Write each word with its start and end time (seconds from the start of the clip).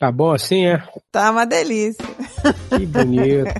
Tá 0.00 0.10
bom 0.10 0.32
assim, 0.32 0.64
é? 0.66 0.82
Tá 1.12 1.30
uma 1.30 1.44
delícia. 1.44 2.02
Que 2.70 2.86
bonito. 2.86 3.52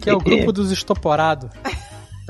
Que 0.00 0.08
é 0.08 0.14
o 0.14 0.18
grupo 0.18 0.50
dos 0.50 0.70
estoporados. 0.70 1.50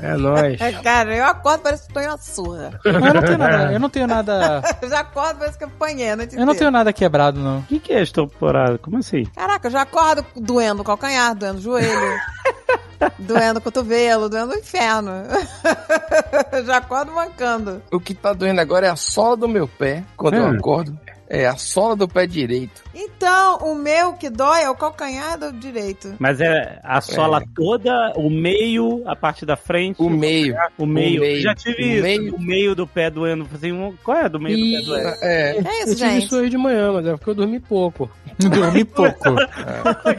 É 0.01 0.17
nóis. 0.17 0.59
Cara, 0.83 1.15
eu 1.15 1.23
acordo 1.23 1.61
parece 1.61 1.87
que 1.87 1.93
tô 1.93 2.01
em 2.01 2.07
uma 2.07 2.17
surra. 2.17 2.77
Eu 2.83 2.99
não 2.99 3.21
tenho 3.21 3.37
nada. 3.37 3.71
Eu 3.71 3.79
não 3.79 3.89
tenho 3.89 4.07
nada. 4.07 4.61
Já 4.89 4.99
acordo 4.99 5.37
parece 5.39 5.57
que 5.57 5.63
eu 5.63 5.69
apanhei 5.69 6.09
a 6.11 6.15
noite 6.17 6.35
Eu 6.35 6.45
não 6.45 6.53
tenho 6.53 6.69
nada 6.69 6.91
quebrado, 6.91 7.39
não. 7.39 7.59
O 7.59 7.63
que, 7.63 7.79
que 7.79 7.93
é 7.93 8.01
estoporado? 8.01 8.77
Como 8.77 8.97
assim? 8.97 9.23
Caraca, 9.33 9.67
eu 9.67 9.71
já 9.71 9.83
acordo 9.83 10.25
doendo 10.35 10.81
o 10.81 10.83
calcanhar, 10.85 11.33
doendo 11.33 11.59
o 11.59 11.61
joelho. 11.61 12.19
doendo 13.19 13.59
o 13.59 13.61
cotovelo, 13.61 14.27
doendo 14.27 14.53
o 14.53 14.57
inferno. 14.57 15.11
Eu 16.51 16.65
já 16.65 16.77
acordo 16.77 17.13
mancando. 17.13 17.81
O 17.89 18.01
que 18.01 18.13
tá 18.13 18.33
doendo 18.33 18.59
agora 18.59 18.87
é 18.87 18.89
a 18.89 18.97
sola 18.97 19.37
do 19.37 19.47
meu 19.47 19.65
pé, 19.67 20.03
quando 20.17 20.33
eu 20.33 20.43
Hum. 20.45 20.57
acordo. 20.57 20.99
É 21.33 21.45
a 21.47 21.55
sola 21.55 21.95
do 21.95 22.09
pé 22.09 22.27
direito. 22.27 22.81
Então, 22.93 23.59
o 23.59 23.73
meu 23.73 24.11
que 24.13 24.29
dói 24.29 24.63
é 24.63 24.69
o 24.69 24.75
calcanhar 24.75 25.39
do 25.39 25.53
direito. 25.53 26.13
Mas 26.19 26.41
é 26.41 26.77
a 26.83 26.99
sola 26.99 27.41
toda, 27.55 28.11
o 28.17 28.29
meio, 28.29 29.01
a 29.07 29.15
parte 29.15 29.45
da 29.45 29.55
frente. 29.55 29.95
O 30.01 30.09
meio. 30.09 30.53
O 30.77 30.85
meio. 30.85 31.21
O 31.21 31.23
meio. 31.23 31.41
Já 31.41 31.55
tive 31.55 31.81
O 31.83 31.85
isso. 31.85 32.03
meio. 32.03 32.35
O 32.35 32.41
meio 32.41 32.75
do 32.75 32.85
pé 32.85 33.09
doendo. 33.09 33.47
Assim, 33.55 33.71
um- 33.71 33.95
qual 34.03 34.17
é 34.17 34.27
do 34.27 34.41
meio 34.41 34.57
do 34.57 34.63
pé 34.63 34.85
doendo? 34.85 35.17
É. 35.21 35.51
É 35.51 35.55
Eu 35.57 35.61
isso, 35.61 35.95
tive 35.95 36.09
gente. 36.09 36.25
isso 36.25 36.37
hoje 36.37 36.49
de 36.49 36.57
manhã, 36.57 36.91
mas 36.91 37.05
é 37.07 37.11
porque 37.15 37.29
eu 37.29 37.35
dormi 37.35 37.59
pouco. 37.61 38.11
Dormi 38.41 38.83
pouco. 38.83 39.35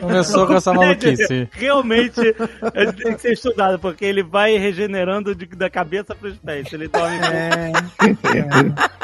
Começou 0.00 0.46
com 0.46 0.54
essa 0.54 0.72
maluquice. 0.72 1.48
Realmente 1.52 2.20
ele 2.74 2.92
tem 2.92 3.14
que 3.14 3.20
ser 3.20 3.32
estudado, 3.32 3.78
porque 3.78 4.04
ele 4.04 4.22
vai 4.22 4.56
regenerando 4.56 5.34
de- 5.34 5.46
da 5.46 5.68
cabeça 5.68 6.14
pros 6.14 6.38
pés. 6.38 6.72
Ele 6.72 6.88
dorme. 6.88 7.18
É. 7.18 7.72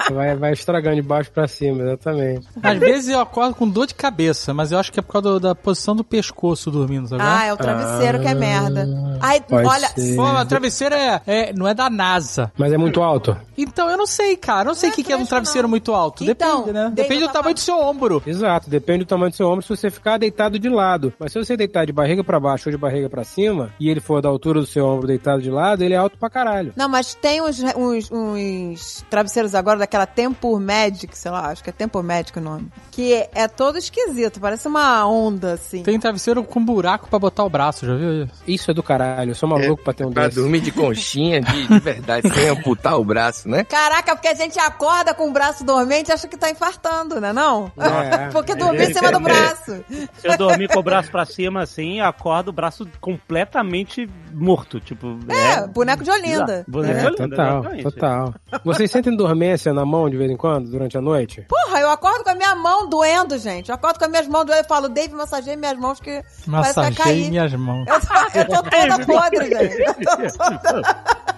Vai, 0.13 0.35
vai 0.37 0.53
estragando 0.53 0.97
de 0.97 1.03
baixo 1.03 1.31
pra 1.31 1.47
cima, 1.47 1.98
exatamente. 1.99 2.47
Às 2.63 2.79
vezes 2.79 3.09
eu 3.11 3.21
acordo 3.21 3.55
com 3.55 3.69
dor 3.69 3.87
de 3.87 3.95
cabeça, 3.95 4.55
mas 4.55 4.73
eu 4.73 4.79
acho 4.79 4.93
que 4.93 4.99
é 4.99 5.03
por 5.03 5.13
causa 5.13 5.29
do- 5.33 5.41
da 5.41 5.55
posição 5.55 5.95
do 5.95 6.05
pescoço 6.05 6.71
dormindo, 6.71 7.09
sabe? 7.09 7.23
Ah, 7.25 7.45
é 7.47 7.53
o 7.53 7.57
travesseiro 7.57 8.21
que 8.21 8.29
é 8.29 8.35
merda. 8.35 8.87
Ai, 9.21 9.41
Pode 9.41 9.67
olha, 9.67 9.89
ser. 9.89 10.17
Pô, 10.17 10.23
o 10.25 10.45
travesseiro 10.45 10.95
é, 10.95 11.21
é- 11.27 11.53
não 11.53 11.67
é 11.67 11.75
da 11.75 11.89
NASA. 11.91 12.53
Mas 12.57 12.73
é 12.73 12.77
muito 12.77 13.03
alto. 13.03 13.37
Então, 13.57 13.91
eu 13.91 13.97
não 13.97 14.07
sei, 14.07 14.37
cara. 14.37 14.63
Eu 14.63 14.67
não 14.67 14.75
sei 14.75 14.91
o 14.91 14.93
é 14.93 14.95
que, 14.95 15.03
que 15.03 15.13
é 15.13 15.17
um 15.17 15.27
travesseiro 15.27 15.63
não. 15.67 15.71
muito 15.71 15.93
alto. 15.93 16.25
Então, 16.25 16.61
Depende, 16.61 16.73
né? 16.79 16.93
Depende 16.95 17.21
do 17.21 17.27
tava- 17.27 17.39
tamanho 17.39 17.55
do 17.55 17.61
seu 17.61 17.79
ombro. 17.81 18.23
Exato, 18.27 18.71
depende 18.71 19.05
do 19.05 19.09
tamanho 19.09 19.31
do 19.31 19.37
seu 19.37 19.49
ombro 19.49 19.63
se 19.63 19.69
você 19.69 19.91
ficar 19.91 20.19
deitado 20.19 20.59
de 20.59 20.69
lado. 20.69 21.13
Mas 21.19 21.33
se 21.33 21.39
você 21.39 21.57
deitar 21.57 21.85
de 21.87 21.93
barriga 21.93 22.23
pra 22.23 22.39
baixo 22.39 22.69
ou 22.69 22.73
de 22.73 22.79
barriga 22.79 23.09
pra 23.09 23.25
cima, 23.25 23.71
e 23.81 23.89
ele 23.89 24.01
for 24.01 24.21
da 24.23 24.29
altura 24.29 24.61
do 24.61 24.67
seu 24.67 24.87
ombro 24.87 25.07
deitado 25.07 25.43
de 25.43 25.51
lado, 25.51 25.83
ele 25.83 25.95
é 25.95 25.97
alto 25.97 26.17
pra 26.19 26.31
caralho. 26.31 26.73
Não, 26.77 26.89
mas 26.89 27.15
tem 27.15 27.41
uns, 27.43 27.59
uns, 27.77 28.11
uns 28.13 29.05
travesseiros 29.11 29.55
agora 29.55 29.79
daquela 29.79 30.07
Tempur 30.07 30.61
Magic, 30.61 31.17
sei 31.17 31.31
lá, 31.31 31.47
acho 31.51 31.63
que 31.65 31.71
é 31.71 31.73
Tempur 31.73 31.88
Magic 32.03 32.39
o 32.39 32.43
nome. 32.43 32.69
Que 32.91 33.27
é 33.35 33.49
todo 33.49 33.79
esquisito, 33.79 34.41
parece 34.41 34.67
uma 34.69 35.07
onda, 35.07 35.53
assim. 35.55 35.83
Tem 35.83 35.99
travesseiro 35.99 36.43
com 36.45 36.65
buraco 36.65 37.09
pra 37.09 37.19
botar 37.19 37.45
o 37.45 37.51
braço, 37.51 37.87
já 37.87 37.95
viu 37.95 38.25
isso? 38.25 38.33
Isso 38.47 38.71
é 38.71 38.75
do 38.75 38.83
caralho, 38.83 39.31
eu 39.31 39.35
sou 39.35 39.49
maluco 39.49 39.83
pra 39.83 39.93
ter 39.93 40.05
um 40.05 40.13
Pra 40.13 40.25
desse. 40.27 40.37
dormir 40.41 40.61
de 40.61 40.71
conchinha, 40.73 41.41
de, 41.41 41.67
de 41.67 41.79
verdade, 41.79 42.29
sem 42.29 42.49
amputar 42.49 42.99
o 42.99 43.05
braço, 43.05 43.49
né? 43.49 43.65
Caraca, 43.65 44.15
porque 44.15 44.29
a 44.29 44.35
gente 44.35 44.59
acorda 44.59 45.15
com 45.15 45.29
o 45.29 45.33
braço 45.33 45.65
dormente 45.65 46.09
e 46.09 46.13
acha 46.13 46.27
que 46.29 46.37
tá 46.37 46.51
infartando, 46.51 47.21
né 47.21 47.33
não? 47.33 47.71
É, 47.79 48.29
porque 48.33 48.55
dormir 48.55 48.91
em 48.91 48.95
cima 48.95 49.11
do 49.13 49.21
braço. 49.21 49.85
Se 50.19 50.27
eu 50.29 50.37
dormir 50.37 50.69
com 50.69 50.79
o 50.81 50.83
braço 50.83 51.11
pra 51.11 51.25
cima 51.25 51.63
assim, 51.63 52.01
eu 52.01 52.07
acordo 52.07 52.49
o 52.49 52.53
braço 52.53 52.87
completamente 53.01 54.09
morto. 54.33 54.81
Tipo, 54.81 55.19
É, 55.29 55.67
boneco 55.67 56.03
de 56.03 56.11
Olinda. 56.11 56.65
Boneco 56.67 56.93
É, 56.95 57.01
de 57.01 57.07
Olinda, 57.07 57.29
total, 57.37 57.65
total. 57.83 58.35
Vocês 58.65 58.91
sentem 58.91 59.15
dormência 59.17 59.73
na 59.73 59.85
mão 59.85 60.09
de 60.09 60.17
vez 60.17 60.31
em 60.31 60.37
quando, 60.37 60.71
durante 60.71 60.97
a 60.97 61.01
noite? 61.01 61.45
Porra, 61.49 61.78
eu 61.81 61.91
acordo 61.91 62.25
com 62.25 62.31
a 62.31 62.35
minha 62.35 62.55
mão 62.55 62.89
doendo, 62.89 63.39
gente. 63.39 63.69
Eu 63.69 63.75
acordo 63.75 63.99
com 63.99 64.05
as 64.05 64.11
minhas 64.11 64.27
mãos 64.29 64.45
doendo 64.45 64.65
e 64.65 64.69
falo, 64.69 64.89
Dave, 64.89 65.15
massageie 65.15 65.57
minhas 65.57 65.79
mãos 65.79 66.01
que 66.01 66.23
parece 66.51 66.75
que 66.75 66.81
vai 66.81 66.93
cair. 66.95 67.31
minhas 67.31 67.53
mãos. 67.55 67.87
Eu 67.89 68.01
tô, 68.01 68.39
eu 68.39 68.47
tô 68.47 68.63
toda 68.71 69.07
podre, 69.07 69.45
gente. 69.47 69.83
Eu 69.83 69.95
tô 69.95 70.59
toda- 70.59 71.38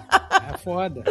foda. 0.63 1.03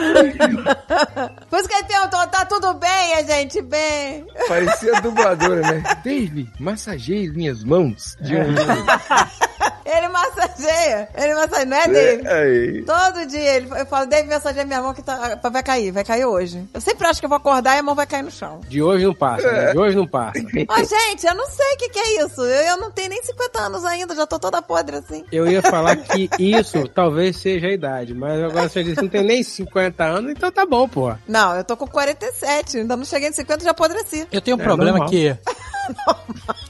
Por 1.49 1.59
isso 1.59 1.69
que 1.69 1.75
ele 1.75 1.85
perguntou, 1.85 2.27
tá 2.29 2.45
tudo 2.47 2.75
bem, 2.75 3.15
a 3.15 3.23
gente? 3.23 3.61
Bem. 3.63 4.27
Parecia 4.49 5.01
dubladora, 5.01 5.61
né? 5.61 5.83
Dave, 6.05 6.49
massageie 6.59 7.31
minhas 7.31 7.63
mãos. 7.65 8.17
De 8.21 8.37
um 8.37 8.41
Ele 9.91 10.09
massageia. 10.09 11.09
Ele 11.17 11.35
massageia, 11.35 11.67
não 11.67 11.77
é, 11.77 11.89
Dave? 11.89 12.29
Aí. 12.29 12.83
Todo 12.83 13.27
dia 13.27 13.57
ele, 13.57 13.69
eu 13.77 13.87
falo, 13.87 14.07
Dave, 14.07 14.29
massageia 14.29 14.65
minha 14.65 14.81
mão 14.81 14.95
que 14.95 15.03
tá, 15.03 15.41
vai 15.51 15.63
cair, 15.63 15.91
vai 15.91 16.05
cair 16.05 16.25
hoje. 16.25 16.65
Eu 16.73 16.81
sempre 16.81 17.07
acho 17.09 17.19
que 17.19 17.27
eu 17.27 17.29
vou 17.29 17.39
acordar 17.39 17.77
e 17.77 17.81
a 17.81 17.83
mão 17.83 17.95
vai 17.95 18.07
cair 18.07 18.23
no 18.23 18.31
chão. 18.31 18.61
De 18.69 18.81
hoje 18.81 19.05
não 19.05 19.15
passa, 19.15 19.51
né? 19.51 19.73
De 19.73 19.79
hoje 19.79 19.97
não 19.97 20.07
passa. 20.07 20.39
Ó, 20.69 20.77
gente, 20.77 21.27
eu 21.27 21.35
não 21.35 21.47
sei 21.47 21.75
o 21.75 21.77
que, 21.77 21.89
que 21.89 21.99
é 21.99 22.25
isso. 22.25 22.41
Eu, 22.41 22.63
eu 22.69 22.77
não 22.77 22.91
tenho 22.91 23.09
nem 23.09 23.23
50 23.23 23.59
anos 23.59 23.85
ainda, 23.85 24.15
já 24.15 24.27
tô 24.27 24.39
toda 24.39 24.63
podre 24.63 24.97
assim. 24.97 25.25
Eu 25.33 25.49
ia 25.49 25.61
falar 25.61 25.97
que 25.97 26.31
isso 26.39 26.87
talvez 26.89 27.37
seja 27.37 27.67
a 27.67 27.73
idade, 27.73 28.15
mas 28.15 28.41
agora 28.41 28.69
você 28.69 28.85
disse 28.85 28.97
que 28.97 29.03
não 29.03 29.09
tem 29.09 29.25
nem 29.25 29.40
50 29.45 30.05
anos, 30.05 30.31
então 30.33 30.51
tá 30.51 30.67
bom, 30.67 30.89
pô. 30.89 31.15
Não, 31.27 31.57
eu 31.57 31.65
tô 31.65 31.77
com 31.77 31.87
47, 31.87 32.79
ainda 32.79 32.97
não 32.97 33.05
cheguei 33.05 33.29
em 33.29 33.33
50 33.33 33.63
e 33.63 33.65
já 33.65 33.71
apodreci. 33.71 34.27
Eu 34.31 34.41
tenho 34.41 34.57
um 34.57 34.61
problema 34.61 34.99
normal. 34.99 35.09
que. 35.09 35.37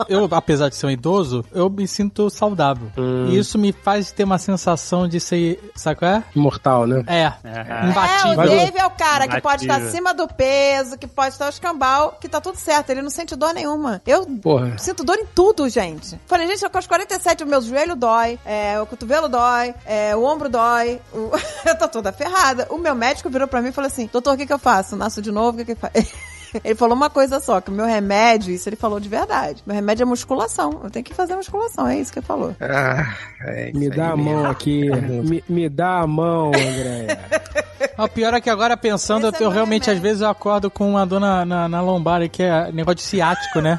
Eu, 0.09 0.29
apesar 0.33 0.69
de 0.69 0.77
ser 0.77 0.87
um 0.87 0.91
idoso, 0.91 1.45
eu 1.53 1.69
me 1.69 1.87
sinto 1.87 2.29
saudável. 2.31 2.91
E 3.29 3.39
isso 3.39 3.59
me 3.59 3.73
faz 3.73 4.11
ter 4.13 4.25
uma 4.25 4.39
sensação 4.39 5.07
de 5.09 5.21
ser. 5.21 5.73
Sabe 5.75 5.97
qual 5.99 6.11
é? 6.11 6.25
Imortal, 6.35 6.87
né? 6.87 7.05
É. 7.07 7.33
É. 7.45 7.87
Imbatível. 7.91 8.43
É, 8.43 8.47
o 8.47 8.49
Dave 8.49 8.79
é 8.79 8.87
o 8.87 8.91
cara 8.91 9.29
que 9.29 9.41
pode 9.41 9.65
estar 9.65 9.77
acima 9.83 10.15
do 10.15 10.27
peso, 10.29 10.97
que 10.99 11.07
pode 11.07 11.35
estar 11.35 11.49
escambau, 11.49 12.17
que 12.21 12.29
tá 12.29 12.41
tudo 12.41 12.57
certo. 12.57 12.91
Ele 12.91 13.03
não 13.03 13.11
sente 13.11 13.37
dor 13.37 13.53
nenhuma. 13.55 14.01
Eu 14.07 14.27
Porra. 14.27 14.77
sinto 14.79 15.05
dor 15.05 15.17
em 15.19 15.27
tudo, 15.27 15.69
gente. 15.69 16.19
Falei, 16.27 16.47
gente, 16.47 16.63
eu 16.63 16.71
com 16.71 16.79
os 16.79 16.87
47, 16.87 17.45
o 17.45 17.47
meu 17.47 17.61
joelho 17.61 17.95
dói, 17.97 18.39
é, 18.45 18.81
o 18.81 18.87
cotovelo 18.87 19.29
dói, 19.29 19.75
é, 19.85 20.15
o 20.17 20.25
ombro 20.25 20.49
dói. 20.49 21.01
o- 21.13 21.31
eu 21.69 21.79
tô 21.79 21.89
toda 21.89 22.13
ferrada. 22.13 22.67
O 22.71 22.79
meu 22.79 22.95
médico 22.95 23.29
virou 23.31 23.47
pra 23.49 23.61
mim 23.61 23.69
e 23.69 23.73
falou 23.73 23.87
assim: 23.89 24.09
doutor, 24.13 24.35
o 24.35 24.37
que 24.37 24.47
que 24.47 24.53
eu 24.53 24.59
faço? 24.59 24.97
Nasço 24.97 25.21
de 25.23 25.31
novo? 25.31 25.61
O 25.61 25.65
que 25.65 25.75
que 25.75 25.81
faz? 25.81 26.13
Ele 26.65 26.75
falou 26.75 26.97
uma 26.97 27.09
coisa 27.11 27.39
só, 27.41 27.61
que 27.61 27.71
o 27.71 27.75
meu 27.75 27.87
remédio, 27.87 28.53
isso 28.53 28.69
ele 28.69 28.77
falou 28.77 28.99
de 28.99 29.09
verdade. 29.09 29.63
Meu 29.67 29.75
remédio 29.75 30.03
é 30.03 30.07
musculação. 30.07 30.81
Eu 30.85 30.91
tenho 30.91 31.05
que 31.05 31.15
fazer 31.15 31.37
musculação, 31.37 31.87
é 31.87 31.99
isso 31.99 32.13
que 32.13 32.19
ele 32.19 32.27
falou. 32.27 32.55
Ah, 32.61 33.15
é, 33.43 33.71
Me 33.73 33.89
dá 33.91 34.11
a 34.13 34.17
mesmo. 34.17 34.33
mão 34.33 34.47
aqui. 34.51 34.91
Me, 34.91 35.45
me 35.49 35.69
dá 35.69 36.01
a 36.01 36.07
mão, 36.07 36.49
Andréia. 36.49 37.19
O 37.99 38.09
pior 38.09 38.35
é 38.35 38.41
que 38.41 38.51
agora 38.51 38.77
pensando, 38.77 39.29
Esse 39.29 39.37
eu, 39.43 39.47
é 39.47 39.49
meu 39.49 39.51
realmente 39.51 39.87
remédio. 39.87 39.99
às 39.99 40.03
vezes 40.03 40.23
eu 40.23 40.29
acordo 40.29 40.71
com 40.71 40.91
uma 40.91 41.07
dor 41.07 41.21
na, 41.21 41.45
na, 41.45 41.69
na 41.69 41.81
lombar, 41.81 42.29
que 42.29 42.43
é 42.43 42.73
negócio 42.73 42.97
de 42.97 43.03
ciático, 43.03 43.61
né? 43.61 43.79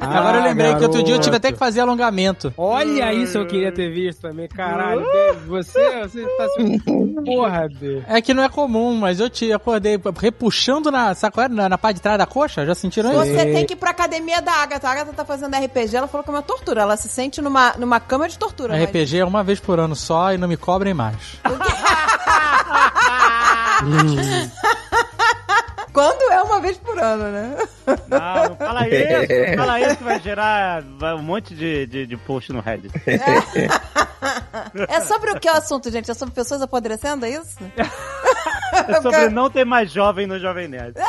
Ah, 0.00 0.18
agora 0.18 0.38
eu 0.38 0.42
lembrei 0.44 0.74
que 0.76 0.82
outro 0.82 1.02
dia 1.02 1.14
eu 1.14 1.18
tive 1.18 1.30
garoto. 1.30 1.36
até 1.36 1.52
que 1.52 1.58
fazer 1.58 1.80
alongamento. 1.80 2.52
Olha 2.56 3.12
isso, 3.12 3.38
eu 3.38 3.46
queria 3.46 3.72
ter 3.72 3.90
visto 3.90 4.20
também. 4.22 4.48
Caralho, 4.48 5.02
Dave, 5.12 5.46
você, 5.46 6.00
você 6.02 6.22
tá 6.24 6.48
se. 6.50 6.80
Porra, 7.24 7.68
Dave. 7.68 8.04
É 8.08 8.20
que 8.20 8.34
não 8.34 8.42
é 8.42 8.48
comum, 8.48 8.94
mas 8.96 9.20
eu 9.20 9.28
te 9.30 9.52
acordei 9.52 9.98
repuxando 10.20 10.90
na, 10.90 11.14
sabe 11.14 11.34
qual 11.34 11.46
é? 11.46 11.48
na, 11.48 11.68
na 11.68 11.78
parte 11.78 11.96
de 11.96 12.02
trás 12.02 12.18
da 12.18 12.26
coxa. 12.26 12.64
Já 12.66 12.74
sentiram 12.74 13.10
isso? 13.10 13.32
Você 13.34 13.46
tem 13.46 13.64
que 13.66 13.72
ir 13.74 13.76
pra 13.76 13.90
academia 13.90 14.40
da 14.42 14.52
Agatha. 14.52 14.88
A 14.88 14.92
Agatha 14.92 15.12
tá 15.12 15.24
fazendo 15.24 15.54
RPG, 15.56 15.96
ela 15.96 16.08
falou 16.08 16.22
que 16.24 16.30
é 16.30 16.32
uma 16.34 16.42
tortura. 16.42 16.82
Ela 16.82 16.96
se 16.96 17.08
sente 17.08 17.40
numa, 17.40 17.74
numa 17.78 18.00
cama 18.00 18.28
de 18.28 18.38
tortura. 18.38 18.74
mas- 18.74 18.84
RPG 18.84 19.18
é 19.18 19.24
uma 19.24 19.42
vez 19.42 19.60
por 19.60 19.78
ano 19.80 19.94
só 19.96 20.32
e 20.32 20.38
não 20.38 20.48
me 20.48 20.56
cobrem 20.56 20.94
mais. 20.94 21.16
Quando 25.96 26.30
é 26.30 26.42
uma 26.42 26.60
vez 26.60 26.76
por 26.76 26.98
ano, 26.98 27.24
né? 27.32 27.56
Não, 28.06 28.50
não 28.50 28.56
fala 28.56 28.84
isso, 28.92 29.08
não 29.48 29.56
fala 29.56 29.80
isso 29.80 29.96
que 29.96 30.04
vai 30.04 30.20
gerar 30.20 30.84
um 31.16 31.22
monte 31.22 31.54
de, 31.54 31.86
de, 31.86 32.06
de 32.06 32.18
post 32.18 32.52
no 32.52 32.60
Reddit. 32.60 32.92
É 34.90 35.00
sobre 35.00 35.30
o 35.30 35.40
que 35.40 35.48
o 35.48 35.52
assunto, 35.52 35.90
gente? 35.90 36.10
É 36.10 36.14
sobre 36.14 36.34
pessoas 36.34 36.60
apodrecendo, 36.60 37.24
é 37.24 37.30
isso? 37.30 37.56
É 38.86 39.00
sobre 39.00 39.30
não 39.30 39.48
ter 39.48 39.64
mais 39.64 39.90
jovem 39.90 40.26
no 40.26 40.38
Jovem 40.38 40.68
Nerd. 40.68 40.96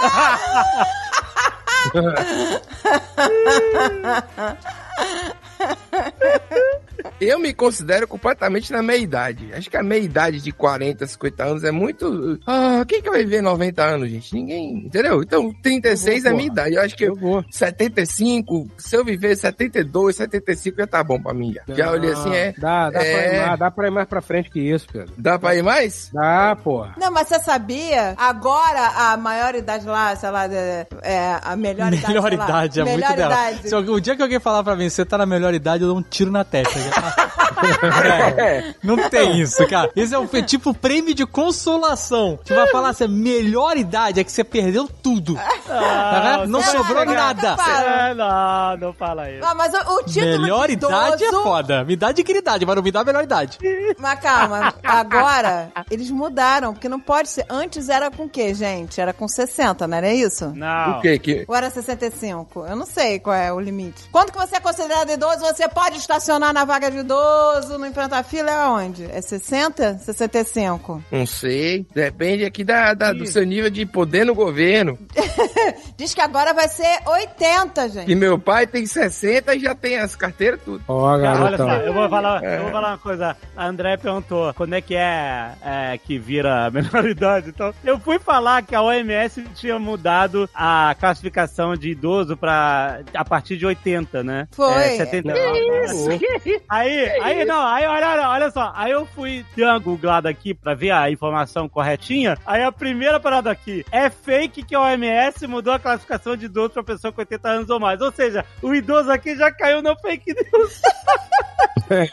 Eu 7.20 7.40
me 7.40 7.54
considero 7.54 8.08
completamente 8.08 8.72
na 8.72 8.82
meia 8.84 8.98
idade. 9.00 9.50
Acho 9.54 9.70
que 9.70 9.78
a 9.78 9.84
meia 9.84 10.02
idade 10.02 10.42
de 10.42 10.52
40, 10.52 11.06
50 11.08 11.44
anos 11.44 11.64
é 11.64 11.72
muito. 11.72 12.40
Ah, 12.46 12.84
quem 12.88 13.02
que 13.02 13.10
vai 13.10 13.24
viver 13.24 13.42
90 13.42 13.84
anos, 13.84 14.10
gente? 14.10 14.34
Ninguém. 14.34 14.86
Entendeu? 14.86 15.22
Então, 15.22 15.52
36 15.62 16.26
é 16.26 16.30
a 16.30 16.34
minha 16.34 16.48
idade. 16.48 16.76
Eu 16.76 16.82
acho 16.82 16.96
que 16.96 17.04
Eu 17.06 17.16
vou. 17.16 17.44
75, 17.50 18.68
se 18.78 18.96
eu 18.96 19.04
viver 19.06 19.36
72, 19.36 20.16
75 20.16 20.78
já 20.78 20.88
tá 20.88 21.04
bom 21.04 21.22
pra 21.22 21.34
mim. 21.34 21.54
Já, 21.68 21.76
já 21.76 21.92
olhei 21.92 22.12
assim, 22.12 22.34
é. 22.34 22.54
Dá, 22.58 22.90
dá, 22.90 23.00
pra 23.00 23.08
ir 23.08 23.14
É. 23.34 23.46
mais, 23.48 23.60
dá 23.60 23.72
pra 23.72 23.88
ir 23.88 23.92
mais 23.92 24.08
pra 24.08 24.22
frente 24.22 24.50
que 24.50 24.60
isso, 24.60 24.88
Pedro. 24.92 25.14
Dá 25.18 25.40
pra 25.40 25.56
ir 25.56 25.64
mais? 25.64 26.10
Dá, 26.14 26.56
porra. 26.56 26.96
Não, 27.00 27.12
mas 27.12 27.28
você 27.28 27.40
sabia? 27.40 28.14
Agora 28.18 28.88
a 29.12 29.18
maior 29.18 29.56
idade 29.56 29.86
lá, 29.86 30.16
sei 30.16 30.30
lá, 30.30 30.46
é, 30.46 30.88
é, 31.04 31.40
a 31.42 31.56
melhor, 31.56 31.94
idade. 31.94 32.08
Melhor 32.08 32.34
lá, 32.34 32.46
idade, 32.46 32.80
é 32.80 32.84
melhor 32.84 33.08
muito 33.10 33.18
dela. 33.18 33.34
idade. 33.52 33.70
Se 33.70 33.76
algum- 33.76 33.94
o 33.94 34.02
dia 34.02 34.16
que 34.16 34.22
alguém 34.22 34.40
falar 34.40 34.64
pra 34.64 34.76
mim, 34.76 34.90
você 34.90 35.06
tá 35.06 35.18
na 35.18 35.26
melhor 35.26 35.54
idade, 35.54 35.84
eu 35.84 35.90
dou 35.90 35.98
um 35.98 36.02
tiro 36.04 36.32
na 36.32 36.44
testa. 36.44 36.78
Tá? 37.02 37.28
É, 38.38 38.76
não 38.84 39.10
tem 39.10 39.40
isso, 39.40 39.66
cara. 39.68 39.90
Esse 39.96 40.14
é 40.14 40.20
um 40.20 40.28
fe- 40.28 40.44
tipo 40.44 40.74
prêmio 40.74 41.14
de 41.16 41.26
consolação. 41.26 42.38
Você 42.44 42.54
vai 42.56 42.68
falar 42.68 42.90
assim, 42.90 43.08
melhor 43.08 43.78
idade 43.78 44.20
é 44.20 44.24
que 44.24 44.32
você 44.32 44.44
perdeu 44.44 44.88
tudo. 45.02 45.36
Tá 45.36 46.38
vendo? 46.40 46.52
não 46.52 46.60
lá, 46.60 46.66
sobrou 46.68 47.06
cara. 47.06 47.14
nada. 47.14 47.56
Para. 47.58 48.10
É, 48.10 48.14
não, 48.14 48.78
não 48.78 48.94
fala 48.94 49.30
isso. 49.32 49.44
Ah, 49.46 49.56
mas 49.56 49.74
o, 49.74 49.78
o 49.96 50.04
título 50.04 50.42
Melhor 50.42 50.68
de 50.68 50.74
idade 50.74 51.24
é 51.24 51.28
idoso- 51.28 51.44
foda. 51.44 51.84
Me 51.84 51.96
dá 51.96 52.12
dignidade, 52.12 52.66
mas 52.66 52.76
não 52.76 52.84
me 52.84 52.92
dá 52.92 53.02
a 53.02 53.04
melhor 53.04 53.24
idade. 53.24 53.58
Mas 53.98 54.20
calma, 54.20 54.74
agora 54.84 55.72
eles 55.90 56.12
mudaram, 56.12 56.74
porque 56.74 56.88
não 56.90 57.00
pode 57.00 57.30
ser. 57.30 57.46
Antes 57.50 57.90
era 57.90 58.12
com 58.12 58.26
o 58.26 58.30
quê, 58.30 58.54
gente? 58.54 59.02
Era 59.02 59.14
com 59.14 59.28
60, 59.28 59.88
não 59.88 59.98
era 59.98 60.14
isso? 60.14 60.52
Não. 60.56 60.98
O 61.00 61.02
quê? 61.02 61.18
Que... 61.18 61.46
Ou 61.48 61.56
era 61.56 61.70
65? 61.70 62.66
Eu 62.68 62.76
não 62.76 62.86
sei 62.86 63.20
qual 63.20 63.36
é 63.36 63.52
o 63.52 63.60
limite. 63.60 64.04
Quando 64.12 64.32
que 64.32 64.38
você 64.38 64.58
é 64.58 64.60
considerado 64.60 65.10
idoso, 65.10 65.40
você 65.40 65.68
pode 65.68 65.98
estacionar 65.98 66.54
na 66.54 66.64
vaga 66.66 66.77
de 66.80 66.98
idoso, 66.98 67.78
não 67.78 67.88
enfrentar 67.88 68.24
fila, 68.24 68.52
é 68.52 68.68
onde? 68.68 69.06
É 69.06 69.20
60? 69.22 69.98
65? 70.00 71.04
Não 71.12 71.26
sei. 71.26 71.86
Depende 71.94 72.46
aqui 72.46 72.64
da, 72.64 72.94
da- 72.94 73.14
do 73.14 73.26
seu 73.26 73.44
nível 73.46 73.70
de 73.70 73.86
poder 73.86 74.26
no 74.26 74.34
governo. 74.36 74.98
Diz 75.98 76.14
que 76.14 76.22
agora 76.22 76.54
vai 76.54 76.68
ser 76.68 77.00
80, 77.06 77.86
E 77.86 77.90
gente. 77.90 78.16
meu 78.16 78.38
pai 78.38 78.68
tem 78.68 78.86
60 78.86 79.56
e 79.56 79.60
já 79.60 79.74
tem 79.76 79.98
as 79.98 80.16
carteiras 80.16 80.60
tudo. 80.64 80.84
Ó, 80.88 81.18
Cara, 81.20 81.44
olha 81.44 81.58
só, 81.58 81.70
eu 81.78 81.94
vou, 81.94 82.08
falar, 82.10 82.44
É. 82.44 82.58
eu 82.58 82.62
vou 82.64 82.72
falar 82.72 82.90
uma 82.90 82.98
coisa. 82.98 83.36
A 83.56 83.66
André 83.68 83.98
perguntou 83.98 84.54
quando 84.54 84.74
é 84.74 84.82
que 84.82 84.96
é, 84.96 85.52
é, 85.66 85.98
que 85.98 86.18
vira 86.20 86.66
a 86.68 86.72
menor 86.72 87.08
idade. 87.08 87.50
Então, 87.50 87.74
eu 87.84 88.00
fui 88.00 88.20
falar 88.20 88.62
que 88.64 88.76
a 88.76 88.82
OMS 88.82 89.42
tinha 89.56 89.80
mudado 89.80 90.48
a 90.54 90.96
classificação 91.00 91.76
de 91.76 91.90
idoso 91.92 92.38
pra, 92.38 93.00
a 93.14 93.26
partir 93.26 93.58
de 93.58 93.66
80, 93.66 94.24
né? 94.24 94.48
Foi. 94.52 94.74
É, 94.74 94.98
79. 94.98 96.62
Aí, 96.70 97.10
aí, 97.22 97.46
não, 97.46 97.66
aí, 97.66 97.86
olha, 97.86 98.10
olha, 98.10 98.30
olha 98.30 98.52
só. 98.52 98.72
Aí 98.76 98.92
eu 98.92 99.06
fui 99.06 99.46
dar 99.56 99.74
uma 99.74 99.80
googlada 99.80 100.30
aqui 100.30 100.54
pra 100.54 100.74
ver 100.74 100.92
a 100.92 101.10
informação 101.10 101.70
corretinha. 101.70 102.38
Aí 102.46 102.62
a 102.64 102.72
primeira 102.72 103.20
parada 103.20 103.50
aqui 103.52 103.86
é 103.92 104.10
fake 104.10 104.64
que 104.64 104.76
a 104.76 104.82
OMS 104.82 105.48
mudou 105.48 105.74
a 105.74 105.80
classificação 105.80 106.36
de 106.36 106.46
idoso 106.46 106.72
pra 106.72 106.84
pessoa 106.84 107.12
com 107.14 107.22
80 107.22 107.50
anos 107.50 107.70
ou 107.70 107.80
mais. 107.80 108.02
Ou 108.02 108.12
seja, 108.12 108.46
o 108.62 108.74
idoso 108.76 109.12
aqui 109.12 109.36
já 109.36 109.52
caiu 109.52 109.82
no 109.82 109.96
fake 110.00 110.34
news. 110.34 110.82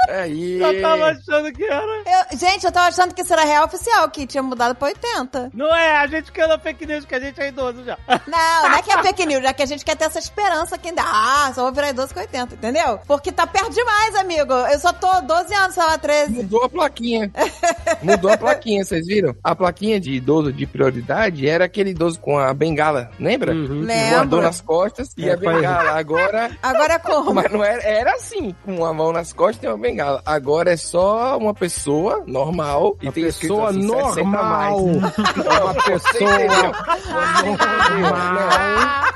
Aí. 0.08 0.60
Eu 0.62 0.80
tava 0.80 1.06
achando 1.10 1.52
que 1.52 1.64
era. 1.64 1.82
Eu- 2.30 2.38
gente, 2.38 2.64
eu 2.64 2.70
tava 2.72 2.88
achando 2.88 3.12
que 3.14 3.22
isso 3.22 3.32
era 3.32 3.44
real 3.44 3.64
oficial, 3.66 4.08
que 4.08 4.26
tinha 4.26 4.42
mudado 4.42 4.74
pra 4.76 4.88
80. 4.88 5.50
Não 5.52 5.74
é, 5.74 5.96
a 5.96 6.06
gente 6.06 6.30
caiu 6.30 6.48
na 6.48 6.58
fake 6.58 6.86
news 6.86 7.04
que 7.04 7.14
a 7.14 7.20
gente 7.20 7.40
é 7.40 7.48
idoso 7.48 7.82
já. 7.84 7.98
Não, 8.26 8.68
não 8.68 8.76
é 8.76 8.82
que 8.82 8.90
é 8.92 9.02
fake 9.02 9.26
news, 9.26 9.44
é 9.44 9.52
que 9.52 9.62
a 9.62 9.66
gente 9.66 9.84
quer 9.84 9.96
ter 9.96 10.04
essa 10.04 10.18
esperança 10.18 10.78
que 10.78 10.88
ainda. 10.88 11.02
Ah, 11.04 11.50
só 11.54 11.62
vou 11.62 11.72
virar 11.72 11.90
idoso 11.90 12.14
com 12.14 12.20
80, 12.20 12.54
entendeu? 12.54 13.00
Porque 13.06 13.32
tá 13.32 13.46
perto 13.46 13.70
demais, 13.70 14.14
amigo. 14.16 14.43
Eu 14.52 14.78
só 14.78 14.92
tô 14.92 15.20
12 15.22 15.54
anos, 15.54 15.74
sei 15.74 15.82
lá, 15.84 15.96
13. 15.98 16.32
Mudou 16.32 16.64
a 16.64 16.68
plaquinha. 16.68 17.30
Mudou 18.02 18.30
a 18.30 18.36
plaquinha, 18.36 18.84
vocês 18.84 19.06
viram? 19.06 19.34
A 19.42 19.54
plaquinha 19.54 19.98
de 20.00 20.12
idoso 20.12 20.52
de 20.52 20.66
prioridade 20.66 21.48
era 21.48 21.64
aquele 21.64 21.90
idoso 21.90 22.18
com 22.20 22.38
a 22.38 22.52
bengala, 22.52 23.10
lembra? 23.18 23.52
Uhum. 23.54 23.86
A 24.20 24.24
dor 24.24 24.42
nas 24.42 24.60
costas 24.60 25.10
e 25.16 25.28
É, 25.28 25.32
a 25.32 25.36
bengala. 25.36 25.90
Agora. 25.98 26.50
Agora 26.62 26.94
é 26.94 26.98
como? 26.98 27.34
Mas 27.34 27.50
não 27.50 27.62
era, 27.64 27.82
era 27.82 28.12
assim, 28.14 28.54
com 28.64 28.76
uma 28.76 28.92
mão 28.92 29.12
nas 29.12 29.32
costas 29.32 29.62
e 29.62 29.66
uma 29.66 29.78
bengala. 29.78 30.22
Agora 30.26 30.72
é 30.72 30.76
só 30.76 31.36
uma 31.38 31.54
pessoa 31.54 32.22
normal 32.26 32.96
e 33.00 33.06
Uma 33.06 33.12
tem 33.12 33.24
escrito 33.26 33.54
pessoa 33.54 33.70
assim, 33.70 33.82
60 33.82 34.20
a 34.38 34.42
mais. 34.42 34.70
normal. 34.72 34.84
Uma 34.84 35.74
pessoa 35.74 36.38
normal. 38.00 39.13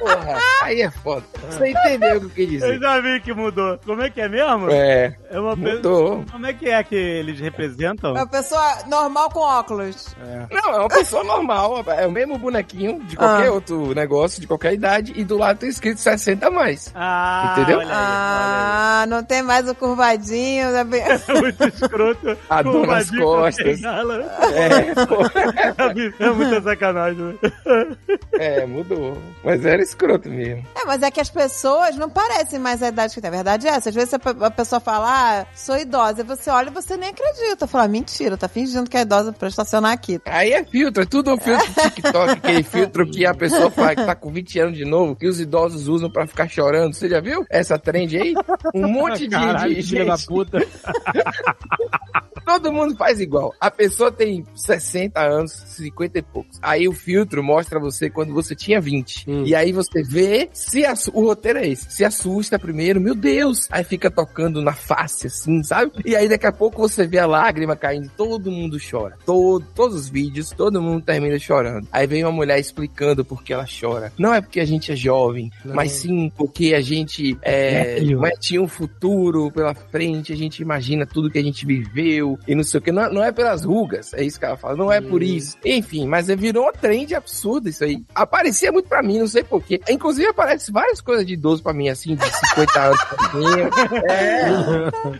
Porra, 0.00 0.38
aí 0.62 0.82
é 0.82 0.90
foda. 0.90 1.22
Você 1.50 1.68
entendeu 1.70 2.16
o 2.16 2.20
que 2.20 2.26
eu 2.26 2.30
quis 2.30 2.62
Eu 2.62 2.72
dizer? 2.72 2.80
já 2.80 3.00
vi 3.00 3.20
que 3.20 3.32
mudou. 3.32 3.78
Como 3.84 4.02
é 4.02 4.10
que 4.10 4.20
é 4.20 4.28
mesmo? 4.28 4.70
É, 4.70 5.14
É 5.30 5.38
uma 5.38 5.54
pe- 5.56 5.74
mudou. 5.74 6.24
Como 6.30 6.46
é 6.46 6.52
que 6.52 6.68
é 6.68 6.82
que 6.82 6.94
eles 6.96 7.38
representam? 7.38 8.10
É 8.16 8.20
uma 8.20 8.26
pessoa 8.26 8.78
normal 8.88 9.30
com 9.30 9.40
óculos. 9.40 10.16
Não, 10.50 10.74
é 10.74 10.78
uma 10.78 10.88
pessoa 10.88 11.22
normal, 11.22 11.84
é 11.86 12.06
o 12.06 12.10
mesmo 12.10 12.38
bonequinho 12.38 13.00
de 13.04 13.16
qualquer 13.16 13.48
Ah. 13.48 13.52
outro 13.52 13.94
negócio, 13.94 14.40
de 14.40 14.46
qualquer 14.46 14.72
idade, 14.72 15.12
e 15.14 15.22
do 15.24 15.36
lado 15.38 15.58
tem 15.58 15.68
escrito 15.68 16.00
60 16.00 16.48
a 16.48 16.50
mais. 16.50 16.90
Ah, 16.94 17.54
Entendeu? 17.56 17.78
Olha 17.78 17.88
aí, 17.88 17.94
Ah, 17.94 19.04
não 19.08 19.22
tem 19.22 19.42
mais 19.42 19.68
o 19.68 19.74
curvadinho. 19.74 20.70
né? 20.72 20.80
aí. 20.80 21.00
É 21.30 21.40
muito 21.40 21.64
escroto. 21.68 22.36
A 22.48 22.62
dor 22.62 22.86
nas 22.86 23.10
costas. 23.10 23.80
É, 23.82 24.94
pô, 25.06 25.16
É 26.24 26.30
muita 26.30 26.60
sacanagem. 26.62 27.20
né? 27.20 27.96
é, 28.38 28.66
mudou. 28.66 29.16
Mas 29.44 29.64
era 29.64 29.82
escroto 29.90 30.28
mesmo. 30.28 30.64
É, 30.74 30.84
mas 30.86 31.02
é 31.02 31.10
que 31.10 31.20
as 31.20 31.30
pessoas 31.30 31.96
não 31.96 32.08
parecem 32.10 32.58
mais 32.58 32.82
a 32.82 32.88
idade 32.88 33.14
que 33.14 33.20
tem. 33.20 33.28
A 33.28 33.32
verdade 33.32 33.66
é 33.68 33.70
essa. 33.70 33.88
Às 33.90 33.94
vezes 33.94 34.14
a 34.14 34.18
pe- 34.18 34.44
a 34.44 34.50
pessoa 34.50 34.80
fala, 34.80 35.40
ah, 35.42 35.46
sou 35.54 35.76
idosa. 35.76 36.20
E 36.20 36.24
você 36.24 36.50
olha 36.50 36.68
e 36.68 36.72
você 36.72 36.96
nem 36.96 37.10
acredita. 37.10 37.66
Fala, 37.66 37.86
mentira, 37.88 38.36
tá 38.36 38.48
fingindo 38.48 38.88
que 38.88 38.96
é 38.96 39.02
idosa 39.02 39.32
pra 39.32 39.48
estacionar 39.48 39.92
aqui. 39.92 40.20
Aí 40.24 40.52
é 40.52 40.64
filtro, 40.64 41.02
é 41.02 41.06
tudo 41.06 41.32
um 41.32 41.36
filtro 41.38 41.66
do 41.72 41.80
TikTok, 41.82 42.30
aquele 42.32 42.62
filtro 42.64 43.10
que 43.10 43.24
a 43.26 43.34
pessoa 43.34 43.70
faz, 43.70 43.96
que 43.98 44.04
tá 44.06 44.14
com 44.14 44.32
20 44.32 44.58
anos 44.60 44.76
de 44.76 44.84
novo, 44.84 45.14
que 45.16 45.26
os 45.26 45.40
idosos 45.40 45.88
usam 45.88 46.10
pra 46.10 46.26
ficar 46.26 46.48
chorando. 46.48 46.94
Você 46.94 47.08
já 47.08 47.20
viu 47.20 47.44
essa 47.50 47.78
trend 47.78 48.16
aí? 48.16 48.34
Um 48.74 48.88
monte 48.88 49.26
de, 49.26 49.30
Caralho, 49.36 49.74
de 49.74 49.82
filha 49.82 50.04
da 50.04 50.16
gente. 50.16 50.26
puta. 50.26 50.58
Todo 52.44 52.72
mundo 52.72 52.96
faz 52.96 53.20
igual. 53.20 53.54
A 53.60 53.70
pessoa 53.70 54.10
tem 54.10 54.44
60 54.54 55.20
anos, 55.20 55.52
50 55.52 56.18
e 56.18 56.22
poucos. 56.22 56.58
Aí 56.62 56.88
o 56.88 56.92
filtro 56.92 57.42
mostra 57.44 57.78
você 57.78 58.10
quando 58.10 58.32
você 58.34 58.54
tinha 58.56 58.80
20. 58.80 59.24
Hum. 59.30 59.44
E 59.46 59.54
aí 59.54 59.72
você 59.82 60.02
vê 60.02 60.48
se 60.52 60.84
assu- 60.84 61.10
o 61.14 61.24
roteiro 61.24 61.58
é 61.58 61.68
esse. 61.68 61.90
Se 61.90 62.04
assusta 62.04 62.58
primeiro, 62.58 63.00
meu 63.00 63.14
Deus. 63.14 63.66
Aí 63.70 63.84
fica 63.84 64.10
tocando 64.10 64.60
na 64.62 64.72
face 64.72 65.26
assim, 65.26 65.62
sabe? 65.62 65.92
E 66.04 66.14
aí 66.16 66.28
daqui 66.28 66.46
a 66.46 66.52
pouco 66.52 66.78
você 66.80 67.06
vê 67.06 67.18
a 67.18 67.26
lágrima 67.26 67.76
caindo, 67.76 68.10
todo 68.16 68.50
mundo 68.50 68.78
chora. 68.78 69.16
Todo, 69.24 69.64
todos 69.74 69.96
os 69.96 70.08
vídeos, 70.08 70.50
todo 70.50 70.80
mundo 70.82 71.02
termina 71.04 71.38
chorando. 71.38 71.86
Aí 71.92 72.06
vem 72.06 72.24
uma 72.24 72.32
mulher 72.32 72.58
explicando 72.58 73.24
por 73.24 73.42
que 73.42 73.52
ela 73.52 73.66
chora. 73.66 74.12
Não 74.18 74.34
é 74.34 74.40
porque 74.40 74.60
a 74.60 74.64
gente 74.64 74.92
é 74.92 74.96
jovem, 74.96 75.50
Não. 75.64 75.74
mas 75.74 75.92
sim 75.92 76.30
porque 76.36 76.74
a 76.74 76.80
gente 76.80 77.36
é, 77.42 78.00
mas 78.18 78.38
tinha 78.40 78.60
um 78.62 78.68
futuro 78.68 79.50
pela 79.50 79.74
frente, 79.74 80.32
a 80.32 80.36
gente 80.36 80.60
imagina 80.62 81.06
tudo 81.06 81.30
que 81.30 81.38
a 81.38 81.42
gente 81.42 81.64
viveu 81.66 82.38
e 82.46 82.54
não 82.54 82.62
sei 82.64 82.78
o 82.78 82.82
que. 82.82 82.92
Não, 82.92 83.12
não 83.12 83.24
é 83.24 83.32
pelas 83.32 83.64
rugas, 83.64 84.12
é 84.14 84.22
isso 84.24 84.38
que 84.38 84.44
ela 84.44 84.56
fala, 84.56 84.76
não 84.76 84.90
é 84.92 85.00
por 85.00 85.22
isso. 85.22 85.56
Enfim, 85.64 86.06
mas 86.06 86.28
é- 86.28 86.36
virou 86.36 86.64
uma 86.64 86.72
trend 86.72 87.14
absurda 87.14 87.68
isso 87.68 87.84
aí. 87.84 88.02
Aparecia 88.14 88.72
muito 88.72 88.88
pra 88.88 89.02
mim, 89.02 89.18
não 89.18 89.26
sei 89.26 89.42
porquê. 89.42 89.69
Inclusive 89.88 90.28
aparece 90.28 90.72
várias 90.72 91.00
coisas 91.00 91.26
de 91.26 91.34
idoso 91.34 91.62
pra 91.62 91.72
mim, 91.72 91.88
assim, 91.88 92.14
de 92.14 92.24
50 92.48 92.80
anos 92.80 93.04
pra 93.04 93.34
mim. 93.34 93.46
É, 94.10 94.48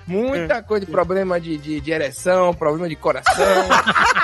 muita 0.06 0.62
coisa 0.62 0.86
de 0.86 0.90
problema 0.90 1.40
de, 1.40 1.56
de, 1.58 1.80
de 1.80 1.90
ereção, 1.90 2.54
problema 2.54 2.88
de 2.88 2.96
coração. 2.96 3.34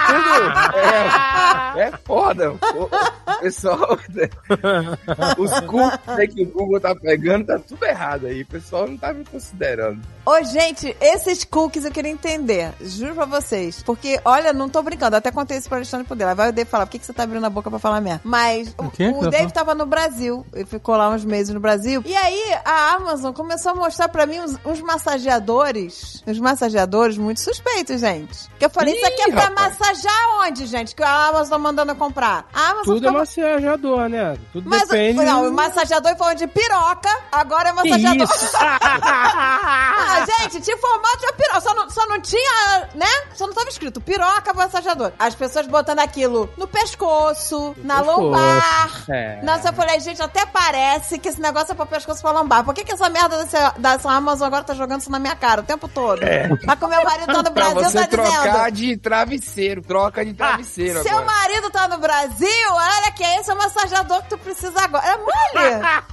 tudo. 0.06 0.78
É, 0.78 1.88
é 1.88 1.92
foda. 2.04 2.52
O, 2.52 2.56
o 2.56 3.40
pessoal, 3.40 3.98
os 5.38 5.60
cookies 5.60 6.08
aí 6.08 6.28
que 6.28 6.42
o 6.42 6.46
Google 6.46 6.80
tá 6.80 6.94
pegando, 6.94 7.46
tá 7.46 7.58
tudo 7.58 7.84
errado 7.84 8.26
aí. 8.26 8.42
O 8.42 8.46
pessoal 8.46 8.88
não 8.88 8.96
tá 8.96 9.12
me 9.12 9.24
considerando. 9.24 10.00
Ô, 10.24 10.42
gente, 10.42 10.96
esses 11.00 11.44
cookies 11.44 11.84
eu 11.84 11.92
queria 11.92 12.10
entender. 12.10 12.72
Juro 12.80 13.14
pra 13.14 13.26
vocês. 13.26 13.82
Porque, 13.82 14.20
olha, 14.24 14.52
não 14.52 14.68
tô 14.68 14.82
brincando. 14.82 15.16
Até 15.16 15.30
contei 15.30 15.58
isso 15.58 15.68
pro 15.68 15.76
Alexandre 15.76 16.06
poder. 16.06 16.24
Lá 16.24 16.34
vai 16.34 16.48
o 16.48 16.52
Dave 16.52 16.68
falar, 16.68 16.86
por 16.86 16.92
que, 16.92 16.98
que 16.98 17.06
você 17.06 17.12
tá 17.12 17.22
abrindo 17.22 17.44
a 17.44 17.50
boca 17.50 17.70
pra 17.70 17.78
falar 17.78 18.00
merda? 18.00 18.22
Mas 18.24 18.74
o, 18.78 18.84
O 18.84 19.26
o 19.26 19.30
Dave 19.30 19.52
tava 19.52 19.74
no 19.74 19.86
Brasil. 19.86 20.15
Ele 20.52 20.64
ficou 20.66 20.96
lá 20.96 21.08
uns 21.10 21.24
meses 21.24 21.52
no 21.52 21.60
Brasil. 21.60 22.02
E 22.04 22.16
aí, 22.16 22.54
a 22.64 22.94
Amazon 22.94 23.32
começou 23.32 23.72
a 23.72 23.74
mostrar 23.74 24.08
pra 24.08 24.24
mim 24.26 24.40
uns, 24.40 24.56
uns 24.64 24.80
massageadores. 24.80 26.22
Uns 26.26 26.38
massageadores 26.38 27.16
muito 27.18 27.40
suspeitos, 27.40 28.00
gente. 28.00 28.48
Que 28.58 28.64
eu 28.64 28.70
falei, 28.70 28.94
Ih, 28.94 28.96
isso 28.96 29.06
aqui 29.06 29.22
é 29.22 29.32
pra 29.32 29.42
rapaz. 29.44 29.78
massagear 29.78 30.28
onde, 30.40 30.66
gente? 30.66 30.94
Que 30.94 31.02
a 31.02 31.28
Amazon 31.28 31.50
tá 31.50 31.58
mandando 31.58 31.94
comprar. 31.94 32.46
A 32.52 32.70
Amazon 32.70 32.94
Tudo 32.94 32.96
é 32.96 33.08
ficava- 33.08 33.18
massageador, 33.18 34.08
né? 34.08 34.36
Tudo 34.52 34.68
Mas, 34.68 34.88
depende. 34.88 35.24
não, 35.24 35.48
o 35.48 35.52
massageador 35.52 36.16
foi 36.16 36.34
de 36.34 36.46
piroca, 36.46 37.10
agora 37.30 37.68
é 37.68 37.72
massageador. 37.72 38.26
Ah, 39.08 40.24
gente, 40.42 40.60
tinha 40.60 40.76
formato 40.78 41.18
de 41.18 41.32
piroca. 41.34 41.60
Só 41.60 41.74
não, 41.74 41.90
só 41.90 42.06
não 42.06 42.20
tinha, 42.20 42.88
né? 42.94 43.06
Só 43.34 43.46
não 43.46 43.54
tava 43.54 43.68
escrito 43.68 44.00
piroca 44.00 44.52
massageador. 44.54 45.12
As 45.18 45.34
pessoas 45.34 45.66
botando 45.66 45.98
aquilo 46.00 46.48
no 46.56 46.66
pescoço, 46.66 47.74
na 47.82 47.96
pescoço. 47.98 48.20
lombar. 48.20 49.04
É. 49.08 49.40
Nossa, 49.42 49.68
eu 49.68 49.72
falei, 49.72 49.96
gente, 50.06 50.22
até 50.22 50.46
parece 50.46 51.18
que 51.18 51.28
esse 51.28 51.40
negócio 51.40 51.72
é 51.72 51.74
pra 51.74 51.84
pescoço 51.86 52.22
pra 52.22 52.30
lombar. 52.30 52.64
Por 52.64 52.72
que, 52.72 52.84
que 52.84 52.92
essa 52.92 53.08
merda 53.10 53.36
dessa, 53.44 53.74
dessa 53.76 54.10
Amazon 54.10 54.46
agora 54.46 54.62
tá 54.64 54.72
jogando 54.74 55.00
isso 55.02 55.10
na 55.10 55.18
minha 55.18 55.34
cara 55.36 55.60
o 55.60 55.64
tempo 55.64 55.86
todo? 55.88 56.20
Mas 56.64 56.78
que 56.78 56.84
o 56.84 56.88
meu 56.88 57.02
marido 57.04 57.26
tá 57.26 57.42
no 57.42 57.50
Pra 57.52 57.70
Brasil, 57.70 57.90
você 57.90 58.00
tá 58.00 58.06
trocar 58.08 58.70
dizendo. 58.70 58.88
de 58.92 58.96
travesseiro. 58.98 59.82
Troca 59.82 60.24
de 60.24 60.32
travesseiro 60.34 61.02
Seu 61.02 61.18
agora. 61.18 61.26
marido 61.26 61.70
tá 61.70 61.88
no 61.88 61.98
Brasil, 61.98 62.48
olha 62.72 63.12
que 63.12 63.24
esse 63.24 63.50
é 63.50 63.54
o 63.54 63.58
massageador 63.58 64.22
que 64.22 64.28
tu 64.30 64.38
precisa 64.38 64.80
agora. 64.80 65.04
É 65.06 65.16
mole! 65.16 65.32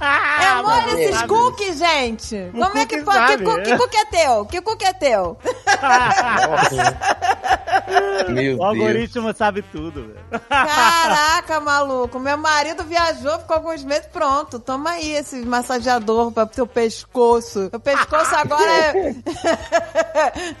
É 0.44 0.62
mole 0.62 0.82
mas 0.86 0.98
esses 0.98 1.22
cookies, 1.22 1.78
gente. 1.78 2.50
Como 2.52 2.78
é 2.78 2.86
que 2.86 3.00
cookie 3.02 3.04
pode? 3.04 3.36
Que, 3.36 3.44
que 3.62 3.70
é. 3.72 3.78
cookie 3.78 3.96
é 3.96 4.04
teu? 4.06 4.44
Que 4.46 4.60
cookie 4.60 4.84
é 4.84 4.92
teu? 4.92 5.38
Meu 8.28 8.54
O 8.54 8.58
Deus. 8.58 8.60
algoritmo 8.60 9.32
sabe 9.34 9.62
tudo, 9.62 10.06
velho. 10.08 10.40
Caraca, 10.48 11.60
maluco. 11.60 12.18
Meu 12.18 12.36
marido 12.36 12.84
viajou, 12.84 13.38
ficou 13.40 13.56
alguns 13.56 13.83
meses. 13.84 14.06
Pronto, 14.12 14.58
toma 14.58 14.90
aí 14.90 15.14
esse 15.14 15.36
massageador 15.44 16.32
pra 16.32 16.46
teu 16.46 16.66
pescoço. 16.66 17.68
Meu 17.70 17.80
pescoço 17.80 18.34
agora 18.34 18.70
é. 18.70 19.14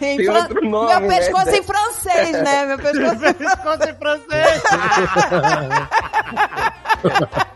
em 0.00 0.24
fran- 0.24 0.38
outro 0.42 0.68
nome, 0.68 0.88
Meu 0.88 1.00
né? 1.00 1.08
pescoço 1.18 1.50
em 1.50 1.62
francês, 1.62 2.32
né? 2.42 2.66
Meu 2.66 2.78
pescoço. 2.78 3.34
Pescoço 3.34 3.88
em 3.88 3.94
francês. 3.94 4.62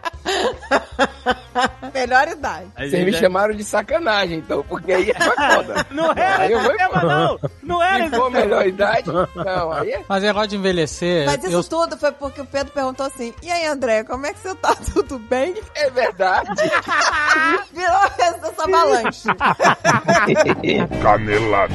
Melhor 2.00 2.28
idade. 2.28 2.66
Vocês 2.76 3.04
me 3.04 3.12
chamaram 3.12 3.54
de 3.54 3.64
sacanagem, 3.64 4.38
então, 4.38 4.62
porque 4.68 4.92
aí 4.92 5.10
é 5.10 5.14
foda. 5.14 5.86
Não 5.90 6.10
era 6.12 6.42
Aí 6.42 6.52
eu 6.52 6.60
vou 6.60 6.76
tema, 6.76 7.02
não. 7.02 7.38
Não 7.62 7.82
era 7.82 8.08
Se 8.08 8.16
for 8.16 8.30
melhor 8.30 8.66
idade, 8.66 9.10
não, 9.10 9.72
aí 9.72 9.90
é... 9.92 10.02
Mas 10.08 10.22
negócio 10.22 10.48
de 10.48 10.56
envelhecer. 10.56 11.26
Mas 11.26 11.42
isso 11.44 11.52
eu- 11.52 11.64
tudo 11.64 11.96
foi 11.96 12.12
porque 12.12 12.40
o 12.40 12.46
Pedro 12.46 12.72
perguntou 12.72 13.06
assim: 13.06 13.34
E 13.42 13.50
aí, 13.50 13.66
André, 13.66 14.04
como 14.04 14.26
é 14.26 14.32
que 14.32 14.38
você 14.40 14.54
tá? 14.54 14.74
Tudo 14.92 15.18
bem? 15.18 15.54
É 15.74 15.90
verdade. 15.90 16.48
Virou 17.72 18.10
essa 18.18 18.62
avalanche. 18.62 19.28
Canelada. 21.02 21.74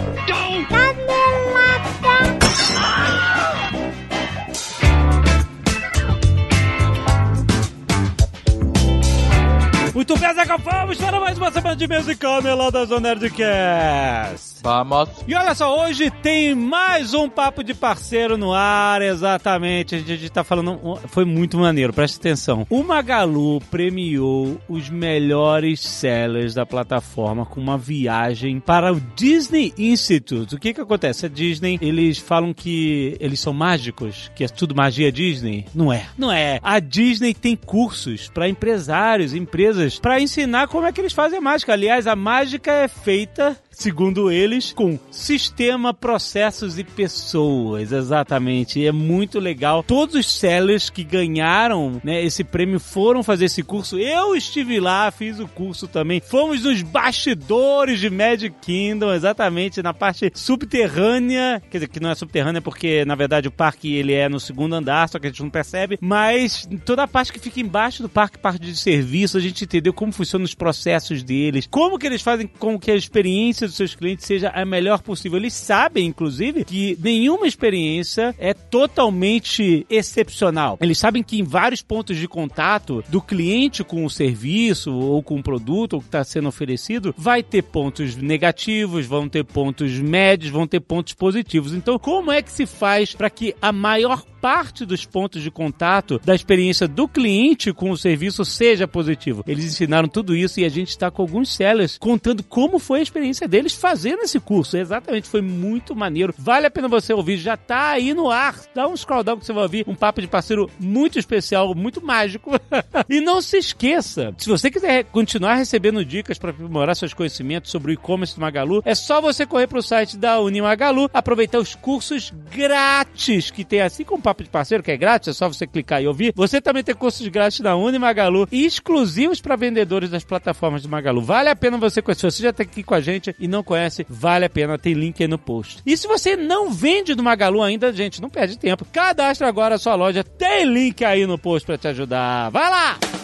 Muito 9.94 10.18
bem, 10.18 10.34
Zeca, 10.34 10.58
vamos 10.58 10.98
para 10.98 11.20
mais 11.20 11.38
uma 11.38 11.52
semana 11.52 11.76
de 11.76 11.88
mesa 11.88 12.12
e 12.12 12.16
canelada 12.16 12.84
do 12.84 13.00
Nerdcast. 13.00 14.54
Vamos. 14.64 15.10
E 15.28 15.36
olha 15.36 15.54
só, 15.54 15.86
hoje 15.86 16.10
tem 16.10 16.56
mais 16.56 17.14
um 17.14 17.28
papo 17.28 17.62
de 17.64 17.74
parceiro 17.74 18.38
no 18.38 18.54
ar, 18.54 19.02
exatamente. 19.02 19.94
A 19.94 19.98
gente, 19.98 20.12
a 20.14 20.16
gente 20.16 20.32
tá 20.32 20.42
falando, 20.42 20.98
foi 21.10 21.26
muito 21.26 21.58
maneiro, 21.58 21.92
presta 21.92 22.18
atenção. 22.18 22.66
O 22.70 22.82
Magalu 22.82 23.60
premiou 23.70 24.58
os 24.70 24.90
melhores 24.90 25.82
sellers 25.82 26.54
da 26.54 26.66
plataforma 26.66 27.46
com 27.46 27.60
uma 27.60 27.78
viagem 27.78 28.62
para 28.62 28.94
o 28.94 29.02
Disney 29.16 29.74
Institute. 29.78 30.56
O 30.56 30.60
que 30.60 30.74
que 30.74 30.80
acontece? 30.80 31.26
A 31.26 31.30
Disney, 31.30 31.78
eles 31.82 32.18
falam 32.18 32.54
que 32.54 33.18
eles 33.20 33.42
são 33.42 33.52
mágicos, 33.52 34.32
que 34.34 34.46
é 34.46 34.48
tudo 34.48 34.74
magia 34.74 35.12
Disney. 35.12 35.66
Não 35.76 35.92
é. 35.92 36.06
Não 36.18 36.32
é. 36.32 36.62
A 36.64 36.80
Disney 36.80 37.34
tem 37.34 37.58
cursos 37.58 38.30
para 38.30 38.48
empresários, 38.48 39.34
empresas, 39.34 39.83
para 40.02 40.20
ensinar 40.20 40.68
como 40.68 40.86
é 40.86 40.92
que 40.92 41.02
eles 41.02 41.14
fazem 41.14 41.40
mágica. 41.40 41.74
Aliás, 41.74 42.08
a 42.08 42.16
mágica 42.16 42.72
é 42.72 42.88
feita 42.88 43.58
segundo 43.74 44.32
eles, 44.32 44.72
com 44.72 44.98
sistema, 45.12 45.94
processos 45.94 46.78
e 46.78 46.84
pessoas. 46.84 47.92
Exatamente. 47.92 48.86
É 48.86 48.92
muito 48.92 49.40
legal. 49.40 49.84
Todos 49.84 50.16
os 50.16 50.32
sellers 50.32 50.90
que 50.90 51.04
ganharam 51.04 52.02
né, 52.04 52.24
esse 52.24 52.44
prêmio 52.44 52.80
foram 52.80 53.24
fazer 53.24 53.46
esse 53.46 53.64
curso. 53.64 53.98
Eu 53.98 54.36
estive 54.36 54.80
lá, 54.80 55.12
fiz 55.12 55.40
o 55.40 55.48
curso 55.48 55.88
também. 55.88 56.22
Fomos 56.22 56.64
nos 56.64 56.82
bastidores 56.82 58.00
de 58.00 58.10
Magic 58.10 58.56
Kingdom, 58.62 59.12
exatamente, 59.12 59.82
na 59.82 59.94
parte 59.94 60.32
subterrânea. 60.34 61.62
Quer 61.70 61.80
dizer, 61.80 61.88
que 61.88 62.00
não 62.00 62.12
é 62.12 62.16
subterrânea 62.16 62.62
porque, 62.62 63.04
na 63.06 63.16
verdade, 63.16 63.48
o 63.48 63.52
parque 63.52 63.96
ele 63.96 64.14
é 64.14 64.30
no 64.30 64.40
segundo 64.40 64.76
andar, 64.76 65.10
só 65.10 65.20
que 65.20 65.28
a 65.28 65.30
gente 65.30 65.44
não 65.44 65.50
percebe. 65.50 65.98
Mas 66.00 66.68
toda 66.86 67.04
a 67.04 67.08
parte 67.08 67.34
que 67.34 67.40
fica 67.40 67.60
embaixo 67.60 68.02
do 68.02 68.10
parque, 68.10 68.38
parte 68.38 68.62
de 68.62 68.76
serviço, 68.76 69.38
a 69.38 69.42
gente 69.42 69.66
entendeu 69.74 69.94
como 69.94 70.12
funcionam 70.12 70.46
os 70.46 70.54
processos 70.54 71.24
deles, 71.24 71.68
como 71.70 71.98
que 71.98 72.06
eles 72.06 72.22
fazem 72.22 72.48
com 72.48 72.80
que 72.80 72.92
a 72.92 72.96
experiência 72.96 73.68
dos 73.68 73.76
seus 73.76 73.96
clientes 73.96 74.26
seja 74.26 74.50
a 74.50 74.64
melhor 74.64 75.02
possível. 75.02 75.40
Eles 75.40 75.54
sabem, 75.54 76.06
inclusive, 76.06 76.64
que 76.64 76.98
nenhuma 77.02 77.48
experiência 77.48 78.36
é 78.38 78.54
totalmente 78.54 79.86
excepcional. 79.90 80.78
Eles 80.80 81.00
sabem 81.00 81.24
que 81.24 81.40
em 81.40 81.44
vários 81.44 81.82
pontos 81.82 82.18
de 82.18 82.28
contato 82.28 83.04
do 83.10 83.22
cliente 83.22 83.84
com 83.84 84.06
o 84.06 84.10
serviço 84.10 84.94
ou 84.94 85.24
com 85.24 85.40
o 85.40 85.44
produto 85.44 85.94
ou 85.94 86.00
que 86.00 86.08
está 86.08 86.24
sendo 86.24 86.48
oferecido, 86.48 87.14
vai 87.18 87.42
ter 87.42 87.64
pontos 87.64 88.16
negativos, 88.16 89.06
vão 89.06 89.28
ter 89.28 89.44
pontos 89.44 89.98
médios, 90.00 90.52
vão 90.52 90.68
ter 90.68 90.80
pontos 90.80 91.14
positivos. 91.14 91.74
Então, 91.74 91.98
como 91.98 92.32
é 92.32 92.42
que 92.42 92.52
se 92.52 92.66
faz 92.66 93.14
para 93.14 93.30
que 93.30 93.56
a 93.62 93.72
maior 93.72 94.24
parte 94.44 94.86
dos 94.86 95.06
pontos 95.06 95.42
de 95.42 95.50
contato 95.50 96.20
da 96.22 96.36
experiência 96.36 96.86
do 96.86 97.08
cliente 97.08 97.72
com 97.72 97.92
o 97.92 97.98
serviço 97.98 98.44
seja 98.44 98.86
positivo. 98.86 99.42
Eles 99.48 99.64
ensinaram 99.64 100.10
tudo 100.10 100.36
isso 100.36 100.60
e 100.60 100.66
a 100.66 100.70
gente 100.70 100.90
está 100.90 101.10
com 101.10 101.22
alguns 101.22 101.56
sellers 101.56 101.98
contando 101.98 102.44
como 102.44 102.78
foi 102.78 103.00
a 103.00 103.04
experiência 103.04 103.48
deles 103.48 103.72
fazendo 103.72 104.24
esse 104.24 104.42
curso. 104.42 104.76
Exatamente, 104.76 105.30
foi 105.30 105.42
muito 105.42 105.96
maneiro. 105.96 106.34
Vale 106.38 106.66
a 106.66 106.72
pena 106.72 106.90
você 106.90 107.14
ouvir, 107.14 107.38
já 107.38 107.56
tá 107.56 107.92
aí 107.92 108.14
no 108.14 108.30
ar. 108.30 108.60
Dá 108.76 108.86
um 108.86 108.98
scroll 108.98 109.24
down 109.24 109.38
que 109.38 109.46
você 109.46 109.54
vai 109.54 109.64
ouvir 109.64 109.86
um 109.88 109.96
papo 109.96 110.20
de 110.20 110.28
parceiro 110.28 110.70
muito 110.78 111.18
especial, 111.18 111.74
muito 111.74 112.06
mágico. 112.06 112.52
e 113.08 113.22
não 113.22 113.42
se 113.42 113.56
esqueça, 113.56 114.36
se 114.38 114.50
você 114.50 114.70
quiser 114.70 115.06
continuar 115.06 115.56
recebendo 115.56 116.04
dicas 116.04 116.38
para 116.38 116.50
aprimorar 116.50 116.98
seus 116.98 117.14
conhecimentos 117.14 117.72
sobre 117.72 117.94
o 117.94 117.94
e-commerce 117.94 118.36
do 118.36 118.42
Magalu, 118.42 118.82
é 118.84 118.94
só 118.94 119.22
você 119.22 119.46
correr 119.46 119.68
para 119.68 119.80
o 119.80 119.82
site 119.82 120.18
da 120.18 120.42
Unimagalu, 120.42 121.10
aproveitar 121.14 121.60
os 121.60 121.76
cursos 121.76 122.34
grátis 122.54 123.50
que 123.50 123.64
tem 123.64 123.80
assim 123.80 124.04
como 124.04 124.22
de 124.42 124.50
parceiro, 124.50 124.82
que 124.82 124.92
é 124.92 124.98
grátis, 124.98 125.28
é 125.28 125.34
só 125.34 125.48
você 125.48 125.68
clicar 125.68 126.02
e 126.02 126.08
ouvir. 126.08 126.34
Você 126.36 126.60
também 126.60 126.84
tem 126.84 126.96
cursos 126.96 127.28
grátis 127.28 127.60
da 127.60 127.76
Unimagalu 127.76 128.48
e 128.52 128.66
exclusivos 128.66 129.42
para 129.42 129.56
vendedores 129.56 130.10
das 130.10 130.24
plataformas 130.24 130.82
do 130.82 130.90
Magalu. 130.90 131.22
Vale 131.22 131.50
a 131.50 131.56
pena 131.56 131.78
você 131.78 132.02
conhecer. 132.02 132.32
Se 132.32 132.38
você 132.38 132.44
já 132.44 132.50
está 132.50 132.64
aqui 132.64 132.82
com 132.82 132.96
a 132.96 133.02
gente 133.02 133.36
e 133.38 133.48
não 133.48 133.64
conhece, 133.64 134.06
vale 134.10 134.46
a 134.46 134.50
pena. 134.50 134.78
Tem 134.78 134.94
link 134.94 135.22
aí 135.22 135.28
no 135.28 135.38
post. 135.38 135.82
E 135.86 135.96
se 135.98 136.08
você 136.08 136.36
não 136.36 136.72
vende 136.72 137.14
do 137.14 137.22
Magalu 137.22 137.62
ainda, 137.62 137.92
gente, 137.92 138.22
não 138.22 138.30
perde 138.30 138.58
tempo. 138.58 138.86
Cadastre 138.86 139.46
agora 139.46 139.76
a 139.76 139.78
sua 139.78 139.96
loja. 139.96 140.24
Tem 140.24 140.66
link 140.66 141.04
aí 141.04 141.28
no 141.28 141.38
post 141.38 141.66
para 141.66 141.78
te 141.78 141.88
ajudar. 141.88 142.50
Vai 142.50 142.70
lá! 142.70 143.23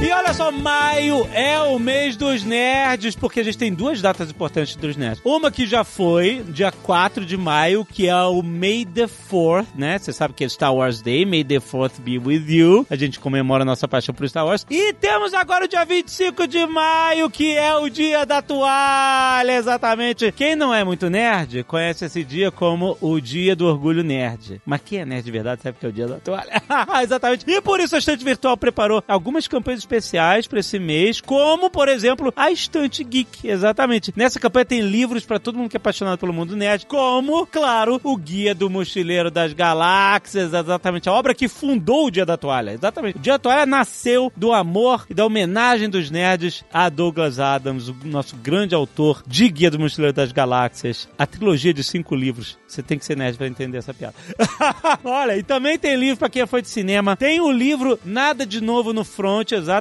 E 0.00 0.12
olha 0.12 0.32
só, 0.32 0.52
maio 0.52 1.28
é 1.32 1.58
o 1.60 1.76
mês 1.76 2.16
dos 2.16 2.44
nerds, 2.44 3.16
porque 3.16 3.40
a 3.40 3.42
gente 3.42 3.58
tem 3.58 3.74
duas 3.74 4.00
datas 4.00 4.30
importantes 4.30 4.76
dos 4.76 4.96
nerds. 4.96 5.20
Uma 5.24 5.50
que 5.50 5.66
já 5.66 5.82
foi, 5.82 6.44
dia 6.50 6.70
4 6.70 7.26
de 7.26 7.36
maio, 7.36 7.84
que 7.84 8.06
é 8.06 8.14
o 8.14 8.40
May 8.40 8.86
the 8.86 9.06
4th, 9.06 9.66
né? 9.74 9.98
Você 9.98 10.12
sabe 10.12 10.34
que 10.34 10.44
é 10.44 10.48
Star 10.48 10.72
Wars 10.72 11.02
Day, 11.02 11.26
May 11.26 11.42
the 11.42 11.56
4th 11.56 12.00
be 12.00 12.16
with 12.16 12.44
you. 12.46 12.86
A 12.88 12.94
gente 12.94 13.18
comemora 13.18 13.64
a 13.64 13.66
nossa 13.66 13.88
paixão 13.88 14.14
por 14.14 14.28
Star 14.28 14.46
Wars. 14.46 14.64
E 14.70 14.92
temos 14.92 15.34
agora 15.34 15.64
o 15.64 15.68
dia 15.68 15.84
25 15.84 16.46
de 16.46 16.64
maio, 16.64 17.28
que 17.28 17.56
é 17.56 17.74
o 17.74 17.88
dia 17.88 18.24
da 18.24 18.40
toalha, 18.40 19.56
exatamente. 19.56 20.30
Quem 20.30 20.54
não 20.54 20.72
é 20.72 20.84
muito 20.84 21.10
nerd, 21.10 21.64
conhece 21.64 22.04
esse 22.04 22.22
dia 22.22 22.52
como 22.52 22.96
o 23.00 23.20
dia 23.20 23.56
do 23.56 23.66
orgulho 23.66 24.04
nerd. 24.04 24.62
Mas 24.64 24.80
quem 24.84 25.00
é 25.00 25.04
nerd 25.04 25.24
de 25.24 25.32
verdade 25.32 25.60
sabe 25.60 25.76
que 25.80 25.86
é 25.86 25.88
o 25.88 25.92
dia 25.92 26.06
da 26.06 26.20
toalha. 26.20 26.62
exatamente. 27.02 27.44
E 27.50 27.60
por 27.60 27.80
isso 27.80 27.96
a 27.96 27.98
Estante 27.98 28.24
Virtual 28.24 28.56
preparou 28.56 29.02
algumas 29.08 29.48
campanhas 29.48 29.87
especiais 29.88 30.46
para 30.46 30.60
esse 30.60 30.78
mês, 30.78 31.20
como, 31.20 31.70
por 31.70 31.88
exemplo, 31.88 32.32
a 32.36 32.50
Estante 32.50 33.02
Geek. 33.02 33.48
Exatamente. 33.48 34.12
Nessa 34.14 34.38
campanha 34.38 34.66
tem 34.66 34.80
livros 34.80 35.24
para 35.24 35.38
todo 35.38 35.56
mundo 35.56 35.70
que 35.70 35.76
é 35.76 35.78
apaixonado 35.78 36.18
pelo 36.18 36.32
mundo 36.32 36.54
nerd, 36.54 36.86
como, 36.86 37.46
claro, 37.46 37.98
o 38.04 38.16
Guia 38.16 38.54
do 38.54 38.68
Mochileiro 38.68 39.30
das 39.30 39.54
Galáxias, 39.54 40.52
exatamente. 40.52 41.08
A 41.08 41.12
obra 41.12 41.34
que 41.34 41.48
fundou 41.48 42.06
o 42.06 42.10
Dia 42.10 42.26
da 42.26 42.36
Toalha. 42.36 42.72
Exatamente. 42.72 43.16
O 43.16 43.20
Dia 43.20 43.34
da 43.34 43.38
Toalha 43.38 43.66
nasceu 43.66 44.30
do 44.36 44.52
amor 44.52 45.06
e 45.08 45.14
da 45.14 45.24
homenagem 45.24 45.88
dos 45.88 46.10
nerds 46.10 46.64
a 46.72 46.88
Douglas 46.88 47.40
Adams, 47.40 47.88
o 47.88 47.96
nosso 48.04 48.36
grande 48.36 48.74
autor 48.74 49.22
de 49.26 49.48
Guia 49.48 49.70
do 49.70 49.78
Mochileiro 49.78 50.14
das 50.14 50.32
Galáxias. 50.32 51.08
A 51.16 51.26
trilogia 51.26 51.72
de 51.72 51.82
cinco 51.82 52.14
livros. 52.14 52.58
Você 52.66 52.82
tem 52.82 52.98
que 52.98 53.04
ser 53.04 53.16
nerd 53.16 53.38
para 53.38 53.46
entender 53.46 53.78
essa 53.78 53.94
piada. 53.94 54.14
Olha, 55.02 55.36
e 55.36 55.42
também 55.42 55.78
tem 55.78 55.96
livro 55.96 56.18
para 56.18 56.28
quem 56.28 56.42
é 56.42 56.46
fã 56.46 56.60
de 56.60 56.68
cinema. 56.68 57.16
Tem 57.16 57.40
o 57.40 57.50
livro 57.50 57.98
Nada 58.04 58.44
de 58.44 58.60
Novo 58.60 58.92
no 58.92 59.04
Front, 59.04 59.52
exatamente. 59.52 59.77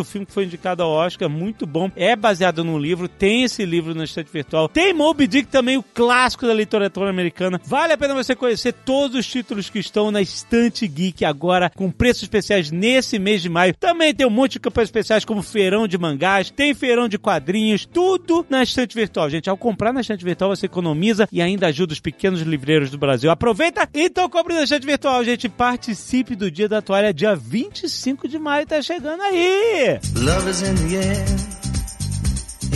O 0.00 0.04
filme 0.04 0.26
que 0.26 0.32
foi 0.32 0.44
indicado 0.44 0.82
ao 0.82 0.90
Oscar, 0.90 1.28
muito 1.28 1.66
bom. 1.66 1.90
É 1.96 2.14
baseado 2.14 2.64
num 2.64 2.78
livro. 2.78 3.08
Tem 3.08 3.44
esse 3.44 3.64
livro 3.64 3.94
na 3.94 4.04
estante 4.04 4.30
virtual. 4.32 4.68
Tem 4.68 4.92
Moby 4.92 5.26
Dick 5.26 5.48
também, 5.48 5.76
o 5.76 5.82
clássico 5.82 6.46
da 6.46 6.54
literatura 6.54 7.10
americana. 7.10 7.60
Vale 7.64 7.92
a 7.92 7.98
pena 7.98 8.14
você 8.14 8.34
conhecer 8.34 8.72
todos 8.72 9.18
os 9.18 9.26
títulos 9.26 9.70
que 9.70 9.78
estão 9.78 10.10
na 10.10 10.20
estante 10.20 10.86
geek 10.86 11.24
agora, 11.24 11.70
com 11.70 11.90
preços 11.90 12.24
especiais 12.24 12.70
nesse 12.70 13.18
mês 13.18 13.42
de 13.42 13.48
maio. 13.48 13.74
Também 13.76 14.14
tem 14.14 14.26
um 14.26 14.30
monte 14.30 14.52
de 14.52 14.60
campanhas 14.60 14.88
especiais, 14.88 15.24
como 15.24 15.42
feirão 15.42 15.86
de 15.86 15.96
mangás, 15.98 16.50
tem 16.50 16.74
feirão 16.74 17.08
de 17.08 17.18
quadrinhos, 17.18 17.86
tudo 17.86 18.44
na 18.48 18.62
estante 18.62 18.94
virtual. 18.94 19.30
Gente, 19.30 19.48
ao 19.48 19.56
comprar 19.56 19.92
na 19.92 20.00
estante 20.00 20.24
virtual, 20.24 20.54
você 20.54 20.66
economiza 20.66 21.28
e 21.32 21.40
ainda 21.40 21.68
ajuda 21.68 21.92
os 21.92 22.00
pequenos 22.00 22.40
livreiros 22.40 22.90
do 22.90 22.98
Brasil. 22.98 23.30
Aproveita, 23.30 23.88
então 23.94 24.28
compre 24.28 24.54
na 24.54 24.64
estante 24.64 24.86
virtual, 24.86 25.24
gente. 25.24 25.48
Participe 25.48 26.34
do 26.34 26.50
Dia 26.50 26.68
da 26.68 26.82
Toalha, 26.82 27.14
dia 27.14 27.34
25 27.34 28.28
de 28.28 28.38
maio, 28.38 28.66
tá 28.66 28.80
chegando 28.82 29.22
aí. 29.22 29.29
Love 29.32 30.48
is 30.48 30.62
in 30.62 30.74
the 30.74 30.96
air. 30.96 31.26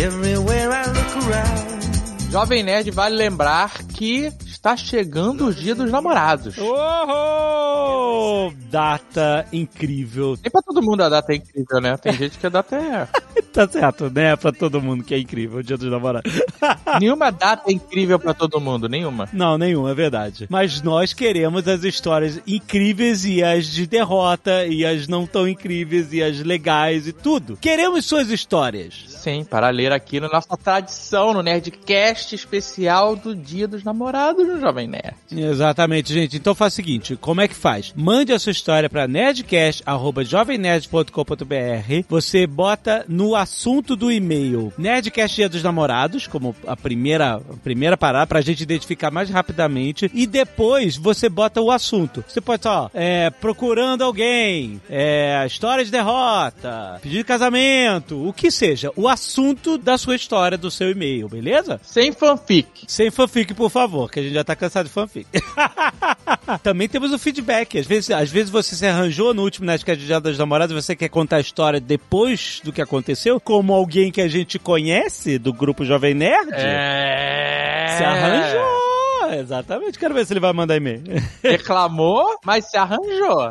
Everywhere 0.07 0.71
I 0.71 0.87
look 0.87 1.27
around. 1.27 1.94
Jovem 2.35 2.65
Nerd 2.65 2.91
vale 2.91 3.15
lembrar 3.15 3.71
que 3.95 4.29
está 4.45 4.77
chegando 4.77 5.47
o 5.47 5.55
dia 5.55 5.73
dos 5.73 5.89
namorados. 5.89 6.57
Oh, 6.59 8.53
data 8.69 9.47
incrível. 9.53 10.37
Nem 10.43 10.51
pra 10.51 10.61
todo 10.61 10.83
mundo 10.83 11.05
a 11.05 11.09
data 11.09 11.33
é 11.33 11.37
incrível, 11.37 11.81
né? 11.81 11.97
Tem 11.97 12.13
gente 12.13 12.37
que 12.37 12.45
a 12.45 12.51
data 12.51 12.75
é. 12.75 13.07
Tá 13.55 13.69
certo, 13.69 14.11
né? 14.11 14.35
Pra 14.35 14.51
todo 14.51 14.83
mundo 14.83 15.05
que 15.05 15.15
é 15.15 15.19
incrível 15.19 15.61
o 15.61 15.63
dia 15.63 15.77
dos 15.77 15.89
namorados. 15.89 16.33
Nenhuma 17.01 17.31
data 17.31 17.71
é 17.71 17.73
incrível 17.73 18.19
pra 18.19 18.35
todo 18.35 18.61
mundo, 18.61 18.89
nenhuma. 18.89 19.29
Não, 19.33 19.57
nenhum, 19.57 19.89
é 19.89 19.95
verdade. 19.95 20.49
Mas 20.51 20.83
nós 20.83 21.13
queremos 21.13 21.69
as 21.69 21.85
histórias 21.85 22.41
incríveis 22.49 23.25
e 23.25 23.45
as 23.45 23.67
de 23.67 23.87
derrota, 23.87 24.67
e 24.67 24.85
as 24.85 25.07
não 25.07 25.25
tão 25.25 25.47
incríveis, 25.47 26.13
e 26.13 26.21
as 26.21 26.41
legais 26.41 27.07
e 27.07 27.13
tudo. 27.13 27.57
Queremos 27.61 28.07
suas 28.07 28.29
histórias. 28.29 29.05
Sim, 29.07 29.45
para 29.45 29.71
ler 29.71 29.93
aqui 29.93 30.19
na 30.19 30.29
nossa 30.29 30.57
tradição, 30.57 31.33
no 31.33 31.41
Nerdcast 31.41 32.24
especial 32.33 33.17
do 33.17 33.35
Dia 33.35 33.67
dos 33.67 33.83
Namorados 33.83 34.47
no 34.47 34.61
Jovem 34.61 34.87
Nerd. 34.87 35.17
Exatamente, 35.33 36.13
gente. 36.13 36.37
Então 36.37 36.55
faz 36.55 36.75
o 36.75 36.77
seguinte: 36.77 37.17
como 37.17 37.41
é 37.41 37.49
que 37.49 37.55
faz? 37.55 37.95
Mande 37.97 38.31
a 38.33 38.39
sua 38.39 38.53
história 38.53 38.91
para 38.91 39.09
nerdcast.jovemnerd.com.br. 39.09 42.05
Você 42.09 42.47
bota 42.47 43.05
no 43.09 43.35
assunto 43.35 43.97
do 43.97 44.13
e-mail 44.13 44.73
Nerdcast 44.77 45.37
Dia 45.37 45.49
dos 45.49 45.63
Namorados, 45.63 46.27
como 46.27 46.55
a 46.67 46.77
primeira, 46.77 47.37
a 47.37 47.57
primeira 47.63 47.97
parada, 47.97 48.27
pra 48.27 48.41
gente 48.41 48.63
identificar 48.63 49.11
mais 49.11 49.31
rapidamente. 49.31 50.11
E 50.15 50.27
depois 50.27 50.97
você 50.97 51.29
bota 51.29 51.61
o 51.61 51.71
assunto. 51.71 52.25
Você 52.27 52.41
pode 52.41 52.63
só, 52.63 52.91
é, 52.95 53.29
procurando 53.31 54.03
alguém, 54.03 54.81
é, 54.89 55.45
história 55.47 55.85
de 55.85 55.91
derrota, 55.91 56.99
pedido 57.03 57.19
de 57.19 57.25
casamento, 57.25 58.27
o 58.27 58.33
que 58.33 58.51
seja. 58.51 58.91
O 58.97 59.07
assunto 59.09 59.77
da 59.77 59.99
sua 59.99 60.17
história, 60.17 60.57
do 60.57 60.71
seu 60.71 60.91
e-mail, 60.91 61.29
beleza? 61.29 61.79
Sem 61.83 62.13
fanfic. 62.15 62.85
Sem 62.87 63.11
fanfic, 63.11 63.55
por 63.55 63.71
favor, 63.71 64.11
que 64.11 64.21
a 64.21 64.23
gente 64.23 64.35
já 64.35 64.45
tá 64.45 64.57
cansado 64.57 64.87
de 64.87 64.93
fanfic. 64.93 65.27
Também 66.63 66.89
temos 66.89 67.13
o 67.13 67.19
feedback. 67.19 67.79
Às 67.79 67.87
vezes, 67.87 68.11
às 68.11 68.31
vezes 68.31 68.51
você 68.51 68.75
se 68.75 68.87
arranjou 68.87 69.35
no 69.35 69.43
último 69.43 69.67
Nerdcast 69.67 70.01
de 70.01 70.07
Dia 70.07 70.21
das 70.21 70.39
Namoradas 70.39 70.77
e 70.77 70.83
você 70.83 70.97
quer 70.97 71.09
contar 71.09 71.37
a 71.37 71.41
história 71.41 71.81
depois 71.81 72.61
do 72.65 72.73
que 72.73 72.81
aconteceu, 72.81 73.41
como 73.41 73.73
alguém 73.73 74.11
que 74.11 74.21
a 74.21 74.29
gente 74.29 74.59
conhece 74.59 75.39
do 75.39 75.53
grupo 75.53 75.85
Jovem 75.85 76.15
Nerd. 76.15 76.53
É. 76.53 77.97
Se 77.97 78.05
arranjou. 78.05 78.94
Exatamente. 79.41 79.99
Quero 79.99 80.15
ver 80.15 80.27
se 80.27 80.33
ele 80.33 80.41
vai 80.41 80.53
mandar 80.53 80.77
e-mail. 80.77 81.03
Reclamou, 81.43 82.39
mas 82.45 82.71
se 82.71 82.77
arranjou. 82.77 83.51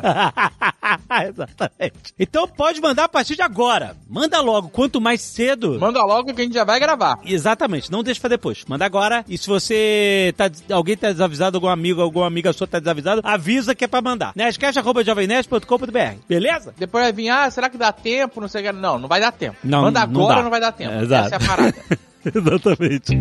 Exatamente. 1.28 2.14
Então 2.18 2.46
pode 2.48 2.80
mandar 2.80 3.04
a 3.04 3.08
partir 3.08 3.36
de 3.36 3.42
agora. 3.42 3.96
Manda 4.08 4.40
logo. 4.40 4.68
Quanto 4.68 5.00
mais 5.00 5.20
cedo. 5.20 5.78
Manda 5.78 6.02
logo 6.04 6.32
que 6.34 6.40
a 6.40 6.44
gente 6.44 6.54
já 6.54 6.64
vai 6.64 6.78
gravar. 6.80 7.16
Exatamente, 7.24 7.90
não 7.90 8.02
deixa 8.02 8.20
pra 8.20 8.30
depois. 8.30 8.64
Manda 8.68 8.84
agora. 8.84 9.24
E 9.28 9.36
se 9.38 9.48
você 9.48 10.34
tá. 10.36 10.50
Alguém 10.70 10.96
tá 10.96 11.10
desavisado, 11.12 11.56
algum 11.56 11.68
amigo, 11.68 12.00
alguma 12.00 12.26
amiga 12.26 12.52
sua 12.52 12.66
tá 12.66 12.78
desavisado, 12.78 13.20
avisa 13.24 13.74
que 13.74 13.84
é 13.84 13.88
pra 13.88 14.00
mandar. 14.02 14.32
Nerdcast.jovemnerd.com.br. 14.34 16.18
Beleza? 16.28 16.74
Depois 16.78 17.04
vai 17.04 17.12
vir, 17.12 17.28
ah, 17.28 17.50
será 17.50 17.68
que 17.68 17.78
dá 17.78 17.92
tempo? 17.92 18.40
Não 18.40 18.48
sei 18.48 18.62
o 18.62 18.64
que. 18.64 18.72
Não, 18.72 18.98
não 18.98 19.08
vai 19.08 19.20
dar 19.20 19.32
tempo. 19.32 19.56
Não, 19.62 19.82
Manda 19.82 20.06
não 20.06 20.22
agora, 20.22 20.36
dá. 20.36 20.42
não, 20.42 20.50
vai 20.50 20.60
dar 20.60 20.72
tempo. 20.72 20.92
É, 20.92 21.02
exato. 21.02 21.34
Essa 21.34 21.34
é 21.34 21.44
a 21.44 21.48
parada. 21.48 21.74
Exatamente. 22.24 23.14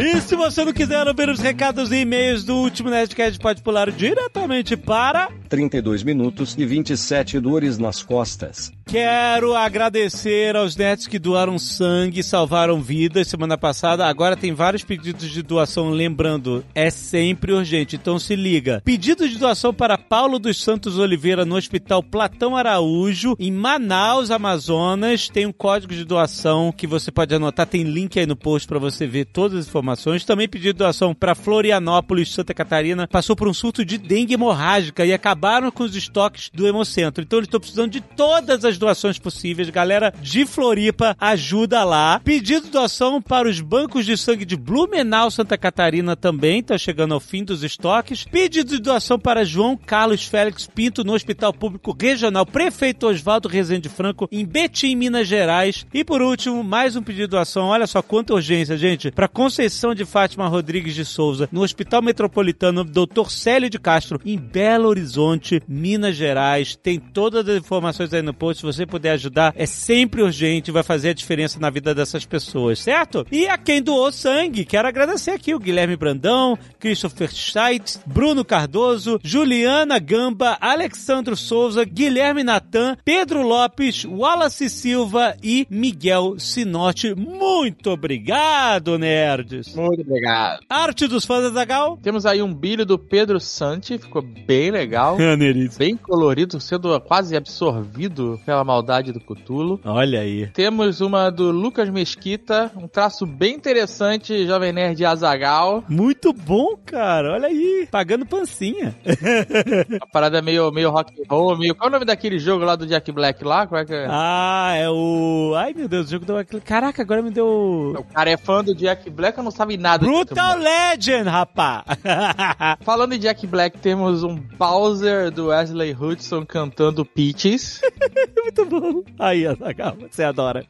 E 0.00 0.18
se 0.22 0.34
você 0.34 0.64
não 0.64 0.72
quiser 0.72 1.06
ouvir 1.06 1.28
os 1.28 1.40
recados 1.40 1.92
e 1.92 1.96
e-mails 1.96 2.42
do 2.42 2.56
último 2.56 2.88
Nerdcast, 2.88 3.38
pode 3.38 3.60
pular 3.60 3.92
diretamente 3.92 4.74
para 4.74 5.28
32 5.50 6.02
minutos 6.02 6.56
e 6.56 6.64
27 6.64 7.38
dores 7.38 7.76
nas 7.76 8.02
costas. 8.02 8.72
Quero 8.86 9.54
agradecer 9.54 10.56
aos 10.56 10.74
netos 10.74 11.06
que 11.06 11.18
doaram 11.18 11.58
sangue 11.58 12.20
e 12.20 12.24
salvaram 12.24 12.80
vidas 12.80 13.28
semana 13.28 13.58
passada. 13.58 14.06
Agora 14.06 14.36
tem 14.36 14.52
vários 14.52 14.82
pedidos 14.82 15.30
de 15.30 15.42
doação, 15.42 15.90
lembrando, 15.90 16.64
é 16.74 16.88
sempre 16.88 17.52
urgente, 17.52 17.94
então 17.94 18.18
se 18.18 18.34
liga. 18.34 18.80
Pedido 18.84 19.28
de 19.28 19.38
doação 19.38 19.72
para 19.72 19.98
Paulo 19.98 20.38
dos 20.38 20.60
Santos 20.62 20.98
Oliveira 20.98 21.44
no 21.44 21.56
Hospital 21.56 22.02
Platão 22.02 22.56
Araújo, 22.56 23.36
em 23.38 23.52
Manaus, 23.52 24.30
Amazonas. 24.30 25.28
Tem 25.28 25.46
um 25.46 25.52
código 25.52 25.94
de 25.94 26.04
doação 26.04 26.72
que 26.72 26.86
você 26.86 27.12
pode 27.12 27.34
anotar, 27.34 27.66
tem 27.66 27.82
link 27.82 28.18
aí 28.18 28.26
no 28.26 28.34
post 28.34 28.66
para 28.66 28.78
você 28.78 29.06
ver 29.06 29.26
todas 29.26 29.58
as 29.58 29.66
informações. 29.68 29.89
Também 30.24 30.48
pedido 30.48 30.74
de 30.74 30.78
doação 30.78 31.14
para 31.14 31.34
Florianópolis, 31.34 32.32
Santa 32.32 32.54
Catarina. 32.54 33.08
Passou 33.08 33.34
por 33.34 33.48
um 33.48 33.54
surto 33.54 33.84
de 33.84 33.98
dengue 33.98 34.34
hemorrágica 34.34 35.04
e 35.04 35.12
acabaram 35.12 35.70
com 35.70 35.82
os 35.82 35.96
estoques 35.96 36.50
do 36.52 36.66
Hemocentro. 36.66 37.22
Então 37.22 37.38
eles 37.38 37.46
estão 37.46 37.60
precisando 37.60 37.90
de 37.90 38.00
todas 38.00 38.64
as 38.64 38.78
doações 38.78 39.18
possíveis. 39.18 39.70
Galera 39.70 40.12
de 40.20 40.46
Floripa, 40.46 41.16
ajuda 41.18 41.84
lá. 41.84 42.20
Pedido 42.22 42.68
doação 42.68 43.20
para 43.20 43.48
os 43.48 43.60
bancos 43.60 44.06
de 44.06 44.16
sangue 44.16 44.44
de 44.44 44.56
Blumenau, 44.56 45.30
Santa 45.30 45.58
Catarina 45.58 46.14
também. 46.14 46.62
Tá 46.62 46.78
chegando 46.78 47.14
ao 47.14 47.20
fim 47.20 47.42
dos 47.42 47.62
estoques. 47.62 48.24
Pedido 48.24 48.76
de 48.76 48.82
doação 48.82 49.18
para 49.18 49.44
João 49.44 49.76
Carlos 49.76 50.24
Félix 50.24 50.66
Pinto 50.66 51.02
no 51.02 51.14
Hospital 51.14 51.52
Público 51.52 51.96
Regional 51.98 52.46
Prefeito 52.46 53.06
Oswaldo 53.06 53.48
Rezende 53.48 53.88
Franco, 53.88 54.28
em 54.30 54.44
Betim, 54.44 54.94
Minas 54.94 55.26
Gerais. 55.26 55.86
E 55.92 56.04
por 56.04 56.22
último, 56.22 56.62
mais 56.62 56.96
um 56.96 57.02
pedido 57.02 57.22
de 57.22 57.30
doação. 57.30 57.66
Olha 57.66 57.86
só 57.86 58.02
quanta 58.02 58.34
urgência, 58.34 58.76
gente. 58.76 59.10
Para 59.10 59.28
Conceição 59.28 59.79
de 59.80 60.04
Fátima 60.04 60.46
Rodrigues 60.46 60.94
de 60.94 61.06
Souza, 61.06 61.48
no 61.50 61.62
Hospital 61.62 62.02
Metropolitano 62.02 62.84
Dr. 62.84 63.30
Célio 63.30 63.70
de 63.70 63.78
Castro, 63.78 64.20
em 64.26 64.36
Belo 64.36 64.88
Horizonte, 64.88 65.62
Minas 65.66 66.14
Gerais. 66.14 66.76
Tem 66.76 67.00
todas 67.00 67.48
as 67.48 67.56
informações 67.56 68.12
aí 68.12 68.20
no 68.20 68.34
post. 68.34 68.60
Se 68.60 68.66
você 68.66 68.84
puder 68.84 69.12
ajudar, 69.12 69.54
é 69.56 69.64
sempre 69.64 70.22
urgente, 70.22 70.70
vai 70.70 70.82
fazer 70.82 71.08
a 71.08 71.14
diferença 71.14 71.58
na 71.58 71.70
vida 71.70 71.94
dessas 71.94 72.26
pessoas, 72.26 72.78
certo? 72.78 73.26
E 73.32 73.48
a 73.48 73.56
quem 73.56 73.82
doou 73.82 74.12
sangue, 74.12 74.66
quero 74.66 74.86
agradecer 74.86 75.30
aqui 75.30 75.54
o 75.54 75.58
Guilherme 75.58 75.96
Brandão, 75.96 76.58
Christopher 76.78 77.30
Scheidt, 77.32 78.00
Bruno 78.04 78.44
Cardoso, 78.44 79.18
Juliana 79.24 79.98
Gamba, 79.98 80.58
Alexandro 80.60 81.34
Souza, 81.34 81.86
Guilherme 81.86 82.44
Natan, 82.44 82.98
Pedro 83.02 83.42
Lopes, 83.42 84.04
Wallace 84.04 84.68
Silva 84.68 85.34
e 85.42 85.66
Miguel 85.70 86.38
Sinotti. 86.38 87.14
Muito 87.14 87.90
obrigado, 87.90 88.98
nerds! 88.98 89.69
Muito 89.74 90.02
obrigado. 90.02 90.60
Arte 90.68 91.06
dos 91.06 91.24
fãs 91.24 91.52
da 91.52 91.64
Gal. 91.64 91.98
Temos 92.02 92.26
aí 92.26 92.42
um 92.42 92.52
bilho 92.52 92.84
do 92.84 92.98
Pedro 92.98 93.40
Santi, 93.40 93.98
ficou 93.98 94.22
bem 94.22 94.70
legal. 94.70 95.16
Bem 95.76 95.96
colorido, 95.96 96.60
sendo 96.60 96.98
quase 97.00 97.36
absorvido 97.36 98.40
pela 98.44 98.64
maldade 98.64 99.12
do 99.12 99.20
Cutulo. 99.20 99.80
Olha 99.84 100.20
aí. 100.20 100.48
Temos 100.48 101.00
uma 101.00 101.30
do 101.30 101.50
Lucas 101.50 101.88
Mesquita, 101.88 102.70
um 102.76 102.86
traço 102.86 103.26
bem 103.26 103.54
interessante, 103.54 104.46
Jovem 104.46 104.72
Nerd 104.72 105.04
Azagal. 105.04 105.84
Muito 105.88 106.32
bom, 106.32 106.76
cara. 106.84 107.32
Olha 107.32 107.48
aí. 107.48 107.88
Pagando 107.90 108.26
pancinha. 108.26 108.94
Uma 109.90 110.06
parada 110.12 110.42
meio, 110.42 110.70
meio 110.70 110.90
rock 110.90 111.12
and 111.20 111.24
roll, 111.28 111.56
meio. 111.56 111.74
Qual 111.74 111.86
é 111.86 111.88
o 111.88 111.92
nome 111.92 112.04
daquele 112.04 112.38
jogo 112.38 112.64
lá 112.64 112.76
do 112.76 112.86
Jack 112.86 113.10
Black 113.12 113.44
lá? 113.44 113.66
Qual 113.66 113.80
é 113.80 113.84
que 113.84 113.94
é? 113.94 114.06
Ah, 114.08 114.72
é 114.76 114.88
o. 114.88 115.54
Ai, 115.56 115.72
meu 115.74 115.88
Deus, 115.88 116.06
o 116.06 116.10
jogo 116.10 116.36
aquele. 116.36 116.62
Caraca, 116.62 117.02
agora 117.02 117.22
me 117.22 117.30
deu. 117.30 117.94
O 117.98 118.04
cara 118.04 118.30
é 118.30 118.36
fã 118.36 118.62
do 118.62 118.74
Jack 118.74 119.08
Black, 119.10 119.38
eu 119.38 119.44
não 119.44 119.50
sabe 119.60 119.76
nada. 119.76 120.06
Brutal 120.06 120.56
Legend, 120.56 121.28
rapá! 121.28 121.84
Falando 122.80 123.12
em 123.12 123.18
Jack 123.18 123.46
Black, 123.46 123.76
temos 123.78 124.22
um 124.22 124.34
Bowser 124.34 125.30
do 125.30 125.48
Wesley 125.48 125.94
Hudson 125.94 126.46
cantando 126.46 127.04
Peaches. 127.04 127.82
Muito 128.42 128.64
bom. 128.64 129.02
Aí, 129.18 129.46
Azaghal, 129.46 129.96
você 130.00 130.22
adora. 130.22 130.64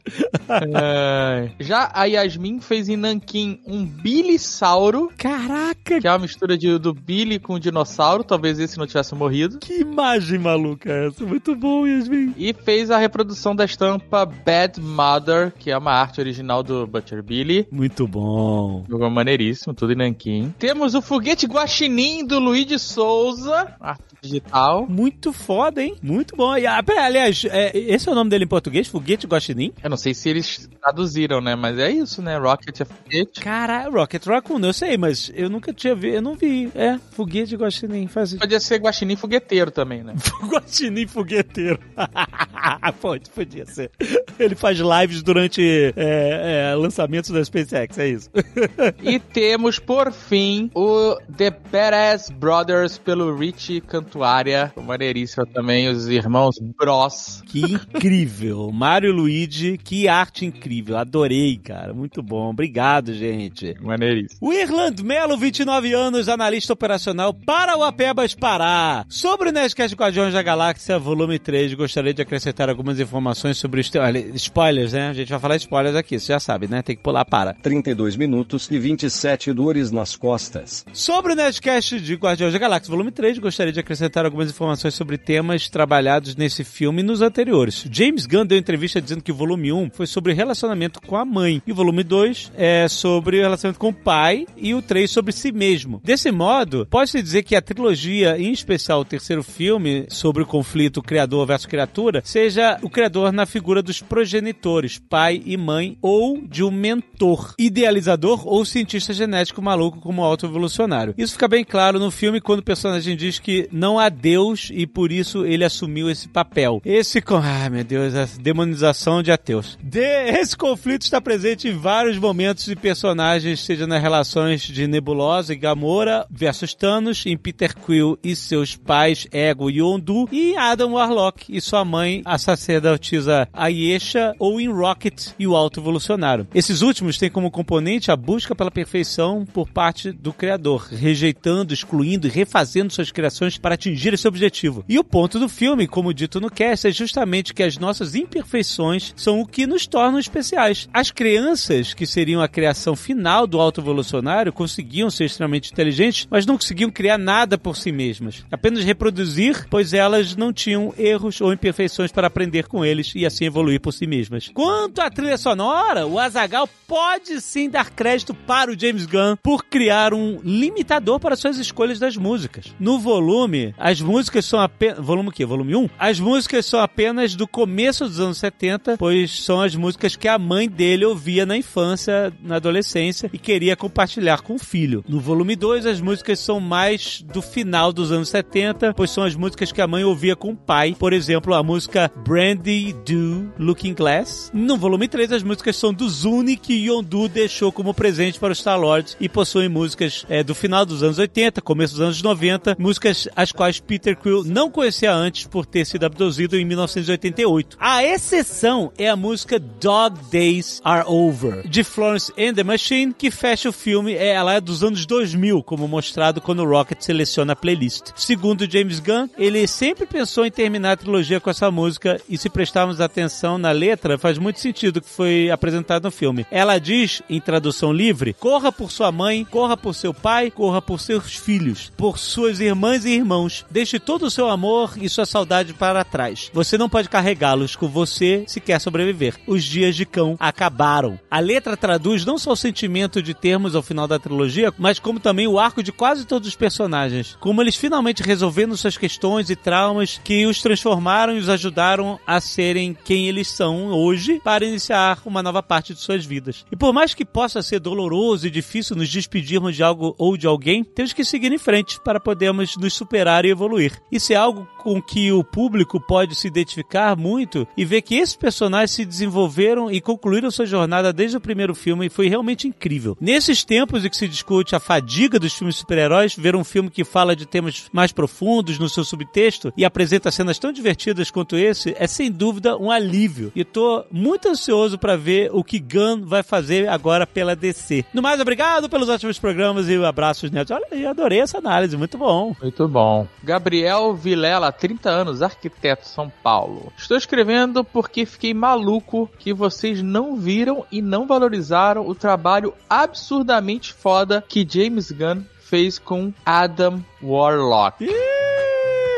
É, 0.49 1.49
Já 1.61 1.89
a 1.93 2.03
Yasmin 2.03 2.59
fez 2.59 2.89
em 2.89 2.97
Nanquim 2.97 3.61
um 3.65 3.85
Bilissauro, 3.85 5.09
Caraca, 5.17 6.01
que 6.01 6.07
é 6.07 6.11
uma 6.11 6.19
mistura 6.19 6.57
de, 6.57 6.77
do 6.77 6.93
Billy 6.93 7.39
com 7.39 7.53
o 7.53 7.59
dinossauro, 7.59 8.25
talvez 8.25 8.59
esse 8.59 8.77
não 8.77 8.85
tivesse 8.85 9.15
morrido. 9.15 9.59
que 9.59 9.79
imagem 9.79 10.37
maluca 10.37 10.91
é 10.91 11.07
essa. 11.07 11.23
Muito 11.25 11.55
bom, 11.55 11.87
Yasmin. 11.87 12.33
E 12.37 12.53
fez 12.53 12.91
a 12.91 12.97
reprodução 12.97 13.55
da 13.55 13.63
estampa 13.63 14.25
Bad 14.25 14.81
Mother, 14.81 15.53
que 15.57 15.71
é 15.71 15.77
uma 15.77 15.93
arte 15.93 16.19
original 16.19 16.61
do 16.61 16.85
Butcher 16.85 17.23
Billy. 17.23 17.65
Muito 17.71 18.05
bom. 18.05 18.80
Jogou 18.87 19.09
maneiríssimo, 19.09 19.73
tudo 19.73 19.93
em 19.93 19.95
Nanquim. 19.95 20.53
Temos 20.57 20.95
o 20.95 21.01
foguete 21.01 21.45
guaxinim 21.45 22.25
do 22.25 22.39
Luigi 22.39 22.77
Souza, 22.79 23.75
arte 23.79 24.11
digital. 24.21 24.85
Muito 24.87 25.33
foda, 25.33 25.81
hein? 25.81 25.95
Muito 26.01 26.35
bom. 26.35 26.55
E, 26.55 26.65
ah, 26.67 26.81
pera, 26.83 27.05
aliás, 27.05 27.43
é, 27.45 27.71
esse 27.75 28.07
é 28.07 28.11
o 28.11 28.15
nome 28.15 28.29
dele 28.29 28.45
em 28.45 28.47
português? 28.47 28.87
Foguete 28.87 29.25
Guaxinim? 29.25 29.73
Eu 29.83 29.89
não 29.89 29.97
sei 29.97 30.13
se 30.13 30.29
eles 30.29 30.69
traduziram, 30.81 31.41
né? 31.41 31.55
Mas 31.55 31.77
é 31.79 31.89
isso, 31.89 32.21
né? 32.21 32.37
Rocket 32.37 32.79
é 32.79 32.85
foguete. 32.85 33.41
Caralho, 33.41 33.93
Rocket 33.93 34.25
Raccoon, 34.25 34.59
eu 34.59 34.73
sei, 34.73 34.97
mas 34.97 35.31
eu 35.33 35.49
nunca 35.49 35.73
tinha 35.73 35.95
visto, 35.95 36.15
eu 36.15 36.21
não 36.21 36.35
vi. 36.35 36.71
É, 36.75 36.99
Foguete 37.11 37.55
Guaxinim, 37.55 38.07
faz 38.07 38.33
Podia 38.35 38.59
ser 38.59 38.77
guaxinim 38.77 39.15
fogueteiro 39.15 39.71
também, 39.71 40.03
né? 40.03 40.13
Guaxinim 40.45 41.07
fogueteiro. 41.07 41.79
Pode, 43.01 43.29
podia 43.31 43.65
ser. 43.65 43.89
Ele 44.37 44.55
faz 44.55 44.77
lives 44.77 45.23
durante 45.23 45.61
é, 45.95 46.71
é, 46.71 46.75
lançamentos 46.75 47.31
da 47.31 47.43
SpaceX, 47.43 47.97
é 47.97 48.07
isso. 48.07 48.29
e 49.01 49.19
temos, 49.19 49.79
por 49.79 50.11
fim, 50.11 50.69
o 50.75 51.17
The 51.35 51.49
Badass 51.49 52.29
Brothers 52.29 52.97
pelo 52.97 53.35
Richie 53.35 53.81
cantando 53.81 54.11
Mortuária, 54.11 54.73
maneiríssima 54.75 55.45
também, 55.45 55.87
os 55.87 56.07
irmãos 56.07 56.59
Bros. 56.59 57.41
Que 57.47 57.61
incrível. 57.61 58.69
Mário 58.73 59.13
Luigi, 59.13 59.77
que 59.77 60.07
arte 60.07 60.45
incrível. 60.45 60.97
Adorei, 60.97 61.57
cara. 61.57 61.93
Muito 61.93 62.21
bom. 62.21 62.49
Obrigado, 62.49 63.13
gente. 63.13 63.75
Maneiríssimo. 63.81 64.37
O 64.41 64.51
Irland 64.51 65.01
Melo, 65.01 65.37
29 65.37 65.93
anos, 65.93 66.27
analista 66.27 66.73
operacional 66.73 67.33
para 67.33 67.77
o 67.77 67.83
Apebas 67.83 68.35
Pará. 68.35 69.05
Sobre 69.07 69.49
o 69.49 69.51
Nerdcast 69.51 69.95
Guardiões 69.95 70.33
da 70.33 70.41
Galáxia, 70.41 70.99
volume 70.99 71.39
3, 71.39 71.73
gostaria 71.73 72.13
de 72.13 72.21
acrescentar 72.21 72.69
algumas 72.69 72.99
informações 72.99 73.57
sobre 73.57 73.79
os... 73.79 73.89
Spoilers, 74.35 74.93
né? 74.93 75.09
A 75.09 75.13
gente 75.13 75.29
vai 75.29 75.39
falar 75.39 75.55
spoilers 75.55 75.95
aqui, 75.95 76.19
você 76.19 76.33
já 76.33 76.39
sabe, 76.39 76.67
né? 76.67 76.81
Tem 76.81 76.95
que 76.95 77.01
pular 77.01 77.23
para. 77.23 77.53
32 77.53 78.17
minutos 78.17 78.60
e 78.69 78.77
27 78.77 79.53
dores 79.53 79.91
nas 79.91 80.15
costas. 80.15 80.85
Sobre 80.93 81.33
o 81.33 81.35
Nerdcast 81.35 81.99
de 81.99 82.15
Guardiões 82.15 82.53
da 82.53 82.59
Galáxia, 82.59 82.91
volume 82.91 83.11
3, 83.11 83.39
gostaria 83.39 83.73
de 83.73 83.79
acrescentar 83.79 84.25
algumas 84.25 84.49
informações 84.49 84.93
sobre 84.93 85.17
temas 85.17 85.69
trabalhados 85.69 86.35
nesse 86.35 86.63
filme 86.63 87.01
e 87.01 87.05
nos 87.05 87.21
anteriores. 87.21 87.85
James 87.91 88.25
Gunn 88.25 88.45
deu 88.45 88.57
entrevista 88.57 89.01
dizendo 89.01 89.23
que 89.23 89.31
o 89.31 89.35
volume 89.35 89.71
1 89.71 89.91
foi 89.91 90.05
sobre 90.05 90.33
relacionamento 90.33 91.01
com 91.01 91.15
a 91.15 91.25
mãe, 91.25 91.61
e 91.65 91.71
o 91.71 91.75
volume 91.75 92.03
2 92.03 92.51
é 92.55 92.87
sobre 92.87 93.39
o 93.39 93.41
relacionamento 93.41 93.79
com 93.79 93.89
o 93.89 93.93
pai, 93.93 94.45
e 94.57 94.73
o 94.73 94.81
3 94.81 95.09
sobre 95.09 95.31
si 95.31 95.51
mesmo. 95.51 96.01
Desse 96.03 96.31
modo, 96.31 96.85
pode-se 96.89 97.21
dizer 97.21 97.43
que 97.43 97.55
a 97.55 97.61
trilogia, 97.61 98.37
em 98.37 98.51
especial 98.51 99.01
o 99.01 99.05
terceiro 99.05 99.43
filme, 99.43 100.05
sobre 100.09 100.43
o 100.43 100.45
conflito 100.45 101.01
criador 101.01 101.47
versus 101.47 101.65
criatura, 101.65 102.21
seja 102.23 102.77
o 102.81 102.89
criador 102.89 103.31
na 103.31 103.45
figura 103.45 103.81
dos 103.81 104.01
progenitores, 104.01 104.97
pai 104.97 105.41
e 105.45 105.55
mãe, 105.57 105.97
ou 106.01 106.41
de 106.41 106.63
um 106.63 106.71
mentor, 106.71 107.53
idealizador 107.57 108.47
ou 108.51 108.65
cientista 108.65 109.13
genético 109.13 109.61
maluco 109.61 110.01
como 110.01 110.21
autoevolucionário. 110.21 111.15
Isso 111.17 111.33
fica 111.33 111.47
bem 111.47 111.63
claro 111.63 111.97
no 111.97 112.11
filme 112.11 112.41
quando 112.41 112.59
o 112.59 112.63
personagem 112.63 113.15
diz 113.15 113.39
que 113.39 113.69
não 113.71 113.97
há 113.97 114.09
Deus 114.09 114.69
e 114.73 114.85
por 114.85 115.09
isso 115.09 115.45
ele 115.45 115.63
assumiu 115.63 116.09
esse 116.09 116.27
papel. 116.27 116.81
Esse. 116.83 117.23
Ai, 117.41 117.69
meu 117.69 117.83
Deus, 117.85 118.13
a 118.13 118.27
demonização 118.41 119.23
de 119.23 119.31
ateus. 119.31 119.77
De... 119.81 120.01
Esse 120.01 120.57
conflito 120.57 121.03
está 121.03 121.21
presente 121.21 121.69
em 121.69 121.77
vários 121.77 122.17
momentos 122.17 122.67
e 122.67 122.75
personagens, 122.75 123.61
seja 123.61 123.87
nas 123.87 124.01
relações 124.01 124.63
de 124.63 124.85
Nebulosa 124.85 125.53
e 125.53 125.55
Gamora 125.55 126.25
versus 126.29 126.73
Thanos, 126.73 127.25
em 127.25 127.37
Peter 127.37 127.73
Quill 127.73 128.19
e 128.21 128.35
seus 128.35 128.75
pais, 128.75 129.27
Ego 129.31 129.69
e 129.69 129.79
Yondu, 129.79 130.27
e 130.29 130.57
Adam 130.57 130.93
Warlock 130.93 131.45
e 131.47 131.61
sua 131.61 131.85
mãe, 131.85 132.21
a 132.25 132.37
sacerdotisa 132.37 133.47
Ayesha, 133.53 134.35
ou 134.37 134.59
em 134.59 134.67
Rocket 134.69 135.29
e 135.39 135.47
o 135.47 135.55
Alto 135.55 135.79
Evolucionário. 135.79 136.47
Esses 136.53 136.81
últimos 136.81 137.17
têm 137.17 137.29
como 137.29 137.49
componente 137.49 138.11
a 138.11 138.17
busca 138.31 138.55
pela 138.55 138.71
perfeição 138.71 139.45
por 139.45 139.67
parte 139.67 140.09
do 140.09 140.31
Criador, 140.31 140.87
rejeitando, 140.89 141.73
excluindo 141.73 142.27
e 142.27 142.29
refazendo 142.29 142.93
suas 142.93 143.11
criações 143.11 143.57
para 143.57 143.75
atingir 143.75 144.13
esse 144.13 144.25
objetivo. 144.25 144.85
E 144.87 144.97
o 144.97 145.03
ponto 145.03 145.37
do 145.37 145.49
filme, 145.49 145.85
como 145.85 146.13
dito 146.13 146.39
no 146.39 146.49
cast, 146.49 146.87
é 146.87 146.91
justamente 146.91 147.53
que 147.53 147.61
as 147.61 147.77
nossas 147.77 148.15
imperfeições 148.15 149.13
são 149.17 149.41
o 149.41 149.45
que 149.45 149.67
nos 149.67 149.85
tornam 149.85 150.17
especiais. 150.17 150.87
As 150.93 151.11
crianças, 151.11 151.93
que 151.93 152.07
seriam 152.07 152.41
a 152.41 152.47
criação 152.47 152.95
final 152.95 153.45
do 153.45 153.59
Alto 153.59 153.81
Evolucionário, 153.81 154.53
conseguiam 154.53 155.11
ser 155.11 155.25
extremamente 155.25 155.69
inteligentes, 155.69 156.25
mas 156.31 156.45
não 156.45 156.55
conseguiam 156.55 156.89
criar 156.89 157.17
nada 157.17 157.57
por 157.57 157.75
si 157.75 157.91
mesmas. 157.91 158.45
Apenas 158.49 158.85
reproduzir, 158.85 159.67
pois 159.69 159.93
elas 159.93 160.37
não 160.37 160.53
tinham 160.53 160.93
erros 160.97 161.41
ou 161.41 161.51
imperfeições 161.51 162.13
para 162.13 162.27
aprender 162.27 162.69
com 162.69 162.85
eles 162.85 163.11
e 163.13 163.25
assim 163.25 163.43
evoluir 163.43 163.81
por 163.81 163.91
si 163.91 164.07
mesmas. 164.07 164.49
Quanto 164.53 165.01
à 165.01 165.09
trilha 165.09 165.37
sonora, 165.37 166.07
o 166.07 166.17
Azagal 166.17 166.69
pode 166.87 167.41
sim 167.41 167.69
dar 167.69 167.89
crédito 167.89 168.20
para 168.29 168.71
o 168.71 168.79
James 168.79 169.05
Gunn 169.05 169.35
por 169.41 169.65
criar 169.65 170.13
um 170.13 170.39
limitador 170.43 171.19
para 171.19 171.35
suas 171.35 171.57
escolhas 171.57 171.99
das 171.99 172.15
músicas. 172.15 172.73
No 172.79 172.99
volume, 172.99 173.73
as 173.77 173.99
músicas 173.99 174.45
são 174.45 174.59
apenas. 174.59 174.99
Volume 174.99 175.29
o 175.29 175.31
quê? 175.31 175.45
Volume 175.45 175.75
1? 175.75 175.89
As 175.97 176.19
músicas 176.19 176.65
são 176.65 176.79
apenas 176.79 177.35
do 177.35 177.47
começo 177.47 178.05
dos 178.05 178.19
anos 178.19 178.37
70, 178.37 178.97
pois 178.97 179.43
são 179.43 179.61
as 179.61 179.75
músicas 179.75 180.15
que 180.15 180.27
a 180.27 180.37
mãe 180.37 180.69
dele 180.69 181.05
ouvia 181.05 181.45
na 181.45 181.57
infância, 181.57 182.31
na 182.43 182.57
adolescência 182.57 183.29
e 183.33 183.37
queria 183.37 183.75
compartilhar 183.75 184.41
com 184.41 184.55
o 184.55 184.59
filho. 184.59 185.03
No 185.07 185.19
volume 185.19 185.55
2, 185.55 185.85
as 185.85 185.99
músicas 185.99 186.39
são 186.39 186.59
mais 186.59 187.21
do 187.21 187.41
final 187.41 187.91
dos 187.91 188.11
anos 188.11 188.29
70, 188.29 188.93
pois 188.93 189.11
são 189.11 189.23
as 189.23 189.35
músicas 189.35 189.71
que 189.71 189.81
a 189.81 189.87
mãe 189.87 190.03
ouvia 190.03 190.35
com 190.35 190.51
o 190.51 190.55
pai. 190.55 190.95
Por 190.97 191.11
exemplo, 191.11 191.53
a 191.53 191.63
música 191.63 192.11
Brandy 192.23 192.93
Do 193.05 193.51
Looking 193.57 193.93
Glass. 193.93 194.51
No 194.53 194.77
volume 194.77 195.07
3, 195.07 195.31
as 195.31 195.43
músicas 195.43 195.75
são 195.75 195.93
do 195.93 196.07
Zuni 196.07 196.55
que 196.55 196.73
Yondu 196.73 197.27
deixou 197.27 197.71
como 197.71 197.93
presente 197.93 198.10
para 198.39 198.51
os 198.51 198.59
Star-Lords 198.59 199.15
e 199.19 199.29
possuem 199.29 199.69
músicas 199.69 200.25
é, 200.29 200.43
do 200.43 200.53
final 200.53 200.85
dos 200.85 201.01
anos 201.01 201.17
80, 201.17 201.61
começo 201.61 201.93
dos 201.93 202.01
anos 202.01 202.21
90, 202.21 202.75
músicas 202.77 203.27
as 203.35 203.51
quais 203.51 203.79
Peter 203.79 204.17
Quill 204.17 204.43
não 204.43 204.69
conhecia 204.69 205.13
antes 205.13 205.47
por 205.47 205.65
ter 205.65 205.85
sido 205.85 206.05
abduzido 206.05 206.57
em 206.57 206.65
1988. 206.65 207.77
A 207.79 208.03
exceção 208.03 208.91
é 208.97 209.09
a 209.09 209.15
música 209.15 209.59
Dog 209.59 210.17
Days 210.31 210.81
Are 210.83 211.05
Over, 211.07 211.67
de 211.67 211.83
Florence 211.83 212.31
and 212.37 212.53
the 212.53 212.63
Machine, 212.63 213.13
que 213.13 213.31
fecha 213.31 213.69
o 213.69 213.73
filme, 213.73 214.13
é, 214.13 214.29
ela 214.33 214.53
é 214.53 214.61
dos 214.61 214.83
anos 214.83 215.05
2000, 215.05 215.63
como 215.63 215.87
mostrado 215.87 216.41
quando 216.41 216.63
o 216.63 216.69
Rocket 216.69 217.01
seleciona 217.01 217.53
a 217.53 217.55
playlist. 217.55 218.11
Segundo 218.15 218.69
James 218.69 218.99
Gunn, 218.99 219.27
ele 219.37 219.65
sempre 219.67 220.05
pensou 220.05 220.45
em 220.45 220.51
terminar 220.51 220.91
a 220.91 220.97
trilogia 220.97 221.39
com 221.39 221.49
essa 221.49 221.71
música 221.71 222.19
e 222.29 222.37
se 222.37 222.49
prestarmos 222.49 222.99
atenção 222.99 223.57
na 223.57 223.71
letra, 223.71 224.17
faz 224.17 224.37
muito 224.37 224.59
sentido 224.59 225.01
que 225.01 225.09
foi 225.09 225.49
apresentado 225.49 226.03
no 226.03 226.11
filme. 226.11 226.45
Ela 226.51 226.77
diz, 226.79 227.21
em 227.29 227.39
tradução 227.39 227.91
livre, 228.01 228.33
corra 228.33 228.71
por 228.71 228.91
sua 228.91 229.11
mãe, 229.11 229.45
corra 229.45 229.77
por 229.77 229.93
seu 229.93 230.11
pai, 230.11 230.49
corra 230.49 230.81
por 230.81 230.99
seus 230.99 231.35
filhos, 231.35 231.91
por 231.95 232.17
suas 232.17 232.59
irmãs 232.59 233.05
e 233.05 233.09
irmãos. 233.09 233.63
Deixe 233.69 233.99
todo 233.99 234.23
o 234.23 234.31
seu 234.31 234.49
amor 234.49 234.93
e 234.99 235.07
sua 235.07 235.23
saudade 235.23 235.71
para 235.75 236.03
trás. 236.03 236.49
Você 236.51 236.79
não 236.79 236.89
pode 236.89 237.07
carregá-los 237.09 237.75
com 237.75 237.87
você 237.87 238.43
se 238.47 238.59
quer 238.59 238.81
sobreviver. 238.81 239.35
Os 239.45 239.63
dias 239.63 239.95
de 239.95 240.03
cão 240.03 240.35
acabaram. 240.39 241.19
A 241.29 241.39
letra 241.39 241.77
traduz 241.77 242.25
não 242.25 242.39
só 242.39 242.53
o 242.53 242.55
sentimento 242.55 243.21
de 243.21 243.35
termos 243.35 243.75
ao 243.75 243.83
final 243.83 244.07
da 244.07 244.17
trilogia, 244.17 244.73
mas 244.79 244.97
como 244.97 245.19
também 245.19 245.47
o 245.47 245.59
arco 245.59 245.83
de 245.83 245.91
quase 245.91 246.25
todos 246.25 246.47
os 246.47 246.55
personagens. 246.55 247.37
Como 247.39 247.61
eles 247.61 247.75
finalmente 247.75 248.23
resolvendo 248.23 248.75
suas 248.75 248.97
questões 248.97 249.51
e 249.51 249.55
traumas 249.55 250.19
que 250.23 250.47
os 250.47 250.59
transformaram 250.59 251.35
e 251.35 251.39
os 251.39 251.49
ajudaram 251.49 252.19
a 252.25 252.41
serem 252.41 252.97
quem 253.05 253.27
eles 253.27 253.47
são 253.47 253.89
hoje 253.89 254.41
para 254.43 254.65
iniciar 254.65 255.19
uma 255.23 255.43
nova 255.43 255.61
parte 255.61 255.93
de 255.93 255.99
suas 255.99 256.25
vidas. 256.25 256.65
E 256.71 256.75
por 256.75 256.91
mais 256.91 257.13
que 257.13 257.23
possa 257.23 257.61
ser 257.61 257.79
doloroso 257.91 258.47
e 258.47 258.49
difícil 258.49 258.95
nos 258.95 259.09
despedirmos 259.09 259.75
de 259.75 259.83
algo 259.83 260.15
ou 260.17 260.37
de 260.37 260.47
alguém, 260.47 260.81
temos 260.81 261.11
que 261.11 261.25
seguir 261.25 261.51
em 261.51 261.57
frente 261.57 261.99
para 261.99 262.21
podermos 262.21 262.77
nos 262.77 262.93
superar 262.93 263.43
e 263.43 263.49
evoluir. 263.49 264.01
Isso 264.09 264.31
é 264.31 264.35
algo 264.37 264.65
com 264.77 265.01
que 265.01 265.31
o 265.31 265.43
público 265.43 265.99
pode 265.99 266.33
se 266.35 266.47
identificar 266.47 267.17
muito 267.17 267.67
e 267.75 267.83
ver 267.83 268.01
que 268.01 268.15
esses 268.15 268.35
personagens 268.35 268.91
se 268.91 269.05
desenvolveram 269.05 269.91
e 269.91 269.99
concluíram 269.99 270.49
sua 270.49 270.65
jornada 270.65 271.11
desde 271.11 271.37
o 271.37 271.41
primeiro 271.41 271.75
filme 271.75 272.05
e 272.05 272.09
foi 272.09 272.29
realmente 272.29 272.67
incrível. 272.67 273.17
Nesses 273.19 273.63
tempos 273.63 274.05
em 274.05 274.09
que 274.09 274.17
se 274.17 274.27
discute 274.27 274.75
a 274.75 274.79
fadiga 274.79 275.37
dos 275.37 275.53
filmes 275.53 275.75
super-heróis, 275.75 276.35
ver 276.35 276.55
um 276.55 276.63
filme 276.63 276.89
que 276.89 277.03
fala 277.03 277.35
de 277.35 277.45
temas 277.45 277.89
mais 277.91 278.11
profundos 278.11 278.79
no 278.79 278.89
seu 278.89 279.03
subtexto 279.03 279.73
e 279.75 279.83
apresenta 279.83 280.31
cenas 280.31 280.57
tão 280.57 280.71
divertidas 280.71 281.29
quanto 281.29 281.57
esse 281.57 281.93
é 281.99 282.07
sem 282.07 282.31
dúvida 282.31 282.77
um 282.77 282.89
alívio. 282.89 283.51
E 283.53 283.65
tô 283.65 284.05
muito 284.09 284.47
ansioso 284.47 284.97
para 284.97 285.17
ver 285.17 285.49
o 285.53 285.63
que 285.63 285.77
Gunn 285.77 286.25
vai 286.25 286.41
fazer 286.41 286.87
agora 286.87 287.27
pela 287.27 287.55
DC. 287.55 287.80
No 288.13 288.21
mais, 288.21 288.39
obrigado 288.39 288.89
pelos 288.89 289.09
ótimos 289.09 289.39
programas 289.39 289.89
e 289.89 290.03
abraços, 290.03 290.51
netos. 290.51 290.71
Olha, 290.71 290.85
eu 290.91 291.09
adorei 291.09 291.39
essa 291.39 291.57
análise, 291.57 291.97
muito 291.97 292.17
bom. 292.17 292.55
Muito 292.61 292.87
bom. 292.87 293.27
Gabriel 293.43 294.13
Vilela, 294.13 294.71
30 294.71 295.09
anos, 295.09 295.41
arquiteto 295.41 296.07
São 296.07 296.31
Paulo. 296.43 296.91
Estou 296.97 297.17
escrevendo 297.17 297.83
porque 297.83 298.25
fiquei 298.25 298.53
maluco 298.53 299.29
que 299.39 299.53
vocês 299.53 300.01
não 300.01 300.35
viram 300.35 300.85
e 300.91 301.01
não 301.01 301.25
valorizaram 301.25 302.07
o 302.07 302.15
trabalho 302.15 302.73
absurdamente 302.89 303.93
foda 303.93 304.43
que 304.47 304.67
James 304.69 305.11
Gunn 305.11 305.43
fez 305.59 305.97
com 305.97 306.33
Adam 306.45 307.03
Warlock. 307.23 308.05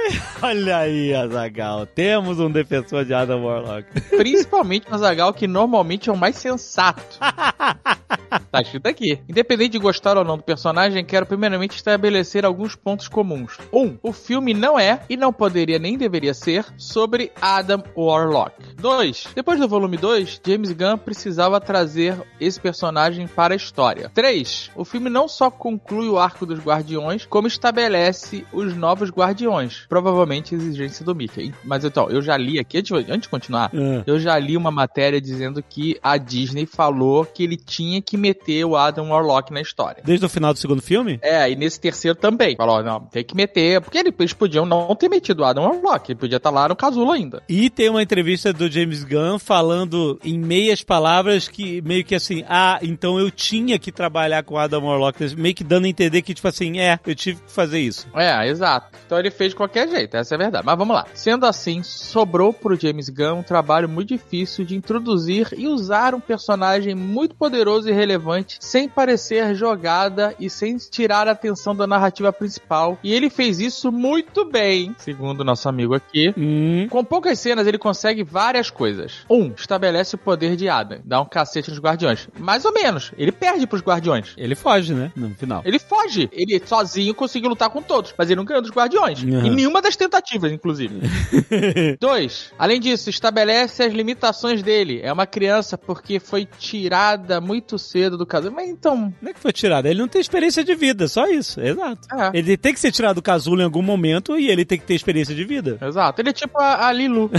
Olha 0.41 0.77
aí, 0.77 1.13
Azagal. 1.13 1.85
Temos 1.85 2.39
um 2.39 2.49
defensor 2.49 3.05
de 3.05 3.13
Adam 3.13 3.43
Warlock. 3.43 3.87
Principalmente 4.09 4.89
o 4.89 4.93
Azagal, 4.93 5.33
que 5.33 5.47
normalmente 5.47 6.09
é 6.09 6.13
o 6.13 6.17
mais 6.17 6.35
sensato. 6.35 7.19
tá 8.51 8.61
escrito 8.61 8.87
aqui. 8.87 9.19
Independente 9.27 9.73
de 9.73 9.79
gostar 9.79 10.17
ou 10.17 10.25
não 10.25 10.37
do 10.37 10.43
personagem, 10.43 11.05
quero 11.05 11.25
primeiramente 11.25 11.75
estabelecer 11.75 12.45
alguns 12.45 12.75
pontos 12.75 13.07
comuns. 13.07 13.57
Um, 13.71 13.97
o 14.01 14.11
filme 14.11 14.53
não 14.53 14.79
é, 14.79 15.01
e 15.09 15.15
não 15.15 15.31
poderia 15.31 15.79
nem 15.79 15.97
deveria 15.97 16.33
ser, 16.33 16.65
sobre 16.77 17.31
Adam 17.41 17.83
Warlock. 17.95 18.53
Dois, 18.75 19.27
depois 19.35 19.59
do 19.59 19.67
volume 19.67 19.97
2, 19.97 20.41
James 20.45 20.71
Gunn 20.71 20.97
precisava 20.97 21.59
trazer 21.59 22.21
esse 22.39 22.59
personagem 22.59 23.27
para 23.27 23.53
a 23.53 23.57
história. 23.57 24.11
Três, 24.13 24.69
o 24.75 24.83
filme 24.83 25.09
não 25.09 25.27
só 25.27 25.49
conclui 25.49 26.07
o 26.09 26.19
arco 26.19 26.45
dos 26.45 26.59
Guardiões, 26.59 27.25
como 27.25 27.47
estabelece 27.47 28.45
os 28.51 28.75
novos 28.75 29.09
Guardiões. 29.09 29.85
Provavelmente 29.93 30.55
exigência 30.55 31.05
do 31.05 31.13
Mickey. 31.13 31.53
Mas 31.63 31.85
então, 31.85 32.09
eu 32.09 32.19
já 32.19 32.35
li 32.35 32.57
aqui, 32.57 32.79
antes 32.79 32.89
de- 33.05 33.11
antes 33.11 33.21
de 33.21 33.29
continuar, 33.29 33.69
Ah. 33.71 34.01
eu 34.07 34.19
já 34.19 34.39
li 34.39 34.57
uma 34.57 34.71
matéria 34.71 35.21
dizendo 35.21 35.61
que 35.61 35.99
a 36.01 36.17
Disney 36.17 36.65
falou 36.65 37.23
que 37.25 37.43
ele 37.43 37.55
tinha 37.55 38.01
que 38.01 38.17
meter 38.17 38.65
o 38.65 38.75
Adam 38.75 39.09
Warlock 39.09 39.53
na 39.53 39.61
história. 39.61 40.01
Desde 40.03 40.25
o 40.25 40.29
final 40.29 40.51
do 40.51 40.57
segundo 40.57 40.81
filme? 40.81 41.19
É, 41.21 41.47
e 41.51 41.55
nesse 41.55 41.79
terceiro 41.79 42.17
também. 42.17 42.55
Falou, 42.55 42.81
não, 42.81 43.01
tem 43.01 43.23
que 43.23 43.35
meter. 43.35 43.81
Porque 43.81 43.99
eles 43.99 44.33
podiam 44.33 44.65
não 44.65 44.95
ter 44.95 45.09
metido 45.09 45.41
o 45.41 45.45
Adam 45.45 45.63
Warlock. 45.65 46.11
Ele 46.11 46.19
podia 46.19 46.37
estar 46.37 46.49
lá 46.49 46.67
no 46.67 46.75
casulo 46.75 47.11
ainda. 47.11 47.43
E 47.47 47.69
tem 47.69 47.87
uma 47.89 48.01
entrevista 48.01 48.51
do 48.51 48.67
James 48.71 49.03
Gunn 49.03 49.37
falando 49.37 50.19
em 50.23 50.39
meias 50.39 50.81
palavras 50.81 51.47
que 51.47 51.83
meio 51.83 52.03
que 52.03 52.15
assim, 52.15 52.43
ah, 52.49 52.79
então 52.81 53.19
eu 53.19 53.29
tinha 53.29 53.77
que 53.77 53.91
trabalhar 53.91 54.41
com 54.43 54.57
Adam 54.57 54.85
Warlock, 54.85 55.35
meio 55.35 55.53
que 55.53 55.63
dando 55.63 55.85
a 55.85 55.89
entender 55.89 56.23
que 56.23 56.33
tipo 56.33 56.47
assim, 56.47 56.79
é, 56.79 56.99
eu 57.05 57.13
tive 57.13 57.39
que 57.41 57.51
fazer 57.51 57.79
isso. 57.79 58.07
É, 58.15 58.47
exato. 58.47 58.87
Então 59.05 59.19
ele 59.19 59.29
fez 59.29 59.51
de 59.51 59.57
qualquer 59.83 59.89
jeito, 59.89 60.17
essa 60.17 60.33
é 60.33 60.35
a 60.35 60.39
verdade. 60.39 60.65
Mas 60.65 60.77
vamos 60.77 60.95
lá. 60.95 61.05
Sendo 61.13 61.45
assim, 61.45 61.83
sobrou 61.83 62.53
pro 62.53 62.79
James 62.79 63.09
Gunn 63.09 63.39
um 63.39 63.43
trabalho 63.43 63.87
muito 63.89 64.09
difícil 64.09 64.65
de 64.65 64.75
introduzir 64.75 65.49
e 65.57 65.67
usar 65.67 66.15
um 66.15 66.19
personagem 66.19 66.95
muito 66.95 67.35
poderoso 67.35 67.89
e 67.89 67.91
relevante 67.91 68.57
sem 68.59 68.87
parecer 68.87 69.53
jogada 69.55 70.35
e 70.39 70.49
sem 70.49 70.77
tirar 70.77 71.27
a 71.27 71.31
atenção 71.31 71.75
da 71.75 71.85
narrativa 71.87 72.31
principal. 72.31 72.97
E 73.03 73.13
ele 73.13 73.29
fez 73.29 73.59
isso 73.59 73.91
muito 73.91 74.45
bem, 74.45 74.95
segundo 74.97 75.43
nosso 75.43 75.67
amigo 75.67 75.93
aqui. 75.93 76.33
Hum, 76.37 76.87
Com 76.89 77.03
poucas 77.03 77.39
cenas, 77.39 77.67
ele 77.67 77.77
consegue 77.77 78.23
várias 78.23 78.69
coisas. 78.69 79.25
Um, 79.29 79.51
estabelece 79.55 80.15
o 80.15 80.17
poder 80.17 80.55
de 80.55 80.69
Adam, 80.69 80.99
dá 81.03 81.21
um 81.21 81.25
cacete 81.25 81.69
nos 81.69 81.79
guardiões. 81.79 82.27
Mais 82.39 82.65
ou 82.65 82.73
menos. 82.73 83.11
Ele 83.17 83.31
perde 83.31 83.67
pros 83.67 83.81
guardiões. 83.81 84.33
ele 84.37 84.55
foge, 84.55 84.93
né, 84.93 85.11
no 85.15 85.29
final. 85.35 85.61
Ele 85.65 85.79
foge. 85.79 86.29
Ele 86.31 86.61
sozinho 86.65 87.13
conseguiu 87.13 87.49
lutar 87.49 87.69
com 87.69 87.81
todos, 87.81 88.13
mas 88.17 88.29
ele 88.29 88.37
não 88.37 88.45
ganhou 88.45 88.61
dos 88.61 88.71
guardiões. 88.71 89.21
Uhum. 89.23 89.45
Em 89.45 89.49
nenhuma 89.73 89.81
das 89.81 89.95
tentativas, 89.95 90.51
inclusive. 90.51 91.01
Dois, 91.99 92.51
além 92.59 92.79
disso, 92.79 93.09
estabelece 93.09 93.81
as 93.83 93.91
limitações 93.91 94.61
dele. 94.61 95.01
É 95.01 95.11
uma 95.11 95.25
criança 95.25 95.77
porque 95.77 96.19
foi 96.19 96.45
tirada 96.45 97.41
muito 97.41 97.79
cedo 97.79 98.17
do 98.17 98.25
casamento. 98.25 98.55
Mas 98.55 98.69
então. 98.69 99.13
Não 99.21 99.31
é 99.31 99.33
que 99.33 99.39
foi 99.39 99.51
tirado, 99.51 99.87
ele 99.87 99.99
não 99.99 100.07
tem 100.07 100.21
experiência 100.21 100.63
de 100.63 100.75
vida, 100.75 101.07
só 101.07 101.25
isso, 101.27 101.59
exato. 101.59 102.07
É. 102.13 102.37
Ele 102.37 102.55
tem 102.55 102.73
que 102.73 102.79
ser 102.79 102.91
tirado 102.91 103.15
do 103.15 103.21
casulo 103.21 103.61
em 103.61 103.63
algum 103.63 103.81
momento 103.81 104.37
e 104.37 104.49
ele 104.49 104.63
tem 104.63 104.77
que 104.77 104.85
ter 104.85 104.93
experiência 104.93 105.33
de 105.33 105.43
vida. 105.43 105.77
Exato. 105.93 106.21
Ele 106.21 106.29
é 106.29 106.33
tipo 106.33 106.59
a, 106.59 106.87
a 106.87 106.91
Lilu. 106.91 107.31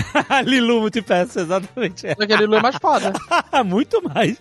Lilu 0.45 0.81
Multipass, 0.81 1.37
exatamente. 1.37 2.07
É. 2.07 2.15
Só 2.15 2.27
que 2.27 2.33
a 2.33 2.37
Lilu 2.37 2.57
é 2.57 2.63
mais 2.63 2.77
foda. 2.77 3.13
Muito 3.65 4.03
mais. 4.03 4.41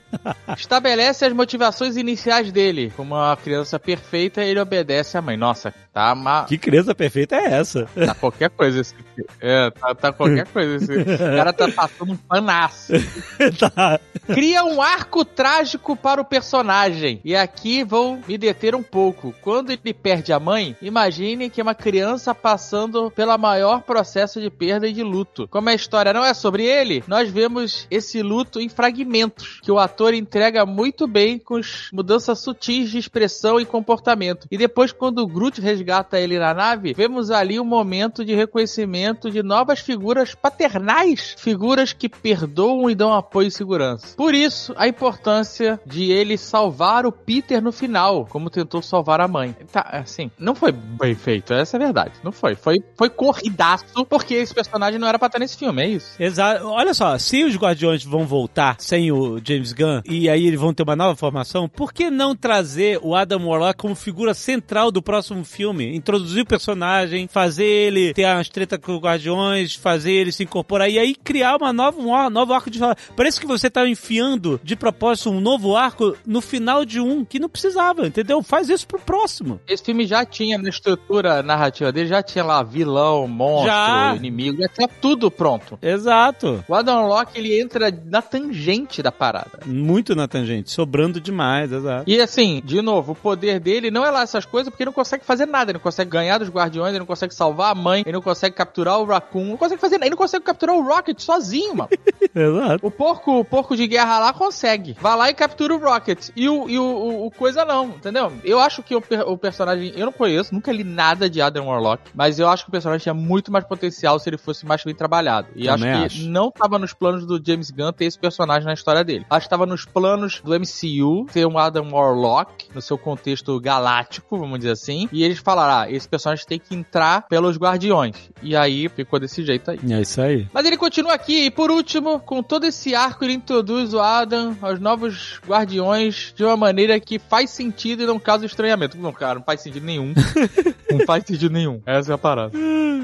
Estabelece 0.58 1.25
as 1.25 1.34
motivações 1.34 1.97
iniciais 1.97 2.51
dele. 2.51 2.91
Como 2.95 3.15
uma 3.15 3.36
criança 3.36 3.79
perfeita, 3.79 4.41
ele 4.41 4.60
obedece 4.60 5.17
à 5.17 5.21
mãe. 5.21 5.36
Nossa, 5.36 5.73
tá, 5.93 6.15
ma... 6.15 6.45
Que 6.45 6.58
criança 6.58 6.95
perfeita 6.95 7.36
é 7.36 7.53
essa? 7.53 7.88
tá 7.93 8.15
qualquer 8.15 8.49
coisa 8.49 8.82
esse. 8.82 8.95
É, 9.39 9.69
tá, 9.69 9.93
tá 9.93 10.12
qualquer 10.12 10.47
coisa 10.47 10.75
esse. 10.75 10.91
O 10.91 11.38
cara 11.38 11.53
tá 11.53 11.71
passando 11.71 12.13
um 12.13 12.17
panaço. 12.17 12.93
tá. 13.60 13.99
Cria 14.27 14.63
um 14.63 14.82
arco 14.82 15.23
trágico 15.23 15.95
para 15.95 16.19
o 16.19 16.25
personagem. 16.25 17.21
E 17.23 17.36
aqui 17.36 17.84
vou 17.84 18.19
me 18.27 18.38
deter 18.38 18.73
um 18.73 18.82
pouco. 18.82 19.34
Quando 19.41 19.71
ele 19.71 19.93
perde 19.93 20.34
a 20.34 20.39
mãe, 20.39 20.75
imagine 20.82 21.49
que 21.49 21.62
é 21.62 21.63
uma 21.63 21.75
criança 21.75 22.34
passando 22.34 23.12
pelo 23.12 23.38
maior 23.38 23.82
processo 23.82 24.41
de 24.41 24.49
perda 24.49 24.88
e 24.88 24.93
de 24.93 25.03
luto. 25.03 25.47
Como 25.47 25.69
a 25.69 25.73
história 25.73 26.12
não 26.13 26.25
é 26.25 26.34
sobre 26.34 26.65
ele, 26.65 27.03
nós 27.08 27.29
vemos 27.29 27.88
esse 27.91 28.21
luto 28.21 28.60
em 28.60 28.67
fragmentos, 28.67 29.60
que 29.62 29.71
o 29.71 29.79
ator 29.79 30.13
entrega 30.13 30.65
muito 30.65 31.08
bem 31.08 31.38
com 31.38 31.58
as 31.58 31.89
mudanças 31.93 32.39
sutis 32.39 32.89
de 32.89 32.97
expressão 32.97 33.60
e 33.60 33.65
comportamento. 33.65 34.47
E 34.49 34.58
depois, 34.58 34.91
quando 34.91 35.19
o 35.19 35.27
Groot 35.27 35.62
resgata 35.62 35.83
ele 36.13 36.39
na 36.39 36.54
nave, 36.54 36.93
vemos 36.93 37.32
ali 37.32 37.60
um 37.60 37.65
momento 37.65 38.24
de 38.24 38.34
reconhecimento 38.36 39.30
de 39.30 39.41
novas 39.41 39.80
figuras 39.80 40.36
paternais, 40.36 41.36
figuras 41.38 41.93
que 41.93 42.10
perdoam 42.10 42.89
e 42.89 42.96
dão 42.96 43.13
apoio 43.13 43.48
e 43.48 43.52
segurança. 43.52 44.15
Por 44.15 44.34
isso, 44.34 44.74
a 44.78 44.88
importância 44.88 45.80
de 45.86 46.12
ele 46.12 46.38
salvar 46.38 47.06
o 47.06 47.12
Peter 47.12 47.62
no 47.62 47.72
final, 47.72 48.26
como 48.26 48.50
tentou 48.50 48.82
salvar 48.82 49.22
a 49.22 49.28
mãe. 49.28 49.56
Tá, 49.72 49.88
assim, 49.91 50.30
não 50.38 50.56
foi 50.56 50.72
bem 50.72 51.15
feito, 51.15 51.54
essa 51.54 51.78
é 51.78 51.82
a 51.82 51.84
verdade. 51.84 52.13
Não 52.24 52.32
foi. 52.32 52.56
Foi, 52.56 52.84
foi 52.96 53.10
corridaço, 53.10 53.86
porque 54.10 54.36
esse 54.36 54.54
personagem 54.54 55.00
não 55.00 55.08
era 55.08 55.17
pra 55.19 55.28
estar 55.28 55.39
nesse 55.39 55.58
filme, 55.58 55.82
é 55.82 55.88
isso. 55.88 56.22
Exato. 56.22 56.65
Olha 56.67 56.93
só, 56.93 57.17
se 57.17 57.43
os 57.43 57.56
Guardiões 57.56 58.04
vão 58.04 58.26
voltar 58.26 58.76
sem 58.80 59.12
o 59.12 59.39
James 59.43 59.74
Gunn 59.74 60.02
e 60.06 60.30
aí 60.30 60.48
eles 60.48 60.60
vão 60.60 60.74
ter 60.74 60.84
uma 60.84 60.96
nova 60.96 61.15
formação, 61.15 61.67
por 61.67 61.93
que 61.93 62.10
não 62.10 62.36
trazer 62.36 63.00
o 63.02 63.15
Adam 63.15 63.48
Warlock 63.48 63.80
como 63.80 63.96
figura 63.96 64.34
central 64.34 64.91
do 64.91 65.02
próximo 65.02 65.43
filme? 65.43 65.72
Introduzir 65.81 66.43
o 66.43 66.45
personagem, 66.45 67.27
fazer 67.27 67.65
ele 67.65 68.13
ter 68.13 68.25
umas 68.25 68.49
treta 68.49 68.77
com 68.77 68.95
os 68.95 69.01
Guardiões, 69.01 69.75
fazer 69.75 70.12
ele 70.12 70.31
se 70.31 70.43
incorporar 70.43 70.89
e 70.89 70.99
aí 70.99 71.15
criar 71.15 71.57
uma 71.57 71.73
nova, 71.73 71.99
um 71.99 72.29
novo 72.29 72.53
arco 72.53 72.69
de 72.69 72.77
história. 72.77 72.97
Parece 73.15 73.39
que 73.39 73.47
você 73.47 73.69
tá 73.69 73.88
enfiando 73.88 74.59
de 74.63 74.75
propósito 74.75 75.29
um 75.29 75.39
novo 75.39 75.75
arco 75.75 76.15
no 76.25 76.41
final 76.41 76.86
de 76.86 76.99
um 76.99 77.23
que 77.25 77.39
não 77.39 77.49
precisava, 77.49 78.07
entendeu? 78.07 78.41
Faz 78.43 78.69
isso 78.69 78.88
pro 78.88 78.99
próximo. 78.99 79.59
Esse 79.67 79.83
filme 79.83 80.05
já 80.05 80.25
tinha 80.25 80.57
na 80.57 80.69
estrutura 80.69 81.41
narrativa 81.41 81.91
dele, 81.91 82.07
já 82.07 82.21
tinha 82.21 82.43
lá 82.43 82.62
vilão, 82.63 83.27
monstro, 83.27 83.67
Já. 83.67 84.15
inimigo, 84.15 84.62
já 84.62 84.67
tinha 84.67 84.88
tudo 84.88 85.31
pronto. 85.31 85.77
Exato. 85.81 86.63
O 86.67 86.75
Adam 86.75 87.07
Locke, 87.07 87.38
ele 87.38 87.59
entra 87.59 87.91
na 88.05 88.21
tangente 88.21 89.01
da 89.01 89.12
parada. 89.12 89.59
Muito 89.65 90.15
na 90.15 90.27
tangente, 90.27 90.71
sobrando 90.71 91.19
demais, 91.19 91.71
exato. 91.71 92.09
E 92.09 92.19
assim, 92.19 92.62
de 92.63 92.81
novo, 92.81 93.13
o 93.13 93.15
poder 93.15 93.59
dele 93.59 93.89
não 93.89 94.05
é 94.05 94.12
lá 94.12 94.23
essas 94.23 94.45
coisas 94.45 94.69
porque 94.69 94.83
ele 94.83 94.89
não 94.89 94.93
consegue 94.93 95.23
fazer 95.23 95.45
nada. 95.45 95.62
Ele 95.71 95.78
não 95.78 95.84
consegue 95.84 96.10
ganhar 96.10 96.38
dos 96.38 96.49
guardiões, 96.49 96.89
ele 96.89 96.99
não 96.99 97.06
consegue 97.06 97.34
salvar 97.34 97.71
a 97.71 97.76
mãe, 97.76 98.02
ele 98.06 98.12
não 98.13 98.21
consegue 98.21 98.56
capturar 98.56 98.99
o 98.99 99.06
Raccoon, 99.06 99.45
não 99.45 99.58
consegue 99.58 99.80
fazer 99.82 99.95
nada. 99.95 100.06
Ele 100.06 100.12
não 100.12 100.17
consegue 100.17 100.43
capturar 100.45 100.76
o 100.76 100.82
Rocket 100.84 101.19
sozinho, 101.19 101.76
mano. 101.76 101.89
Exato. 102.36 102.86
O 102.86 102.91
porco, 102.91 103.39
o 103.39 103.45
porco 103.45 103.76
de 103.76 103.86
guerra 103.88 104.19
lá 104.19 104.34
consegue. 104.34 104.95
Vai 104.99 105.15
lá 105.17 105.30
e 105.30 105.34
captura 105.34 105.76
o 105.76 105.78
Rocket. 105.80 106.30
E 106.36 106.49
o, 106.49 106.69
e 106.69 106.80
o, 106.80 106.84
o- 106.84 107.26
o 107.28 107.32
coisa 107.32 107.63
não, 107.65 107.86
entendeu? 107.89 108.32
Eu 108.43 108.60
acho 108.60 108.82
que 108.84 108.95
o, 108.95 109.04
o 109.28 109.38
personagem. 109.38 109.93
Eu 109.95 110.06
não 110.06 110.13
conheço, 110.13 110.54
nunca 110.54 110.71
li 110.71 110.84
nada 110.84 111.30
de 111.30 111.41
Adam 111.41 111.67
Warlock. 111.67 112.04
Mas 112.13 112.39
eu 112.39 112.49
acho 112.49 112.63
que 112.63 112.69
o 112.69 112.71
personagem 112.71 113.04
tinha 113.04 113.13
muito 113.13 113.52
mais 113.52 113.65
potencial 113.65 114.17
se 114.19 114.30
ele 114.30 114.38
fosse 114.38 114.65
mais 114.65 114.84
bem 114.84 114.95
trabalhado. 114.95 115.47
E 115.56 115.67
acho 115.69 115.84
Também 115.84 115.99
que 116.02 116.06
acho. 116.06 116.30
não 116.30 116.52
tava 116.52 116.80
nos 116.80 116.93
planos 116.93 117.26
do 117.26 117.41
James 117.45 117.69
Gunn 117.71 117.91
ter 117.91 118.06
esse 118.06 118.17
personagem 118.19 118.65
na 118.65 118.73
história 118.73 119.04
dele. 119.04 119.26
Acho 119.30 119.45
que 119.45 119.49
tava 119.49 119.65
nos 119.65 119.86
planos 119.86 120.41
do 120.41 120.52
MCU 120.60 121.26
ter 121.32 121.45
um 121.45 121.58
Adam 121.58 121.89
Warlock 121.91 122.69
no 122.73 122.82
seu 122.82 122.97
contexto 122.97 123.60
galáctico, 123.60 124.38
vamos 124.38 124.60
dizer 124.60 124.71
assim. 124.71 125.08
E 125.12 125.23
eles 125.23 125.39
falaram: 125.53 125.83
ah, 125.83 125.91
esse 125.91 126.07
personagem 126.07 126.45
tem 126.45 126.59
que 126.59 126.75
entrar 126.75 127.27
pelos 127.27 127.57
Guardiões. 127.57 128.15
E 128.41 128.55
aí 128.55 128.89
ficou 128.89 129.19
desse 129.19 129.43
jeito 129.45 129.71
aí. 129.71 129.79
É 129.89 130.01
isso 130.01 130.21
aí. 130.21 130.47
Mas 130.51 130.65
ele 130.65 130.77
continua 130.77 131.13
aqui 131.13 131.45
e 131.45 131.51
por 131.51 131.71
último, 131.71 132.19
com 132.19 132.41
todo 132.41 132.65
esse 132.65 132.95
arco, 132.95 133.23
ele 133.23 133.33
introduz 133.33 133.93
o 133.93 133.99
Adam 133.99 134.57
aos 134.61 134.79
novos 134.79 135.39
guardiões 135.47 136.33
de 136.35 136.43
uma 136.43 136.57
maneira 136.57 136.99
que 136.99 137.19
faz 137.19 137.51
sentido 137.51 138.03
e 138.03 138.05
não 138.05 138.19
causa 138.19 138.45
estranhamento. 138.45 138.97
Não, 138.97 139.13
cara, 139.13 139.35
não 139.35 139.43
faz 139.43 139.61
sentido 139.61 139.85
nenhum. 139.85 140.13
não 140.89 141.05
faz 141.05 141.23
sentido 141.25 141.51
nenhum. 141.51 141.81
Essa 141.85 142.13
é 142.13 142.15
a 142.15 142.17
parada. 142.17 142.57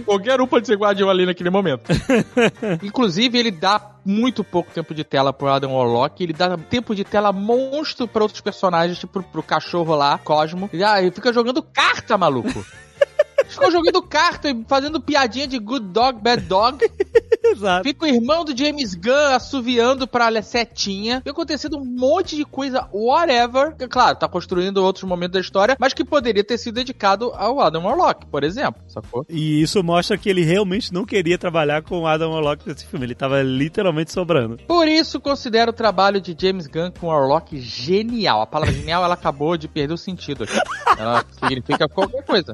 Qualquer 0.05 0.41
um 0.41 0.47
pode 0.47 0.65
ser 0.65 0.77
guardião 0.77 1.09
ali 1.09 1.25
naquele 1.25 1.49
momento. 1.49 1.83
Inclusive, 2.81 3.37
ele 3.37 3.51
dá 3.51 3.79
muito 4.09 4.43
pouco 4.43 4.71
tempo 4.71 4.95
de 4.95 5.03
tela 5.03 5.31
pro 5.31 5.49
Adam 5.49 5.73
Warlock. 5.73 6.23
Ele 6.23 6.33
dá 6.33 6.57
tempo 6.57 6.95
de 6.95 7.03
tela 7.03 7.31
monstro 7.31 8.07
pra 8.07 8.23
outros 8.23 8.41
personagens, 8.41 8.97
tipo 8.97 9.21
pro 9.21 9.43
cachorro 9.43 9.93
lá, 9.93 10.17
Cosmo. 10.17 10.67
Ele, 10.73 10.83
ah, 10.83 10.99
ele 10.99 11.11
fica 11.11 11.31
jogando 11.31 11.61
carta, 11.61 12.17
maluco. 12.17 12.65
Ficou 13.47 13.71
jogando 13.71 14.01
carta 14.01 14.49
e 14.49 14.65
fazendo 14.67 15.01
piadinha 15.01 15.47
de 15.47 15.59
good 15.59 15.87
dog, 15.87 16.21
bad 16.21 16.41
dog. 16.43 16.79
Exato. 17.43 17.83
Fica 17.83 18.05
o 18.05 18.07
irmão 18.07 18.45
do 18.45 18.55
James 18.55 18.93
Gunn 18.93 19.33
assoviando 19.33 20.07
pra 20.07 20.29
setinha. 20.41 21.17
Fica 21.17 21.31
acontecendo 21.31 21.77
um 21.77 21.85
monte 21.85 22.35
de 22.35 22.45
coisa, 22.45 22.87
whatever. 22.93 23.75
Que, 23.75 23.87
Claro, 23.87 24.17
tá 24.17 24.27
construindo 24.27 24.77
outros 24.77 25.03
momentos 25.03 25.33
da 25.33 25.39
história, 25.39 25.75
mas 25.79 25.93
que 25.93 26.05
poderia 26.05 26.43
ter 26.43 26.57
sido 26.57 26.75
dedicado 26.75 27.31
ao 27.35 27.59
Adam 27.59 27.83
Warlock, 27.83 28.27
por 28.27 28.43
exemplo, 28.43 28.81
sacou? 28.87 29.25
E 29.27 29.61
isso 29.61 29.83
mostra 29.83 30.17
que 30.17 30.29
ele 30.29 30.43
realmente 30.43 30.93
não 30.93 31.05
queria 31.05 31.37
trabalhar 31.37 31.81
com 31.81 32.01
o 32.01 32.07
Adam 32.07 32.31
Warlock 32.31 32.67
nesse 32.67 32.85
filme. 32.85 33.05
Ele 33.05 33.15
tava 33.15 33.41
literalmente 33.41 34.11
sobrando. 34.11 34.57
Por 34.67 34.87
isso, 34.87 35.19
considero 35.19 35.71
o 35.71 35.73
trabalho 35.73 36.21
de 36.21 36.35
James 36.39 36.67
Gunn 36.67 36.91
com 36.91 37.07
o 37.07 37.09
Warlock 37.09 37.59
genial. 37.59 38.41
A 38.41 38.47
palavra 38.47 38.73
genial, 38.73 39.03
ela 39.03 39.15
acabou 39.15 39.57
de 39.57 39.67
perder 39.67 39.93
o 39.93 39.97
sentido 39.97 40.43
aqui. 40.43 40.59
Ela 40.97 41.25
significa 41.31 41.89
qualquer 41.89 42.23
coisa. 42.23 42.53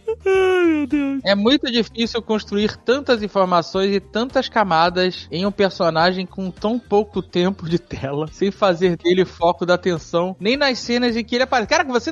Ai, 0.25 0.65
meu 0.65 0.87
Deus. 0.87 1.21
É 1.23 1.35
muito 1.35 1.71
difícil 1.71 2.21
construir 2.21 2.75
tantas 2.77 3.21
informações 3.23 3.95
e 3.95 3.99
tantas 3.99 4.49
camadas 4.49 5.27
em 5.31 5.45
um 5.45 5.51
personagem 5.51 6.25
com 6.25 6.49
tão 6.51 6.79
pouco 6.79 7.21
tempo 7.21 7.69
de 7.69 7.79
tela, 7.79 8.27
sem 8.31 8.51
fazer 8.51 8.97
dele 8.97 9.25
foco 9.25 9.65
da 9.65 9.75
atenção, 9.75 10.35
nem 10.39 10.57
nas 10.57 10.79
cenas 10.79 11.15
em 11.15 11.23
que 11.23 11.35
ele 11.35 11.43
aparece. 11.43 11.69
Cara, 11.69 11.83
você, 11.83 12.11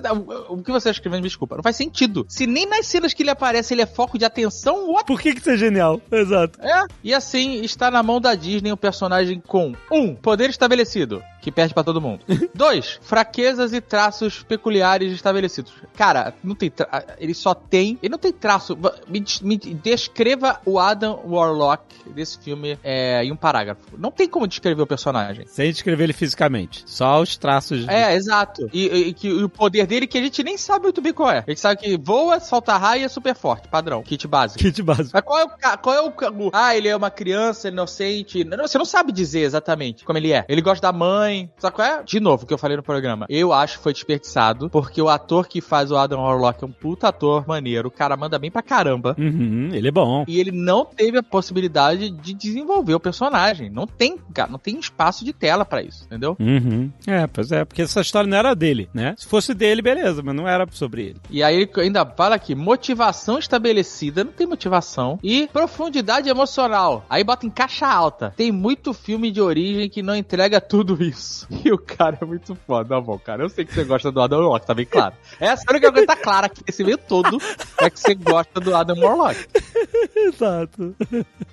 o 0.50 0.58
que 0.58 0.72
você 0.72 0.90
está 0.90 0.92
escrevendo, 0.92 1.24
desculpa, 1.24 1.56
não 1.56 1.64
faz 1.64 1.76
sentido. 1.76 2.26
Se 2.28 2.46
nem 2.46 2.66
nas 2.66 2.86
cenas 2.86 3.14
que 3.14 3.24
ele 3.24 3.30
aparece 3.30 3.74
ele 3.74 3.82
é 3.82 3.86
foco 3.86 4.18
de 4.18 4.26
atenção, 4.26 4.92
what? 4.92 5.06
Por 5.06 5.20
que 5.20 5.34
que 5.34 5.40
isso 5.40 5.50
é 5.50 5.58
genial? 5.58 6.02
Exato. 6.12 6.60
É, 6.62 6.86
e 7.04 7.14
assim 7.14 7.62
está 7.62 7.92
na 7.92 8.02
mão 8.02 8.20
da 8.20 8.36
Disney 8.36 8.72
um 8.72 8.78
personagem 8.78 9.42
com 9.46 9.74
um 9.92 10.16
poder 10.16 10.50
estabelecido, 10.50 11.24
que 11.42 11.52
perde 11.52 11.74
pra 11.74 11.84
todo 11.84 12.02
mundo. 12.02 12.24
Dois, 12.54 13.00
fraquezas 13.02 13.74
e 13.74 13.82
traços 13.82 14.44
peculiares 14.44 15.12
estabelecidos. 15.14 15.74
Cara, 15.96 16.34
não 16.44 16.56
tem 16.56 16.70
tra... 16.70 17.06
ele 17.20 17.34
só 17.34 17.54
tem, 17.54 17.99
ele 18.02 18.12
não 18.12 18.18
tem 18.20 18.32
traço. 18.32 18.78
Me, 19.08 19.24
me 19.42 19.58
descreva 19.58 20.60
o 20.66 20.80
Adam 20.80 21.20
Warlock 21.26 21.84
desse 22.14 22.40
filme 22.40 22.78
é, 22.84 23.24
em 23.24 23.32
um 23.32 23.36
parágrafo. 23.36 23.82
Não 23.98 24.12
tem 24.12 24.28
como 24.28 24.48
descrever 24.48 24.82
o 24.82 24.88
personagem. 24.88 25.46
Sem 25.48 25.72
descrever 25.72 26.06
ele 26.06 26.14
fisicamente. 26.14 26.84
Só 26.86 27.22
os 27.22 27.36
traços. 27.38 27.82
de- 27.86 27.90
É, 27.90 28.16
exato. 28.16 28.70
E, 28.74 28.86
e- 28.86 29.14
que- 29.14 29.28
e 29.28 29.44
o 29.44 29.50
poder 29.50 29.86
dele 29.88 30.08
que 30.08 30.18
a 30.18 30.22
gente 30.22 30.44
nem 30.44 30.58
sabe 30.58 30.84
muito 30.84 31.02
bem 31.02 31.14
qual 31.14 31.32
é. 31.32 31.40
A 31.46 31.50
gente 31.50 31.60
sabe 31.60 31.80
que 31.82 31.98
voa, 31.98 32.40
solta 32.40 32.78
raio 32.78 33.02
e 33.02 33.06
é 33.06 33.08
super 33.10 33.36
forte, 33.36 33.68
padrão, 33.68 34.02
kit 34.04 34.28
básico. 34.28 34.60
Kit 34.60 34.82
básico. 34.82 35.10
Mas 35.14 35.22
qual 35.24 35.40
é 35.40 35.44
o, 35.46 35.78
qual 35.78 35.96
é 35.96 36.02
o, 36.30 36.50
Ah, 36.54 36.76
ele 36.76 36.88
é 36.88 36.96
uma 36.96 37.10
criança 37.12 37.68
inocente. 37.68 38.44
Não, 38.44 38.68
você 38.68 38.78
não 38.78 38.86
sabe 38.86 39.12
dizer 39.12 39.42
exatamente 39.42 40.04
como 40.06 40.18
ele 40.18 40.32
é. 40.32 40.46
Ele 40.48 40.62
gosta 40.62 40.92
da 40.92 40.98
mãe. 40.98 41.52
Sabe 41.58 41.76
qual 41.76 41.88
é? 41.88 42.04
De 42.04 42.20
novo, 42.20 42.44
o 42.44 42.48
que 42.48 42.54
eu 42.54 42.58
falei 42.58 42.78
no 42.78 42.84
programa. 42.84 43.26
Eu 43.30 43.52
acho 43.54 43.78
que 43.78 43.84
foi 43.84 43.94
desperdiçado, 43.94 44.70
porque 44.70 45.02
o 45.02 45.10
ator 45.10 45.48
que 45.48 45.62
faz 45.62 45.92
o 45.92 45.98
Adam 45.98 46.22
Warlock 46.22 46.64
é 46.64 46.68
um 46.68 46.72
puta 46.72 47.08
ator 47.10 47.48
maneiro. 47.48 47.79
O 47.88 47.92
cara 47.92 48.18
manda 48.18 48.40
bem 48.40 48.52
pra 48.52 48.62
caramba. 48.62 49.16
Uhum, 49.18 49.70
ele 49.74 49.88
é 49.88 49.92
bom. 49.92 50.26
E 50.28 50.40
ele 50.40 50.52
não 50.52 50.86
teve 50.86 51.18
a 51.18 51.24
possibilidade 51.24 52.10
de 52.10 52.34
desenvolver 52.34 52.94
o 52.94 53.00
personagem. 53.00 53.70
Não 53.70 53.88
tem, 53.88 54.18
cara, 54.34 54.52
não 54.52 54.60
tem 54.60 54.80
espaço 54.80 55.24
de 55.24 55.34
tela 55.34 55.66
pra 55.66 55.82
isso, 55.82 56.06
entendeu? 56.06 56.36
Uhum. 56.40 56.92
É, 57.08 57.28
pois 57.28 57.52
é, 57.52 57.66
porque 57.66 57.82
essa 57.82 58.02
história 58.02 58.30
não 58.30 58.38
era 58.38 58.56
dele, 58.56 58.90
né? 58.94 59.16
Se 59.18 59.28
fosse 59.28 59.54
dele, 59.54 59.82
beleza, 59.82 60.22
mas 60.24 60.36
não 60.36 60.48
era 60.48 60.68
sobre 60.72 61.04
ele. 61.04 61.22
E 61.30 61.44
aí 61.44 61.56
ele 61.56 61.70
ainda 61.78 62.06
fala 62.06 62.36
aqui, 62.36 62.56
motivação 62.56 63.38
estabelecida, 63.38 64.24
não 64.24 64.32
tem 64.32 64.48
motivação. 64.48 65.20
E 65.24 65.48
profundidade 65.52 66.30
emocional. 66.30 67.06
Aí 67.10 67.24
bota 67.24 67.46
em 67.46 67.50
caixa 67.50 67.88
alta. 67.88 68.34
Tem 68.36 68.52
muito 68.52 68.94
filme 68.94 69.32
de 69.32 69.42
origem 69.42 69.90
que 69.90 70.02
não 70.02 70.16
entrega 70.16 70.60
tudo 70.62 71.02
isso. 71.04 71.48
E 71.70 71.72
o 71.74 71.78
cara 71.78 72.18
é 72.22 72.26
muito 72.26 72.56
foda. 72.56 72.90
Tá 72.96 73.02
bom, 73.02 73.20
cara. 73.20 73.44
Eu 73.44 73.50
sei 73.50 73.66
que 73.66 73.74
você 73.74 73.84
gosta 73.84 74.10
do 74.12 74.22
Adam 74.22 74.40
Warlock, 74.40 74.66
tá 74.66 74.74
bem 74.74 74.86
claro. 74.86 75.14
Essa 75.40 75.64
é 75.64 75.66
a 75.68 75.72
única 75.72 75.92
coisa 75.92 76.08
que 76.08 76.16
tá 76.16 76.16
clara 76.16 76.46
aqui 76.46 76.64
nesse 76.66 76.84
meio 76.86 76.98
todo 76.98 77.38
é 77.82 77.90
que 77.90 78.00
você 78.00 78.14
gosta 78.14 78.60
do 78.60 78.76
Adam 78.76 79.00
Warlock. 79.00 79.40
Exato. 80.16 80.96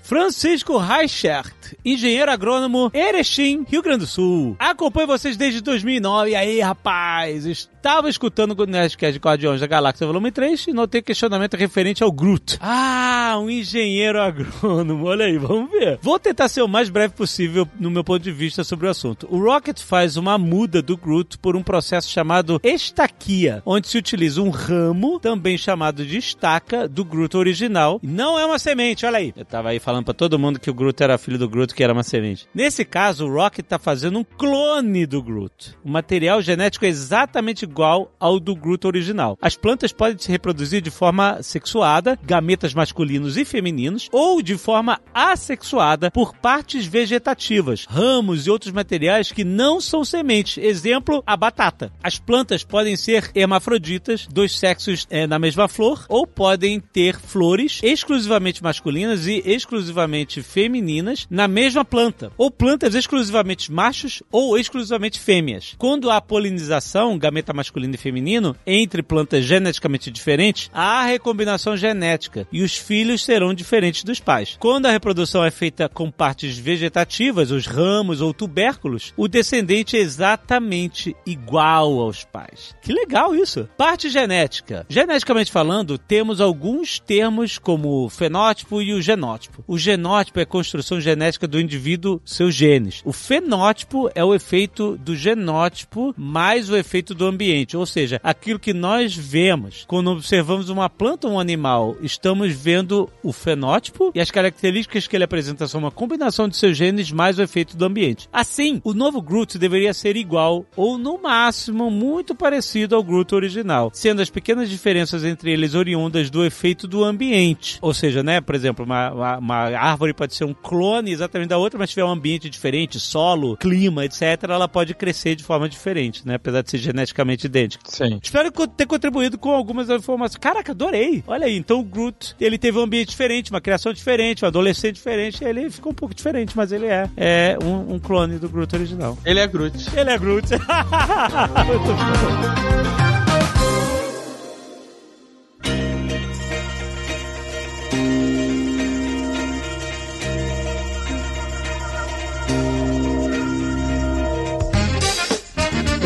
Francisco 0.03 0.77
Reichert, 0.79 1.75
engenheiro 1.85 2.31
agrônomo, 2.31 2.91
Erechim, 2.93 3.65
Rio 3.69 3.83
Grande 3.83 4.01
do 4.01 4.07
Sul. 4.07 4.57
Acompanho 4.59 5.07
vocês 5.07 5.37
desde 5.37 5.61
2009. 5.61 6.31
E 6.31 6.37
aí, 6.37 6.61
rapaz? 6.61 7.69
Estava 7.87 8.11
escutando 8.11 8.61
o 8.61 8.66
Nerdcast 8.66 9.12
de 9.12 9.25
Guardiões 9.25 9.61
da 9.61 9.66
Galáxia 9.68 10.09
Volume 10.09 10.33
3 10.33 10.66
e 10.66 10.72
notei 10.72 11.01
questionamento 11.01 11.57
referente 11.57 12.03
ao 12.03 12.11
Groot. 12.11 12.59
Ah, 12.61 13.38
um 13.40 13.49
engenheiro 13.49 14.20
agrônomo. 14.20 15.07
Olha 15.07 15.27
aí, 15.27 15.38
vamos 15.38 15.70
ver. 15.70 15.96
Vou 16.03 16.18
tentar 16.18 16.49
ser 16.49 16.62
o 16.62 16.68
mais 16.68 16.88
breve 16.88 17.14
possível 17.14 17.66
no 17.79 17.88
meu 17.88 18.03
ponto 18.03 18.20
de 18.20 18.33
vista 18.33 18.64
sobre 18.64 18.88
o 18.88 18.90
assunto. 18.90 19.29
O 19.31 19.38
Rocket 19.38 19.81
faz 19.81 20.16
uma 20.16 20.37
muda 20.37 20.83
do 20.83 20.96
Groot 20.96 21.38
por 21.38 21.55
um 21.55 21.62
processo 21.62 22.11
chamado 22.11 22.61
estaquia, 22.64 23.62
onde 23.64 23.87
se 23.87 23.96
utiliza 23.96 24.42
um 24.42 24.51
ramo, 24.51 25.20
também 25.20 25.57
chamado 25.57 26.05
de 26.05 26.18
estaca, 26.18 26.88
do 26.88 27.05
Groot 27.05 27.37
original. 27.37 28.01
Não 28.03 28.37
é 28.37 28.44
uma 28.44 28.59
semente, 28.59 29.07
olha 29.07 29.18
aí. 29.18 29.33
Eu 29.37 29.44
tava 29.44 29.68
aí 29.68 29.79
falando 29.79 30.07
pra 30.07 30.12
todo 30.12 30.40
mundo 30.40 30.59
que 30.59 30.70
o 30.70 30.75
Groot 30.75 31.01
era 31.01 31.16
filho 31.18 31.38
do 31.38 31.49
Groot, 31.49 31.72
que 31.72 31.85
era 31.85 31.92
uma 31.92 32.03
semente. 32.03 32.49
Nesse 32.53 32.85
caso, 32.85 33.27
o 33.27 33.33
Rocket 33.33 33.64
tá 33.64 33.79
fazendo 33.79 34.18
um 34.18 34.25
clone 34.25 35.07
do 35.07 35.22
Groot. 35.22 35.77
O 35.85 35.88
material 35.88 36.42
genético 36.42 36.85
é 36.85 36.88
exatamente 36.88 37.64
igual 37.77 38.11
ao 38.19 38.41
do 38.41 38.57
Groot 38.57 38.87
original. 38.87 39.37
As 39.41 39.55
plantas 39.55 39.93
podem 39.93 40.17
se 40.17 40.31
reproduzir 40.31 40.81
de 40.81 40.91
forma 40.91 41.43
sexuada, 41.43 42.19
gametas 42.25 42.73
masculinos 42.73 43.37
e 43.37 43.45
femininos, 43.45 44.09
ou 44.11 44.41
de 44.41 44.57
forma 44.57 44.99
assexuada 45.12 46.11
por 46.11 46.35
partes 46.35 46.87
vegetativas, 46.87 47.85
ramos 47.85 48.47
e 48.47 48.51
outros 48.51 48.73
materiais 48.73 49.31
que 49.31 49.45
não 49.45 49.79
são 49.79 50.05
sementes. 50.05 50.57
Exemplo, 50.57 51.23
a 51.27 51.37
batata. 51.37 51.93
As 52.03 52.19
plantas 52.19 52.65
podem 52.65 52.97
ser 52.97 53.31
hermafroditas, 53.35 54.27
dois 54.27 54.59
sexos 54.59 55.07
eh, 55.11 55.27
na 55.27 55.39
mesma 55.39 55.69
flor, 55.69 56.07
ou 56.09 56.27
podem 56.27 56.81
ter 56.81 57.19
flores 57.19 57.81
exclusivamente 57.83 58.62
masculinas 58.62 59.27
e 59.27 59.43
exclusivamente 59.45 60.43
femininas 60.43 61.27
na 61.29 61.47
mesma 61.47 61.85
planta, 61.85 62.33
ou 62.39 62.51
plantas 62.51 62.95
exclusivamente 62.95 63.71
machos 63.71 64.23
ou 64.33 64.57
exclusivamente 64.57 65.21
fêmeas. 65.21 65.75
Quando 65.77 66.11
há 66.11 66.21
polinização, 66.23 67.19
gameta 67.19 67.53
masculino 67.67 67.95
e 67.95 67.99
feminino, 67.99 68.57
entre 68.67 69.03
plantas 69.03 69.45
geneticamente 69.45 70.11
diferentes, 70.11 70.71
há 70.73 71.05
recombinação 71.05 71.77
genética 71.77 72.47
e 72.53 72.63
os 72.63 72.77
filhos 72.77 73.25
serão 73.25 73.53
diferentes 73.53 74.05
dos 74.05 74.21
pais. 74.21 74.57
Quando 74.59 74.87
a 74.87 74.91
reprodução 74.91 75.45
é 75.45 75.51
feita 75.51 75.89
com 75.89 76.11
partes 76.11 76.57
vegetativas, 76.57 77.51
os 77.51 77.67
ramos 77.67 78.21
ou 78.21 78.33
tubérculos, 78.33 79.13
o 79.17 79.27
descendente 79.27 79.97
é 79.97 80.01
exatamente 80.01 81.17
igual 81.27 82.01
aos 82.01 82.25
pais. 82.25 82.75
Que 82.83 82.93
legal 82.93 83.35
isso! 83.35 83.69
Parte 83.77 84.09
genética. 84.09 84.87
Geneticamente 84.89 85.51
falando, 85.51 85.99
temos 85.99 86.41
alguns 86.41 87.01
termos 87.01 87.59
como 87.59 88.05
o 88.05 88.09
fenótipo 88.09 88.81
e 88.81 88.93
o 88.95 89.03
genótipo. 89.03 89.65
O 89.67 89.79
genótipo 89.79 90.39
é 90.39 90.43
a 90.43 90.47
construção 90.47 91.01
genética 91.01 91.49
do 91.49 91.61
indivíduo, 91.61 92.21
seus 92.25 92.55
genes. 92.55 93.03
O 93.05 93.13
fenótipo 93.13 94.09
é 94.15 94.25
o 94.25 94.35
efeito 94.35 94.97
do 94.99 95.17
genótipo 95.17 96.15
mais 96.17 96.71
o 96.71 96.77
efeito 96.77 97.15
do 97.15 97.27
ambiente, 97.27 97.46
ou 97.75 97.87
seja, 97.87 98.21
aquilo 98.23 98.59
que 98.59 98.73
nós 98.73 99.15
vemos 99.15 99.85
quando 99.87 100.11
observamos 100.11 100.69
uma 100.69 100.89
planta 100.89 101.27
ou 101.27 101.35
um 101.35 101.41
animal, 101.41 101.97
estamos 102.01 102.53
vendo 102.53 103.09
o 103.23 103.33
fenótipo 103.33 104.11
e 104.15 104.21
as 104.21 104.31
características 104.31 105.07
que 105.07 105.17
ele 105.17 105.25
apresenta 105.25 105.67
são 105.67 105.81
uma 105.81 105.91
combinação 105.91 106.49
de 106.49 106.57
seus 106.57 106.77
genes 106.77 107.13
mais 107.13 107.39
o 107.39 107.43
efeito 107.43 107.77
do 107.77 107.85
ambiente. 107.85 108.29
Assim, 108.33 108.81
o 108.85 108.95
novo 108.95 109.21
Groot 109.21 109.59
deveria 109.59 109.93
ser 109.93 110.17
igual 110.17 110.65
ou 110.77 110.97
no 110.97 111.21
máximo 111.21 111.91
muito 111.91 112.35
parecido 112.35 112.97
ao 112.97 113.03
Groot 113.03 113.35
original, 113.35 113.91
sendo 113.93 114.23
as 114.23 114.31
pequenas 114.31 114.69
diferenças 114.69 115.25
entre 115.25 115.53
eles 115.53 115.75
oriundas 115.75 116.31
do 116.31 116.45
efeito 116.45 116.87
do 116.87 117.05
ambiente. 117.05 117.79
Ou 117.81 117.93
seja, 117.93 118.23
né, 118.23 118.41
por 118.41 118.55
exemplo, 118.55 118.85
uma, 118.85 119.13
uma, 119.13 119.39
uma 119.39 119.57
árvore 119.77 120.15
pode 120.15 120.35
ser 120.35 120.45
um 120.45 120.55
clone 120.55 121.13
exatamente 121.13 121.49
da 121.49 121.59
outra, 121.59 121.79
mas 121.79 121.91
tiver 121.91 122.05
um 122.05 122.11
ambiente 122.11 122.49
diferente, 122.49 122.99
solo, 122.99 123.57
clima, 123.57 124.05
etc, 124.05 124.23
ela 124.49 124.69
pode 124.69 124.95
crescer 124.95 125.35
de 125.35 125.45
forma 125.45 125.69
diferente, 125.69 126.27
né, 126.27 126.35
apesar 126.35 126.63
de 126.63 126.71
ser 126.71 126.79
geneticamente 126.79 127.36
idêntica. 127.44 127.85
Sim. 127.90 128.18
Espero 128.22 128.51
ter 128.68 128.87
contribuído 128.87 129.38
com 129.38 129.51
algumas 129.51 129.88
informações. 129.90 130.38
Caraca, 130.38 130.72
adorei! 130.72 131.22
Olha 131.27 131.46
aí, 131.46 131.57
então 131.57 131.81
o 131.81 131.85
Groot, 131.85 132.35
ele 132.40 132.59
teve 132.59 132.79
um 132.79 132.83
ambiente 132.83 133.11
diferente, 133.11 133.51
uma 133.51 133.61
criação 133.61 133.92
diferente, 133.92 134.44
um 134.44 134.49
adolescente 134.49 134.96
diferente, 134.96 135.44
ele 135.44 135.70
ficou 135.70 135.92
um 135.92 135.94
pouco 135.94 136.14
diferente, 136.14 136.57
mas 136.57 136.72
ele 136.72 136.87
é, 136.87 137.09
é 137.16 137.59
um, 137.62 137.94
um 137.94 137.99
clone 137.99 138.38
do 138.38 138.49
Groot 138.49 138.75
original. 138.75 139.18
Ele 139.25 139.40
é 139.40 139.46
Groot. 139.46 139.77
Ele 139.96 140.11
é 140.11 140.18
Groot. 140.18 140.49
Muito 141.66 141.85
bom. 141.85 142.96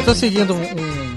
Eu 0.00 0.04
tô 0.04 0.14
seguindo 0.14 0.54
um, 0.54 0.62
um 0.62 1.10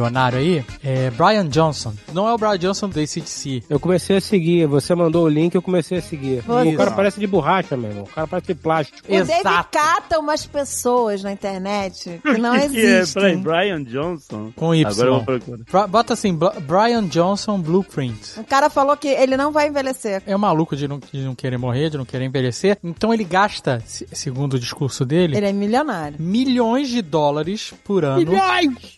milionário 0.00 0.38
aí, 0.38 0.64
é 0.82 1.10
Brian 1.10 1.46
Johnson. 1.48 1.92
Não 2.12 2.28
é 2.28 2.32
o 2.32 2.38
Brian 2.38 2.58
Johnson 2.58 2.88
do 2.88 2.98
ACDC. 3.00 3.62
Eu 3.68 3.78
comecei 3.80 4.16
a 4.16 4.20
seguir, 4.20 4.66
você 4.66 4.94
mandou 4.94 5.24
o 5.24 5.28
link, 5.28 5.54
eu 5.54 5.62
comecei 5.62 5.98
a 5.98 6.02
seguir. 6.02 6.42
Você- 6.42 6.68
O 6.74 6.76
cara 6.76 6.90
parece 6.92 7.20
de 7.20 7.26
borracha, 7.26 7.76
meu 7.76 7.90
irmão. 7.90 8.04
O 8.04 8.08
cara 8.08 8.26
parece 8.26 8.46
de 8.48 8.54
plástico. 8.54 8.98
O 9.06 9.10
David 9.10 9.42
cata 9.70 10.18
umas 10.18 10.46
pessoas 10.46 11.22
na 11.22 11.32
internet 11.32 12.20
que 12.22 12.32
não 12.38 12.52
Que 12.58 12.68
que 12.68 12.78
é? 12.80 12.82
Peraí, 12.82 12.96
existem. 13.00 13.38
Brian 13.38 13.82
Johnson. 13.84 14.52
Com 14.56 14.74
Y. 14.74 14.86
Agora 14.90 15.08
eu 15.08 15.14
vou 15.14 15.24
procurar. 15.24 15.86
Bota 15.86 16.12
assim, 16.14 16.34
Brian 16.34 17.04
Johnson 17.06 17.58
Blueprint. 17.60 18.38
O 18.40 18.44
cara 18.44 18.70
falou 18.70 18.96
que 18.96 19.08
ele 19.08 19.36
não 19.36 19.52
vai 19.52 19.68
envelhecer. 19.68 20.22
É 20.26 20.34
um 20.34 20.38
maluco 20.38 20.76
de 20.76 20.86
não, 20.88 20.98
de 20.98 21.22
não 21.22 21.34
querer 21.34 21.58
morrer, 21.58 21.90
de 21.90 21.98
não 21.98 22.04
querer 22.04 22.24
envelhecer. 22.24 22.78
Então 22.82 23.12
ele 23.12 23.24
gasta, 23.24 23.82
se- 23.86 24.06
segundo 24.12 24.54
o 24.54 24.58
discurso 24.58 25.04
dele, 25.04 25.36
Ele 25.36 25.46
é 25.46 25.52
milionário. 25.52 26.16
milhões 26.18 26.88
de 26.88 27.02
dólares 27.02 27.72
por 27.84 28.04
ano. 28.04 28.18
Milhões! 28.18 28.96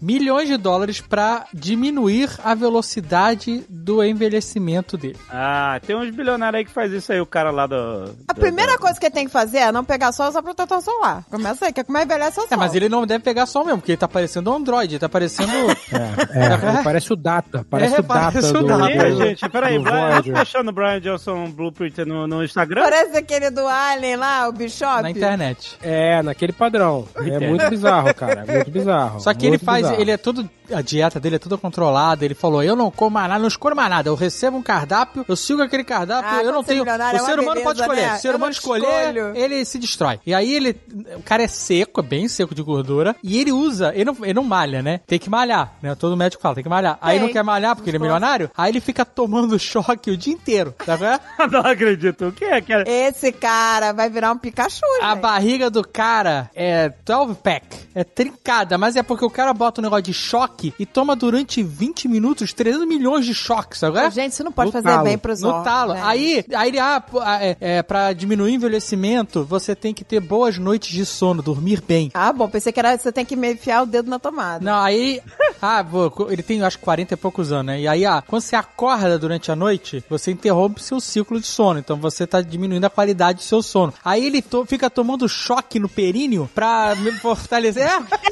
Milhões 0.00 0.48
de 0.48 0.56
dólares 0.56 0.89
pra 0.98 1.44
diminuir 1.52 2.30
a 2.42 2.54
velocidade 2.54 3.62
do 3.68 4.02
envelhecimento 4.02 4.96
dele. 4.96 5.18
Ah, 5.30 5.78
tem 5.86 5.94
uns 5.94 6.10
bilionários 6.10 6.58
aí 6.58 6.64
que 6.64 6.70
faz 6.72 6.90
isso 6.92 7.12
aí, 7.12 7.20
o 7.20 7.26
cara 7.26 7.50
lá 7.50 7.66
do... 7.66 8.14
A 8.26 8.34
primeira 8.34 8.78
coisa 8.78 8.98
que 8.98 9.06
ele 9.06 9.14
tem 9.14 9.26
que 9.26 9.32
fazer 9.32 9.58
é 9.58 9.70
não 9.72 9.84
pegar 9.84 10.12
só 10.12 10.28
usar 10.28 10.42
protetor 10.42 10.80
solar. 10.80 11.24
Começa 11.30 11.66
aí, 11.66 11.72
que 11.72 11.80
é 11.80 11.84
como 11.84 11.98
envelhece 11.98 12.40
o 12.40 12.42
sol. 12.42 12.48
É, 12.50 12.56
mas 12.56 12.74
ele 12.74 12.88
não 12.88 13.06
deve 13.06 13.22
pegar 13.22 13.46
sol 13.46 13.64
mesmo, 13.64 13.78
porque 13.78 13.92
ele 13.92 13.98
tá 13.98 14.08
parecendo 14.08 14.50
um 14.50 14.56
Android, 14.56 14.94
ele 14.94 14.98
tá 14.98 15.08
parecendo. 15.08 15.52
É, 15.52 16.72
ele 16.72 16.82
parece 16.82 17.12
o 17.12 17.16
Data. 17.16 17.66
Parece 17.68 17.96
É, 17.96 18.00
o 18.00 18.02
Data 18.02 18.32
parece 18.32 18.50
o 18.56 18.60
do... 18.60 18.66
Data. 18.66 19.10
Do- 19.10 19.16
gente, 19.16 19.48
peraí, 19.48 19.78
do 19.78 19.84
tá 19.84 20.40
achando 20.40 20.68
o 20.70 20.72
Brian 20.72 21.00
Johnson 21.00 21.50
Blueprint 21.50 22.04
no, 22.04 22.26
no 22.26 22.42
Instagram? 22.44 22.82
Parece 22.82 23.16
aquele 23.16 23.50
do 23.50 23.66
Alien 23.66 24.16
lá, 24.16 24.48
o 24.48 24.52
Bishop. 24.52 25.02
na 25.02 25.10
internet. 25.10 25.76
É, 25.82 26.22
naquele 26.22 26.52
padrão. 26.52 27.06
É 27.16 27.48
muito 27.48 27.68
bizarro, 27.68 28.14
cara. 28.14 28.44
É 28.46 28.54
muito 28.54 28.70
bizarro. 28.70 29.20
Só 29.20 29.34
que 29.34 29.46
ele 29.46 29.58
faz, 29.58 29.82
bizarro. 29.82 30.00
ele 30.00 30.10
é 30.10 30.16
todo 30.16 30.48
a 30.80 30.82
dieta 30.82 31.20
dele 31.20 31.36
é 31.36 31.38
toda 31.38 31.56
controlada. 31.56 32.24
Ele 32.24 32.34
falou: 32.34 32.62
Eu 32.62 32.74
não 32.74 32.90
como 32.90 33.10
mais 33.14 33.28
nada, 33.28 33.40
não 33.40 33.48
escolho 33.48 33.76
mais 33.76 33.88
nada. 33.90 34.08
Eu 34.08 34.14
recebo 34.14 34.56
um 34.56 34.62
cardápio, 34.62 35.24
eu 35.28 35.36
sigo 35.36 35.62
aquele 35.62 35.84
cardápio, 35.84 36.28
Ah, 36.30 36.42
eu 36.42 36.46
não 36.52 36.62
quando 36.62 36.66
você 36.66 36.72
tenho. 36.72 36.88
é 36.88 36.92
O 36.92 37.16
uma 37.16 37.26
ser 37.26 37.38
humano 37.40 37.60
pode 37.62 37.80
beleza, 37.80 37.82
escolher. 37.82 38.00
né? 38.02 38.12
Se 38.12 38.18
o 38.18 38.20
ser 38.22 38.28
Eu 38.28 38.36
humano 38.36 38.44
não 38.46 38.50
escolher, 38.50 39.08
escolho. 39.16 39.36
ele 39.36 39.64
se 39.64 39.78
destrói. 39.78 40.20
E 40.26 40.34
aí 40.34 40.52
ele. 40.54 40.80
O 41.16 41.22
cara 41.22 41.42
é 41.42 41.48
seco, 41.48 42.00
é 42.00 42.02
bem 42.02 42.28
seco 42.28 42.54
de 42.54 42.62
gordura. 42.62 43.14
E 43.22 43.38
ele 43.40 43.52
usa, 43.52 43.92
ele 43.94 44.04
não, 44.04 44.16
ele 44.22 44.34
não 44.34 44.44
malha, 44.44 44.82
né? 44.82 45.00
Tem 45.06 45.18
que 45.18 45.30
malhar, 45.30 45.72
né? 45.82 45.94
Todo 45.94 46.16
médico 46.16 46.42
fala, 46.42 46.54
tem 46.54 46.64
que 46.64 46.70
malhar. 46.70 46.98
Aí 47.00 47.18
Tem. 47.18 47.26
não 47.26 47.32
quer 47.32 47.42
malhar 47.44 47.74
porque 47.76 47.90
ele 47.90 47.96
é 47.96 48.00
milionário, 48.00 48.50
aí 48.56 48.70
ele 48.72 48.80
fica 48.80 49.04
tomando 49.04 49.58
choque 49.60 50.10
o 50.10 50.16
dia 50.16 50.32
inteiro. 50.32 50.74
Tá 50.84 50.96
vendo? 50.96 51.20
não 51.52 51.60
acredito. 51.60 52.26
O 52.28 52.32
que 52.32 52.44
é 52.44 52.60
que 52.60 52.72
é? 52.72 52.84
Esse 52.86 53.32
cara 53.32 53.92
vai 53.92 54.08
virar 54.08 54.32
um 54.32 54.38
Pikachu, 54.38 54.80
A 55.02 55.14
barriga 55.14 55.68
do 55.70 55.86
cara 55.86 56.50
é 56.54 56.92
12 57.04 57.34
pack. 57.34 57.66
É 57.94 58.04
trincada, 58.04 58.78
mas 58.78 58.96
é 58.96 59.02
porque 59.02 59.24
o 59.24 59.30
cara 59.30 59.52
bota 59.52 59.80
um 59.80 59.84
negócio 59.84 60.04
de 60.04 60.14
choque 60.14 60.69
e 60.78 60.86
toma 60.86 61.14
durante 61.16 61.62
20 61.62 62.08
minutos 62.08 62.52
300 62.52 62.86
milhões 62.86 63.24
de 63.26 63.34
choques, 63.34 63.78
sabe? 63.80 63.98
Ô, 63.98 64.10
Gente, 64.10 64.32
isso 64.32 64.44
não 64.44 64.52
pode 64.52 64.68
No 64.68 64.72
fazer 64.72 64.88
talo. 64.88 65.04
bem 65.04 65.18
pros 65.18 65.40
No 65.40 65.48
órgãos. 65.48 65.64
talo. 65.64 65.94
né? 65.94 66.00
Aí, 66.04 66.44
aí 66.54 66.68
ele, 66.68 66.78
ah, 66.78 67.02
ah, 67.22 67.44
é, 67.44 67.56
é, 67.60 67.82
pra 67.82 68.12
diminuir 68.12 68.52
o 68.52 68.54
envelhecimento, 68.54 69.44
você 69.44 69.74
tem 69.74 69.92
que 69.94 70.04
ter 70.04 70.20
boas 70.20 70.58
noites 70.58 70.90
de 70.92 71.04
sono, 71.06 71.42
dormir 71.42 71.80
bem. 71.86 72.10
Ah, 72.14 72.32
bom, 72.32 72.48
pensei 72.48 72.72
que 72.72 72.80
era 72.80 72.96
você 72.96 73.12
tem 73.12 73.24
que 73.24 73.36
me 73.36 73.52
enfiar 73.52 73.82
o 73.82 73.86
dedo 73.86 74.08
na 74.10 74.18
tomada. 74.18 74.64
Não, 74.64 74.80
aí. 74.82 75.20
Ah, 75.62 75.82
vou- 75.82 76.28
ele 76.30 76.42
tem 76.42 76.62
acho 76.62 76.78
que 76.78 76.84
40 76.84 77.12
e 77.12 77.16
poucos 77.18 77.52
anos, 77.52 77.66
né? 77.66 77.80
E 77.82 77.86
aí, 77.86 78.06
ah, 78.06 78.22
quando 78.26 78.40
você 78.40 78.56
acorda 78.56 79.18
durante 79.18 79.52
a 79.52 79.56
noite, 79.56 80.02
você 80.08 80.30
interrompe 80.30 80.82
seu 80.82 80.98
ciclo 81.00 81.38
de 81.38 81.46
sono. 81.46 81.78
Então 81.78 81.98
você 81.98 82.26
tá 82.26 82.40
diminuindo 82.40 82.86
a 82.86 82.88
qualidade 82.88 83.40
do 83.40 83.44
seu 83.44 83.62
sono. 83.62 83.92
Aí 84.02 84.24
ele 84.24 84.40
to- 84.40 84.64
fica 84.64 84.88
tomando 84.88 85.28
choque 85.28 85.78
no 85.78 85.86
períneo 85.86 86.48
pra 86.54 86.94
me 86.96 87.12
fortalecer. 87.12 87.82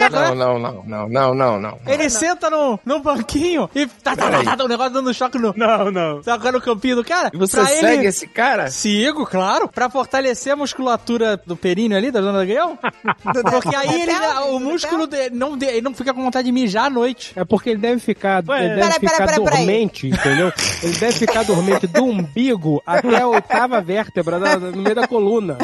É, 0.00 0.08
Não, 0.08 0.34
não, 0.34 0.58
não, 0.58 0.82
não, 0.86 1.08
não, 1.08 1.34
não, 1.34 1.60
não. 1.60 1.78
Ele 1.86 2.08
senta 2.28 2.50
no, 2.50 2.78
no 2.84 3.00
banquinho 3.00 3.68
e 3.74 3.86
tá, 3.86 4.14
tá, 4.16 4.30
tá, 4.30 4.42
tá, 4.44 4.56
tá, 4.56 4.64
o 4.64 4.68
negócio 4.68 4.92
dando 4.92 5.12
choque 5.14 5.38
no. 5.38 5.54
Não, 5.56 5.90
não. 5.90 6.22
Sabe 6.22 6.50
no 6.52 6.60
campinho 6.60 6.96
do 6.96 7.04
cara? 7.04 7.30
E 7.32 7.36
você 7.36 7.56
Pra 7.56 7.66
segue 7.66 7.86
ele- 7.98 8.06
esse 8.06 8.26
cara? 8.26 8.70
Sigo, 8.70 9.26
claro. 9.26 9.68
Pra 9.68 9.88
fortalecer 9.90 10.52
a 10.52 10.56
musculatura 10.56 11.40
do 11.46 11.56
períneo 11.56 11.96
ali, 11.96 12.10
da 12.10 12.20
zona 12.20 12.40
do 12.40 12.46
guião. 12.46 12.78
Porque 13.50 13.74
aí 13.74 14.02
ele, 14.02 14.12
o 14.50 14.58
músculo 14.60 15.06
dele 15.06 15.34
não, 15.34 15.56
de- 15.56 15.66
ele 15.66 15.80
não 15.82 15.94
fica 15.94 16.12
com 16.14 16.22
vontade 16.22 16.46
de 16.46 16.52
mijar 16.52 16.86
à 16.86 16.90
noite. 16.90 17.32
É 17.36 17.44
porque 17.44 17.70
ele 17.70 17.78
deve 17.78 18.00
ficar, 18.00 18.42
Ué, 18.48 18.64
ele 18.64 18.74
deve 18.74 18.80
pera, 18.80 18.92
ficar 19.12 19.26
pera, 19.26 19.40
pera 19.42 19.50
dormente, 19.56 20.06
entendeu? 20.08 20.52
Ele 20.82 20.92
deve 20.96 21.12
ficar 21.12 21.42
dormente 21.44 21.86
do 21.86 22.04
umbigo 22.04 22.82
até 22.86 23.20
a 23.20 23.26
oitava 23.26 23.80
vértebra 23.80 24.38
da- 24.38 24.56
no 24.58 24.82
meio 24.82 24.94
da 24.94 25.06
coluna. 25.06 25.56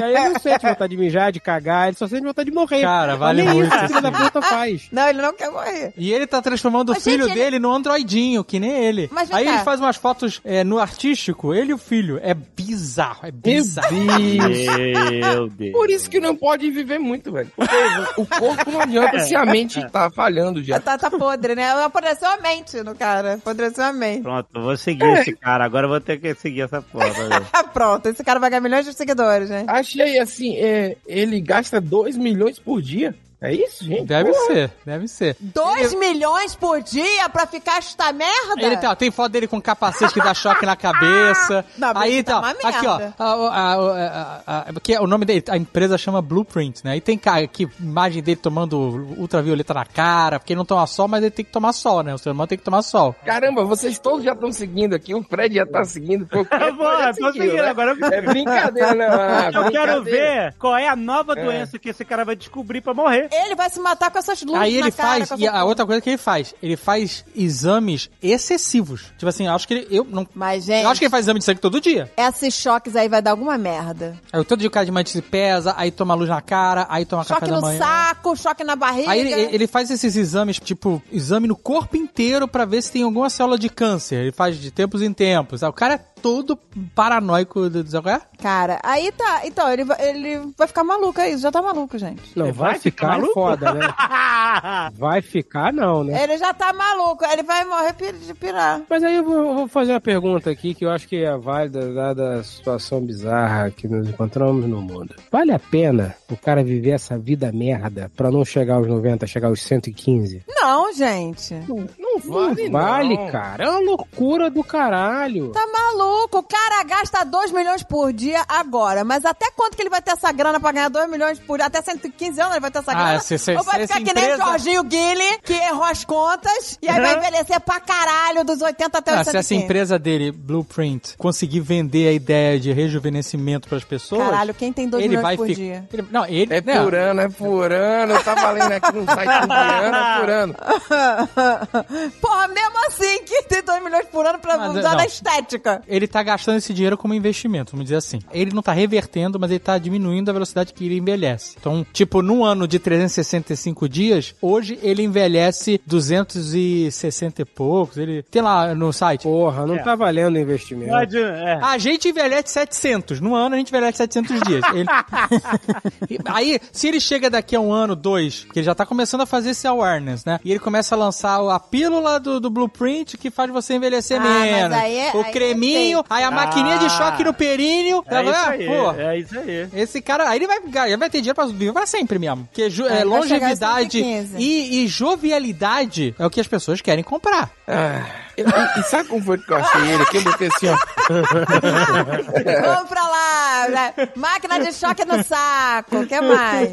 E 0.00 0.04
aí 0.04 0.14
ele 0.16 0.28
não 0.30 0.40
sente 0.40 0.66
vontade 0.66 0.90
de 0.90 0.96
mijar, 1.02 1.32
de 1.32 1.40
cagar, 1.40 1.88
ele 1.88 1.96
só 1.96 2.06
sente 2.06 2.22
vontade 2.24 2.50
de 2.50 2.54
morrer. 2.54 2.82
Cara, 2.82 3.16
vale 3.16 3.42
nem 3.42 3.54
muito 3.54 3.74
isso, 3.74 3.86
filho 3.88 4.00
da 4.02 4.12
puta 4.12 4.42
faz. 4.42 4.88
Não, 4.92 5.08
ele 5.08 5.20
não 5.22 5.34
quer 5.34 5.50
morrer. 5.50 5.83
E 5.96 6.12
ele 6.12 6.26
tá 6.26 6.40
transformando 6.40 6.92
Mas, 6.92 6.98
o 6.98 7.04
filho 7.10 7.24
gente, 7.24 7.32
ele- 7.38 7.44
dele 7.44 7.58
no 7.58 7.72
androidinho, 7.72 8.42
que 8.44 8.58
nem 8.60 8.70
ele. 8.84 9.08
Mas 9.12 9.30
Aí 9.32 9.44
cá. 9.44 9.54
ele 9.54 9.64
faz 9.64 9.80
umas 9.80 9.96
fotos 9.96 10.40
é, 10.44 10.62
no 10.64 10.78
artístico, 10.78 11.52
ele 11.54 11.70
e 11.70 11.74
o 11.74 11.78
filho. 11.78 12.18
É 12.22 12.34
bizarro, 12.34 13.26
é 13.26 13.30
bizarro. 13.30 13.94
Meu 13.94 15.48
Deus. 15.48 15.72
Por 15.72 15.90
isso 15.90 16.08
que 16.10 16.20
não 16.20 16.34
pode 16.36 16.70
viver 16.70 16.98
muito, 16.98 17.32
velho. 17.32 17.50
Porque 17.56 17.74
o 18.20 18.26
corpo 18.26 18.70
não 18.70 18.80
adianta 18.80 19.18
se 19.20 19.34
a 19.34 19.44
mente 19.44 19.84
tá 19.90 20.10
falhando 20.10 20.62
já. 20.62 20.78
Tá, 20.80 20.96
tá 20.98 21.10
podre, 21.10 21.54
né? 21.54 21.70
Apodreceu 21.84 22.28
a 22.28 22.36
mente 22.38 22.82
no 22.82 22.94
cara. 22.94 23.34
Apodreceu 23.34 23.84
a 23.84 23.92
mente. 23.92 24.22
Pronto, 24.22 24.48
eu 24.54 24.62
vou 24.62 24.76
seguir 24.76 25.04
esse 25.18 25.32
cara. 25.36 25.64
Agora 25.64 25.86
eu 25.86 25.90
vou 25.90 26.00
ter 26.00 26.18
que 26.20 26.34
seguir 26.34 26.62
essa 26.62 26.80
porra. 26.82 27.10
velho. 27.10 27.46
Ah, 27.52 27.64
pronto. 27.72 28.06
Esse 28.08 28.22
cara 28.24 28.38
vai 28.40 28.50
ganhar 28.50 28.60
milhões 28.60 28.84
de 28.84 28.92
seguidores, 28.94 29.48
né? 29.50 29.64
Achei 29.66 30.18
assim, 30.18 30.56
é, 30.56 30.96
ele 31.06 31.40
gasta 31.40 31.80
2 31.80 32.16
milhões 32.16 32.58
por 32.58 32.80
dia. 32.82 33.14
É 33.40 33.52
isso, 33.52 33.84
gente? 33.84 34.04
Deve 34.06 34.30
Porra. 34.32 34.46
ser, 34.46 34.70
deve 34.86 35.08
ser. 35.08 35.36
2 35.40 35.94
milhões 35.94 36.54
por 36.54 36.80
dia 36.82 37.28
pra 37.28 37.46
ficar 37.46 37.78
esta 37.78 38.12
merda? 38.12 38.54
Ele 38.58 38.76
tá, 38.76 38.94
tem 38.96 39.10
foto 39.10 39.32
dele 39.32 39.46
com 39.46 39.60
capacete 39.60 40.14
que 40.14 40.20
dá 40.20 40.32
choque 40.32 40.64
na 40.64 40.74
cabeça. 40.76 41.64
Não, 41.76 41.92
mas 41.92 42.02
aí 42.02 42.22
tá 42.22 42.40
tá, 42.40 42.40
uma 42.40 42.68
aqui 42.70 42.86
ó, 42.86 43.00
a, 43.18 43.24
a, 43.24 43.74
a, 43.74 44.42
a, 44.46 44.58
a- 44.68 44.72
porque 44.72 44.96
o 44.98 45.06
nome 45.06 45.24
dele, 45.24 45.44
a 45.48 45.56
empresa 45.56 45.98
chama 45.98 46.22
Blueprint, 46.22 46.84
né? 46.84 46.92
Aí 46.92 47.00
tem 47.00 47.20
aqui, 47.24 47.68
imagem 47.78 48.22
dele 48.22 48.36
tomando 48.36 48.78
ultravioleta 49.18 49.74
na 49.74 49.84
cara, 49.84 50.38
porque 50.38 50.52
ele 50.52 50.58
não 50.58 50.64
toma 50.64 50.86
sol, 50.86 51.08
mas 51.08 51.22
ele 51.22 51.30
tem 51.30 51.44
que 51.44 51.50
tomar 51.52 51.72
sol, 51.72 52.02
né? 52.02 52.14
O 52.14 52.18
ser 52.18 52.30
humano 52.30 52.46
tem 52.48 52.56
que 52.58 52.64
tomar 52.64 52.82
sol. 52.82 53.14
Caramba, 53.24 53.64
vocês 53.64 53.98
todos 53.98 54.24
já 54.24 54.32
estão 54.32 54.50
seguindo 54.52 54.94
aqui. 54.94 55.14
O 55.14 55.22
Fred 55.22 55.54
já 55.54 55.66
tá 55.66 55.84
seguindo. 55.84 56.26
Pô, 56.26 56.44
Vou, 56.76 56.86
já 56.98 57.12
tô 57.12 57.32
seguindo 57.32 57.54
né? 57.54 57.68
agora. 57.68 57.94
É 58.12 58.20
brincadeira, 58.22 58.94
né? 58.94 59.50
Eu 59.54 59.70
quero 59.70 60.02
ver 60.02 60.54
qual 60.58 60.76
é 60.76 60.88
a 60.88 60.96
nova 60.96 61.34
doença 61.34 61.78
que 61.78 61.88
esse 61.90 62.04
cara 62.04 62.24
vai 62.24 62.36
descobrir 62.36 62.80
pra 62.80 62.94
morrer. 62.94 63.28
Ele 63.34 63.54
vai 63.54 63.68
se 63.70 63.80
matar 63.80 64.10
com 64.10 64.18
essas 64.18 64.40
luzes 64.42 64.60
Aí 64.60 64.76
ele 64.76 64.90
cara, 64.92 65.26
faz, 65.26 65.40
e 65.40 65.46
a 65.46 65.64
outra 65.64 65.84
coisa 65.84 66.00
que 66.00 66.10
ele 66.10 66.18
faz, 66.18 66.54
ele 66.62 66.76
faz 66.76 67.24
exames 67.34 68.08
excessivos. 68.22 69.06
Tipo 69.18 69.28
assim, 69.28 69.46
eu 69.46 69.52
acho 69.52 69.66
que 69.66 69.74
ele, 69.74 69.86
eu 69.90 70.04
não, 70.04 70.26
Mas, 70.34 70.64
gente, 70.64 70.84
eu 70.84 70.90
acho 70.90 70.98
que 71.00 71.04
ele 71.06 71.10
faz 71.10 71.24
exame 71.24 71.38
de 71.38 71.44
sangue 71.44 71.60
todo 71.60 71.80
dia. 71.80 72.10
esses 72.16 72.54
choques 72.54 72.96
aí 72.96 73.08
vai 73.08 73.20
dar 73.22 73.32
alguma 73.32 73.56
merda. 73.58 74.18
Aí 74.32 74.44
todo 74.44 74.58
dia 74.60 74.68
o 74.68 74.70
cara 74.70 74.86
de 74.86 74.92
manhã 74.92 75.04
se 75.06 75.20
pesa, 75.22 75.74
aí 75.76 75.90
toma 75.90 76.14
luz 76.14 76.28
na 76.28 76.40
cara, 76.40 76.86
aí 76.88 77.04
toma 77.04 77.24
Choque 77.24 77.40
café 77.40 77.50
da 77.52 77.56
no 77.60 77.62
manhã. 77.66 77.78
saco, 77.78 78.36
choque 78.36 78.64
na 78.64 78.76
barriga. 78.76 79.10
Aí 79.10 79.20
ele, 79.20 79.54
ele 79.54 79.66
faz 79.66 79.90
esses 79.90 80.16
exames, 80.16 80.58
tipo, 80.58 81.02
exame 81.10 81.48
no 81.48 81.56
corpo 81.56 81.96
inteiro 81.96 82.46
pra 82.48 82.64
ver 82.64 82.82
se 82.82 82.92
tem 82.92 83.02
alguma 83.02 83.30
célula 83.30 83.58
de 83.58 83.68
câncer. 83.68 84.16
Ele 84.16 84.32
faz 84.32 84.56
de 84.58 84.70
tempos 84.70 85.02
em 85.02 85.12
tempos. 85.12 85.62
Aí 85.62 85.68
O 85.68 85.72
cara 85.72 85.94
é 85.94 86.13
todo 86.24 86.58
paranoico 86.94 87.68
do 87.68 87.84
do- 87.84 88.08
é? 88.08 88.18
Cara, 88.40 88.80
aí 88.82 89.12
tá. 89.12 89.42
Então, 89.44 89.70
ele, 89.70 89.84
vai- 89.84 90.00
ele 90.08 90.38
vai 90.56 90.66
ficar 90.66 90.82
maluco, 90.82 91.20
é 91.20 91.28
isso. 91.30 91.42
Já 91.42 91.52
tá 91.52 91.60
maluco, 91.60 91.98
gente. 91.98 92.22
Não, 92.34 92.46
vai, 92.46 92.70
vai 92.72 92.78
ficar 92.78 93.06
ficar, 93.06 93.18
maluco? 93.18 93.34
foda, 93.34 93.74
né? 93.74 93.80
Vai 94.96 95.20
ficar 95.22 95.72
não, 95.72 96.02
né? 96.04 96.22
Ele 96.22 96.38
já 96.38 96.54
tá 96.54 96.72
maluco. 96.72 97.24
Ele 97.26 97.42
vai 97.42 97.64
morrer 97.64 97.92
pi- 97.92 98.12
de 98.12 98.32
pirar. 98.34 98.80
Mas 98.88 99.02
aí 99.02 99.16
eu 99.16 99.24
vou, 99.24 99.34
eu 99.36 99.54
vou 99.54 99.68
fazer 99.68 99.92
uma 99.92 100.00
pergunta 100.00 100.50
aqui 100.50 100.74
que 100.74 100.84
eu 100.84 100.90
acho 100.90 101.06
que 101.08 101.16
é 101.24 101.36
válida, 101.36 101.92
dada 101.92 102.36
a 102.40 102.44
situação 102.44 103.00
bizarra 103.00 103.70
que 103.70 103.86
nos 103.86 104.08
encontramos 104.08 104.66
no 104.66 104.80
mundo. 104.80 105.14
Vale 105.30 105.52
a 105.52 105.58
pena 105.58 106.14
o 106.30 106.36
cara 106.36 106.62
viver 106.64 106.90
essa 106.92 107.18
vida 107.18 107.50
merda 107.52 108.10
pra 108.16 108.30
não 108.30 108.44
chegar 108.44 108.76
aos 108.76 108.86
90, 108.86 109.26
chegar 109.26 109.48
aos 109.48 109.62
115? 109.62 110.42
Não, 110.48 110.92
gente. 110.94 111.54
Não 111.68 112.18
vale, 112.24 112.64
Não 112.68 112.72
vale, 112.80 113.16
não. 113.16 113.30
cara. 113.30 113.64
É 113.64 113.68
uma 113.70 113.80
loucura 113.80 114.48
do 114.50 114.62
caralho. 114.64 115.50
Tá 115.50 115.66
maluco? 115.66 116.13
O 116.32 116.42
cara 116.42 116.82
gasta 116.84 117.24
2 117.24 117.52
milhões 117.52 117.82
por 117.82 118.12
dia 118.12 118.44
agora. 118.48 119.04
Mas 119.04 119.24
até 119.24 119.50
quanto 119.50 119.76
que 119.76 119.82
ele 119.82 119.90
vai 119.90 120.00
ter 120.02 120.12
essa 120.12 120.30
grana 120.32 120.58
pra 120.60 120.72
ganhar 120.72 120.88
2 120.88 121.08
milhões 121.10 121.38
por 121.38 121.56
dia? 121.58 121.66
Até 121.66 121.80
115 121.82 122.40
anos 122.40 122.52
ele 122.52 122.60
vai 122.60 122.70
ter 122.70 122.78
essa 122.78 122.92
Ah, 122.92 122.94
grana? 122.94 123.18
se- 123.20 123.38
se- 123.38 123.54
Ou 123.56 123.62
vai 123.62 123.80
se 123.80 123.86
ficar 123.86 124.00
que 124.04 124.14
nem 124.14 124.24
o 124.24 124.26
empresa- 124.34 124.44
Jorginho 124.44 124.82
Guile, 124.84 125.38
que 125.44 125.52
errou 125.52 125.84
as 125.84 126.04
contas, 126.04 126.78
e 126.82 126.88
aí 126.88 127.00
vai 127.00 127.16
envelhecer 127.16 127.60
pra 127.60 127.80
caralho 127.80 128.44
dos 128.44 128.60
80 128.60 128.98
até 128.98 129.12
os 129.12 129.18
Ah, 129.20 129.24
se 129.24 129.30
115. 129.30 129.54
essa 129.54 129.64
empresa 129.64 129.98
dele, 129.98 130.32
Blueprint, 130.32 131.16
conseguir 131.16 131.60
vender 131.60 132.08
a 132.08 132.12
ideia 132.12 132.58
de 132.58 132.72
rejuvenescimento 132.72 133.68
pras 133.68 133.84
pessoas. 133.84 134.24
Caralho, 134.28 134.54
quem 134.54 134.72
tem 134.72 134.88
2 134.88 135.00
ele 135.02 135.08
milhões 135.10 135.22
vai 135.22 135.36
por 135.36 135.46
fi- 135.46 135.54
dia? 135.54 135.88
ele- 135.92 136.08
não, 136.10 136.26
ele. 136.26 136.54
É 136.54 136.60
por 136.60 136.94
ano, 136.94 137.20
é 137.20 137.28
por 137.28 137.72
ano. 137.72 138.12
Eu 138.14 138.24
tava 138.24 138.50
lendo 138.50 138.72
aqui 138.72 138.92
no 138.92 139.04
site 139.04 139.46
por 139.46 139.56
ano, 139.56 139.96
é 139.96 140.20
por 140.20 140.30
ano. 140.30 140.54
Porra, 142.20 142.48
mesmo 142.48 142.86
assim, 142.86 143.22
que 143.24 143.42
tem 143.44 143.62
2 143.62 143.82
milhões 143.82 144.06
por 144.06 144.26
ano 144.26 144.38
pra 144.38 144.56
Mas, 144.56 144.70
usar 144.76 144.90
não. 144.90 144.96
na 144.96 145.06
estética. 145.06 145.82
Ele 145.86 146.03
tá 146.08 146.22
gastando 146.22 146.58
esse 146.58 146.72
dinheiro 146.74 146.96
como 146.96 147.14
investimento, 147.14 147.72
vamos 147.72 147.84
dizer 147.84 147.96
assim. 147.96 148.20
Ele 148.32 148.52
não 148.54 148.62
tá 148.62 148.72
revertendo, 148.72 149.38
mas 149.38 149.50
ele 149.50 149.58
tá 149.60 149.76
diminuindo 149.78 150.28
a 150.28 150.32
velocidade 150.32 150.72
que 150.72 150.84
ele 150.86 150.98
envelhece. 150.98 151.56
Então, 151.58 151.84
tipo, 151.92 152.22
num 152.22 152.44
ano 152.44 152.66
de 152.68 152.78
365 152.78 153.88
dias, 153.88 154.34
hoje 154.40 154.78
ele 154.82 155.02
envelhece 155.02 155.80
260 155.86 157.42
e 157.42 157.44
poucos. 157.44 157.96
Ele 157.96 158.22
tem 158.22 158.42
lá 158.42 158.74
no 158.74 158.92
site. 158.92 159.22
Porra, 159.22 159.66
não 159.66 159.76
É. 159.76 159.82
tá 159.82 159.94
valendo 159.94 160.34
o 160.36 160.38
investimento. 160.38 160.90
Pode, 160.90 161.18
é. 161.18 161.58
A 161.62 161.78
gente 161.78 162.08
envelhece 162.08 162.52
700. 162.52 163.20
No 163.20 163.34
ano 163.34 163.54
a 163.54 163.58
gente 163.58 163.68
envelhece 163.68 163.98
700 163.98 164.40
dias. 164.42 164.64
Ele- 164.74 164.88
Aí, 166.26 166.58
se 166.72 166.88
ele 166.88 167.00
chega 167.00 167.30
daqui 167.30 167.56
a 167.56 167.60
um 167.60 167.72
ano, 167.72 167.94
dois, 167.96 168.44
porque 168.44 168.60
ele 168.60 168.66
já 168.66 168.74
tá 168.74 168.84
começando 168.86 169.22
a 169.22 169.26
fazer 169.26 169.50
esse 169.50 169.66
awareness, 169.66 170.24
né? 170.24 170.38
E 170.44 170.50
ele 170.50 170.58
começa 170.60 170.94
a 170.94 170.98
lançar 170.98 171.40
a 171.50 171.58
pílula 171.60 172.18
do, 172.20 172.40
do 172.40 172.50
Blueprint 172.50 173.16
que 173.16 173.30
faz 173.30 173.50
você 173.50 173.74
envelhecer 173.74 174.20
Ah, 174.20 174.24
mas 174.24 174.50
menos. 174.52 174.76
aí 174.76 174.96
é- 174.98 175.12
o 175.14 175.20
aí 175.22 175.28
é 175.28 175.32
creminho, 175.32 175.93
aí 176.08 176.24
a 176.24 176.30
maquininha 176.30 176.78
de 176.78 176.86
Ah. 176.86 176.88
choque 176.88 177.22
no 177.22 177.34
períneo. 177.34 178.02
É 178.08 178.22
isso 178.22 178.34
aí, 178.48 178.66
Pô, 178.66 178.92
é 178.92 179.18
isso 179.18 179.38
aí. 179.38 179.68
esse 179.74 180.00
cara, 180.00 180.28
aí 180.28 180.38
ele 180.38 180.46
vai, 180.46 180.58
ele 180.86 180.96
vai 180.96 181.10
ter 181.10 181.18
dinheiro 181.18 181.34
pra 181.34 181.46
viver 181.46 181.72
pra 181.72 181.86
sempre 181.86 182.18
mesmo. 182.18 182.44
Porque 182.46 182.70
ju- 182.70 182.86
É, 182.86 183.00
é, 183.00 183.04
longevidade 183.04 183.98
115. 184.00 184.36
e, 184.38 184.84
e 184.84 184.88
jovialidade 184.88 186.14
é 186.18 186.26
o 186.26 186.30
que 186.30 186.40
as 186.40 186.46
pessoas 186.48 186.80
querem 186.80 187.04
comprar. 187.04 187.50
Ah, 187.68 188.02
e, 188.36 188.42
e 188.80 188.82
sabe 188.84 189.08
como 189.08 189.22
foi 189.24 189.38
que 189.38 189.52
eu 189.52 189.56
achei 189.56 189.80
ele 189.82 190.02
aqui? 190.02 190.16
Eu 190.18 190.22
botei 190.24 190.48
assim, 190.48 190.68
ó. 190.68 190.76
Vamos 192.74 192.88
pra 192.88 193.02
lá. 193.02 193.68
né? 193.68 193.94
Máquina 194.16 194.58
de 194.60 194.72
choque 194.72 195.04
no 195.04 195.22
saco. 195.22 195.98
O 196.00 196.06
que 196.06 196.20
mais? 196.20 196.70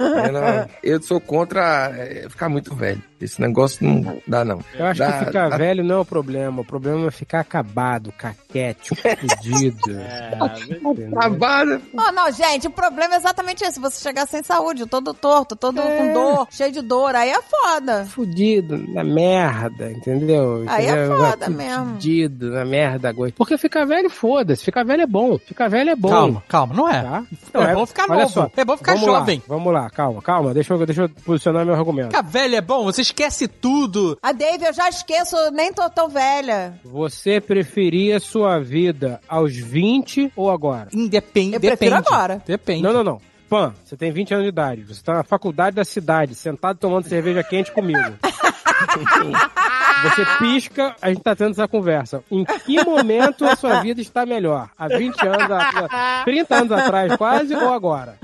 É, 0.00 0.30
não, 0.30 0.68
eu 0.82 1.02
sou 1.02 1.20
contra 1.20 1.90
é, 1.96 2.26
ficar 2.28 2.48
muito 2.48 2.74
velho. 2.74 3.02
Esse 3.20 3.40
negócio 3.40 3.84
não 3.84 4.18
dá, 4.26 4.44
não. 4.44 4.60
Eu 4.74 4.86
acho 4.86 5.00
Dá- 5.00 5.12
que 5.18 5.24
ficar 5.26 5.48
dá- 5.50 5.56
velho 5.56 5.82
não 5.82 5.96
é 5.96 5.98
o 6.00 6.04
problema. 6.04 6.60
O 6.60 6.64
problema 6.64 7.06
é 7.08 7.10
ficar 7.10 7.40
acabado, 7.40 8.12
caquético, 8.16 8.96
fudido. 8.96 9.78
É, 9.98 10.38
entendeu? 10.70 11.18
Acabada. 11.18 11.80
Oh, 11.96 12.12
não, 12.12 12.30
gente, 12.30 12.66
o 12.66 12.70
problema 12.70 13.14
é 13.14 13.16
exatamente 13.16 13.64
esse. 13.64 13.80
Você 13.80 14.00
chegar 14.00 14.26
sem 14.26 14.42
saúde, 14.42 14.86
todo 14.86 15.12
torto, 15.14 15.56
todo 15.56 15.80
É. 15.80 15.96
com 15.98 16.12
dor, 16.12 16.46
cheio 16.50 16.70
de 16.72 16.80
dor, 16.82 17.14
aí 17.14 17.30
é 17.30 17.40
foda. 17.42 18.04
Fudido, 18.06 18.76
na 18.92 19.02
merda, 19.04 19.90
entendeu? 19.90 20.64
Aí 20.68 20.86
é 20.86 20.90
Entendeu? 20.90 21.16
foda 21.18 21.36
Vai 21.46 21.48
mesmo. 21.50 21.86
Fudido, 21.94 22.50
na 22.50 22.64
merda. 22.64 23.14
Porque 23.36 23.56
ficar 23.58 23.84
velho, 23.84 24.08
foda-se. 24.10 24.64
Ficar 24.64 24.84
velho 24.84 25.02
é 25.02 25.06
bom. 25.06 25.38
Ficar 25.38 25.68
velho 25.68 25.90
é 25.90 25.96
bom. 25.96 26.08
Calma, 26.08 26.42
calma, 26.48 26.74
não 26.74 26.88
é. 26.88 27.02
Tá? 27.02 27.24
É 27.54 27.74
bom 27.74 27.86
ficar 27.86 28.06
novo. 28.08 28.28
só, 28.28 28.50
É 28.56 28.64
bom 28.64 28.76
ficar 28.76 28.94
vamos 28.94 29.08
lá, 29.08 29.18
jovem. 29.20 29.42
vamos 29.46 29.72
lá, 29.72 29.90
calma, 29.90 30.22
calma. 30.22 30.54
Deixa 30.54 30.74
eu, 30.74 30.86
deixa 30.86 31.02
eu 31.02 31.08
posicionar 31.24 31.64
meu 31.64 31.74
argumento. 31.74 32.08
Ficar 32.08 32.22
velho 32.22 32.56
é 32.56 32.60
bom, 32.60 32.84
você 32.84 33.02
esquece 33.08 33.48
tudo. 33.48 34.18
A 34.22 34.32
Dave, 34.32 34.64
eu 34.64 34.72
já 34.72 34.88
esqueço, 34.88 35.36
nem 35.52 35.72
tô 35.72 35.88
tão 35.90 36.08
velha. 36.08 36.78
Você 36.84 37.40
preferia 37.40 38.20
sua 38.20 38.58
vida 38.58 39.20
aos 39.28 39.56
20 39.56 40.32
ou 40.36 40.50
agora? 40.50 40.88
Independe. 40.92 41.54
Eu 41.54 41.60
prefiro 41.60 41.96
depende. 41.96 42.08
agora. 42.08 42.42
Depende. 42.46 42.82
Não, 42.82 42.92
não, 42.92 43.04
não. 43.04 43.20
Pan, 43.48 43.74
você 43.82 43.96
tem 43.96 44.12
20 44.12 44.34
anos 44.34 44.44
de 44.44 44.50
idade. 44.50 44.82
Você 44.84 45.02
tá 45.02 45.14
na 45.14 45.24
faculdade 45.24 45.74
da 45.74 45.84
cidade, 45.84 46.34
sentado 46.34 46.78
tomando 46.78 47.08
cerveja 47.08 47.42
quente 47.42 47.72
comigo. 47.72 47.98
Você 50.02 50.24
pisca, 50.38 50.94
a 51.00 51.08
gente 51.08 51.22
tá 51.22 51.34
tendo 51.34 51.50
essa 51.52 51.66
conversa. 51.68 52.22
Em 52.30 52.44
que 52.44 52.84
momento 52.84 53.44
a 53.44 53.56
sua 53.56 53.80
vida 53.80 54.00
está 54.00 54.24
melhor? 54.26 54.68
Há 54.78 54.88
20 54.88 55.20
anos, 55.26 55.50
a- 55.50 56.22
30 56.24 56.54
anos 56.56 56.72
atrás 56.72 57.16
quase 57.16 57.54
ou 57.54 57.72
agora? 57.72 58.16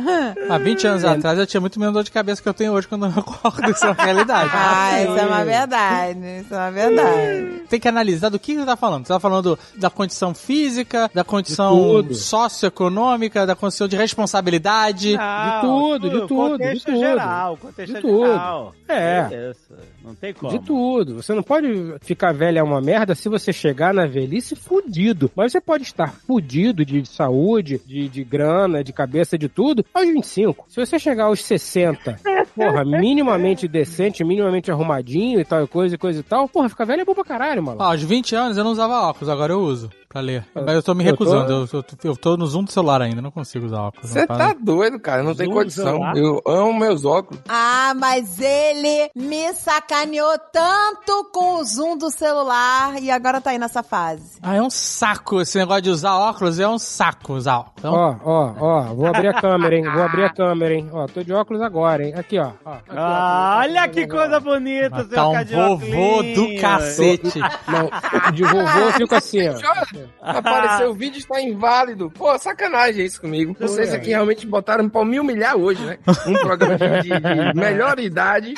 Há 0.49 0.59
20 0.59 0.87
anos 0.87 1.05
atrás 1.05 1.39
eu 1.39 1.47
tinha 1.47 1.61
muito 1.61 1.79
menos 1.79 1.95
dor 1.95 2.05
de 2.05 2.11
cabeça 2.11 2.43
que 2.43 2.49
eu 2.49 2.55
tenho 2.55 2.73
hoje 2.73 2.87
quando 2.89 3.07
eu 3.07 3.11
acordo. 3.11 3.71
Isso 3.71 3.85
é 3.85 3.91
uma 3.91 4.05
realidade. 4.05 4.51
Ah, 4.55 5.03
isso 5.03 5.17
é 5.19 5.27
uma 5.27 5.45
verdade. 5.45 6.19
Isso 6.41 6.55
é 6.55 6.57
uma 6.59 6.71
verdade. 6.71 7.63
Tem 7.69 7.81
que 7.81 7.89
analisar 7.89 8.29
do 8.29 8.39
que 8.39 8.57
você 8.57 8.65
tá 8.67 8.77
falando. 8.77 9.07
Você 9.07 9.13
tá 9.13 9.21
falando 9.21 9.59
da 9.77 9.91
condição 9.91 10.35
física, 10.35 11.11
da 11.15 11.23
De 11.23 11.29
condição 11.29 12.03
socioeconômica, 12.13 13.47
da 13.47 13.55
condição 13.55 13.89
de 13.89 13.97
responsabilidade. 13.97 15.17
Não, 15.17 15.61
tudo, 15.61 16.11
de 16.11 16.21
tudo, 16.27 16.51
Contexto 16.53 16.79
de 16.87 16.93
tudo. 16.93 16.99
geral, 16.99 17.57
contexto 17.57 17.95
De 17.95 18.01
tudo. 18.01 18.27
geral. 18.27 18.75
É. 18.89 19.51
Isso, 19.51 19.75
não 20.05 20.15
tem 20.15 20.35
como. 20.35 20.53
De 20.53 20.65
tudo. 20.65 21.15
Você 21.15 21.33
não 21.33 21.43
pode 21.43 21.95
ficar 22.03 22.33
velho 22.33 22.59
é 22.59 22.63
uma 22.63 22.81
merda 22.81 23.15
se 23.15 23.29
você 23.29 23.53
chegar 23.53 23.95
na 23.95 24.07
velhice 24.07 24.55
fudido. 24.55 25.31
Mas 25.35 25.53
você 25.53 25.61
pode 25.61 25.85
estar 25.85 26.13
fudido 26.13 26.85
de 26.85 27.07
saúde, 27.07 27.81
de, 27.87 28.09
de 28.09 28.23
grana, 28.23 28.85
de 28.85 28.93
cabeça, 28.93 29.39
de 29.39 29.49
tudo, 29.49 29.85
aos 29.95 30.07
25. 30.07 30.67
Se 30.69 30.85
você 30.85 30.99
chegar 30.99 31.25
aos 31.25 31.43
60, 31.43 32.21
porra, 32.55 32.85
minimamente 32.85 33.67
decente, 33.67 34.23
minimamente 34.23 34.71
arrumadinho 34.71 35.41
e 35.41 35.45
tal 35.45 35.67
coisa 35.67 35.95
e 35.95 35.99
coisa 35.99 36.21
e 36.21 36.23
tal, 36.23 36.47
porra, 36.49 36.69
ficar 36.69 36.85
velho 36.85 37.01
é 37.01 37.05
bom 37.05 37.15
pra 37.15 37.25
caralho, 37.25 37.63
maluco. 37.63 37.83
Ah, 37.83 37.93
aos 37.93 38.03
20 38.03 38.37
anos 38.37 38.59
eu 38.59 38.65
não 38.65 38.73
usava 38.73 39.09
óculos, 39.09 39.31
agora 39.31 39.55
eu 39.55 39.61
uso 39.61 39.91
pra 40.15 40.21
ler. 40.23 40.47
Mas 40.55 40.75
eu 40.77 40.83
tô 40.83 40.95
me 40.95 41.05
eu 41.05 41.17
tô- 41.17 41.25
recusando, 41.25 41.53
eu, 41.73 41.81
eu, 41.81 41.85
eu 42.05 42.17
tô 42.17 42.37
no 42.37 42.47
zoom 42.47 42.63
do 42.63 42.71
celular 42.71 43.03
ainda, 43.03 43.21
não 43.21 43.33
consigo 43.33 43.67
usar 43.67 43.81
óculos. 43.83 44.11
Você 44.11 44.25
tá 44.27 44.35
para. 44.37 44.55
doido, 44.55 45.01
cara. 45.01 45.25
Não 45.25 45.35
tem 45.35 45.47
Zoom, 45.47 45.55
condição. 45.55 45.85
celular. 45.85 46.17
Eu 46.17 46.41
amo 46.47 46.73
meus 46.79 47.05
óculos. 47.05 47.43
Ah, 47.49 47.93
mas 47.97 48.41
ele 48.41 49.11
me 49.15 49.53
sacaneou 49.55 50.39
tanto 50.53 51.31
com 51.33 51.57
o 51.59 51.65
zoom 51.65 51.97
do 51.99 52.11
celular 52.13 53.03
e 53.03 53.11
agora 53.11 53.41
tá 53.41 53.51
aí 53.51 53.59
nessa 53.59 53.83
fase. 53.83 54.39
Ah, 54.41 54.55
é 54.55 54.63
um 54.63 54.71
saco 54.71 55.41
esse 55.41 55.59
negócio 55.59 55.83
de 55.83 55.91
usar 55.91 56.15
óculos, 56.17 56.61
é 56.61 56.69
um 56.69 56.79
saco 56.79 57.35
usar 57.35 57.59
óculos. 57.59 57.75
Então, 57.79 57.93
Ó, 57.93 58.17
ó, 58.25 58.55
ó, 58.61 58.83
vou 58.95 59.07
abrir 59.07 59.29
a 59.29 59.41
câmera, 59.41 59.75
hein? 59.77 59.83
Vou 59.91 60.03
abrir 60.03 60.25
a 60.25 60.31
câmera, 60.33 60.75
hein? 60.75 60.89
Ó, 60.93 61.07
tô 61.07 61.23
de 61.25 61.33
óculos 61.33 61.61
agora, 61.61 62.05
hein? 62.07 62.15
Aqui, 62.17 62.39
ó. 62.39 62.51
ó. 62.65 62.71
Aqui, 62.75 62.91
ó. 62.91 62.95
Ah, 62.97 63.59
olha 63.65 63.89
que 63.89 64.07
coisa 64.07 64.39
bonita, 64.39 64.91
mas 64.91 65.07
seu 65.09 65.17
tá 65.17 65.29
um 65.29 65.45
vovô 65.77 66.23
do 66.35 66.61
cacete. 66.61 67.41
Não, 67.41 68.31
de 68.33 68.45
vovô 68.45 68.79
eu 68.79 68.93
fico 68.93 69.15
assim, 69.15 69.49
ó. 69.49 70.04
Apareceu 70.21 70.91
o 70.91 70.95
vídeo 70.95 71.19
está 71.19 71.41
inválido. 71.41 72.11
Pô, 72.11 72.37
sacanagem 72.39 73.05
isso 73.05 73.21
comigo. 73.21 73.57
Vocês 73.59 73.93
aqui 73.93 74.09
realmente 74.11 74.47
botaram 74.47 74.89
pra 74.89 75.05
me 75.05 75.19
humilhar 75.21 75.57
hoje, 75.57 75.83
né? 75.85 75.99
Um 76.27 76.33
programa 76.35 76.77
de, 76.79 77.09
de- 77.09 77.55
melhor 77.55 77.99
idade 77.99 78.55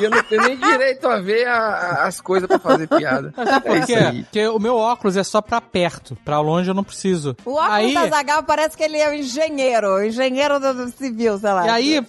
e 0.00 0.04
eu 0.04 0.10
não 0.10 0.22
tenho 0.22 0.42
nem 0.42 0.56
direito 0.56 1.06
a 1.08 1.20
ver 1.20 1.46
a- 1.46 1.56
a- 1.58 2.06
as 2.06 2.20
coisas 2.20 2.48
pra 2.48 2.58
fazer 2.58 2.86
piada. 2.88 3.32
Mas 3.36 3.48
sabe 3.48 3.66
É 3.66 3.70
por 3.70 3.76
isso 3.78 3.86
quê? 3.86 3.94
aí. 3.94 4.22
Porque 4.24 4.46
o 4.48 4.58
meu 4.58 4.76
óculos 4.76 5.16
é 5.16 5.24
só 5.24 5.40
pra 5.40 5.60
perto. 5.60 6.16
Pra 6.24 6.40
longe 6.40 6.70
eu 6.70 6.74
não 6.74 6.84
preciso. 6.84 7.36
O 7.44 7.54
óculos 7.54 7.70
aí, 7.72 7.94
da 7.94 8.06
Zagal 8.08 8.42
parece 8.42 8.76
que 8.76 8.82
ele 8.82 8.98
é 8.98 9.08
o 9.08 9.14
engenheiro, 9.14 9.94
o 9.96 10.02
engenheiro 10.04 10.58
do, 10.60 10.88
civil, 10.90 11.38
sei 11.38 11.50
lá. 11.52 11.66
E 11.66 11.70
aí, 11.70 12.06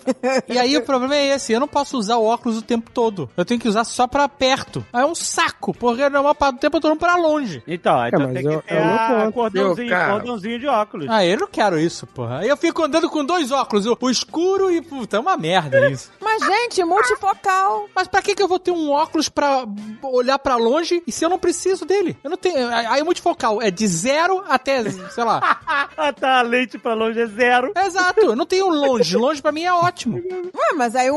e 0.48 0.60
aí 0.60 0.78
o 0.78 0.82
problema 0.84 1.16
é 1.16 1.28
esse, 1.36 1.52
eu 1.54 1.60
não 1.60 1.68
posso 1.68 1.98
usar 1.98 2.18
o 2.18 2.26
óculos 2.26 2.58
o 2.58 2.62
tempo 2.62 2.90
todo. 2.92 3.30
Eu 3.36 3.46
tenho 3.46 3.60
que 3.60 3.68
usar 3.68 3.84
só 3.84 4.08
pra 4.08 4.28
perto. 4.30 4.86
Aí 4.94 5.02
é 5.04 5.06
um 5.06 5.16
saco, 5.16 5.74
porque 5.74 6.08
na 6.10 6.22
maior 6.22 6.34
parte 6.34 6.56
do 6.56 6.60
tempo 6.60 6.78
eu 6.78 6.82
tô 6.82 6.88
indo 6.90 6.98
pra 6.98 7.16
longe. 7.16 7.62
Então, 7.68 8.06
então 8.08 8.20
mas 8.22 8.34
tem 8.34 8.46
eu- 8.46 8.61
não 8.70 8.94
a 8.94 9.32
conto. 9.32 9.34
cordãozinho, 9.34 10.60
de 10.60 10.68
óculos. 10.68 11.08
Ah, 11.10 11.26
eu 11.26 11.38
não 11.38 11.48
quero 11.48 11.80
isso, 11.80 12.06
porra. 12.08 12.40
Aí 12.40 12.50
eu 12.50 12.58
fico 12.58 12.84
andando 12.84 13.10
com 13.10 13.24
dois 13.26 13.52
óculos, 13.52 13.86
o, 13.86 13.98
o 14.00 14.10
escuro 14.10 14.72
e, 14.72 14.82
puta, 14.82 15.18
é 15.18 15.20
uma 15.20 15.38
merda 15.38 15.90
isso. 15.90 16.12
Mas, 16.22 16.44
gente, 16.46 16.84
multifocal. 16.84 17.88
Mas 17.96 18.08
pra 18.08 18.22
que 18.22 18.36
que 18.36 18.42
eu 18.44 18.48
vou 18.48 18.60
ter 18.60 18.72
um 18.72 18.90
óculos 18.92 19.30
pra 19.30 19.66
olhar 20.04 20.40
pra 20.40 20.56
longe 20.56 21.02
e 21.06 21.12
se 21.12 21.24
eu 21.26 21.30
não 21.30 21.40
preciso 21.40 21.86
dele? 21.86 22.18
Eu 22.24 22.30
não 22.30 22.38
tenho. 22.38 22.68
Aí 22.70 23.02
o 23.02 23.06
multifocal 23.06 23.62
é 23.62 23.70
de 23.72 23.88
zero 23.88 24.44
até, 24.48 24.84
sei 24.90 25.24
lá. 25.24 25.60
Ah, 25.98 26.12
tá, 26.14 26.40
a 26.40 26.42
lente 26.42 26.78
pra 26.78 26.94
longe 26.94 27.20
é 27.20 27.28
zero. 27.28 27.74
Exato, 27.78 28.22
eu 28.22 28.36
não 28.36 28.46
tenho 28.46 28.68
longe. 28.70 29.16
Longe 29.16 29.42
pra 29.42 29.52
mim 29.52 29.64
é 29.64 29.74
ótimo. 29.74 30.16
Ué, 30.18 30.74
mas 30.76 30.96
aí 30.96 31.12
o, 31.12 31.16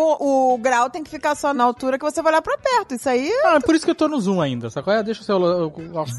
o 0.54 0.58
grau 0.58 0.90
tem 0.90 1.02
que 1.02 1.10
ficar 1.10 1.34
só 1.34 1.54
na 1.54 1.64
altura 1.64 1.98
que 1.98 2.04
você 2.04 2.20
vai 2.20 2.32
olhar 2.32 2.42
pra 2.42 2.58
perto. 2.58 2.94
Isso 2.94 3.08
aí. 3.08 3.32
Ah, 3.44 3.58
por 3.64 3.74
isso 3.74 3.84
que 3.84 3.90
eu 3.90 3.94
tô 3.94 4.08
no 4.08 4.20
zoom 4.20 4.40
ainda, 4.42 4.68
sacou? 4.68 4.92
É, 4.92 5.02
Deixa 5.02 5.22
o 5.22 5.24
celular. 5.24 5.70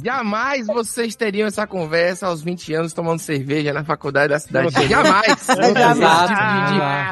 Jamais 0.04 0.66
vocês 0.68 1.15
teriam 1.16 1.48
essa 1.48 1.66
conversa 1.68 2.28
aos 2.28 2.42
20 2.42 2.74
anos 2.74 2.94
tomando 2.94 3.20
cerveja 3.20 3.74
na 3.74 3.84
faculdade 3.84 4.30
da 4.30 4.40
cidade. 4.40 4.74
Não. 4.76 4.88
Jamais! 4.88 5.50
Exato. 5.50 6.34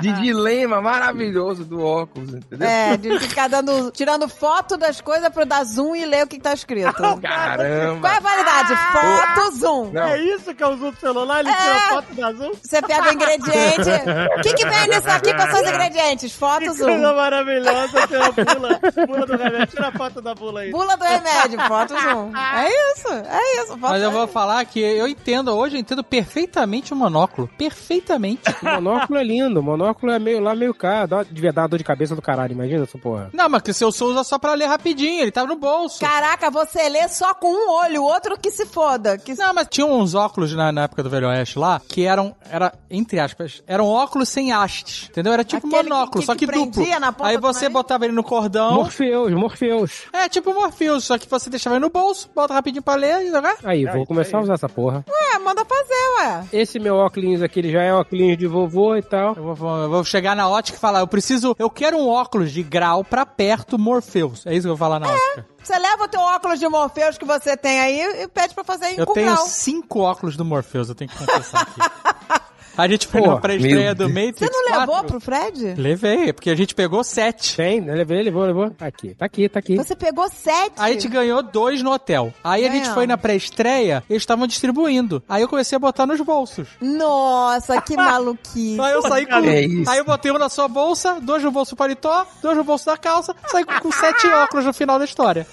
De, 0.01 0.07
de- 0.07 0.13
de 0.13 0.21
dilema 0.21 0.81
maravilhoso 0.81 1.63
do 1.63 1.83
óculos, 1.83 2.33
entendeu? 2.33 2.67
É, 2.67 2.97
de 2.97 3.19
ficar 3.19 3.47
dando, 3.47 3.91
tirando 3.91 4.27
foto 4.27 4.77
das 4.77 4.99
coisas 5.01 5.29
pra 5.29 5.43
dar 5.45 5.63
zoom 5.63 5.95
e 5.95 6.05
ler 6.05 6.23
o 6.25 6.27
que 6.27 6.39
tá 6.39 6.53
escrito. 6.53 6.93
Qual 6.95 7.19
Caramba! 7.19 8.07
é 8.09 8.17
a 8.17 8.19
validade? 8.19 8.75
Foto, 8.91 9.51
zoom. 9.57 9.91
Não. 9.91 10.03
É 10.03 10.17
isso 10.19 10.53
que 10.53 10.63
é 10.63 10.67
o 10.67 10.75
zoom 10.77 10.91
do 10.91 10.99
celular? 10.99 11.39
Ele 11.39 11.49
É. 11.49 11.55
tira 11.55 11.79
foto 11.89 12.13
da 12.15 12.31
zoom? 12.33 12.51
Você 12.61 12.81
pega 12.81 13.09
o 13.09 13.13
ingrediente. 13.13 13.89
O 14.37 14.41
que, 14.43 14.53
que 14.53 14.65
vem 14.67 14.87
nisso 14.89 15.09
aqui? 15.09 15.33
Quais 15.33 15.51
são 15.51 15.61
os 15.63 15.69
ingredientes? 15.69 16.33
Foto, 16.35 16.59
Que 16.59 16.71
zoom. 16.71 16.85
coisa 16.87 17.13
maravilhosa, 17.13 18.07
tira 18.07 18.25
a 18.27 18.31
bula, 18.31 18.79
bula 19.07 19.25
do 19.25 19.37
remédio. 19.37 19.67
Tira 19.67 19.87
a 19.87 19.91
foto 19.91 20.21
da 20.21 20.35
bula 20.35 20.61
aí. 20.61 20.71
Bula 20.71 20.97
do 20.97 21.03
remédio, 21.03 21.59
foto, 21.67 21.93
zoom. 21.99 22.31
É 22.35 22.67
isso, 22.93 23.07
é 23.13 23.63
isso. 23.63 23.77
Mas 23.91 24.01
eu 24.03 24.11
vou 24.11 24.27
falar 24.27 24.63
que 24.65 24.79
eu 24.79 25.07
entendo, 25.07 25.51
hoje 25.55 25.75
eu 25.75 25.79
entendo 25.79 26.03
perfeitamente 26.03 26.93
o 26.93 26.95
monóculo. 26.95 27.49
Perfeitamente. 27.57 28.41
O 28.61 28.65
monóculo 28.65 29.19
é 29.19 29.23
lindo, 29.23 29.59
o 29.59 29.63
monóculo 29.63 30.11
é 30.11 30.19
meio 30.19 30.39
lá, 30.39 30.55
meio 30.55 30.73
cá. 30.73 31.05
Dá, 31.05 31.23
devia 31.23 31.51
dar 31.51 31.67
dor 31.67 31.77
de 31.77 31.83
cabeça 31.83 32.15
do 32.15 32.21
caralho, 32.21 32.53
imagina 32.53 32.83
essa 32.83 32.97
porra. 32.97 33.29
Não, 33.33 33.49
mas 33.49 33.61
que 33.61 33.73
se 33.73 33.83
eu 33.83 33.91
sou 33.91 34.11
usa 34.11 34.23
só 34.23 34.37
pra 34.39 34.53
ler 34.53 34.65
rapidinho, 34.67 35.21
ele 35.21 35.31
tava 35.31 35.47
no 35.47 35.55
bolso. 35.57 35.99
Caraca, 35.99 36.49
você 36.49 36.87
lê 36.89 37.07
só 37.07 37.33
com 37.33 37.47
um 37.47 37.71
olho, 37.83 38.01
o 38.03 38.05
outro 38.05 38.37
que 38.39 38.51
se 38.51 38.65
foda. 38.65 39.17
Que... 39.17 39.33
Não, 39.35 39.53
mas 39.53 39.67
tinha 39.69 39.85
uns 39.85 40.13
óculos 40.15 40.53
na, 40.53 40.71
na 40.71 40.83
época 40.83 41.03
do 41.03 41.09
Velho 41.09 41.27
Oeste 41.27 41.57
lá, 41.59 41.81
que 41.87 42.05
eram, 42.05 42.35
era, 42.49 42.73
entre 42.89 43.19
aspas, 43.19 43.61
eram 43.67 43.85
óculos 43.87 44.29
sem 44.29 44.51
hastes, 44.53 45.09
entendeu? 45.09 45.33
Era 45.33 45.43
tipo 45.43 45.67
Aquele 45.67 45.89
monóculo, 45.89 46.21
que- 46.21 46.25
só 46.25 46.33
que 46.33 46.45
que 46.45 46.51
duplo. 46.51 46.71
prendia 46.71 46.99
na 46.99 47.11
ponta 47.11 47.29
Aí 47.29 47.37
você 47.37 47.69
botava 47.69 48.05
ele 48.05 48.13
no 48.13 48.23
cordão. 48.23 48.73
Morpheus, 48.75 49.31
Morpheus. 49.33 50.03
É, 50.13 50.27
tipo 50.29 50.53
Morpheus, 50.53 51.03
só 51.05 51.17
que 51.17 51.27
você 51.29 51.49
deixava 51.49 51.75
ele 51.75 51.83
no 51.85 51.89
bolso, 51.89 52.29
bota 52.35 52.53
rapidinho 52.53 52.83
pra 52.83 52.95
ler 52.95 53.23
e 53.25 53.31
jogar. 53.31 53.55
Aí, 53.73 53.85
vou 53.85 54.05
começar 54.05 54.37
a 54.37 54.41
usar 54.41 54.53
essa 54.53 54.69
porra. 54.69 55.03
Ué, 55.07 55.39
manda 55.39 55.63
fazer, 55.65 56.19
ué. 56.19 56.45
Esse 56.53 56.79
meu 56.79 56.95
óculos 56.95 57.41
aqui, 57.41 57.59
ele 57.59 57.71
já 57.71 57.81
é 57.81 57.93
óculos 57.93 58.37
de 58.37 58.47
vovô 58.47 58.95
e 58.95 59.01
tal. 59.01 59.35
Eu 59.35 59.55
vou, 59.55 59.77
eu 59.77 59.89
vou 59.89 60.03
chegar 60.03 60.35
na 60.35 60.47
ótica 60.47 60.77
e 60.77 60.81
falar, 60.81 60.99
eu 60.99 61.07
preciso, 61.07 61.55
eu 61.57 61.69
quero 61.69 61.97
um 61.97 62.07
óculos 62.07 62.51
de 62.51 62.61
grau 62.63 63.03
pra 63.03 63.25
perto 63.25 63.77
Morpheus. 63.79 64.45
É 64.45 64.53
isso 64.53 64.61
que 64.67 64.71
eu 64.71 64.75
vou 64.75 64.77
falar 64.77 64.99
na 64.99 65.07
ótica. 65.11 65.45
Você 65.63 65.79
leva 65.79 66.03
o 66.03 66.07
teu 66.07 66.19
óculos 66.19 66.59
de 66.59 66.67
Morpheus 66.67 67.17
que 67.17 67.25
você 67.25 67.55
tem 67.55 67.79
aí 67.79 68.23
e 68.23 68.27
pede 68.27 68.53
pra 68.53 68.63
fazer 68.63 68.87
em 68.87 68.97
Eu 68.97 69.05
com 69.05 69.13
tenho 69.13 69.31
grau. 69.31 69.45
cinco 69.47 69.99
óculos 70.01 70.35
do 70.35 70.43
Morpheus, 70.43 70.89
eu 70.89 70.95
tenho 70.95 71.09
que 71.09 71.17
confessar 71.17 71.61
aqui. 71.61 71.79
A 72.77 72.87
gente 72.87 73.07
foi 73.07 73.21
Pô, 73.21 73.27
na 73.27 73.37
pré-estreia 73.37 73.93
do. 73.93 74.09
Matrix 74.09 74.39
Você 74.39 74.45
não 74.49 74.63
4. 74.63 74.79
levou 74.79 75.03
pro 75.03 75.19
Fred? 75.19 75.75
Levei, 75.77 76.33
porque 76.33 76.49
a 76.49 76.55
gente 76.55 76.73
pegou 76.73 77.03
sete. 77.03 77.55
Tem, 77.55 77.79
levei, 77.81 78.23
levou, 78.23 78.43
levou. 78.45 78.69
Tá 78.71 78.87
aqui, 78.87 79.13
tá 79.13 79.25
aqui, 79.25 79.47
tá 79.47 79.59
aqui. 79.59 79.75
Você 79.75 79.95
pegou 79.95 80.27
sete? 80.29 80.73
Aí 80.77 80.91
a 80.91 80.93
gente 80.93 81.07
ganhou 81.07 81.43
dois 81.43 81.83
no 81.83 81.91
hotel. 81.91 82.33
Aí 82.43 82.61
a 82.63 82.65
gente 82.67 82.79
Ganhamos. 82.81 82.93
foi 82.95 83.05
na 83.07 83.17
pré-estreia, 83.17 84.03
eles 84.09 84.23
estavam 84.23 84.47
distribuindo. 84.47 85.21
Aí 85.29 85.41
eu 85.43 85.47
comecei 85.47 85.75
a 85.75 85.79
botar 85.79 86.05
nos 86.07 86.19
bolsos. 86.21 86.67
Nossa, 86.81 87.79
que 87.81 87.95
maluquice. 87.97 88.79
Aí 88.81 88.93
eu 88.93 89.01
saí 89.03 89.25
com. 89.25 89.35
É 89.35 89.61
isso. 89.61 89.89
Aí 89.91 89.99
eu 89.99 90.05
botei 90.05 90.31
um 90.31 90.37
na 90.39 90.49
sua 90.49 90.67
bolsa, 90.67 91.19
dois 91.21 91.43
no 91.43 91.51
bolso 91.51 91.75
do 91.75 91.77
paletó, 91.77 92.25
dois 92.41 92.57
no 92.57 92.63
bolso 92.63 92.85
da 92.87 92.97
calça, 92.97 93.35
saí 93.47 93.63
com, 93.65 93.79
com 93.79 93.91
sete 93.91 94.25
óculos 94.33 94.65
no 94.65 94.73
final 94.73 94.97
da 94.97 95.05
história. 95.05 95.45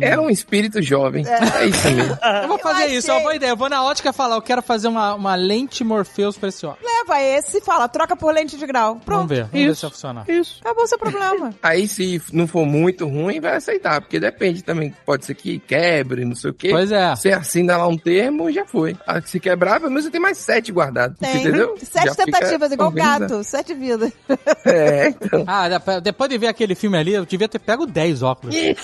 É 0.00 0.18
um 0.18 0.30
espírito 0.30 0.80
jovem. 0.80 1.24
É, 1.26 1.66
isso 1.66 1.90
mesmo. 1.90 2.18
Eu 2.42 2.48
vou 2.48 2.58
fazer 2.58 2.84
achei. 2.84 2.96
isso, 2.98 3.10
é 3.10 3.14
uma 3.14 3.20
boa 3.22 3.34
ideia. 3.34 3.50
Eu 3.50 3.56
vou 3.56 3.68
na 3.68 3.82
ótica 3.84 4.12
falar, 4.12 4.36
eu 4.36 4.42
quero 4.42 4.62
fazer 4.62 4.86
uma, 4.86 5.14
uma 5.14 5.34
lente 5.34 5.82
Morpheus 5.82 6.36
pra 6.36 6.51
esse 6.54 6.66
óculos. 6.66 6.90
leva 6.92 7.22
esse 7.22 7.58
e 7.58 7.60
fala, 7.60 7.88
troca 7.88 8.16
por 8.16 8.32
lente 8.34 8.56
de 8.56 8.66
grau. 8.66 8.92
Vamos 8.94 9.04
Pronto. 9.04 9.28
ver, 9.28 9.44
vamos 9.44 9.52
ver 9.52 9.60
Isso. 9.66 9.74
se 9.76 9.82
vai 9.82 9.90
funcionar. 9.90 10.30
Isso. 10.30 10.58
Acabou 10.60 10.84
o 10.84 10.86
seu 10.86 10.98
problema. 10.98 11.50
Aí, 11.62 11.88
se 11.88 12.22
não 12.32 12.46
for 12.46 12.66
muito 12.66 13.06
ruim, 13.08 13.40
vai 13.40 13.56
aceitar, 13.56 14.00
porque 14.00 14.20
depende 14.20 14.62
também. 14.62 14.94
Pode 15.04 15.24
ser 15.24 15.34
que 15.34 15.58
quebre, 15.58 16.24
não 16.24 16.34
sei 16.34 16.50
o 16.50 16.54
quê. 16.54 16.70
Pois 16.70 16.92
é. 16.92 17.14
Você 17.16 17.32
assina 17.32 17.76
lá 17.76 17.86
um 17.86 17.96
termo 17.96 18.50
e 18.50 18.52
já 18.52 18.64
foi. 18.64 18.96
Ah, 19.06 19.20
Se 19.20 19.40
quebrar, 19.40 19.78
pelo 19.80 19.90
menos 19.90 20.04
você 20.04 20.10
tem 20.10 20.20
mais 20.20 20.38
sete 20.38 20.72
guardados. 20.72 21.18
Tem 21.18 21.36
Entendeu? 21.40 21.76
sete 21.82 22.06
Já 22.06 22.14
tentativas, 22.14 22.72
igual 22.72 22.90
gato. 22.90 23.42
Sete 23.44 23.74
vidas. 23.74 24.12
É, 24.64 25.08
então. 25.08 25.44
Ah, 25.46 25.68
de- 25.68 26.00
depois 26.00 26.30
de 26.30 26.38
ver 26.38 26.46
aquele 26.48 26.74
filme 26.74 26.96
ali, 26.96 27.12
eu 27.14 27.24
devia 27.26 27.48
ter 27.48 27.58
pego 27.58 27.84
10 27.86 28.22
óculos. 28.22 28.54
My 28.54 28.74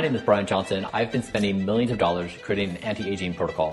name 0.00 0.16
is 0.16 0.22
Brian 0.22 0.44
Johnson. 0.44 0.82
I've 0.94 1.10
been 1.10 1.22
spending 1.22 1.64
millions 1.64 1.90
of 1.90 1.98
dollars 1.98 2.32
creating 2.44 2.76
an 2.82 2.90
anti-aging 2.90 3.32
protocol. 3.34 3.72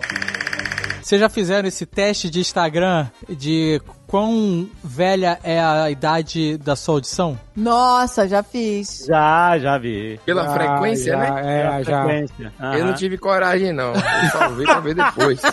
Vocês 1.03 1.19
já 1.19 1.27
fizeram 1.27 1.67
esse 1.67 1.85
teste 1.85 2.29
de 2.29 2.39
Instagram 2.39 3.07
de 3.29 3.81
quão 4.17 4.69
velha 4.83 5.39
é 5.43 5.59
a 5.59 5.89
idade 5.89 6.55
da 6.59 6.75
sua 6.75 6.95
audição? 6.95 7.35
Nossa, 7.55 8.27
já 8.27 8.43
fiz. 8.43 9.05
Já, 9.07 9.57
já 9.57 9.75
vi. 9.79 10.19
Pela 10.23 10.43
Já, 10.43 10.53
frequência, 10.53 11.13
já, 11.13 11.17
né? 11.17 11.79
É, 11.79 11.83
já. 11.83 12.03
Frequência. 12.03 12.53
Eu 12.77 12.85
não 12.85 12.93
tive 12.93 13.17
coragem, 13.17 13.73
não. 13.73 13.91
Eu 13.93 14.29
só 14.31 14.49
vi 14.49 14.65
pra 14.65 14.79
ver 14.79 14.93
depois. 14.93 15.41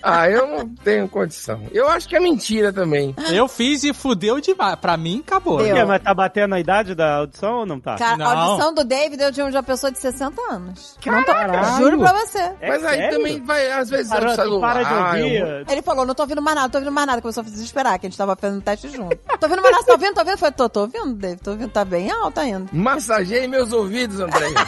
Ah, 0.00 0.28
eu 0.30 0.46
não 0.46 0.68
tenho 0.76 1.08
condição. 1.08 1.62
Eu 1.72 1.88
acho 1.88 2.08
que 2.08 2.16
é 2.16 2.20
mentira 2.20 2.72
também. 2.72 3.14
Eu 3.32 3.48
fiz 3.48 3.82
e 3.84 3.92
fudeu 3.92 4.40
demais. 4.40 4.76
Pra 4.76 4.96
mim, 4.96 5.22
acabou. 5.26 5.58
Deu. 5.62 5.86
Mas 5.86 6.02
tá 6.02 6.14
batendo 6.14 6.54
a 6.54 6.60
idade 6.60 6.94
da 6.94 7.16
audição 7.16 7.60
ou 7.60 7.66
não 7.66 7.80
tá? 7.80 7.96
Cara, 7.96 8.16
Não. 8.16 8.26
a 8.26 8.32
audição 8.34 8.74
do 8.74 8.84
David 8.84 9.22
eu 9.22 9.32
tinha 9.32 9.46
uma 9.46 9.62
pessoa 9.62 9.90
de 9.90 9.98
60 9.98 10.40
anos. 10.50 10.96
Não 11.04 11.24
tô- 11.24 11.32
Caralho. 11.32 11.76
juro 11.78 11.98
pra 11.98 12.12
você. 12.12 12.38
É 12.38 12.68
Mas 12.68 12.84
aí 12.84 12.96
sério? 12.98 13.16
também 13.18 13.42
vai, 13.42 13.70
às 13.72 13.90
vezes, 13.90 14.08
Para, 14.08 14.20
no 14.24 14.30
tu 14.30 14.36
celular. 14.36 14.72
para 14.72 14.82
de 14.84 14.94
ouvir. 15.22 15.40
eu- 15.40 15.64
Ele 15.68 15.82
falou, 15.82 16.06
não 16.06 16.14
tô 16.14 16.22
ouvindo 16.22 16.42
mais 16.42 16.54
nada, 16.54 16.66
não 16.66 16.70
tô 16.70 16.78
ouvindo 16.78 16.92
mais 16.94 17.06
nada. 17.06 17.20
Começou 17.20 17.40
a 17.42 17.44
se 17.44 17.50
desesperar, 17.52 17.97
que 17.98 18.06
a 18.06 18.10
gente 18.10 18.18
tava 18.18 18.36
fazendo 18.36 18.60
teste 18.62 18.88
junto. 18.88 19.16
tô 19.16 19.46
ouvindo 19.46 19.62
mais 19.62 19.72
nada, 19.74 19.84
tá 19.86 19.92
ouvindo, 19.92 20.14
tá 20.14 20.20
ouvindo? 20.20 20.34
Eu 20.34 20.38
falei, 20.38 20.54
tô, 20.54 20.68
tô 20.68 20.80
ouvindo, 20.82 21.14
David, 21.14 21.42
tô 21.42 21.50
ouvindo, 21.52 21.70
tá 21.70 21.84
bem 21.84 22.10
alto 22.10 22.38
ainda. 22.40 22.66
Massageie 22.72 23.46
meus 23.48 23.72
ouvidos, 23.72 24.20
André. 24.20 24.48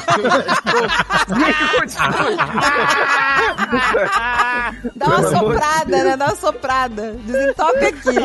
Dá 4.97 5.07
uma 5.07 5.23
soprada, 5.29 6.05
né? 6.05 6.17
Dá 6.17 6.27
uma 6.27 6.37
soprada. 6.37 7.13
Desentope 7.13 7.85
aqui. 7.87 8.17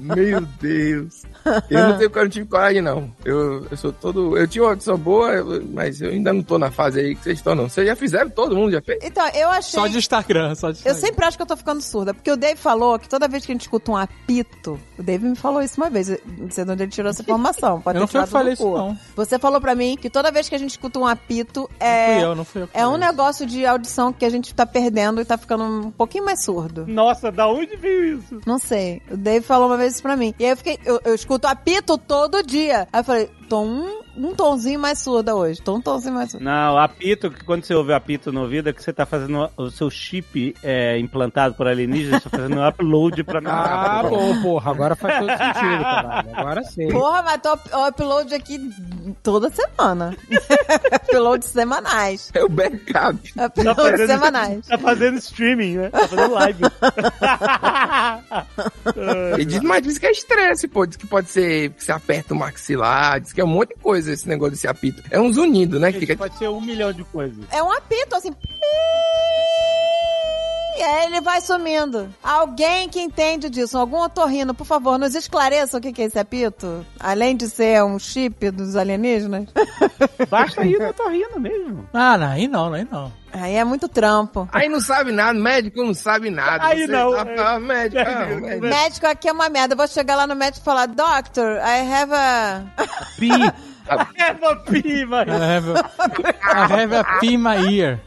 Meu 0.00 0.40
Deus. 0.60 1.22
Eu 1.70 1.88
não, 1.88 1.98
tenho, 1.98 2.10
eu 2.14 2.22
não 2.24 2.28
tive 2.28 2.46
coragem, 2.46 2.82
não. 2.82 3.10
Eu, 3.24 3.66
eu 3.70 3.76
sou 3.76 3.92
todo. 3.92 4.36
Eu 4.36 4.48
tinha 4.48 4.62
uma 4.64 4.70
audição 4.70 4.96
boa, 4.98 5.32
eu- 5.32 5.62
mas 5.72 6.00
eu 6.00 6.10
ainda 6.10 6.32
não 6.32 6.42
tô 6.42 6.58
na 6.58 6.70
fase 6.70 7.00
aí 7.00 7.14
que 7.14 7.22
vocês 7.22 7.38
estão, 7.38 7.54
não. 7.54 7.68
Vocês 7.68 7.86
já 7.86 7.94
fizeram? 7.94 8.28
Todo 8.30 8.56
mundo 8.56 8.72
já 8.72 8.82
fez? 8.82 8.98
Então, 9.02 9.26
eu 9.28 9.48
achei... 9.48 9.78
Só 9.80 9.86
de 9.86 9.98
Instagram, 9.98 10.54
só 10.54 10.70
de 10.70 10.78
Eu 10.84 10.92
Instagram. 10.92 11.00
sempre 11.00 11.24
acho 11.24 11.36
que 11.36 11.42
eu 11.42 11.46
tô 11.46 11.56
ficando 11.56 11.80
surda, 11.80 12.12
porque 12.14 12.30
o 12.30 12.36
Dave 12.36 12.60
falou 12.66 12.98
que 12.98 13.08
toda 13.08 13.28
vez 13.28 13.46
que 13.46 13.52
a 13.52 13.54
gente 13.54 13.62
escuta 13.62 13.92
um 13.92 13.96
apito, 13.96 14.78
o 14.98 15.02
Dave 15.02 15.24
me 15.24 15.36
falou 15.36 15.62
isso 15.62 15.80
uma 15.80 15.88
vez, 15.88 16.08
não 16.08 16.50
sei 16.50 16.64
de 16.64 16.70
onde 16.72 16.82
ele 16.82 16.90
tirou 16.90 17.08
essa 17.10 17.22
informação. 17.22 17.80
Pode 17.82 17.96
Eu 17.96 18.00
não 18.00 18.06
ter 18.08 18.12
fui 18.12 18.20
eu 18.20 18.24
que 18.24 18.28
tirado 18.28 18.40
falei 18.42 18.52
isso, 18.54 18.68
não. 18.76 18.98
Você 19.14 19.38
falou 19.38 19.60
pra 19.60 19.74
mim 19.76 19.96
que 19.96 20.10
toda 20.10 20.32
vez 20.32 20.48
que 20.48 20.54
a 20.56 20.58
gente 20.58 20.70
escuta 20.70 20.98
um 20.98 21.06
apito, 21.06 21.70
Não 21.80 21.86
é, 21.86 22.14
fui 22.16 22.24
eu, 22.24 22.34
não 22.34 22.44
fui 22.44 22.62
eu. 22.62 22.68
é 22.74 22.86
um 22.88 22.96
negócio 22.96 23.46
de 23.46 23.64
audição 23.64 24.12
que 24.12 24.24
a 24.24 24.30
gente 24.30 24.52
tá 24.52 24.66
perdendo 24.66 25.20
e 25.20 25.24
tá 25.24 25.38
ficando 25.38 25.62
um 25.62 25.90
pouquinho 25.92 26.24
mais 26.24 26.42
surdo. 26.44 26.84
Nossa, 26.88 27.30
da 27.30 27.46
onde 27.48 27.76
veio 27.76 28.18
isso? 28.18 28.40
Não 28.44 28.58
sei. 28.58 29.00
O 29.10 29.16
Dave 29.16 29.44
falou 29.46 29.68
uma 29.68 29.76
vez 29.76 29.94
isso 29.94 30.02
pra 30.02 30.16
mim. 30.16 30.34
E 30.38 30.44
aí 30.44 30.50
eu 30.50 30.56
fiquei, 30.56 30.78
eu, 30.84 31.00
eu 31.04 31.14
escuto 31.14 31.46
apito 31.46 31.96
todo 31.96 32.42
dia. 32.42 32.88
Aí 32.92 33.00
eu 33.00 33.04
falei, 33.04 33.30
tô 33.48 33.62
um, 33.62 34.02
um 34.16 34.34
tonzinho 34.34 34.78
mais 34.78 34.98
surda 34.98 35.34
hoje. 35.34 35.60
Tô 35.62 35.76
um 35.76 35.80
tonzinho 35.80 36.14
mais 36.14 36.30
surda. 36.30 36.44
Não, 36.44 36.78
apito, 36.78 37.30
que 37.30 37.44
quando 37.44 37.64
você 37.64 37.74
ouve 37.74 37.92
apito 37.92 38.32
no 38.32 38.42
ouvido, 38.42 38.68
é 38.68 38.72
que 38.72 38.82
você 38.82 38.92
tá 38.92 39.06
fazendo 39.06 39.48
o 39.56 39.70
seu 39.70 39.90
chip 39.90 40.54
é, 40.62 40.98
implantado 40.98 41.54
por 41.54 41.66
alienígenas, 41.66 42.22
tá 42.22 42.30
fazendo 42.30 42.56
um 42.58 42.68
upload 42.68 43.24
pra 43.24 43.40
Ah, 43.46 44.02
bom, 44.08 44.42
porra. 44.42 44.70
Agora 44.70 44.96
faz 44.96 45.18
todo 45.18 45.30
sentido, 45.30 45.82
caralho. 45.82 46.30
Agora 46.36 46.62
sim. 46.64 46.88
Porra, 46.88 47.22
mas 47.22 47.40
tô 47.42 47.52
up- 47.52 47.70
upload 47.88 48.34
aqui 48.34 48.70
toda 49.22 49.50
semana. 49.50 50.16
upload 51.08 51.44
semanais. 51.44 52.30
É 52.34 52.42
o 52.44 52.48
backup. 52.48 53.32
Upload 53.38 54.06
semanais. 54.06 54.66
Tá 54.66 54.78
fazendo 54.78 55.18
streaming, 55.18 55.76
né? 55.76 55.90
Tá 55.90 56.08
fazendo 56.08 56.34
live. 56.34 56.62
E 59.38 59.44
diz, 59.44 59.60
mas 59.60 59.82
diz 59.82 59.98
que 59.98 60.06
é 60.06 60.10
estresse, 60.10 60.68
pô. 60.68 60.86
Diz 60.86 60.96
que 60.96 61.06
pode 61.06 61.28
ser 61.28 61.70
que 61.70 61.84
você 61.84 61.92
aperta 61.92 62.34
o 62.34 62.36
maxilar. 62.36 63.20
Diz 63.20 63.32
que 63.36 63.40
é 63.42 63.44
um 63.44 63.48
monte 63.48 63.68
de 63.68 63.74
coisa 63.82 64.10
esse 64.10 64.26
negócio 64.26 64.52
desse 64.52 64.66
apito. 64.66 65.02
É 65.10 65.20
uns 65.20 65.36
unidos, 65.36 65.78
né? 65.78 65.88
Que 65.92 66.00
Gente, 66.00 66.08
fica. 66.08 66.16
Pode 66.16 66.38
ser 66.38 66.48
um 66.48 66.58
milhão 66.58 66.90
de 66.90 67.04
coisas. 67.04 67.44
É 67.52 67.62
um 67.62 67.70
apito, 67.70 68.16
assim. 68.16 68.30
E 70.78 70.82
aí 70.82 71.06
ele 71.06 71.20
vai 71.20 71.40
sumindo. 71.40 72.08
Alguém 72.22 72.88
que 72.88 73.00
entende 73.00 73.48
disso, 73.48 73.78
algum 73.78 73.98
otorrino, 74.02 74.52
por 74.54 74.66
favor, 74.66 74.98
nos 74.98 75.14
esclareça 75.14 75.78
o 75.78 75.80
que 75.80 76.02
é 76.02 76.04
esse 76.04 76.18
apito. 76.18 76.84
Além 77.00 77.34
de 77.36 77.48
ser 77.48 77.82
um 77.82 77.98
chip 77.98 78.50
dos 78.50 78.76
alienígenas. 78.76 79.46
Basta 80.28 80.64
ir, 80.64 80.80
eu 80.80 80.92
tô 80.92 81.08
rindo 81.08 81.40
mesmo. 81.40 81.88
Ah, 81.94 82.18
não, 82.18 82.26
aí 82.28 82.46
não, 82.46 82.72
aí 82.74 82.86
não. 82.90 83.12
Aí 83.32 83.54
é 83.54 83.64
muito 83.64 83.88
trampo. 83.88 84.48
Aí 84.52 84.68
não 84.68 84.80
sabe 84.80 85.12
nada, 85.12 85.38
médico 85.38 85.82
não 85.82 85.92
sabe 85.94 86.30
nada. 86.30 86.64
Aí 86.64 86.86
Você 86.86 86.92
não. 86.92 87.12
tá- 87.12 87.54
ah, 87.54 87.60
médico, 87.60 88.02
ah, 88.06 88.26
médico. 88.26 88.66
Médico 88.66 89.06
aqui 89.06 89.28
é 89.28 89.32
uma 89.32 89.48
merda. 89.48 89.74
Eu 89.74 89.78
vou 89.78 89.88
chegar 89.88 90.16
lá 90.16 90.26
no 90.26 90.34
médico 90.34 90.60
e 90.60 90.64
falar, 90.64 90.86
Doctor, 90.86 91.56
I 91.58 91.92
have 91.92 92.12
a... 92.14 92.62
Pi. 93.18 93.30
É 94.18 94.32
uma 94.32 94.56
pi, 94.56 94.82
I 95.02 95.04
mano. 95.06 95.32
have 95.32 95.70
a, 95.70 95.90
I 96.42 96.66
have 96.66 96.92
a 96.96 97.04
pee 97.20 97.34
in 97.34 97.40
my 97.40 97.56
ear. 97.70 98.00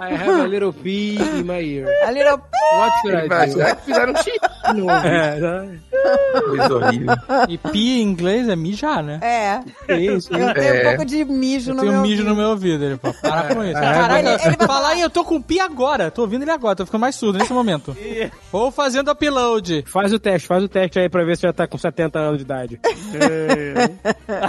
I 0.00 0.14
have 0.16 0.44
a 0.44 0.46
little 0.46 0.72
pee 0.72 1.16
in 1.16 1.46
my 1.46 1.60
ear. 1.60 1.86
a 2.04 2.10
little... 2.10 2.38
What 2.72 2.92
should 3.02 3.14
I 3.14 3.28
do? 3.46 3.60
é 3.62 3.74
que 3.74 3.84
fizeram 3.84 4.14
um 4.68 4.74
novo. 4.74 4.90
É, 5.06 5.38
Coisa 6.46 6.74
horrível. 6.74 7.14
E 7.48 7.58
pee 7.58 8.00
em 8.00 8.02
inglês 8.02 8.48
é 8.48 8.56
mijar, 8.56 9.02
né? 9.02 9.18
É. 9.22 9.96
isso. 9.96 10.32
Eu 10.32 10.54
tenho 10.54 10.74
É. 10.74 10.80
um 10.80 10.88
pouco 10.90 11.04
de 11.04 11.24
mijo 11.24 11.70
Eu 11.70 11.74
no 11.74 11.82
meu 11.84 12.00
mijo 12.02 12.22
no 12.24 12.30
ouvido. 12.30 12.36
meu 12.36 12.48
ouvido. 12.50 12.84
Ele 12.84 12.96
fala, 12.96 13.14
para 13.20 13.54
com 13.54 13.64
isso. 13.64 13.78
É, 13.78 13.80
Caraca, 13.80 14.18
ele- 14.18 14.28
ele 14.44 14.56
vai 14.56 14.66
falar 14.66 14.88
aí, 14.90 15.00
eu 15.00 15.10
tô 15.10 15.24
com 15.24 15.40
pi 15.40 15.60
agora. 15.60 16.10
Tô 16.10 16.22
ouvindo 16.22 16.42
ele 16.42 16.50
agora, 16.50 16.76
tô 16.76 16.86
ficando 16.86 17.00
mais 17.02 17.14
surdo 17.16 17.38
nesse 17.38 17.52
momento. 17.52 17.96
Ou 18.52 18.70
fazendo 18.70 19.10
upload. 19.10 19.84
Faz 19.86 20.12
o 20.12 20.18
teste, 20.18 20.46
faz 20.48 20.62
o 20.64 20.68
teste 20.68 20.98
aí 20.98 21.08
pra 21.08 21.24
ver 21.24 21.36
se 21.36 21.42
já 21.42 21.52
tá 21.52 21.66
com 21.66 21.76
70 21.78 22.18
anos 22.18 22.38
de 22.38 22.44
idade. 22.44 22.80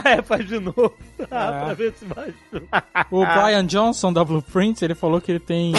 Ah, 0.04 0.10
é, 0.12 0.22
faz 0.22 0.48
de 0.48 0.60
novo. 0.60 0.94
Ah, 1.30 1.64
pra 1.66 1.74
ver 1.74 1.94
se 1.98 2.06
vai. 2.06 2.34
O 3.12 3.26
Brian 3.26 3.66
Johnson 3.66 4.14
da 4.14 4.24
Blueprint, 4.24 4.82
ele 4.84 4.96
falou 4.96 5.20
que 5.20 5.32
ele 5.32 5.40
tem 5.40 5.74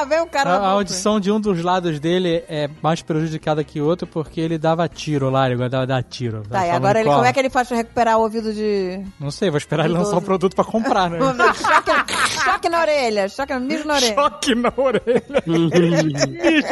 lá 0.00 0.04
vem 0.04 0.20
o 0.20 0.26
cara... 0.26 0.50
a, 0.50 0.56
a 0.58 0.68
audição 0.70 1.20
de 1.20 1.30
um 1.30 1.40
dos 1.40 1.62
lados 1.62 1.98
dele 2.00 2.42
é 2.48 2.68
mais 2.82 3.02
prejudicada 3.02 3.62
que 3.64 3.80
o 3.80 3.86
outro 3.86 4.06
porque 4.06 4.40
ele 4.40 4.58
dava 4.58 4.88
tiro 4.88 5.30
lá, 5.30 5.46
ele 5.46 5.56
gostava 5.56 5.84
de 5.84 5.88
dar 5.88 6.02
tiro. 6.02 6.42
Tá, 6.48 6.66
e 6.66 6.70
agora 6.70 7.00
ele, 7.00 7.08
como 7.08 7.24
é 7.24 7.32
que 7.32 7.38
ele 7.38 7.50
faz 7.50 7.68
pra 7.68 7.76
recuperar 7.76 8.18
o 8.18 8.22
ouvido 8.22 8.52
de... 8.52 9.02
Não 9.18 9.30
sei, 9.30 9.50
vou 9.50 9.58
esperar 9.58 9.84
ele 9.84 9.94
lançar 9.94 10.16
o 10.16 10.22
produto 10.22 10.54
pra 10.54 10.64
comprar, 10.64 11.10
né? 11.10 11.18
choque, 11.54 12.14
choque 12.44 12.68
na 12.68 12.80
orelha, 12.80 13.28
choque, 13.28 13.54
mijo 13.58 13.86
na 13.86 13.94
orelha. 13.94 14.14
Choque 14.14 14.54
na 14.54 14.72
orelha. 14.76 15.22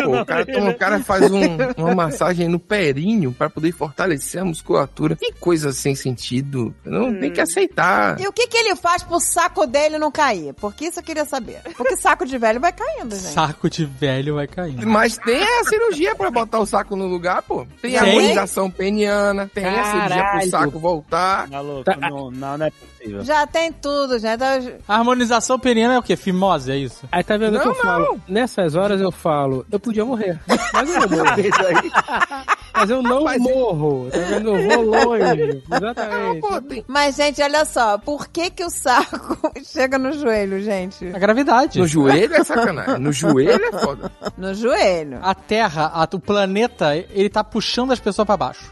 Pô, 0.04 0.20
o, 0.20 0.24
cara, 0.26 0.70
o 0.70 0.74
cara 0.78 1.00
faz 1.00 1.30
um- 1.30 1.56
uma 1.76 1.94
massagem 1.94 2.48
no 2.48 2.58
períneo 2.58 3.32
pra 3.32 3.50
poder 3.50 3.72
fortalecer 3.72 4.40
a 4.40 4.44
musculatura. 4.44 5.16
Que 5.16 5.32
coisa 5.32 5.72
sem 5.72 5.94
sentido. 5.94 6.74
Não 6.84 7.18
tem 7.18 7.30
que 7.32 7.40
aceitar. 7.40 8.20
E 8.20 8.26
o 8.26 8.32
que 8.32 8.46
que 8.46 8.56
ele 8.56 8.74
faz 8.76 9.02
pro 9.02 9.20
saco 9.20 9.66
dele 9.66 9.98
não 9.98 10.10
cair? 10.10 10.54
Porque 10.54 10.86
isso 10.86 11.00
eu 11.00 11.02
queria 11.02 11.24
saber. 11.24 11.60
Porque 11.76 11.96
saco 11.96 12.24
de 12.26 12.38
velho 12.38 12.60
vai 12.60 12.72
caindo, 12.72 13.14
gente. 13.18 13.32
Saco 13.32 13.68
de 13.70 13.84
velho 13.84 14.36
vai 14.36 14.46
caindo. 14.46 14.86
Mas 14.86 15.16
tem 15.18 15.42
a 15.42 15.64
cirurgia 15.64 16.14
pra 16.14 16.30
botar 16.30 16.58
o 16.60 16.66
saco 16.66 16.96
no 16.96 17.06
lugar, 17.06 17.42
pô. 17.42 17.66
Tem 17.82 17.96
a 17.96 18.02
harmonização 18.02 18.70
peniana, 18.70 19.50
tem 19.52 19.64
a 19.64 19.84
cirurgia 19.84 20.08
pro 20.08 20.24
Caralho. 20.24 20.50
saco 20.50 20.78
voltar. 20.78 21.48
Maluco, 21.48 21.84
Tá. 21.84 21.96
não, 21.96 22.30
não, 22.30 22.58
não 22.58 22.66
é 22.66 22.70
possível. 22.70 23.24
Já 23.24 23.46
tem 23.46 23.72
tudo, 23.72 24.18
já. 24.18 24.36
Tá... 24.38 24.58
A 24.86 24.96
harmonização 24.96 25.58
peniana 25.58 25.94
é 25.94 25.98
o 25.98 26.02
quê? 26.02 26.16
Fimose, 26.16 26.70
é 26.72 26.76
isso? 26.76 27.06
Aí 27.12 27.22
tá 27.24 27.36
vendo 27.36 27.56
o 27.56 27.60
que 27.60 27.66
Não, 27.66 27.74
eu 27.74 27.82
falo? 27.82 28.20
Nessas 28.28 28.74
horas 28.74 29.00
eu 29.00 29.10
falo, 29.12 29.64
eu 29.70 29.78
podia 29.80 30.04
morrer. 30.04 30.38
Mas 30.72 30.88
eu 30.94 31.00
não 31.00 31.08
morro. 31.08 31.24
Mas 32.78 32.90
eu 32.90 33.02
não 33.02 33.24
Mas- 33.24 33.40
morro. 33.42 34.08
Tá 34.10 34.18
vendo? 34.18 34.56
Eu 34.56 34.68
vou 34.68 34.82
longe. 34.82 35.62
Exatamente. 35.72 36.40
Pô, 36.40 36.60
tem... 36.62 36.84
Mas, 36.86 37.16
gente, 37.16 37.42
olha 37.42 37.64
só. 37.64 37.98
Por 37.98 38.28
que 38.28 38.50
que 38.50 38.64
o 38.64 38.70
saco 38.70 39.38
chega 39.64 39.98
no 39.98 40.12
joelho, 40.12 40.60
gente? 40.62 41.06
A 41.14 41.18
gravidade. 41.18 41.78
No 41.78 41.86
joelho 41.86 42.34
é 42.34 42.44
sacanagem. 42.44 42.98
No 42.98 43.12
joelho 43.12 43.64
é 43.64 43.72
foda. 43.80 44.10
No 44.36 44.54
joelho. 44.54 45.18
A 45.22 45.34
Terra, 45.34 45.90
a- 45.94 46.08
o 46.14 46.20
planeta, 46.20 46.96
ele 46.96 47.28
tá 47.28 47.42
puxando 47.44 47.92
as 47.92 48.00
pessoas 48.00 48.26
pra 48.26 48.36
baixo. 48.36 48.70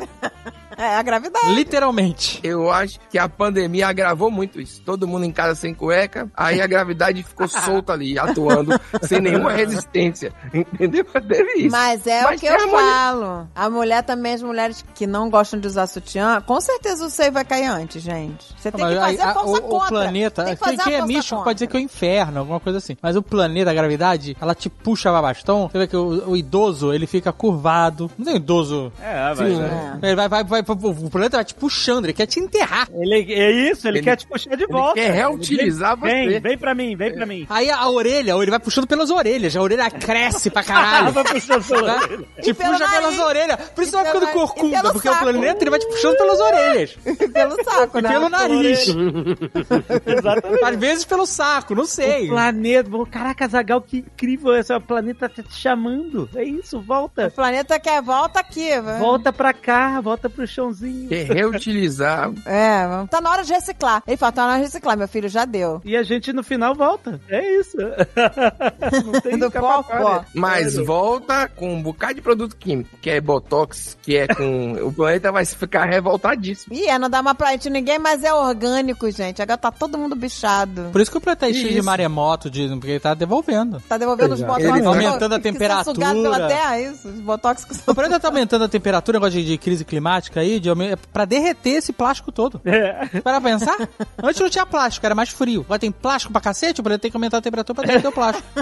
É 0.78 0.96
a 0.96 1.02
gravidade. 1.02 1.54
Literalmente. 1.54 2.40
Eu 2.42 2.70
acho 2.70 2.98
que 3.10 3.18
a 3.18 3.28
pandemia 3.28 3.88
agravou 3.88 4.30
muito 4.30 4.60
isso. 4.60 4.82
Todo 4.84 5.06
mundo 5.06 5.24
em 5.24 5.32
casa 5.32 5.54
sem 5.54 5.74
cueca, 5.74 6.28
aí 6.36 6.60
a 6.60 6.66
gravidade 6.66 7.22
ficou 7.22 7.48
solta 7.48 7.92
ali, 7.92 8.18
atuando 8.18 8.78
sem 9.02 9.20
nenhuma 9.20 9.52
resistência. 9.52 10.32
Entendeu? 10.52 11.04
Teve 11.04 11.52
isso. 11.60 11.70
Mas 11.70 12.06
é 12.06 12.22
Mas 12.22 12.36
o 12.38 12.40
que 12.40 12.48
tem 12.48 12.56
eu 12.56 12.64
a 12.64 12.66
mulher- 12.66 12.92
falo. 12.92 13.48
A 13.54 13.70
mulher 13.70 14.02
também, 14.02 14.34
as 14.34 14.42
mulheres 14.42 14.84
que 14.94 15.06
não 15.06 15.30
gostam 15.30 15.58
de 15.60 15.66
usar 15.66 15.86
sutiã, 15.86 16.40
com 16.40 16.60
certeza 16.60 17.06
o 17.06 17.10
seio 17.10 17.32
vai 17.32 17.44
cair 17.44 17.66
antes, 17.66 18.02
gente. 18.02 18.46
Você 18.58 18.70
tem 18.70 18.86
que 18.86 18.94
Mas 18.94 18.98
aí, 19.02 19.16
fazer 19.16 19.22
a 19.28 19.30
a- 19.30 19.34
força 19.34 19.62
o, 19.62 19.66
o 19.66 19.68
contra. 19.68 19.88
planeta, 19.88 20.44
Tem 20.44 20.56
que 20.56 20.62
quem, 20.64 20.76
fazer 20.76 20.82
quem 20.84 20.92
a 20.92 20.96
é 20.96 21.00
força 21.00 21.12
místico 21.14 21.36
contra. 21.36 21.44
pode 21.44 21.54
dizer 21.56 21.66
que 21.68 21.76
é 21.76 21.80
o 21.80 21.82
inferno, 21.82 22.38
alguma 22.40 22.60
coisa 22.60 22.78
assim. 22.78 22.96
Mas 23.02 23.16
o 23.16 23.22
planeta, 23.22 23.70
a 23.70 23.74
gravidade, 23.74 24.36
ela 24.40 24.54
te 24.54 24.68
puxa 24.68 25.10
pra 25.10 25.22
bastão. 25.22 25.68
Você 25.70 25.78
vê 25.78 25.86
que 25.86 25.96
o, 25.96 26.30
o 26.30 26.36
idoso, 26.36 26.92
ele 26.92 27.06
fica 27.06 27.32
curvado. 27.32 28.10
Não 28.18 28.24
tem 28.24 28.34
um 28.34 28.36
idoso. 28.36 28.92
É, 29.02 29.34
vai. 29.34 29.50
Sim, 29.50 29.56
né? 29.58 29.98
Ele 30.02 30.14
vai, 30.16 30.28
vai, 30.28 30.44
vai, 30.44 30.62
o 30.72 31.10
planeta 31.10 31.36
vai 31.36 31.44
te 31.44 31.54
puxando, 31.54 32.04
ele 32.06 32.12
quer 32.12 32.26
te 32.26 32.40
enterrar. 32.40 32.88
Ele, 32.92 33.32
é 33.32 33.50
isso, 33.70 33.86
ele, 33.88 33.98
Ele- 33.98 34.04
quer 34.04 34.16
te 34.16 34.26
puxar 34.26 34.56
de 34.56 34.66
volta. 34.66 34.94
quer 34.94 35.10
reutilizar 35.12 35.96
vem, 35.98 36.24
você. 36.24 36.30
Vem, 36.32 36.40
vem 36.40 36.58
pra 36.58 36.74
mim, 36.74 36.96
vem 36.96 37.14
pra 37.14 37.26
mim. 37.26 37.46
Aí 37.48 37.70
a, 37.70 37.76
a 37.78 37.90
orelha, 37.90 38.32
ele 38.36 38.50
vai 38.50 38.60
puxando 38.60 38.86
pelas 38.86 39.10
orelhas, 39.10 39.54
a 39.56 39.60
orelha 39.62 39.90
cresce 39.90 40.50
pra 40.50 40.62
caralho. 40.62 41.12
Vai 41.16 41.24
puxando 41.24 41.64
pela 41.66 41.94
Tá? 41.94 42.04
orelha. 42.04 42.26
Te 42.42 42.50
E 42.50 42.54
puxa 42.54 42.78
pelas 42.78 43.02
nariz. 43.02 43.18
orelhas. 43.20 43.60
Por 43.74 43.82
isso 43.84 43.90
E 43.92 43.96
vai 43.96 44.04
ficando. 44.06 44.24
E 44.26 44.32
corcunda, 44.32 44.92
porque 44.92 45.08
o 45.08 45.12
saco. 45.12 45.24
planeta 45.24 45.62
ele 45.62 45.70
vai 45.70 45.78
te 45.78 45.86
puxando 45.86 46.16
pelas 46.16 46.40
orelhas. 46.40 46.96
Pelo 47.32 47.64
saco, 47.64 48.00
né? 48.00 48.08
Pelo 48.10 48.28
nariz. 48.28 48.86
Exatamente. 50.06 50.64
Às 50.64 50.76
vezes 50.76 51.04
pelo 51.04 51.26
saco, 51.26 51.74
não 51.74 51.84
sei. 51.84 52.26
O 52.26 52.28
planeta. 52.30 52.90
Caraca, 53.10 53.48
Zagal, 53.48 53.80
que 53.80 53.98
incrível. 53.98 54.54
Esse 54.54 54.78
planeta 54.80 55.28
tá 55.28 55.42
te 55.42 55.54
chamando. 55.54 56.28
É 56.34 56.44
isso, 56.44 56.80
volta. 56.80 57.28
O 57.28 57.30
planeta 57.30 57.78
quer 57.78 58.02
volta 58.02 58.40
aqui. 58.40 58.68
Volta 58.98 59.32
pra 59.32 59.52
cá, 59.52 60.00
volta 60.00 60.28
pro 60.28 60.46
chãozinho. 60.57 61.09
Quer 61.09 61.24
reutilizar. 61.26 62.32
É, 62.46 63.07
tá 63.11 63.20
na 63.20 63.30
hora 63.30 63.44
de 63.44 63.52
reciclar. 63.52 64.02
Ele 64.07 64.16
fala, 64.16 64.32
tá 64.32 64.42
na 64.42 64.48
hora 64.52 64.59
de 64.59 64.64
reciclar, 64.64 64.96
meu 64.96 65.09
filho, 65.09 65.28
já 65.28 65.44
deu. 65.44 65.80
E 65.84 65.96
a 65.96 66.02
gente 66.02 66.32
no 66.32 66.42
final 66.42 66.74
volta. 66.74 67.20
É 67.28 67.59
isso. 67.59 67.76
Não 69.04 69.20
tem 69.20 69.38
Do 69.38 69.50
pó, 69.50 69.82
pó. 69.82 70.24
Mas 70.34 70.76
volta 70.76 71.48
com 71.48 71.74
um 71.74 71.82
bocado 71.82 72.14
de 72.14 72.22
produto 72.22 72.57
químico, 72.57 72.96
que 73.00 73.11
é 73.11 73.20
Botox, 73.20 73.96
que 74.02 74.16
é 74.16 74.26
com. 74.26 74.72
o 74.86 74.92
planeta 74.92 75.30
vai 75.30 75.44
ficar 75.44 75.84
revoltadíssimo. 75.84 76.74
Ih, 76.74 76.86
é, 76.86 76.98
não 76.98 77.11
dá 77.11 77.22
mais 77.22 77.36
pra 77.36 77.52
gente 77.52 77.68
ninguém, 77.68 77.98
mas 77.98 78.24
é 78.24 78.32
orgânico, 78.32 79.11
gente. 79.11 79.42
Agora 79.42 79.59
tá 79.59 79.70
todo 79.70 79.98
mundo 79.98 80.16
bichado. 80.16 80.88
Por 80.92 81.00
isso 81.00 81.11
que 81.11 81.18
o 81.18 81.20
planeta 81.20 81.48
é 81.48 81.52
cheio 81.52 81.74
de 81.74 81.82
maremoto, 81.82 82.50
de, 82.50 82.68
porque 82.68 82.92
ele 82.92 83.00
tá 83.00 83.14
devolvendo. 83.14 83.82
Tá 83.88 83.98
devolvendo 83.98 84.34
os 84.34 84.40
Exato. 84.40 84.52
botox. 84.52 84.68
Ele 84.68 84.78
que 84.78 84.82
tá 84.82 84.88
aumentando 84.88 85.34
a 85.34 85.38
que 85.38 85.42
são 85.42 85.52
temperatura. 85.52 85.94
sugados 85.94 86.22
pela 86.22 86.48
terra, 86.48 86.80
isso. 86.80 87.09
Os 87.09 87.20
botox 87.20 87.64
que 87.64 87.72
O 87.72 87.74
são... 87.74 87.94
planeta 87.94 88.20
tá 88.20 88.28
aumentando 88.28 88.64
a 88.64 88.68
temperatura, 88.68 89.18
negócio 89.18 89.40
de, 89.40 89.46
de 89.46 89.59
crise 89.59 89.84
climática 89.84 90.40
aí, 90.47 90.61
de, 90.61 90.70
é 90.70 90.97
pra 91.12 91.24
derreter 91.24 91.70
esse 91.76 91.92
plástico 91.92 92.32
todo. 92.32 92.61
É. 92.64 93.20
Para 93.20 93.40
pensar? 93.40 93.76
Antes 94.22 94.40
não 94.40 94.51
tinha 94.51 94.66
plástico, 94.66 95.05
era 95.07 95.14
mais 95.14 95.28
frio. 95.30 95.62
Agora 95.62 95.78
tem 95.78 95.90
plástico 95.90 96.32
pra 96.32 96.40
cacete, 96.40 96.82
planeta 96.82 97.03
tem 97.03 97.11
que 97.11 97.16
aumentar 97.16 97.38
a 97.38 97.42
temperatura 97.42 97.74
pra 97.76 97.86
derreter 97.86 98.09
o 98.09 98.12
plástico. 98.12 98.47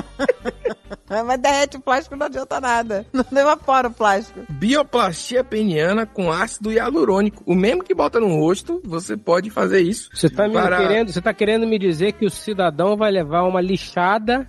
Mas 1.26 1.38
derrete 1.40 1.76
o 1.76 1.80
plástico, 1.80 2.16
não 2.16 2.26
adianta 2.26 2.60
nada. 2.60 3.06
Não 3.12 3.40
evapora 3.42 3.88
o 3.88 3.90
plástico. 3.92 4.40
Bioplastia 4.48 5.44
peniana 5.44 6.06
com 6.06 6.32
ácido 6.32 6.72
hialurônico. 6.72 7.42
O 7.46 7.54
mesmo 7.54 7.84
que 7.84 7.94
bota 7.94 8.18
no 8.18 8.28
rosto, 8.28 8.80
você 8.84 9.16
pode 9.16 9.50
fazer 9.50 9.80
isso. 9.82 10.08
Você 10.14 10.28
tá, 10.30 10.48
me 10.48 10.54
Para- 10.54 10.78
querendo, 10.78 11.12
você 11.12 11.20
tá 11.20 11.32
querendo 11.32 11.66
me 11.66 11.78
dizer 11.78 12.12
que 12.12 12.24
o 12.26 12.30
cidadão 12.30 12.96
vai 12.96 13.10
levar 13.12 13.42
uma 13.42 13.60
lixada 13.60 14.46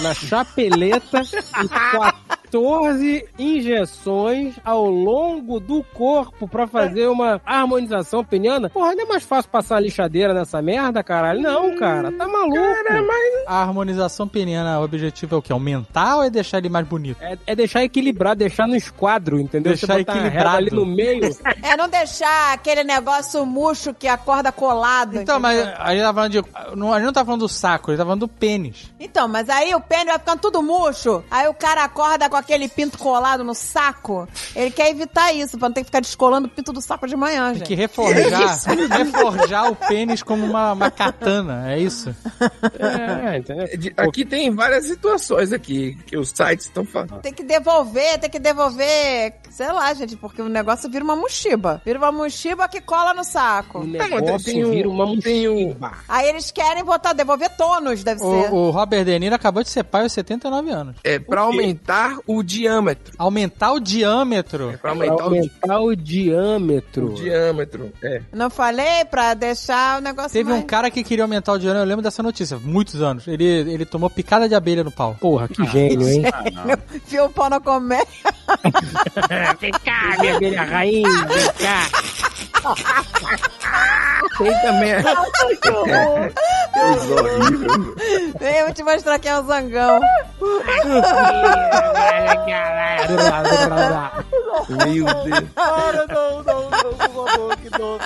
na 0.00 0.14
chapeleta 0.14 1.22
e 1.64 1.68
14 2.54 3.26
injeções 3.36 4.54
ao 4.64 4.88
longo 4.88 5.58
do 5.58 5.82
corpo 5.82 6.46
pra 6.46 6.68
fazer 6.68 7.08
uma 7.08 7.40
harmonização 7.44 8.24
peniana? 8.24 8.70
Porra, 8.70 8.94
não 8.94 9.02
é 9.02 9.06
mais 9.06 9.24
fácil 9.24 9.50
passar 9.50 9.74
uma 9.74 9.80
lixadeira 9.80 10.32
nessa 10.32 10.62
merda, 10.62 11.02
caralho? 11.02 11.40
Não, 11.40 11.74
cara, 11.74 12.12
tá 12.12 12.28
maluco. 12.28 12.56
A 13.48 13.60
harmonização 13.60 14.28
peniana, 14.28 14.78
o 14.78 14.84
objetivo 14.84 15.34
é 15.34 15.38
o 15.38 15.42
quê? 15.42 15.52
Aumentar 15.52 16.18
ou 16.18 16.22
é 16.22 16.30
deixar 16.30 16.58
ele 16.58 16.68
mais 16.68 16.86
bonito? 16.86 17.20
É, 17.20 17.36
é 17.44 17.56
deixar 17.56 17.82
equilibrado, 17.82 18.38
deixar 18.38 18.68
no 18.68 18.76
esquadro, 18.76 19.40
entendeu? 19.40 19.72
Deixar 19.72 19.88
Você 19.88 19.98
botar 19.98 20.12
a 20.12 20.14
régua 20.14 20.28
equilibrado. 20.28 20.56
ali 20.58 20.70
no 20.70 20.86
meio. 20.86 21.24
É 21.64 21.76
não 21.76 21.88
deixar 21.88 22.52
aquele 22.52 22.84
negócio 22.84 23.44
murcho 23.46 23.94
que 23.94 24.06
acorda 24.06 24.52
colado. 24.52 25.16
Então, 25.16 25.40
mas 25.40 25.58
entendeu? 25.58 25.74
a 25.78 25.90
gente 25.94 26.02
tá 26.02 26.14
falando 26.14 26.30
de. 26.30 26.44
Não, 26.76 26.92
a 26.92 26.96
gente 26.98 27.06
não 27.06 27.12
tá 27.12 27.24
falando 27.24 27.40
do 27.40 27.48
saco, 27.48 27.90
a 27.90 27.94
gente 27.94 27.98
tá 27.98 28.04
falando 28.04 28.20
do 28.20 28.28
pênis. 28.28 28.92
Então, 29.00 29.26
mas 29.26 29.48
aí 29.48 29.74
o 29.74 29.80
pênis 29.80 30.06
vai 30.06 30.18
ficando 30.18 30.40
tudo 30.40 30.62
murcho. 30.62 31.24
Aí 31.30 31.48
o 31.48 31.54
cara 31.54 31.84
acorda 31.84 32.28
com 32.28 32.36
aquele 32.44 32.68
pinto 32.68 32.98
colado 32.98 33.42
no 33.42 33.54
saco. 33.54 34.28
Ele 34.54 34.70
quer 34.70 34.90
evitar 34.90 35.32
isso, 35.32 35.58
pra 35.58 35.68
não 35.68 35.74
ter 35.74 35.80
que 35.80 35.86
ficar 35.86 36.00
descolando 36.00 36.46
o 36.46 36.50
pinto 36.50 36.72
do 36.72 36.80
saco 36.80 37.06
de 37.06 37.16
manhã, 37.16 37.46
Tem 37.48 37.54
gente. 37.58 37.66
que 37.68 37.74
reforjar, 37.74 38.58
reforjar 38.98 39.70
o 39.70 39.76
pênis 39.76 40.22
como 40.22 40.44
uma, 40.46 40.72
uma 40.72 40.90
katana, 40.90 41.72
é 41.72 41.78
isso? 41.80 42.14
É, 42.78 43.38
entendeu? 43.38 43.66
De- 43.78 43.94
Aqui 43.96 44.24
tem 44.24 44.50
várias 44.54 44.86
situações 44.86 45.52
aqui 45.52 45.96
que 46.06 46.16
os 46.16 46.28
sites 46.30 46.66
estão 46.66 46.84
falando. 46.84 47.20
Tem 47.20 47.32
que 47.32 47.42
devolver, 47.42 48.18
tem 48.18 48.30
que 48.30 48.38
devolver, 48.38 49.34
sei 49.50 49.72
lá, 49.72 49.92
gente, 49.94 50.16
porque 50.16 50.42
o 50.42 50.48
negócio 50.48 50.90
vira 50.90 51.04
uma 51.04 51.16
mochiba. 51.16 51.80
Vira 51.84 51.98
uma 51.98 52.12
mochiba 52.12 52.68
que 52.68 52.80
cola 52.80 53.14
no 53.14 53.20
O 53.22 53.24
saco. 53.24 53.84
negócio 53.84 54.44
tem 54.44 54.64
um- 54.64 54.70
vira 54.70 54.88
uma 54.88 55.20
tem 55.20 55.48
um- 55.48 55.62
mochiba. 55.68 55.92
Aí 56.08 56.28
eles 56.28 56.50
querem 56.50 56.84
botar, 56.84 57.12
devolver 57.12 57.50
tônus, 57.56 58.02
deve 58.04 58.20
ser. 58.20 58.26
O, 58.26 58.54
o 58.54 58.70
Robert 58.70 59.04
De 59.04 59.18
Niro 59.18 59.34
acabou 59.34 59.62
de 59.62 59.70
ser 59.70 59.84
pai 59.84 60.02
aos 60.02 60.12
79 60.12 60.70
anos. 60.70 60.96
É 61.04 61.18
pra 61.18 61.42
aumentar 61.42 62.18
o 62.26 62.42
diâmetro. 62.42 63.12
Aumentar 63.18 63.72
o 63.72 63.80
diâmetro. 63.80 64.68
Pra 64.70 64.78
Pra 64.78 64.90
aumentar 64.90 65.14
o, 65.14 65.16
di- 65.16 65.22
aumentar 65.24 65.80
o 65.80 65.96
diâmetro. 65.96 67.06
o 67.06 67.14
diâmetro. 67.14 67.92
É. 68.02 68.22
Não 68.32 68.48
falei 68.50 69.04
pra 69.10 69.34
deixar 69.34 69.98
o 69.98 70.02
negócio 70.02 70.30
Teve 70.32 70.50
um 70.50 70.54
mais... 70.54 70.64
cara 70.64 70.90
que 70.90 71.04
queria 71.04 71.24
aumentar 71.24 71.52
o 71.52 71.58
diâmetro, 71.58 71.82
eu 71.84 71.88
lembro 71.88 72.02
dessa 72.02 72.22
notícia, 72.22 72.58
muitos 72.58 73.02
anos. 73.02 73.26
Ele, 73.28 73.44
ele 73.44 73.84
tomou 73.84 74.08
picada 74.08 74.48
de 74.48 74.54
abelha 74.54 74.82
no 74.84 74.90
pau. 74.90 75.16
Porra, 75.20 75.48
que 75.48 75.64
gênio, 75.66 76.08
hein? 76.08 76.22
Enfiou 76.94 77.26
o 77.28 77.30
pau 77.30 77.50
na 77.50 77.60
comédia. 77.60 78.06
Vem 79.60 79.70
cá, 79.72 80.16
minha 80.20 80.36
abelha 80.36 80.62
rainha, 80.62 81.08
vem 81.08 81.52
cá. 81.58 81.88
Tem 84.38 84.52
também. 84.62 84.90
é, 84.90 85.02
coisa 86.72 87.14
horrível. 87.22 87.96
Eu 88.40 88.64
vou 88.64 88.74
te 88.74 88.82
mostrar 88.82 89.18
quem 89.18 89.30
é 89.30 89.38
o 89.38 89.44
zangão. 89.44 90.00
Meu 94.68 95.04
Deus. 95.04 95.50
Para, 95.54 96.06
não, 96.06 96.42
não, 96.42 96.70
não, 96.70 96.80
por 96.80 97.26
favor, 97.26 97.56
que 97.56 97.70
dor. 97.70 98.00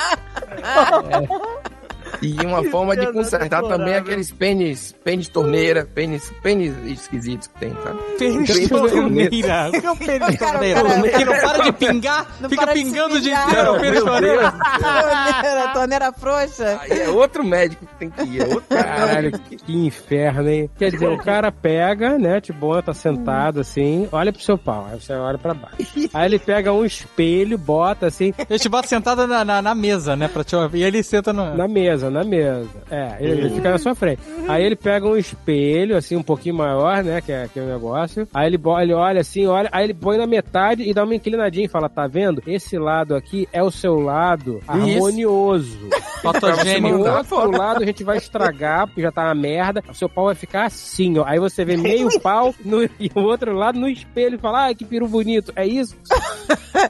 E 2.23 2.35
uma 2.47 2.63
forma 2.71 2.97
de 2.97 3.11
consertar 3.13 3.63
deplorável. 3.63 3.79
também 3.79 3.95
aqueles 3.95 4.31
pênis, 4.31 4.95
pênis 5.05 5.29
torneira, 5.29 5.85
pênis, 5.95 6.33
pênis 6.43 6.75
esquisitos 6.87 7.47
que 7.49 7.59
tem, 7.61 7.73
sabe? 7.83 7.99
Pênis 8.19 8.49
Pênis 8.53 8.69
torneira. 8.69 9.69
O 9.69 9.81
que 9.81 9.87
é 9.87 9.91
o 9.91 9.97
pênis 9.97 10.39
torneira? 10.39 10.81
Que 11.11 11.25
não 11.25 11.33
para 11.41 11.59
de 11.65 11.73
pingar, 11.73 12.27
Não 12.41 12.49
fica 12.49 12.67
pingando 12.69 13.17
o 13.17 13.21
dia 13.21 13.45
inteiro, 13.45 13.73
o 13.75 13.81
pênis 13.81 14.03
torneira. 14.03 14.53
torneira, 14.53 15.69
torneira 15.73 16.13
frouxa. 16.13 16.81
Aí 16.83 17.01
é 17.01 17.09
outro 17.09 17.45
médico 17.45 17.87
que 17.87 17.95
tem 17.97 18.11
que 18.11 18.23
ir, 18.23 18.41
é 18.43 18.47
outro 18.47 18.65
Caralho, 18.69 19.33
cara. 19.33 19.43
que 19.65 19.73
inferno, 19.87 20.49
hein? 20.49 20.71
Quer 20.79 20.91
dizer, 20.93 21.09
o 21.09 21.19
cara 21.19 21.51
pega, 21.51 22.19
né? 22.19 22.41
Tipo, 22.41 22.81
tá 22.83 22.93
sentado 22.95 23.61
assim, 23.61 24.09
olha 24.13 24.33
pro 24.33 24.43
seu 24.43 24.57
pau, 24.59 24.87
aí 24.91 25.01
você 25.01 25.13
olha 25.13 25.39
pra 25.39 25.55
baixo. 25.55 25.77
Aí 26.13 26.27
ele 26.27 26.39
pega 26.39 26.73
um 26.73 26.85
espelho, 26.85 27.57
bota 27.59 28.07
assim, 28.07 28.33
Ele 28.49 28.59
te 28.59 28.69
bota 28.69 28.87
sentado 28.89 29.27
na, 29.27 29.45
na, 29.45 29.63
na 29.63 29.75
mesa, 29.75 30.15
né? 30.17 30.29
Pra 30.29 30.45
te 30.45 30.55
ouvir. 30.55 30.79
E 30.79 30.85
ele 30.85 31.03
senta 31.03 31.33
no. 31.33 31.55
na 31.57 31.67
mesa, 31.67 31.98
na 32.11 32.25
mesa. 32.25 32.69
É, 32.91 33.17
ele, 33.21 33.41
ele 33.41 33.51
fica 33.51 33.71
na 33.71 33.79
sua 33.79 33.95
frente. 33.95 34.23
Aí 34.49 34.65
ele 34.65 34.77
pega 34.77 35.07
um 35.07 35.17
espelho, 35.17 35.97
assim, 35.97 36.17
um 36.17 36.23
pouquinho 36.23 36.55
maior, 36.55 37.03
né? 37.03 37.21
Que 37.21 37.33
é, 37.33 37.49
que 37.49 37.59
é 37.59 37.63
o 37.63 37.67
negócio. 37.67 38.27
Aí 38.33 38.47
ele, 38.47 38.61
ele 38.83 38.95
olha 38.95 39.21
assim, 39.21 39.47
olha, 39.47 39.69
aí 39.73 39.85
ele 39.85 39.95
põe 39.95 40.17
na 40.17 40.27
metade 40.27 40.83
e 40.83 40.95
dá 40.95 41.05
uma 41.05 41.15
inclinadinha 41.15 41.67
e 41.67 41.69
fala: 41.69 41.89
tá 41.89 42.07
vendo? 42.07 42.43
Esse 42.47 42.79
lado 42.79 43.15
aqui 43.15 43.49
é 43.53 43.63
o 43.63 43.71
seu 43.71 43.99
lado 43.99 44.61
harmonioso. 44.67 45.79
Fotogênico. 46.23 46.99
O 46.99 47.17
outro 47.17 47.51
lado 47.51 47.83
a 47.83 47.87
gente 47.87 48.03
vai 48.03 48.19
estragar, 48.19 48.87
porque 48.87 49.03
já 49.03 49.13
tá 49.13 49.25
uma 49.25 49.35
merda. 49.35 49.83
O 49.89 49.95
seu 49.95 50.09
pau 50.09 50.27
vai 50.27 50.35
ficar 50.35 50.67
assim, 50.67 51.19
ó. 51.19 51.25
Aí 51.25 51.39
você 51.39 51.65
vê 51.65 51.77
meio 51.77 52.09
pau 52.21 52.55
no, 52.65 52.83
e 52.99 53.11
o 53.15 53.21
outro 53.21 53.53
lado 53.53 53.79
no 53.79 53.89
espelho 53.89 54.37
e 54.37 54.39
fala: 54.39 54.65
ai, 54.65 54.75
que 54.75 54.85
peru 54.85 55.07
bonito. 55.07 55.53
É 55.55 55.67
isso? 55.67 55.97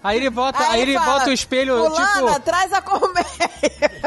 Aí 0.02 0.16
ele 0.16 0.30
bota, 0.30 0.58
aí, 0.58 0.68
Aí 0.70 0.82
ele 0.82 0.94
fala, 0.94 1.18
bota 1.18 1.30
o 1.30 1.32
espelho, 1.32 1.76
Fulana, 1.76 2.32
tipo. 2.32 2.40
traz 2.40 2.72
a 2.72 2.82
colmeia. 2.82 3.26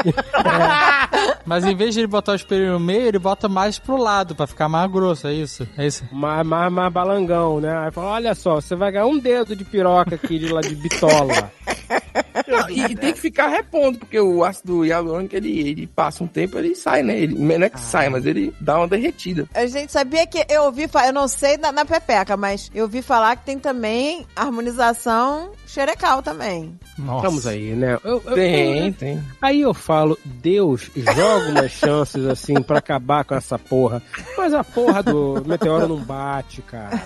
Mas 1.46 1.66
em 1.66 1.76
vez 1.76 1.94
de 1.94 2.02
ele 2.02 2.08
botar 2.08 2.34
o 2.34 2.36
espelho 2.36 2.74
no 2.74 2.80
meio, 2.80 3.08
ele 3.08 3.20
bota 3.20 3.48
mais 3.48 3.78
pro 3.78 3.98
lado, 3.98 4.36
pra 4.36 4.48
ficar 4.48 4.70
mais 4.70 4.90
grosso, 4.92 5.28
é 5.28 5.34
isso? 5.34 5.68
É 5.78 5.86
isso. 5.86 6.04
Mais, 6.12 6.46
mais, 6.46 6.72
mais 6.72 6.92
balangão, 6.92 7.60
né? 7.60 7.86
Aí 7.86 7.92
fala: 7.92 8.12
olha 8.12 8.36
só, 8.36 8.56
você 8.56 8.76
vai 8.76 8.92
ganhar 8.92 9.06
um 9.06 9.20
dedo 9.20 9.56
de 9.56 9.64
piroca 9.64 10.16
aqui 10.16 10.40
de 10.40 10.52
lá 10.52 10.62
de 10.62 10.76
bitola. 10.76 11.52
E, 12.70 12.82
e 12.82 12.96
tem 12.96 13.14
que 13.14 13.20
ficar 13.20 13.48
repondo, 13.48 14.00
porque 14.00 14.20
o 14.20 14.44
ácido 14.44 14.86
hialurônico, 14.86 15.36
ele, 15.36 15.60
ele 15.60 15.88
passa 15.88 16.24
um 16.24 16.28
tempo, 16.28 16.58
ele 16.58 16.76
sai, 16.76 17.02
né? 17.04 17.18
Ele, 17.18 17.34
não 17.36 17.66
é 17.66 17.70
que 17.70 17.80
sai, 17.80 18.10
mas 18.10 18.26
ele 18.26 18.54
dá 18.60 18.78
uma 18.78 18.88
derretida. 18.88 19.48
A 19.54 19.66
gente 19.66 19.92
sabia 19.92 20.26
que 20.28 20.46
eu 20.50 20.64
ouvi 20.64 20.88
falar, 20.88 21.08
eu 21.08 21.14
não 21.14 21.28
sei 21.28 21.58
na, 21.58 21.72
na 21.72 21.86
pepeca, 21.86 22.36
mas 22.38 22.70
eu 22.74 22.84
ouvi 22.84 23.02
falar 23.02 23.36
que 23.38 23.46
tem 23.46 23.58
também 23.60 24.26
harmonização 24.36 25.52
xerecal 25.68 26.22
também. 26.22 26.78
Nossa. 26.98 27.28
Vamos 27.28 27.48
aí, 27.48 27.74
né? 27.76 27.98
Eu- 28.04 28.22
eu- 28.26 28.34
Tem, 28.36 28.92
tem. 28.94 29.24
Aí 29.42 29.62
eu 29.62 29.74
falo, 29.74 30.18
Deus, 30.26 30.90
joga 30.96 31.50
umas 31.50 31.72
chances 31.72 32.26
assim 32.26 32.62
pra 32.62 32.80
acabar 32.80 33.24
com 33.24 33.34
essa 33.36 33.58
porra. 33.58 34.02
Mas 34.38 34.54
a 34.54 34.64
porra 34.64 35.02
do 35.02 35.42
meteoro 35.46 35.88
não 35.88 35.98
bate, 35.98 36.62
cara. 36.62 37.02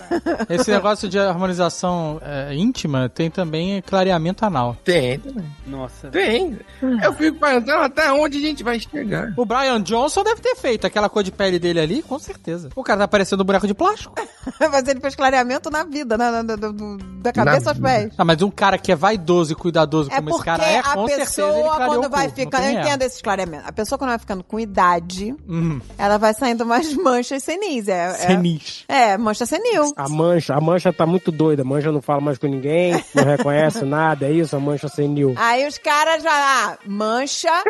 Esse 0.50 0.72
negócio 0.72 1.08
de 1.08 1.20
harmonização 1.20 2.20
é, 2.24 2.54
íntima 2.56 3.08
tem 3.10 3.30
também 3.30 3.82
clareamento 3.82 4.44
anal. 4.46 4.76
Tem, 4.84 4.95
também. 5.24 5.46
Nossa. 5.68 6.08
Tem. 6.10 6.58
Eu 7.04 7.14
fico 7.14 7.40
perguntando 7.40 7.84
até 7.84 8.12
onde 8.12 8.38
a 8.38 8.42
gente 8.42 8.64
vai 8.64 8.80
chegar. 8.80 9.34
O 9.38 9.46
Brian 9.46 9.82
Johnson 9.82 10.24
deve 10.24 10.42
ter 10.42 10.56
feito 10.56 10.86
aquela 10.88 11.10
cor 11.10 11.24
de 11.24 11.32
pele 11.32 11.60
dele 11.60 11.80
ali, 11.80 12.02
com 12.02 12.18
certeza. 12.20 12.70
O 12.76 12.84
cara 12.84 13.00
tá 13.02 13.08
parecendo 13.08 13.44
um 13.44 13.46
boneco 13.46 13.68
de 13.68 13.74
plástico. 13.74 14.16
Mas 14.72 14.88
ele 14.88 15.00
fez 15.00 15.16
clareamento 15.16 15.70
na 15.70 15.84
vida, 15.84 16.18
né? 16.18 16.32
Da, 16.32 16.42
da- 16.56 16.56
do- 16.72 16.98
da 17.22 17.34
cabeça 17.34 17.66
Na 17.66 17.72
aos 17.72 17.80
pés. 17.80 18.14
Ah, 18.18 18.24
mas 18.24 18.42
um 18.44 18.52
cara 18.52 18.78
que 18.78 18.92
é 18.92 18.96
vaidoso 18.96 19.52
e 19.52 19.56
cuidadoso 19.56 20.12
É 20.12 20.18
como 20.18 20.30
esse 20.30 20.44
cara 20.44 20.64
é, 20.64 20.82
com 20.84 21.08
certeza 21.08 21.42
ele 21.42 21.54
pessoa, 21.54 21.76
quando 21.78 22.10
vai 22.10 22.30
ficando. 22.30 22.64
Eu 22.64 22.70
tem 22.70 22.80
entendo 22.80 23.02
esse 23.02 23.24
clareamento. 23.24 23.64
A 23.68 23.72
pessoa, 23.72 23.98
quando 23.98 24.10
vai 24.12 24.20
ficando 24.20 24.44
com 24.44 24.60
idade, 24.60 25.36
Hum, 25.50 25.82
ela 25.98 26.18
vai 26.18 26.34
saindo 26.36 26.66
mais 26.66 26.94
manchas 26.96 27.44
senis. 27.44 27.88
É, 27.88 28.06
é- 28.06 28.14
senis. 28.14 28.84
É, 28.88 29.18
mancha 29.18 29.46
senil. 29.46 29.94
A 29.98 30.08
mancha, 30.08 30.54
a 30.54 30.62
mancha 30.62 30.94
tá 30.94 31.06
muito 31.08 31.32
doida. 31.32 31.64
A 31.64 31.66
mancha 31.66 31.92
não 31.92 32.02
fala 32.02 32.22
mais 32.22 32.38
com 32.38 32.46
ninguém, 32.48 33.04
não 33.16 33.24
reconhece 33.24 33.84
nada. 33.84 34.28
É 34.28 34.32
isso, 34.32 34.56
a 34.56 34.60
mancha 34.60 34.85
senil. 34.90 35.34
Aí 35.38 35.68
os 35.68 35.78
caras 35.78 36.24
já. 36.24 36.32
Ah, 36.32 36.78
mancha. 36.86 37.50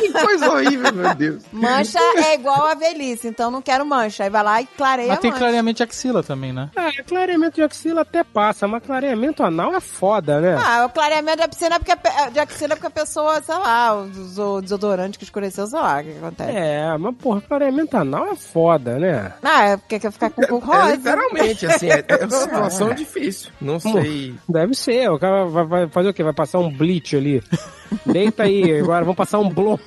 Que 0.00 0.10
coisa 0.12 0.50
horrível, 0.50 0.92
meu 0.92 1.14
Deus. 1.14 1.42
Mancha 1.52 2.00
é 2.16 2.34
igual 2.34 2.64
a 2.66 2.74
velhice, 2.74 3.28
então 3.28 3.48
não 3.48 3.62
quero 3.62 3.86
mancha. 3.86 4.24
Aí 4.24 4.30
vai 4.30 4.42
lá 4.42 4.60
e 4.60 4.66
clareia 4.66 5.08
Mas 5.10 5.20
tem 5.20 5.30
mancha. 5.30 5.38
clareamento 5.40 5.76
de 5.76 5.82
axila 5.84 6.20
também, 6.22 6.52
né? 6.52 6.68
Ah, 6.76 6.90
clareamento 7.06 7.54
de 7.54 7.62
axila 7.62 8.00
até 8.00 8.24
passa, 8.24 8.66
mas 8.66 8.82
clareamento 8.84 9.40
anal 9.44 9.72
é 9.76 9.80
foda, 9.80 10.40
né? 10.40 10.56
Ah, 10.60 10.84
o 10.84 10.90
clareamento 10.90 11.40
de 11.42 11.48
piscina 11.48 11.76
é 11.76 11.78
porque 11.78 11.92
a 11.92 11.96
pe- 11.96 12.30
de 12.32 12.40
axila 12.40 12.72
é 12.72 12.76
porque 12.76 12.88
a 12.88 12.90
pessoa, 12.90 13.40
sei 13.40 13.54
lá, 13.54 13.94
usou 13.94 14.60
desodorante 14.60 15.16
que 15.16 15.22
escureceu, 15.24 15.64
sei 15.68 15.78
lá, 15.78 16.00
o 16.00 16.02
que 16.04 16.10
acontece. 16.18 16.50
É, 16.56 16.98
mas 16.98 17.14
porra, 17.16 17.40
clareamento 17.40 17.96
anal 17.96 18.26
é 18.32 18.34
foda, 18.34 18.98
né? 18.98 19.32
Ah, 19.44 19.64
é 19.68 19.76
porque 19.76 20.00
quer 20.00 20.10
ficar 20.10 20.30
com 20.30 20.42
o 20.42 20.44
É 20.58 20.60
rosa. 20.60 20.96
literalmente, 20.96 21.66
assim, 21.66 21.88
é, 21.88 22.04
é 22.08 22.16
uma 22.24 22.30
situação 22.30 22.92
difícil. 22.94 23.52
Não 23.60 23.78
sei. 23.78 24.34
Deve 24.48 24.74
ser, 24.74 25.08
o 25.08 25.18
cara 25.20 25.44
vai, 25.46 25.64
vai 25.64 25.88
fazer 25.88 26.08
o 26.08 26.14
quê? 26.14 26.24
Vai 26.24 26.32
passar 26.34 26.57
um 26.58 26.70
bleach 26.76 27.14
ali. 27.14 27.42
Deita 28.06 28.42
aí, 28.44 28.80
agora 28.80 29.04
vamos 29.04 29.16
passar 29.16 29.38
um 29.38 29.48
blondo. 29.48 29.80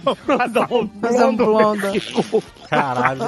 Fazer 1.01 1.23
um 1.25 1.35
blondo. 1.35 1.81
Caralho. 2.69 3.21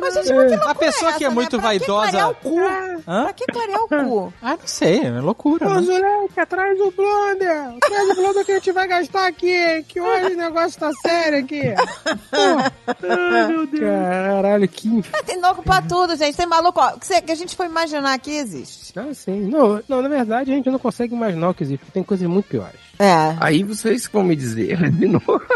Mas, 0.00 0.14
gente, 0.14 0.32
mas 0.32 0.50
que 0.50 0.56
loucura 0.56 0.70
A 0.70 0.74
pessoa 0.74 1.10
é 1.10 1.14
que 1.18 1.24
é 1.24 1.26
essa, 1.26 1.34
muito 1.34 1.56
né? 1.56 1.62
Pra 1.62 1.72
que 1.72 1.78
vaidosa- 1.78 2.10
clarear 2.10 2.30
o 2.30 2.34
cu? 2.34 2.58
Hã? 3.06 3.22
Pra 3.24 3.32
que 3.32 3.46
clarear 3.46 3.80
o 3.82 3.88
cu? 3.88 4.32
Ah, 4.42 4.50
não 4.50 4.66
sei, 4.66 5.00
é 5.04 5.20
loucura. 5.20 5.66
Ô, 5.68 5.74
né? 5.74 5.82
Zuleika, 5.82 6.46
traz 6.46 6.80
o 6.80 6.90
blonder. 6.90 7.78
Traz 7.80 8.10
o 8.10 8.14
blonder 8.14 8.44
que 8.44 8.52
a 8.52 8.54
gente 8.56 8.72
vai 8.72 8.86
gastar 8.88 9.26
aqui, 9.26 9.50
hein? 9.50 9.84
que 9.86 10.00
hoje 10.00 10.34
o 10.34 10.36
negócio 10.36 10.78
tá 10.80 10.90
sério 11.02 11.38
aqui. 11.40 11.62
Ai, 12.32 13.46
meu 13.48 13.66
Deus. 13.66 13.82
Caralho, 13.82 14.68
que... 14.68 15.02
Tem 15.26 15.40
louco 15.40 15.62
pra 15.62 15.82
tudo, 15.82 16.16
gente. 16.16 16.36
Tem 16.36 16.46
maluco, 16.46 16.80
ó. 16.80 16.92
Que, 16.92 17.06
cê- 17.06 17.20
que 17.22 17.32
a 17.32 17.36
gente 17.36 17.56
foi 17.56 17.66
imaginar 17.66 18.18
que 18.18 18.30
existe. 18.30 18.98
Ah, 18.98 19.12
sim. 19.14 19.40
Não, 19.48 19.82
não, 19.88 20.02
na 20.02 20.08
verdade 20.08 20.50
a 20.50 20.54
gente 20.54 20.70
não 20.70 20.78
consegue 20.78 20.87
imaginar 21.14 21.50
o 21.50 21.54
que 21.54 21.62
existe, 21.62 21.90
tem 21.92 22.02
coisas 22.02 22.28
muito 22.28 22.48
piores. 22.48 22.87
É. 22.98 23.36
Aí 23.40 23.62
vocês 23.62 24.08
vão 24.12 24.22
me 24.24 24.34
dizer, 24.36 24.76
de 24.90 25.06
novo. 25.06 25.40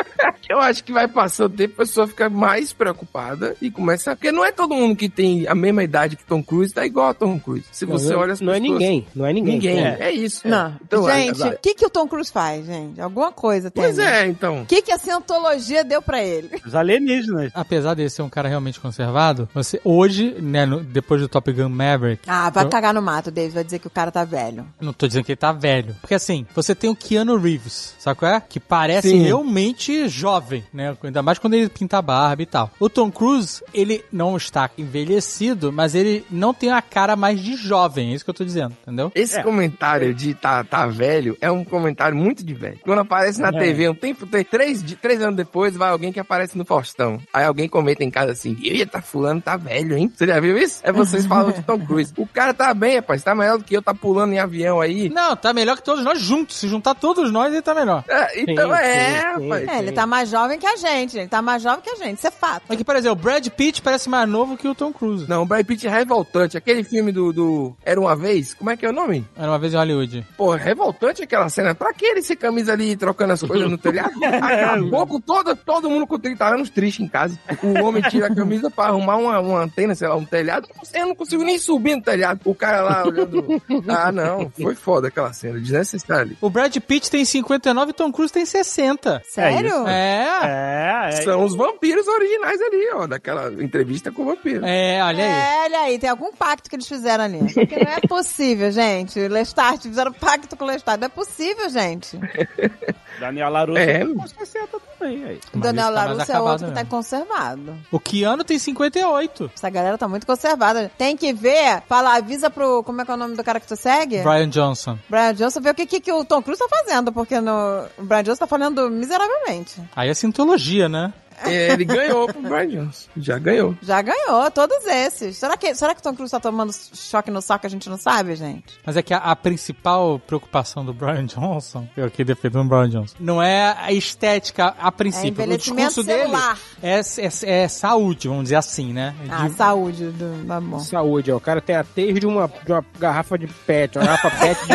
Eu 0.49 0.61
acho 0.61 0.85
que 0.85 0.93
vai 0.93 1.09
passando 1.09 1.53
o 1.53 1.57
tempo, 1.57 1.75
a 1.75 1.79
pessoa 1.79 2.07
fica 2.07 2.29
mais 2.29 2.73
preocupada 2.73 3.57
e 3.61 3.71
começa. 3.71 4.15
Porque 4.15 4.31
não 4.31 4.45
é 4.45 4.53
todo 4.53 4.75
mundo 4.75 4.95
que 4.95 5.09
tem 5.09 5.47
a 5.49 5.55
mesma 5.55 5.83
idade 5.83 6.15
que 6.17 6.25
Tom 6.25 6.43
Cruise, 6.43 6.75
tá 6.75 6.85
igual 6.85 7.09
a 7.09 7.15
Tom 7.15 7.39
Cruise. 7.41 7.65
Se 7.73 7.87
Não, 7.87 7.93
você 7.99 8.13
não, 8.13 8.21
olha 8.21 8.33
as 8.35 8.41
não 8.41 8.53
é 8.53 8.61
pessoas- 8.61 8.73
ninguém, 8.79 9.07
não 9.15 9.25
é 9.27 9.33
ninguém. 9.33 9.55
Ninguém. 9.55 9.79
É. 9.85 9.97
É, 10.01 10.11
isso. 10.13 10.47
Não. 10.47 10.77
Então, 10.83 11.05
gente, 11.11 11.43
o 11.43 11.59
que, 11.59 11.75
que 11.75 11.87
o 11.87 11.91
Tom 11.91 12.07
Cruise 12.07 12.31
faz, 12.31 12.67
gente? 12.67 13.01
Alguma 13.01 13.33
coisa 13.33 13.71
tem. 13.71 13.83
Pois 13.83 13.99
é, 13.99 14.27
então. 14.27 14.63
O 14.63 14.67
que, 14.67 14.83
que 14.83 14.93
a 14.93 14.99
cientologia 14.99 15.83
deu 15.85 16.03
pra 16.03 16.23
ele? 16.23 16.51
Os 16.67 16.75
alienígenas. 16.75 17.51
Apesar 17.55 17.95
de 17.95 18.09
ser 18.11 18.23
um 18.23 18.29
cara 18.29 18.49
realmente 18.49 18.79
conservado, 18.79 19.49
você 19.55 19.81
hoje, 19.85 20.37
né, 20.41 20.67
no- 20.67 20.83
depois 20.83 21.21
do 21.21 21.29
Top 21.29 21.51
Gun 21.53 21.69
Maverick, 21.71 22.23
Ah, 22.29 22.51
vai 22.51 22.65
eu- 22.65 22.69
cagar 22.69 22.93
no 22.93 23.01
mato, 23.01 23.31
David. 23.31 23.55
Vai 23.55 23.65
dizer 23.65 23.79
que 23.79 23.87
o 23.87 23.91
cara 23.91 24.11
tá 24.11 24.25
velho. 24.25 24.67
não 24.81 24.93
tô 24.93 25.07
dizendo 25.07 25.25
que 25.25 25.33
ele 25.33 25.37
tá 25.37 25.53
velho. 25.53 25.97
Porque 26.01 26.15
assim, 26.15 26.47
você 26.55 26.75
tem 26.75 26.91
o 26.91 26.97
Keanu 26.97 27.32
Reeves, 27.39 27.95
sabe 27.99 28.19
qual 28.19 28.33
é? 28.33 28.41
Que 28.41 28.61
parece 28.61 29.11
Sim. 29.11 29.23
realmente 29.23 30.09
jovem, 30.09 30.65
né? 30.73 30.97
Ainda 31.03 31.23
mais 31.23 31.39
quando 31.39 31.55
ele 31.55 31.69
pinta 31.69 31.99
a 31.99 32.03
barba 32.03 32.43
e 32.43 32.47
tal. 32.47 32.71
O 32.79 32.89
Tom 32.89 33.11
Cruise, 33.11 33.63
ele 33.73 34.05
não 34.13 34.37
está 34.37 34.71
envelhecido, 34.77 35.73
mas 35.73 35.95
ele 35.95 36.25
não 36.31 36.55
tem 36.55 36.71
a 36.71 36.83
cara 36.83 37.17
mais 37.17 37.41
de 37.41 37.57
jovem, 37.57 38.13
é 38.13 38.15
isso 38.15 38.25
que 38.25 38.31
eu 38.31 38.35
tô 38.35 38.45
dizendo, 38.45 38.77
entendeu? 38.83 39.11
Esse 39.15 39.43
comentário 39.43 40.15
de 40.15 40.35
tá, 40.35 40.63
tá 40.65 40.87
velho 40.87 41.37
é 41.41 41.51
um 41.51 41.65
comentário 41.65 42.17
muito 42.17 42.45
de 42.45 42.55
velho. 42.55 42.79
Quando 42.83 43.01
aparece 43.01 43.41
na 43.41 43.53
TV, 43.53 43.89
um 43.89 43.95
tempo, 43.95 44.27
tem 44.27 44.45
três, 44.45 44.83
de, 44.83 44.97
três 44.97 45.21
anos 45.23 45.37
depois, 45.37 45.77
vai 45.77 45.91
alguém 45.91 46.13
que 46.13 46.21
aparece 46.21 46.57
no 46.57 46.65
Faustão. 46.65 47.21
Aí 47.33 47.45
alguém 47.45 47.69
comenta 47.69 48.03
em 48.05 48.11
casa 48.11 48.33
assim, 48.33 48.57
ia 48.61 48.87
tá 48.87 49.01
fulano, 49.01 49.41
tá 49.41 49.57
velho, 49.57 49.97
hein? 49.97 50.13
Você 50.15 50.27
já 50.27 50.39
viu 50.41 50.57
isso? 50.59 50.81
É 50.83 50.93
vocês 50.93 51.27
falando 51.27 51.55
de 51.55 51.63
Tom 51.63 51.79
Cruise. 51.79 52.13
O 52.17 52.27
cara 52.27 52.53
tá 52.53 52.73
bem, 52.75 52.97
rapaz, 52.97 53.23
tá 53.23 53.35
melhor 53.35 53.59
do 53.59 53.65
que 53.65 53.77
eu, 53.77 53.83
tá 53.83 53.95
pulando 53.95 54.33
em 54.33 54.39
avião 54.39 54.81
aí. 54.81 55.09
Não, 55.09 55.37
tá 55.37 55.53
melhor 55.53 55.77
que 55.77 55.83
todos 55.83 56.05
nós 56.05 56.21
juntos. 56.21 56.57
Se 56.57 56.69
juntar 56.69 56.95
todos 56.95 57.22
nós, 57.31 57.53
ele 57.53 57.63
tá 57.63 57.75
melhor. 57.75 58.05
É, 58.09 58.41
então 58.41 58.69
Sim, 58.69 58.75
é, 58.77 59.07
sim, 59.07 59.15
sim. 59.15 59.49
rapaz. 59.49 59.69
É, 59.69 59.79
ele 59.79 59.93
tá 59.93 60.07
mais 60.07 60.29
jovem 60.29 60.59
que 60.59 60.67
a 60.67 60.77
gente. 60.77 61.19
Ele 61.19 61.29
tá 61.29 61.43
mais 61.43 61.63
jovem 61.63 61.81
que 61.81 61.91
a 61.91 61.97
gente. 61.97 62.19
Isso 62.19 62.27
é 62.27 62.31
fato. 62.31 62.73
Aqui, 62.73 62.85
por 62.85 62.97
exemplo, 62.97 63.19
o 63.19 63.23
Brad 63.23 63.47
Pitt 63.49 63.83
parece 63.83 64.09
mais 64.09 64.29
novo 64.29 64.57
que 64.57 64.67
o 64.67 64.75
Tom 64.75 64.93
Cruise. 64.93 65.29
Não, 65.29 65.43
o 65.43 65.47
Brad 65.47 65.65
Pitt 65.67 65.87
é 65.87 65.91
revoltante. 65.91 66.57
Aquele 66.57 66.83
filme 66.83 67.13
do, 67.13 67.33
do 67.33 67.77
Era 67.85 68.01
Uma 68.01 68.17
Vez, 68.17 68.55
como 68.55 68.71
é 68.71 68.77
que 68.77 68.85
é 68.87 68.91
o 68.91 68.93
nome? 68.93 69.27
Era 69.37 69.51
uma 69.51 69.59
vez 69.59 69.75
em 69.75 69.77
Hollywood. 69.77 70.27
Pô, 70.37 70.55
revoltante 70.55 71.23
aquela 71.23 71.49
cena. 71.49 71.75
Pra 71.75 71.93
que 71.93 72.05
ele 72.05 72.23
ser 72.23 72.37
camisa 72.37 72.73
ali 72.73 72.97
trocando 72.97 73.33
as 73.33 73.43
coisas 73.43 73.71
no 73.71 73.79
telhado? 73.79 74.13
Acabou 74.25 75.07
com 75.07 75.21
todo, 75.21 75.55
todo 75.57 75.91
mundo 75.91 76.07
com 76.07 76.19
30 76.19 76.47
anos 76.47 76.71
triste 76.71 77.03
em 77.03 77.09
casa. 77.09 77.39
O 77.63 77.85
homem 77.85 78.03
tira 78.03 78.27
a 78.29 78.35
camisa 78.35 78.71
pra 78.71 78.87
arrumar 78.87 79.17
uma, 79.17 79.39
uma 79.41 79.61
antena, 79.63 79.95
sei 79.95 80.09
lá, 80.09 80.17
um 80.17 80.25
telhado. 80.25 80.69
Eu 80.95 81.07
não 81.07 81.15
consigo 81.15 81.43
nem 81.43 81.59
subir 81.59 81.97
no 81.97 82.03
telhado. 82.03 82.41
O 82.45 82.55
cara 82.55 82.81
lá 82.83 83.05
olhando. 83.05 83.63
Ah, 83.89 84.11
não. 84.11 84.51
Foi 84.61 84.75
foda 84.75 85.09
aquela 85.09 85.33
cena. 85.33 85.61
Desnecessário. 85.61 86.37
O 86.41 86.49
Brad 86.51 86.77
Pitt 86.77 87.11
tem 87.13 87.27
59 87.27 87.91
e 87.91 87.95
Tom 87.95 88.11
Cruise 88.11 88.33
tem 88.33 88.47
60. 88.47 89.23
Sério? 89.29 89.87
É. 89.87 90.27
É, 90.43 91.09
é. 91.09 91.13
São 91.23 91.45
os 91.45 91.55
vampiros 91.55 92.09
originais 92.09 92.59
ali, 92.61 92.91
ó. 92.95 93.07
Daquela 93.07 93.53
entrevista 93.63 94.11
com 94.11 94.23
o 94.23 94.25
vampiro. 94.25 94.65
É, 94.65 95.03
olha 95.05 95.23
aí. 95.23 95.31
É, 95.31 95.65
olha 95.65 95.81
aí, 95.81 95.99
tem 95.99 96.09
algum 96.09 96.33
pacto 96.33 96.71
que 96.71 96.77
eles 96.77 96.89
fizeram 96.89 97.25
ali. 97.25 97.53
Porque 97.53 97.77
não 97.77 97.93
é 97.93 98.01
possível, 98.01 98.71
gente. 98.73 99.19
Lestat, 99.29 99.83
fizeram 99.83 100.11
pacto 100.13 100.57
com 100.57 100.65
o 100.65 100.67
Lestat. 100.69 100.99
Não 100.99 101.07
é 101.07 101.11
possível, 101.11 101.69
gente. 101.69 102.19
Daniel 103.21 103.51
Larusso 103.51 103.79
É. 103.79 103.99
tá 103.99 104.07
com 104.07 104.27
60 104.27 104.69
também. 104.99 105.25
Aí. 105.25 105.41
Daniel 105.55 105.85
tá 105.85 105.91
Larusso 105.91 106.33
é 106.33 106.41
outro 106.41 106.69
que 106.69 106.73
tá 106.75 106.85
conservado. 106.85 107.77
O 107.91 108.01
Keanu 108.01 108.43
tem 108.43 108.59
58. 108.59 109.51
Essa 109.55 109.69
galera 109.69 109.99
tá 109.99 110.09
muito 110.09 110.27
conservada. 110.27 110.91
Tem 110.97 111.17
que 111.17 111.33
ver, 111.33 111.83
fala, 111.89 112.17
avisa 112.17 112.49
pro. 112.49 112.83
Como 112.83 113.01
é 113.01 113.05
que 113.05 113.11
é 113.11 113.15
o 113.15 113.17
nome 113.19 113.37
do 113.37 113.45
cara 113.45 113.61
que 113.61 113.67
tu 113.67 113.77
segue? 113.77 114.23
Brian 114.23 114.49
Johnson. 114.49 114.99
Brian 115.09 115.35
Johnson, 115.35 115.61
ver 115.61 115.71
o 115.71 115.75
que, 115.75 115.87
que, 115.87 116.01
que 116.01 116.13
o 116.13 116.25
Tom 116.25 116.41
Cruise 116.43 116.59
tá 116.61 116.69
fazendo, 116.69 117.02
porque 117.11 117.41
no, 117.41 117.87
o 117.99 118.05
Brian 118.05 118.23
Johnson 118.23 118.41
tá 118.41 118.47
falando 118.47 118.91
miseravelmente. 118.91 119.81
Aí 119.97 120.11
é 120.11 120.15
sintologia, 120.15 120.89
né? 120.89 121.13
É, 121.45 121.73
ele 121.73 121.85
ganhou 121.85 122.27
pro 122.27 122.41
Brian 122.43 122.69
Johnson. 122.69 123.09
Já 123.17 123.39
ganhou. 123.39 123.75
Já 123.83 124.01
ganhou, 124.03 124.51
todos 124.51 124.85
esses. 124.87 125.37
Será 125.37 125.57
que, 125.57 125.75
será 125.75 125.95
que 125.95 126.01
o 126.01 126.03
Tom 126.03 126.15
Cruise 126.15 126.31
tá 126.31 126.41
tomando 126.41 126.73
choque 126.95 127.31
no 127.31 127.41
saco? 127.43 127.67
A 127.67 127.71
gente 127.71 127.89
não 127.89 127.97
sabe, 127.97 128.35
gente. 128.37 128.79
Mas 128.85 128.97
é 128.97 129.03
que 129.03 129.13
a, 129.15 129.19
a 129.19 129.37
principal 129.37 130.19
preocupação 130.27 130.85
do 130.85 130.93
Brian 130.93 131.27
Johnson, 131.27 131.87
eu 131.97 132.05
aqui 132.07 132.25
defendendo 132.25 132.63
o 132.63 132.69
Brian 132.69 132.89
Johnson, 132.89 133.15
não 133.19 133.43
é 133.43 133.77
a 133.79 133.93
estética 133.93 134.75
a 134.79 134.91
princípio. 134.93 135.29
o 135.31 135.45
envelhecimento 135.45 135.89
discurso 135.89 136.03
dele 136.07 136.23
celular. 136.23 136.59
é, 136.83 137.01
é, 137.01 137.63
é 137.65 137.69
saúde, 137.69 138.29
vamos 138.29 138.45
dizer 138.45 138.57
assim, 138.57 138.93
né? 138.93 139.15
Ah, 139.29 139.49
De- 139.49 139.55
saúde 139.55 140.07
do, 140.11 140.47
tá 140.47 140.61
bom. 140.61 140.79
Saúde, 140.81 141.33
ó. 141.33 141.37
O 141.37 141.41
cara 141.41 141.61
tem 141.61 141.77
a 141.77 141.85
tez 141.85 142.19
de 142.21 142.27
uma, 142.27 142.49
de 142.65 142.73
uma 142.73 142.85
garrafa 142.99 143.39
de 143.39 143.47
pet, 143.47 143.99
uma 143.99 144.05
garrafa 144.07 144.31
pet 144.31 144.61
de. 144.67 144.75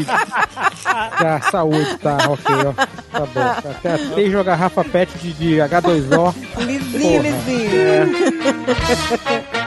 de... 0.00 0.06
Ah, 0.86 1.40
saúde, 1.50 1.96
tá, 1.98 2.16
ok, 2.28 2.54
ó. 2.66 2.72
Tá 3.12 3.26
bom. 3.26 3.32
Tá. 3.62 3.74
Tem 3.82 3.92
a 3.92 3.98
tez 4.14 4.30
de 4.30 4.36
uma 4.36 4.44
garrafa 4.44 4.84
pet 4.84 5.18
de, 5.18 5.32
de 5.32 5.60
H2O. 5.68 6.34
Lisinho, 6.58 7.02
Porra. 7.02 7.22
lisinho. 7.22 8.06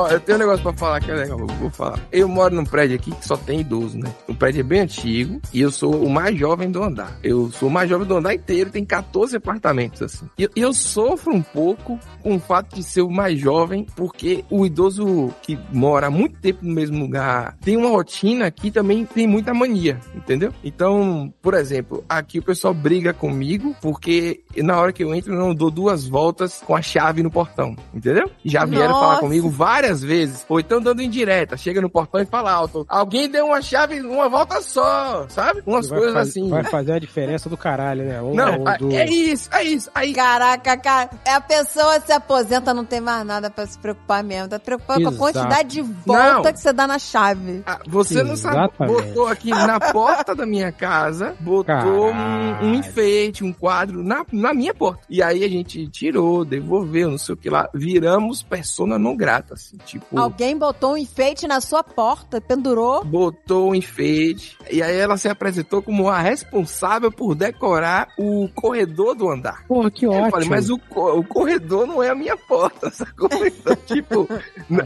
Ó, 0.00 0.08
eu 0.08 0.18
tenho 0.18 0.38
um 0.38 0.40
negócio 0.40 0.62
pra 0.62 0.72
falar 0.72 1.00
que 1.00 1.10
é 1.10 1.14
legal, 1.14 1.38
eu 1.38 1.46
vou 1.46 1.70
falar. 1.70 2.00
Eu 2.10 2.26
moro 2.26 2.54
num 2.54 2.64
prédio 2.64 2.96
aqui 2.96 3.10
que 3.10 3.26
só 3.26 3.36
tem 3.36 3.60
idoso, 3.60 3.98
né? 3.98 4.10
O 4.26 4.34
prédio 4.34 4.60
é 4.60 4.62
bem 4.62 4.80
antigo 4.80 5.40
e 5.52 5.60
eu 5.60 5.70
sou 5.70 6.02
o 6.02 6.08
mais 6.08 6.38
jovem 6.38 6.70
do 6.70 6.82
andar. 6.82 7.18
Eu 7.22 7.50
sou 7.50 7.68
o 7.68 7.72
mais 7.72 7.90
jovem 7.90 8.06
do 8.06 8.16
andar 8.16 8.32
inteiro, 8.32 8.70
tem 8.70 8.82
14 8.82 9.36
apartamentos, 9.36 10.00
assim. 10.00 10.26
E 10.38 10.44
eu, 10.44 10.50
eu 10.56 10.72
sofro 10.72 11.34
um 11.34 11.42
pouco 11.42 11.98
com 12.22 12.36
o 12.36 12.40
fato 12.40 12.74
de 12.74 12.82
ser 12.82 13.02
o 13.02 13.10
mais 13.10 13.38
jovem, 13.38 13.86
porque 13.94 14.42
o 14.48 14.64
idoso 14.64 15.34
que 15.42 15.58
mora 15.70 16.06
há 16.06 16.10
muito 16.10 16.38
tempo 16.40 16.64
no 16.64 16.74
mesmo 16.74 16.98
lugar 16.98 17.56
tem 17.60 17.76
uma 17.76 17.90
rotina 17.90 18.50
que 18.50 18.70
também 18.70 19.04
tem 19.04 19.26
muita 19.26 19.52
mania, 19.52 20.00
entendeu? 20.14 20.50
Então, 20.64 21.32
por 21.42 21.52
exemplo, 21.52 22.02
aqui 22.08 22.38
o 22.38 22.42
pessoal 22.42 22.72
briga 22.72 23.12
comigo 23.12 23.76
porque 23.82 24.40
na 24.56 24.78
hora 24.80 24.92
que 24.92 25.04
eu 25.04 25.14
entro 25.14 25.34
eu 25.34 25.38
não 25.38 25.54
dou 25.54 25.70
duas 25.70 26.06
voltas 26.06 26.62
com 26.64 26.74
a 26.74 26.80
chave 26.80 27.22
no 27.22 27.30
portão, 27.30 27.76
entendeu? 27.92 28.30
Já 28.44 28.64
vieram 28.64 28.94
Nossa. 28.94 29.00
falar 29.00 29.20
comigo 29.20 29.50
várias 29.50 29.89
vezes, 30.02 30.44
ou 30.48 30.60
então 30.60 30.80
dando 30.80 31.02
indireta, 31.02 31.56
chega 31.56 31.80
no 31.80 31.88
portão 31.90 32.20
e 32.20 32.26
fala 32.26 32.52
alto, 32.52 32.84
alguém 32.88 33.28
deu 33.28 33.46
uma 33.46 33.60
chave 33.62 34.00
uma 34.00 34.28
volta 34.28 34.60
só, 34.62 35.26
sabe? 35.28 35.62
Umas 35.66 35.88
coisas 35.88 36.12
faz- 36.12 36.28
assim. 36.28 36.48
Vai 36.48 36.64
fazer 36.64 36.92
a 36.92 36.98
diferença 36.98 37.48
do 37.48 37.56
caralho, 37.56 38.04
né? 38.04 38.20
Um 38.22 38.34
Não, 38.34 38.60
ou 38.60 38.68
é- 38.68 38.78
duas. 38.78 38.94
é 38.94 39.06
isso, 39.06 39.48
é 39.52 39.64
isso. 39.64 39.90
Aí, 39.94 40.12
Caraca, 40.12 40.76
cara, 40.76 41.10
é 41.24 41.32
a 41.32 41.40
pessoa 41.40 41.98
se 42.00 42.12
aposenta, 42.12 42.74
não 42.74 42.84
tem 42.84 43.00
mais 43.00 43.24
nada 43.26 43.48
pra 43.50 43.66
se 43.66 43.78
preocupar 43.78 44.22
mesmo. 44.22 44.48
Tá 44.50 44.58
preocupado 44.58 45.00
com 45.02 45.08
a 45.08 45.10
Exato. 45.12 45.18
quantidade 45.48 45.68
de 45.70 45.80
volta 45.82 46.42
Não. 46.42 46.52
que 46.52 46.60
você 46.60 46.72
dá 46.74 46.86
na 46.86 46.98
chave. 46.98 47.62
Ah, 47.66 47.78
Você 47.86 48.22
não 48.22 48.36
sabe, 48.36 48.56
Exatamente. 48.56 49.02
botou 49.08 49.26
aqui 49.28 49.48
na 49.50 49.80
porta 49.80 50.34
da 50.34 50.44
minha 50.44 50.70
casa, 50.70 51.34
botou 51.40 52.10
um, 52.12 52.64
um 52.66 52.74
enfeite, 52.74 53.42
um 53.44 53.52
quadro 53.52 54.02
na, 54.02 54.24
na 54.32 54.52
minha 54.52 54.74
porta. 54.74 55.00
E 55.08 55.22
aí 55.22 55.42
a 55.42 55.48
gente 55.48 55.86
tirou, 55.88 56.44
devolveu, 56.44 57.10
não 57.10 57.18
sei 57.18 57.34
o 57.34 57.38
que 57.38 57.48
lá. 57.48 57.68
Viramos 57.72 58.42
persona 58.42 58.98
não 58.98 59.16
grata, 59.16 59.54
assim, 59.70 59.78
tipo... 59.84 60.18
Alguém 60.18 60.56
botou 60.56 60.92
um 60.92 60.96
enfeite 60.96 61.46
na 61.46 61.60
sua 61.60 61.82
porta, 61.82 62.40
pendurou. 62.40 63.04
Botou 63.04 63.70
um 63.70 63.74
enfeite, 63.74 64.56
e 64.70 64.82
aí 64.82 64.96
ela 64.96 65.16
se 65.16 65.28
apresentou 65.28 65.82
como 65.82 66.08
a 66.08 66.18
responsável 66.20 67.10
por 67.12 67.34
decorar 67.34 68.08
o 68.18 68.48
corredor 68.54 69.14
do 69.14 69.30
andar. 69.30 69.64
Porra, 69.66 69.90
que 69.90 70.04
Eu 70.06 70.12
ótimo. 70.12 70.30
falei, 70.30 70.48
mas 70.48 70.70
o, 70.70 70.74
o 70.94 71.24
corredor 71.24 71.86
não 71.86 72.02
é 72.02 72.10
a 72.10 72.14
minha 72.14 72.36
porta, 72.36 72.90
sacou? 72.94 73.28
Então, 73.46 73.76
tipo, 73.86 74.28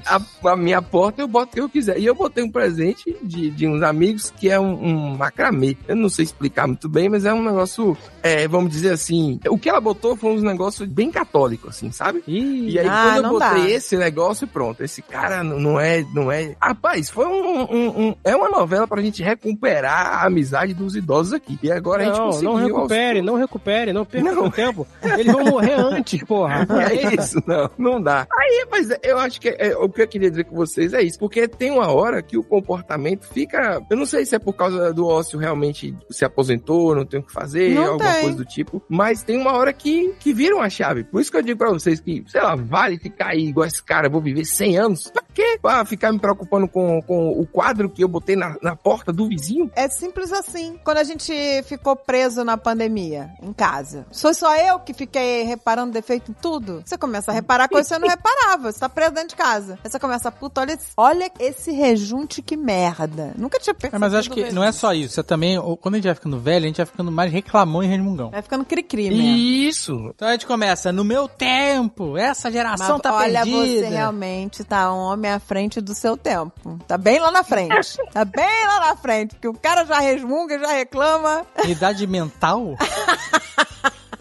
a, 0.06 0.50
a 0.50 0.56
minha 0.56 0.82
porta 0.82 1.22
eu 1.22 1.28
boto 1.28 1.50
o 1.52 1.54
que 1.54 1.60
eu 1.60 1.68
quiser. 1.68 1.98
E 1.98 2.04
eu 2.06 2.14
botei 2.14 2.44
um 2.44 2.50
presente 2.50 3.16
de, 3.22 3.50
de 3.50 3.66
uns 3.66 3.82
amigos 3.82 4.30
que 4.30 4.50
é 4.50 4.58
um, 4.58 4.74
um 4.84 5.16
macramê. 5.16 5.76
Eu 5.88 5.96
não 5.96 6.08
sei 6.08 6.24
explicar 6.24 6.66
muito 6.66 6.88
bem, 6.88 7.08
mas 7.08 7.24
é 7.24 7.32
um 7.32 7.42
negócio, 7.42 7.96
é, 8.22 8.46
vamos 8.48 8.70
dizer 8.70 8.92
assim, 8.92 9.38
o 9.48 9.58
que 9.58 9.68
ela 9.68 9.80
botou 9.80 10.16
foi 10.16 10.32
uns 10.32 10.42
negócios 10.42 10.88
bem 10.88 11.10
católicos, 11.10 11.70
assim, 11.76 11.90
sabe? 11.90 12.22
Ih, 12.26 12.70
E 12.70 12.78
aí, 12.78 12.88
Ah, 12.88 13.12
quando 13.14 13.24
eu 13.24 13.30
botei 13.30 13.62
dá. 13.62 13.70
esse 13.70 13.96
negócio, 13.96 14.46
pronto. 14.46 14.73
Esse 14.80 15.02
cara 15.02 15.42
não 15.44 15.78
é, 15.78 16.04
não 16.14 16.30
é. 16.32 16.54
Rapaz, 16.60 17.10
foi 17.10 17.26
um, 17.26 17.62
um- 17.62 18.08
um- 18.08 18.14
É 18.24 18.34
uma 18.34 18.48
novela 18.48 18.86
pra 18.86 19.00
gente 19.02 19.22
recuperar 19.22 20.22
a 20.22 20.26
amizade 20.26 20.74
dos 20.74 20.96
idosos 20.96 21.32
aqui. 21.32 21.58
E 21.62 21.70
agora 21.70 22.02
a 22.02 22.06
gente 22.06 22.18
não, 22.18 22.26
conseguiu. 22.26 22.50
não 22.50 22.58
aos 22.58 22.66
recupere, 22.66 23.22
não 23.22 23.36
recupere, 23.36 23.92
não 23.92 24.04
perca 24.04 24.32
Não. 24.32 24.50
tempo. 24.50 24.86
Eles 25.02 25.32
vão 25.32 25.44
morrer 25.44 25.74
antes, 25.74 26.22
porra. 26.24 26.66
É 26.84 27.14
isso, 27.14 27.42
não, 27.46 27.70
não 27.78 28.02
dá. 28.02 28.26
Aí, 28.38 28.66
mas 28.70 28.88
eu 29.02 29.18
acho 29.18 29.40
que 29.40 29.48
é, 29.48 29.76
o 29.76 29.88
que 29.88 30.02
eu 30.02 30.08
queria 30.08 30.30
dizer 30.30 30.44
com 30.44 30.56
vocês 30.56 30.92
é 30.92 31.02
isso, 31.02 31.18
porque 31.18 31.46
tem 31.48 31.70
uma 31.70 31.88
hora 31.92 32.22
que 32.22 32.36
o 32.36 32.42
comportamento 32.42 33.26
fica. 33.26 33.80
Eu 33.90 33.96
não 33.96 34.06
sei 34.06 34.24
se 34.26 34.34
é 34.34 34.38
por 34.38 34.54
causa 34.54 34.92
do 34.92 35.06
ócio 35.06 35.38
realmente 35.38 35.94
se 36.10 36.24
aposentou, 36.24 36.94
não 36.94 37.04
tem 37.06 37.20
o 37.20 37.22
que 37.22 37.32
fazer, 37.32 37.74
Não 37.74 37.92
alguma 37.92 38.12
tem. 38.12 38.22
coisa 38.22 38.36
do 38.36 38.44
tipo, 38.44 38.82
mas 38.88 39.22
tem 39.22 39.38
uma 39.38 39.52
hora 39.52 39.72
que, 39.72 40.14
que 40.20 40.32
vira 40.32 40.54
uma 40.54 40.68
chave. 40.68 41.04
Por 41.04 41.20
isso 41.20 41.30
que 41.30 41.36
eu 41.36 41.42
digo 41.42 41.58
pra 41.58 41.70
vocês 41.70 42.00
que, 42.00 42.24
sei 42.26 42.40
lá, 42.42 42.54
vale 42.54 42.98
ficar 42.98 43.28
aí 43.28 43.46
igual 43.48 43.66
esse 43.66 43.82
cara, 43.82 44.06
eu 44.06 44.10
vou 44.10 44.20
viver 44.20 44.44
100 44.44 44.63
anos. 44.72 45.12
Pra 45.34 45.44
quê? 45.44 45.58
Pra 45.60 45.84
ficar 45.84 46.12
me 46.12 46.18
preocupando 46.18 46.68
com, 46.68 47.02
com 47.02 47.30
o 47.40 47.46
quadro 47.46 47.88
que 47.88 48.02
eu 48.02 48.08
botei 48.08 48.36
na, 48.36 48.56
na 48.62 48.76
porta 48.76 49.12
do 49.12 49.28
vizinho? 49.28 49.70
É 49.74 49.88
simples 49.88 50.32
assim. 50.32 50.78
Quando 50.84 50.98
a 50.98 51.04
gente 51.04 51.32
ficou 51.64 51.96
preso 51.96 52.44
na 52.44 52.56
pandemia, 52.56 53.30
em 53.42 53.52
casa, 53.52 54.06
foi 54.12 54.34
só 54.34 54.54
eu 54.56 54.78
que 54.78 54.92
fiquei 54.94 55.42
reparando 55.42 55.92
defeito 55.92 56.30
em 56.30 56.34
tudo? 56.34 56.82
Você 56.84 56.96
começa 56.96 57.30
a 57.30 57.34
reparar 57.34 57.68
coisas 57.68 57.88
que 57.88 57.94
você 57.94 58.00
não 58.00 58.08
reparava. 58.08 58.70
Você 58.72 58.78
tá 58.78 58.88
preso 58.88 59.12
dentro 59.12 59.28
de 59.30 59.36
casa. 59.36 59.78
Aí 59.84 59.90
você 59.90 59.98
começa, 59.98 60.30
puta, 60.30 60.60
olha, 60.60 60.72
esse- 60.72 60.92
olha 60.96 61.30
esse 61.40 61.70
rejunte 61.72 62.40
que 62.42 62.56
merda. 62.56 63.32
Nunca 63.36 63.58
tinha 63.58 63.72
É, 63.72 63.74
percebido. 63.74 64.00
mas 64.00 64.14
acho 64.14 64.30
que 64.30 64.52
não 64.52 64.62
é 64.62 64.72
só 64.72 64.92
isso. 64.92 65.18
É 65.20 65.22
também, 65.22 65.58
quando 65.80 65.94
a 65.94 65.98
gente 65.98 66.04
vai 66.06 66.14
ficando 66.14 66.38
velho, 66.38 66.64
a 66.64 66.68
gente 66.68 66.76
vai 66.76 66.86
ficando 66.86 67.10
mais 67.10 67.32
reclamão 67.32 67.82
e 67.82 67.86
resmungão. 67.86 68.30
Vai 68.30 68.42
ficando 68.42 68.64
cri-cri 68.64 69.10
mesmo. 69.10 69.24
Isso! 69.36 70.12
Então 70.14 70.28
a 70.28 70.32
gente 70.32 70.46
começa, 70.46 70.92
no 70.92 71.04
meu 71.04 71.28
tempo, 71.28 72.16
essa 72.16 72.50
geração 72.50 72.94
Mas 72.94 73.02
tá 73.02 73.14
olha, 73.14 73.42
perdida. 73.42 73.58
você 73.80 73.86
realmente 73.88 74.64
tá 74.64 74.92
um 74.92 74.98
homem 74.98 75.23
à 75.30 75.38
frente 75.38 75.80
do 75.80 75.94
seu 75.94 76.16
tempo. 76.16 76.78
Tá 76.86 76.96
bem 76.96 77.18
lá 77.18 77.30
na 77.30 77.42
frente. 77.42 77.96
tá 78.12 78.24
bem 78.24 78.66
lá 78.66 78.80
na 78.88 78.96
frente. 78.96 79.34
Porque 79.34 79.48
o 79.48 79.54
cara 79.54 79.84
já 79.84 79.98
resmunga, 79.98 80.58
já 80.58 80.68
reclama. 80.68 81.46
Idade 81.64 82.06
mental? 82.06 82.76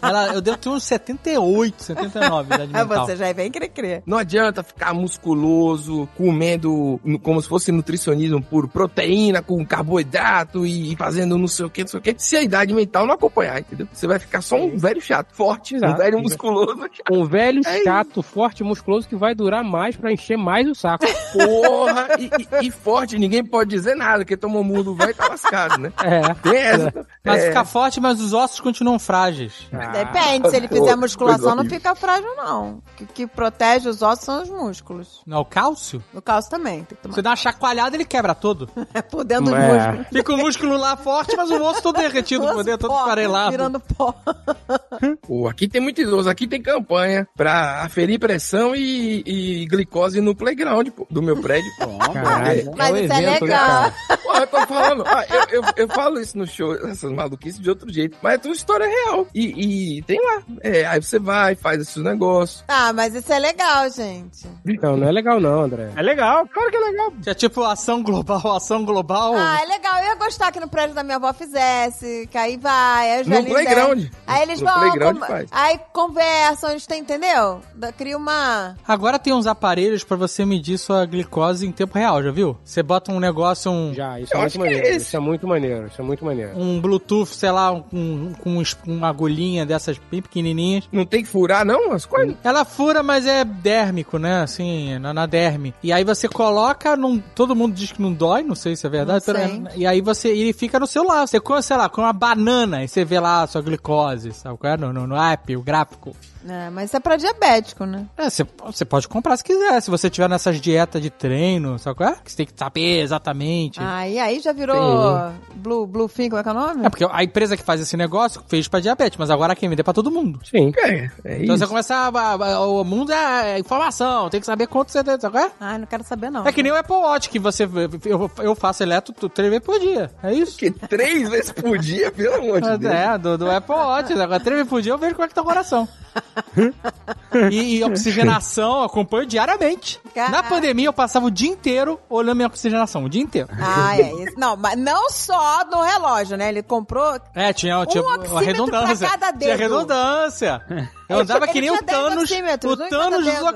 Ela, 0.08 0.34
eu 0.34 0.40
devo 0.40 0.56
ter 0.58 0.68
uns 0.68 0.84
78, 0.84 1.82
79 1.82 2.46
idade 2.54 2.70
Aí 2.74 2.82
mental. 2.84 3.06
você 3.06 3.16
já 3.16 3.26
é 3.28 3.34
bem 3.34 3.50
cri-cri. 3.50 4.02
Não 4.06 4.18
adianta 4.18 4.62
ficar 4.62 4.92
musculoso, 4.94 6.08
comendo 6.16 7.00
como 7.22 7.40
se 7.40 7.48
fosse 7.48 7.72
nutricionismo 7.72 8.42
puro, 8.42 8.68
proteína 8.68 9.42
com 9.42 9.64
carboidrato 9.64 10.64
e 10.66 10.94
fazendo 10.96 11.36
não 11.38 11.48
sei 11.48 11.66
o 11.66 11.70
que, 11.70 11.82
não 11.82 11.88
sei 11.88 11.98
o 12.00 12.02
que, 12.02 12.14
se 12.18 12.36
a 12.36 12.42
idade 12.42 12.72
mental 12.74 13.06
não 13.06 13.14
acompanhar, 13.14 13.60
entendeu? 13.60 13.88
Você 13.92 14.06
vai 14.06 14.18
ficar 14.18 14.40
só 14.42 14.56
um 14.56 14.76
velho 14.76 15.00
chato, 15.00 15.34
forte, 15.34 15.74
um 15.74 15.78
Exato. 15.78 15.98
velho 15.98 16.18
musculoso. 16.20 16.80
Um 17.10 17.24
velho 17.24 17.60
É 17.66 17.82
chato, 17.82 18.22
forte, 18.22 18.62
musculoso 18.64 19.08
que 19.08 19.16
vai 19.16 19.34
durar 19.34 19.64
mais 19.64 19.96
pra 19.96 20.12
encher 20.12 20.36
mais 20.36 20.68
o 20.68 20.74
saco. 20.74 21.04
Porra, 21.32 22.08
e, 22.18 22.24
e- 22.26 22.66
e 22.66 22.70
forte, 22.70 23.18
ninguém 23.18 23.44
pode 23.44 23.70
dizer 23.70 23.94
nada, 23.94 24.18
porque 24.18 24.36
tomou 24.36 24.62
mundo 24.64 24.94
velho 24.94 25.10
e 25.10 25.14
tá 25.14 25.28
lascado, 25.28 25.78
né? 25.78 25.92
É. 26.04 26.34
Tem 26.34 26.56
essa. 26.58 27.06
Mas 27.24 27.42
É. 27.42 27.48
fica 27.48 27.64
forte, 27.64 28.00
mas 28.00 28.20
os 28.20 28.32
ossos 28.32 28.60
continuam 28.60 28.98
frágeis. 28.98 29.66
Depende, 29.94 30.50
se 30.50 30.56
ele 30.56 30.68
fizer 30.68 30.96
musculação, 30.96 31.54
não 31.54 31.64
fica 31.64 31.94
frágil, 31.94 32.34
não. 32.36 32.74
O 32.74 32.82
que, 32.96 33.06
que 33.06 33.26
protege 33.26 33.88
os 33.88 34.02
ossos 34.02 34.24
são 34.24 34.42
os 34.42 34.50
músculos. 34.50 35.22
Não, 35.26 35.40
o 35.40 35.44
cálcio? 35.44 36.02
No 36.12 36.20
caso 36.22 36.48
também, 36.50 36.84
tem 36.84 36.96
que 36.96 37.02
tomar 37.02 37.14
Você 37.14 37.22
dá 37.22 37.30
uma 37.30 37.36
chacoalhada, 37.36 37.96
ele 37.96 38.04
quebra 38.04 38.34
todo. 38.34 38.68
por 39.10 39.24
dentro 39.24 39.46
dos 39.46 39.54
É. 39.54 39.72
músculos. 39.72 40.06
Fica 40.12 40.32
o 40.32 40.36
músculo 40.36 40.76
lá 40.76 40.96
forte, 40.96 41.36
mas 41.36 41.50
o 41.50 41.62
osso 41.62 41.82
todo 41.82 41.96
derretido 41.96 42.46
por 42.46 42.64
dentro, 42.64 42.88
todo 42.88 42.98
esfarelado. 42.98 43.50
Virando 43.50 43.80
pó. 43.80 44.14
Pô, 45.26 45.48
aqui 45.48 45.68
tem 45.68 45.80
muito 45.80 46.00
idoso, 46.00 46.28
aqui 46.28 46.46
tem 46.46 46.60
campanha 46.62 47.26
pra 47.36 47.82
aferir 47.82 48.18
pressão 48.18 48.74
e, 48.74 49.22
e 49.26 49.66
glicose 49.66 50.20
no 50.20 50.34
playground 50.34 50.88
pô, 50.90 51.06
do 51.10 51.22
meu 51.22 51.40
prédio. 51.40 51.70
Caralho. 52.12 52.72
Mas 52.76 52.92
um 52.92 52.96
isso 52.96 53.12
é 53.12 53.22
evento, 53.22 53.24
né, 53.24 53.40
legal. 53.40 53.48
cara? 53.48 53.94
Pô, 54.22 54.32
eu 54.34 54.46
tô 54.46 54.66
falando, 54.66 55.04
ah, 55.06 55.24
eu, 55.28 55.60
eu, 55.60 55.70
eu 55.76 55.88
falo 55.88 56.20
isso 56.20 56.36
no 56.38 56.46
show, 56.46 56.74
essas 56.86 57.10
maluquices 57.12 57.60
de 57.60 57.68
outro 57.68 57.92
jeito, 57.92 58.16
mas 58.22 58.34
é 58.34 58.38
tudo 58.38 58.54
história 58.54 58.86
real. 58.86 59.26
E, 59.34 59.44
e 59.46 59.73
tem 60.06 60.20
lá. 60.22 60.42
É, 60.62 60.84
aí 60.86 61.02
você 61.02 61.18
vai, 61.18 61.54
faz 61.54 61.80
esses 61.80 62.02
negócios. 62.02 62.64
Ah, 62.68 62.92
mas 62.92 63.14
isso 63.14 63.32
é 63.32 63.38
legal, 63.38 63.88
gente. 63.90 64.46
Não, 64.82 64.96
não 64.96 65.08
é 65.08 65.12
legal 65.12 65.40
não, 65.40 65.62
André. 65.62 65.90
É 65.96 66.02
legal, 66.02 66.46
claro 66.48 66.70
que 66.70 66.76
é 66.76 66.80
legal. 66.80 67.12
É 67.26 67.34
tipo 67.34 67.62
ação 67.62 68.02
global, 68.02 68.56
ação 68.56 68.84
global. 68.84 69.34
Ah, 69.36 69.60
é 69.62 69.66
legal. 69.66 69.98
Eu 69.98 70.04
ia 70.06 70.14
gostar 70.16 70.52
que 70.52 70.60
no 70.60 70.68
prédio 70.68 70.94
da 70.94 71.02
minha 71.02 71.16
avó 71.16 71.32
fizesse, 71.32 72.28
que 72.30 72.36
aí 72.38 72.56
vai, 72.56 73.10
aí 73.12 73.20
os 73.22 73.26
No 73.26 73.44
playground. 73.44 74.04
Aí 74.26 74.42
eles 74.42 74.60
No 74.60 74.66
vão, 74.66 74.78
playground 74.80 75.18
com- 75.18 75.26
faz. 75.26 75.48
aí 75.52 75.78
conversam, 75.92 76.70
eles 76.70 76.86
têm, 76.86 77.00
entendeu? 77.00 77.60
Da- 77.74 77.92
Cria 77.92 78.16
uma... 78.16 78.76
Agora 78.86 79.18
tem 79.18 79.32
uns 79.32 79.46
aparelhos 79.46 80.02
pra 80.04 80.16
você 80.16 80.44
medir 80.44 80.78
sua 80.78 81.04
glicose 81.06 81.66
em 81.66 81.72
tempo 81.72 81.96
real, 81.98 82.22
já 82.22 82.30
viu? 82.30 82.56
Você 82.64 82.82
bota 82.82 83.12
um 83.12 83.20
negócio, 83.20 83.70
um, 83.70 83.94
Já, 83.94 84.18
isso 84.20 84.32
Eu 84.34 84.38
é 84.38 84.40
muito 84.42 84.56
é 84.56 84.58
maneiro. 84.58 84.86
esse. 84.88 84.96
Isso 85.06 85.16
é 85.16 85.20
muito 85.20 85.46
maneiro. 85.46 85.86
Isso 85.86 86.00
é 86.00 86.04
muito 86.04 86.24
maneiro. 86.24 86.58
um 86.58 86.80
Bluetooth, 86.80 87.34
sei 87.34 87.50
lá, 87.50 87.72
um, 87.72 87.84
um- 87.92 88.32
com 88.42 88.50
um 88.50 88.62
es- 88.62 88.76
uma 88.86 89.08
agulhinha 89.08 89.63
dessas 89.66 90.00
bem 90.10 90.20
pequenininhas. 90.22 90.88
Não 90.92 91.04
tem 91.04 91.22
que 91.22 91.28
furar, 91.28 91.64
não? 91.64 91.92
As 91.92 92.04
coisas. 92.06 92.36
Ela 92.42 92.64
fura, 92.64 93.02
mas 93.02 93.26
é 93.26 93.44
dérmico, 93.44 94.18
né? 94.18 94.42
Assim, 94.42 94.98
na, 94.98 95.12
na 95.14 95.26
derme. 95.26 95.74
E 95.82 95.92
aí 95.92 96.04
você 96.04 96.28
coloca 96.28 96.96
num. 96.96 97.18
Todo 97.34 97.54
mundo 97.56 97.74
diz 97.74 97.92
que 97.92 98.00
não 98.02 98.12
dói, 98.12 98.42
não 98.42 98.54
sei 98.54 98.76
se 98.76 98.86
é 98.86 98.90
verdade. 98.90 99.24
Não 99.26 99.34
pera- 99.34 99.72
e 99.76 99.86
aí 99.86 100.00
você. 100.00 100.28
Ele 100.28 100.52
fica 100.52 100.78
no 100.80 100.86
celular. 100.86 101.26
Você 101.26 101.40
come, 101.40 101.62
sei 101.62 101.76
lá, 101.76 101.88
com 101.88 102.00
uma 102.02 102.12
banana 102.12 102.84
e 102.84 102.88
você 102.88 103.04
vê 103.04 103.18
lá 103.20 103.42
a 103.42 103.46
sua 103.46 103.62
glicose, 103.62 104.32
sabe? 104.32 104.58
qual 104.58 104.72
é? 104.72 104.76
No, 104.76 104.92
no, 104.92 105.06
no 105.06 105.16
app, 105.16 105.56
o 105.56 105.62
gráfico. 105.62 106.14
É, 106.46 106.68
mas 106.70 106.86
isso 106.90 106.96
é 106.96 107.00
pra 107.00 107.16
diabético, 107.16 107.84
né? 107.86 108.06
É, 108.16 108.28
você, 108.28 108.46
você 108.66 108.84
pode 108.84 109.08
comprar 109.08 109.36
se 109.36 109.44
quiser. 109.44 109.80
Se 109.80 109.90
você 109.90 110.10
tiver 110.10 110.28
nessas 110.28 110.60
dietas 110.60 111.00
de 111.00 111.08
treino, 111.10 111.78
sabe 111.78 111.96
qual 111.96 112.10
é? 112.10 112.16
Que 112.22 112.30
você 112.30 112.36
tem 112.38 112.46
que 112.46 112.52
saber 112.56 113.00
exatamente. 113.00 113.80
Aí, 113.82 114.18
aí 114.18 114.40
já 114.40 114.52
virou 114.52 115.32
Blue, 115.54 115.86
Bluefin, 115.86 116.28
como 116.28 116.40
é 116.40 116.42
que 116.42 116.48
é 116.48 116.52
o 116.52 116.54
nome? 116.54 116.84
É 116.86 116.90
porque 116.90 117.06
a 117.10 117.24
empresa 117.24 117.56
que 117.56 117.62
faz 117.62 117.80
esse 117.80 117.96
negócio 117.96 118.42
fez 118.46 118.68
pra 118.68 118.80
diabetes, 118.80 119.16
mas 119.18 119.30
agora 119.30 119.54
quem 119.56 119.68
vende 119.68 119.80
é 119.80 119.84
pra 119.84 119.94
todo 119.94 120.10
mundo. 120.10 120.38
Sim. 120.44 120.72
É, 120.76 121.10
é 121.24 121.42
Então 121.42 121.54
isso. 121.54 121.58
você 121.58 121.66
começa 121.66 121.94
a, 121.94 122.08
a- 122.08 122.54
a- 122.54 122.60
O 122.66 122.84
mundo 122.84 123.12
é 123.12 123.58
informação, 123.58 124.28
tem 124.28 124.40
que 124.40 124.46
saber 124.46 124.66
quanto 124.66 124.90
você 124.92 125.02
tem, 125.02 125.18
sabe 125.18 125.32
qual 125.38 125.44
é? 125.46 125.50
Ai, 125.60 125.78
não 125.78 125.86
quero 125.86 126.04
saber 126.04 126.30
não. 126.30 126.46
É 126.46 126.52
que 126.52 126.62
nem 126.62 126.72
o 126.72 126.76
Apple 126.76 126.94
Watch, 126.96 127.30
que 127.30 127.38
você. 127.38 127.64
Eu, 128.04 128.30
eu 128.38 128.54
faço 128.54 128.82
eletro 128.82 129.14
três 129.30 129.50
vezes 129.50 129.64
por 129.64 129.78
dia. 129.80 130.10
É 130.22 130.32
isso? 130.32 130.56
Que 130.58 130.70
três 130.70 131.28
vezes 131.28 131.52
por 131.52 131.78
dia, 131.78 132.10
pelo 132.12 132.34
amor 132.34 132.60
de 132.60 132.76
Deus. 132.78 132.92
É, 132.94 133.16
do, 133.18 133.38
do 133.38 133.50
Apple 133.50 133.74
Watch. 133.74 134.12
Agora, 134.12 134.40
três 134.40 134.56
vezes 134.58 134.68
por 134.70 134.82
dia 134.82 134.92
eu 134.92 134.98
vejo 134.98 135.14
como 135.14 135.24
é 135.24 135.28
que 135.28 135.34
tá 135.34 135.40
o 135.40 135.44
coração. 135.44 135.88
E, 137.50 137.78
e 137.78 137.84
oxigenação 137.84 138.78
eu 138.78 138.82
acompanho 138.84 139.26
diariamente. 139.26 140.00
Na 140.04 140.12
Caraca. 140.26 140.48
pandemia 140.48 140.86
eu 140.86 140.92
passava 140.92 141.26
o 141.26 141.30
dia 141.30 141.48
inteiro 141.50 141.98
olhando 142.08 142.36
minha 142.36 142.46
oxigenação, 142.46 143.04
o 143.04 143.08
dia 143.08 143.20
inteiro. 143.22 143.48
Ah, 143.60 143.98
é 143.98 144.12
isso. 144.22 144.38
Não, 144.38 144.56
mas 144.56 144.78
não 144.78 145.10
só 145.10 145.64
no 145.64 145.82
relógio, 145.82 146.36
né? 146.36 146.48
Ele 146.48 146.62
comprou. 146.62 147.18
É, 147.34 147.52
tinha, 147.52 147.84
tinha 147.86 148.04
Um 148.04 148.36
redundância. 148.36 148.96
pra 149.08 149.18
cada 149.18 149.36
Tinha 149.36 149.56
dedo. 149.56 149.58
redundância. 149.58 150.62
Eu 151.08 151.18
andava 151.20 151.44
Ele 151.46 151.52
que 151.52 151.60
nem 151.60 151.70
o 151.70 151.76
tinha 151.78 151.82
Thanos, 151.86 152.22
oxímetros, 152.22 152.72
o 152.72 152.76
Thanos 152.88 153.24
dos 153.24 153.34
dedo. 153.34 153.46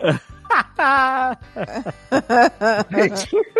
oxímetros. 3.12 3.52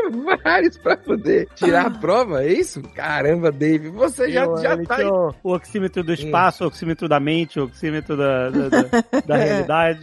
Vários 0.44 0.76
pra 0.78 0.96
poder 0.96 1.48
tirar 1.54 1.86
a 1.86 1.90
prova, 1.90 2.44
é 2.44 2.52
isso? 2.52 2.82
Caramba, 2.94 3.50
Dave, 3.50 3.88
você 3.88 4.30
já, 4.30 4.44
Eu, 4.44 4.56
já 4.58 4.76
tá. 4.84 4.96
tinha 4.96 5.08
o, 5.12 5.34
o 5.42 5.54
oxímetro 5.54 6.02
do 6.02 6.12
espaço, 6.12 6.64
o 6.64 6.66
oxímetro 6.66 7.08
da 7.08 7.18
mente, 7.20 7.58
o 7.60 7.64
oxímetro 7.64 8.16
da, 8.16 8.50
da, 8.50 8.68
da- 8.68 9.20
da 9.26 9.36
realidade. 9.42 10.00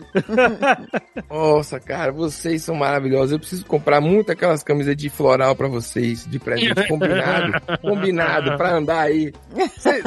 Nossa, 1.30 1.80
cara, 1.80 2.12
vocês 2.12 2.64
são 2.64 2.76
maravilhosos. 2.76 3.32
Eu 3.34 3.40
preciso 3.40 3.66
comprar 3.66 4.02
muito 4.02 4.32
aquelas 4.32 4.64
camisas 4.64 4.96
de 4.96 5.10
floral 5.10 5.56
pra 5.56 5.68
vocês, 5.68 6.26
de 6.26 6.40
presente. 6.40 6.88
Combinado. 6.88 7.52
combinado, 7.82 8.58
pra 8.58 8.76
andar 8.76 9.02
aí. 9.02 9.32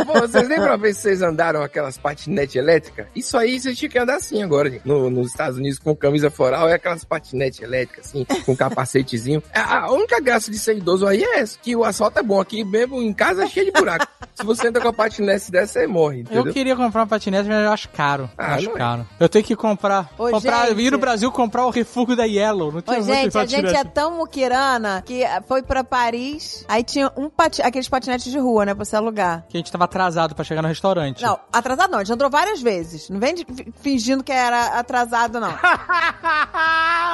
Pô, 0.06 0.20
vocês 0.20 0.48
lembram 0.48 0.72
a 0.72 0.76
vez 0.76 0.96
que 0.96 1.02
vocês 1.02 1.22
andaram 1.22 1.62
aquelas 1.62 1.98
patinete 1.98 2.58
elétricas? 2.58 3.06
Isso 3.14 3.36
aí 3.36 3.60
vocês 3.60 3.76
tinham 3.78 3.90
que 3.90 3.98
andar 3.98 4.16
assim 4.16 4.42
agora. 4.42 4.72
No- 4.84 5.10
nos 5.10 5.28
Estados 5.28 5.58
Unidos 5.58 5.78
com 5.78 5.94
camisa 5.94 6.30
floral 6.30 6.68
é 6.72 6.76
aquelas 6.76 7.04
patinete 7.04 7.62
elétricas, 7.62 8.06
assim, 8.06 8.24
com 8.44 8.56
capacetezinho. 8.56 9.42
A, 9.54 9.90
única 9.92 10.20
graça 10.20 10.50
de 10.50 10.58
ser 10.58 10.76
idoso 10.76 11.06
aí 11.06 11.22
é 11.22 11.40
essa, 11.40 11.58
que 11.60 11.74
o 11.76 11.84
asfalto 11.84 12.18
é 12.18 12.22
bom. 12.22 12.40
Aqui 12.40 12.64
mesmo 12.64 13.00
em 13.02 13.12
casa 13.12 13.44
é 13.44 13.48
cheio 13.48 13.66
de 13.66 13.72
buraco. 13.72 14.06
Se 14.34 14.44
você 14.44 14.68
anda 14.68 14.80
com 14.80 14.88
a 14.88 14.92
patinete 14.92 15.50
dessa, 15.50 15.72
você 15.80 15.86
morre, 15.86 16.20
entendeu? 16.20 16.46
Eu 16.46 16.52
queria 16.52 16.74
comprar 16.74 17.02
uma 17.02 17.06
patinete, 17.06 17.48
mas 17.48 17.64
eu 17.64 17.70
acho 17.70 17.88
caro. 17.90 18.24
Eu 18.24 18.44
Ah, 18.44 18.54
acho 18.54 18.66
não 18.68 18.74
é. 18.76 18.78
caro. 18.78 19.06
Eu 19.20 19.28
tenho 19.28 19.44
que 19.44 19.54
comprar. 19.54 20.10
Ô, 20.18 20.30
comprar 20.30 20.68
gente. 20.68 20.80
ir 20.80 20.90
no 20.92 20.98
Brasil 20.98 21.30
comprar 21.30 21.66
o 21.66 21.70
refúgio 21.70 22.16
da 22.16 22.24
Yellow. 22.24 22.72
Não 22.72 22.80
tinha 22.80 22.98
Ô, 22.98 23.02
muito 23.04 23.14
gente, 23.14 23.38
a 23.38 23.46
gente 23.46 23.74
é 23.76 23.84
tão 23.84 24.16
muquirana 24.16 25.02
que 25.04 25.22
foi 25.46 25.62
pra 25.62 25.84
Paris, 25.84 26.64
aí 26.68 26.82
tinha 26.82 27.12
um 27.16 27.28
pati 27.28 27.60
aqueles 27.62 27.88
patinetes 27.88 28.30
de 28.32 28.38
rua, 28.38 28.64
né, 28.64 28.74
pra 28.74 28.84
você 28.84 28.96
alugar. 28.96 29.44
Que 29.48 29.56
a 29.56 29.60
gente 29.60 29.70
tava 29.70 29.84
atrasado 29.84 30.34
pra 30.34 30.44
chegar 30.44 30.62
no 30.62 30.68
restaurante. 30.68 31.22
Não, 31.22 31.38
atrasado 31.52 31.90
não, 31.90 31.98
a 31.98 32.04
gente 32.04 32.12
andou 32.14 32.30
várias 32.30 32.60
vezes. 32.62 33.08
Não 33.10 33.20
vem 33.20 33.34
de- 33.34 33.46
fingindo 33.82 34.24
que 34.24 34.32
era 34.32 34.78
atrasado, 34.78 35.38
não. 35.40 35.52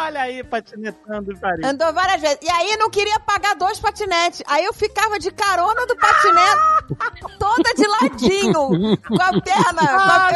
Olha 0.06 0.22
aí, 0.22 0.42
patinetando 0.44 1.32
em 1.32 1.36
Paris. 1.36 1.64
Andou 1.64 1.92
várias 1.92 2.20
vezes. 2.20 2.38
E 2.42 2.50
aí 2.50 2.76
não 2.78 2.88
queria 2.90 3.18
pagar 3.20 3.54
dois 3.56 3.78
patinetes. 3.78 4.42
Aí 4.46 4.64
eu 4.64 4.72
ficava 4.72 5.18
de 5.18 5.30
carona 5.30 5.86
do 5.86 5.96
patinete, 5.96 7.38
toda 7.38 7.74
de 7.74 7.86
ladinho, 7.86 8.96
com 9.06 9.22
a 9.22 9.40
perna. 9.40 9.86
com 9.86 9.98
a- 9.98 10.28
Ah, 10.28 10.32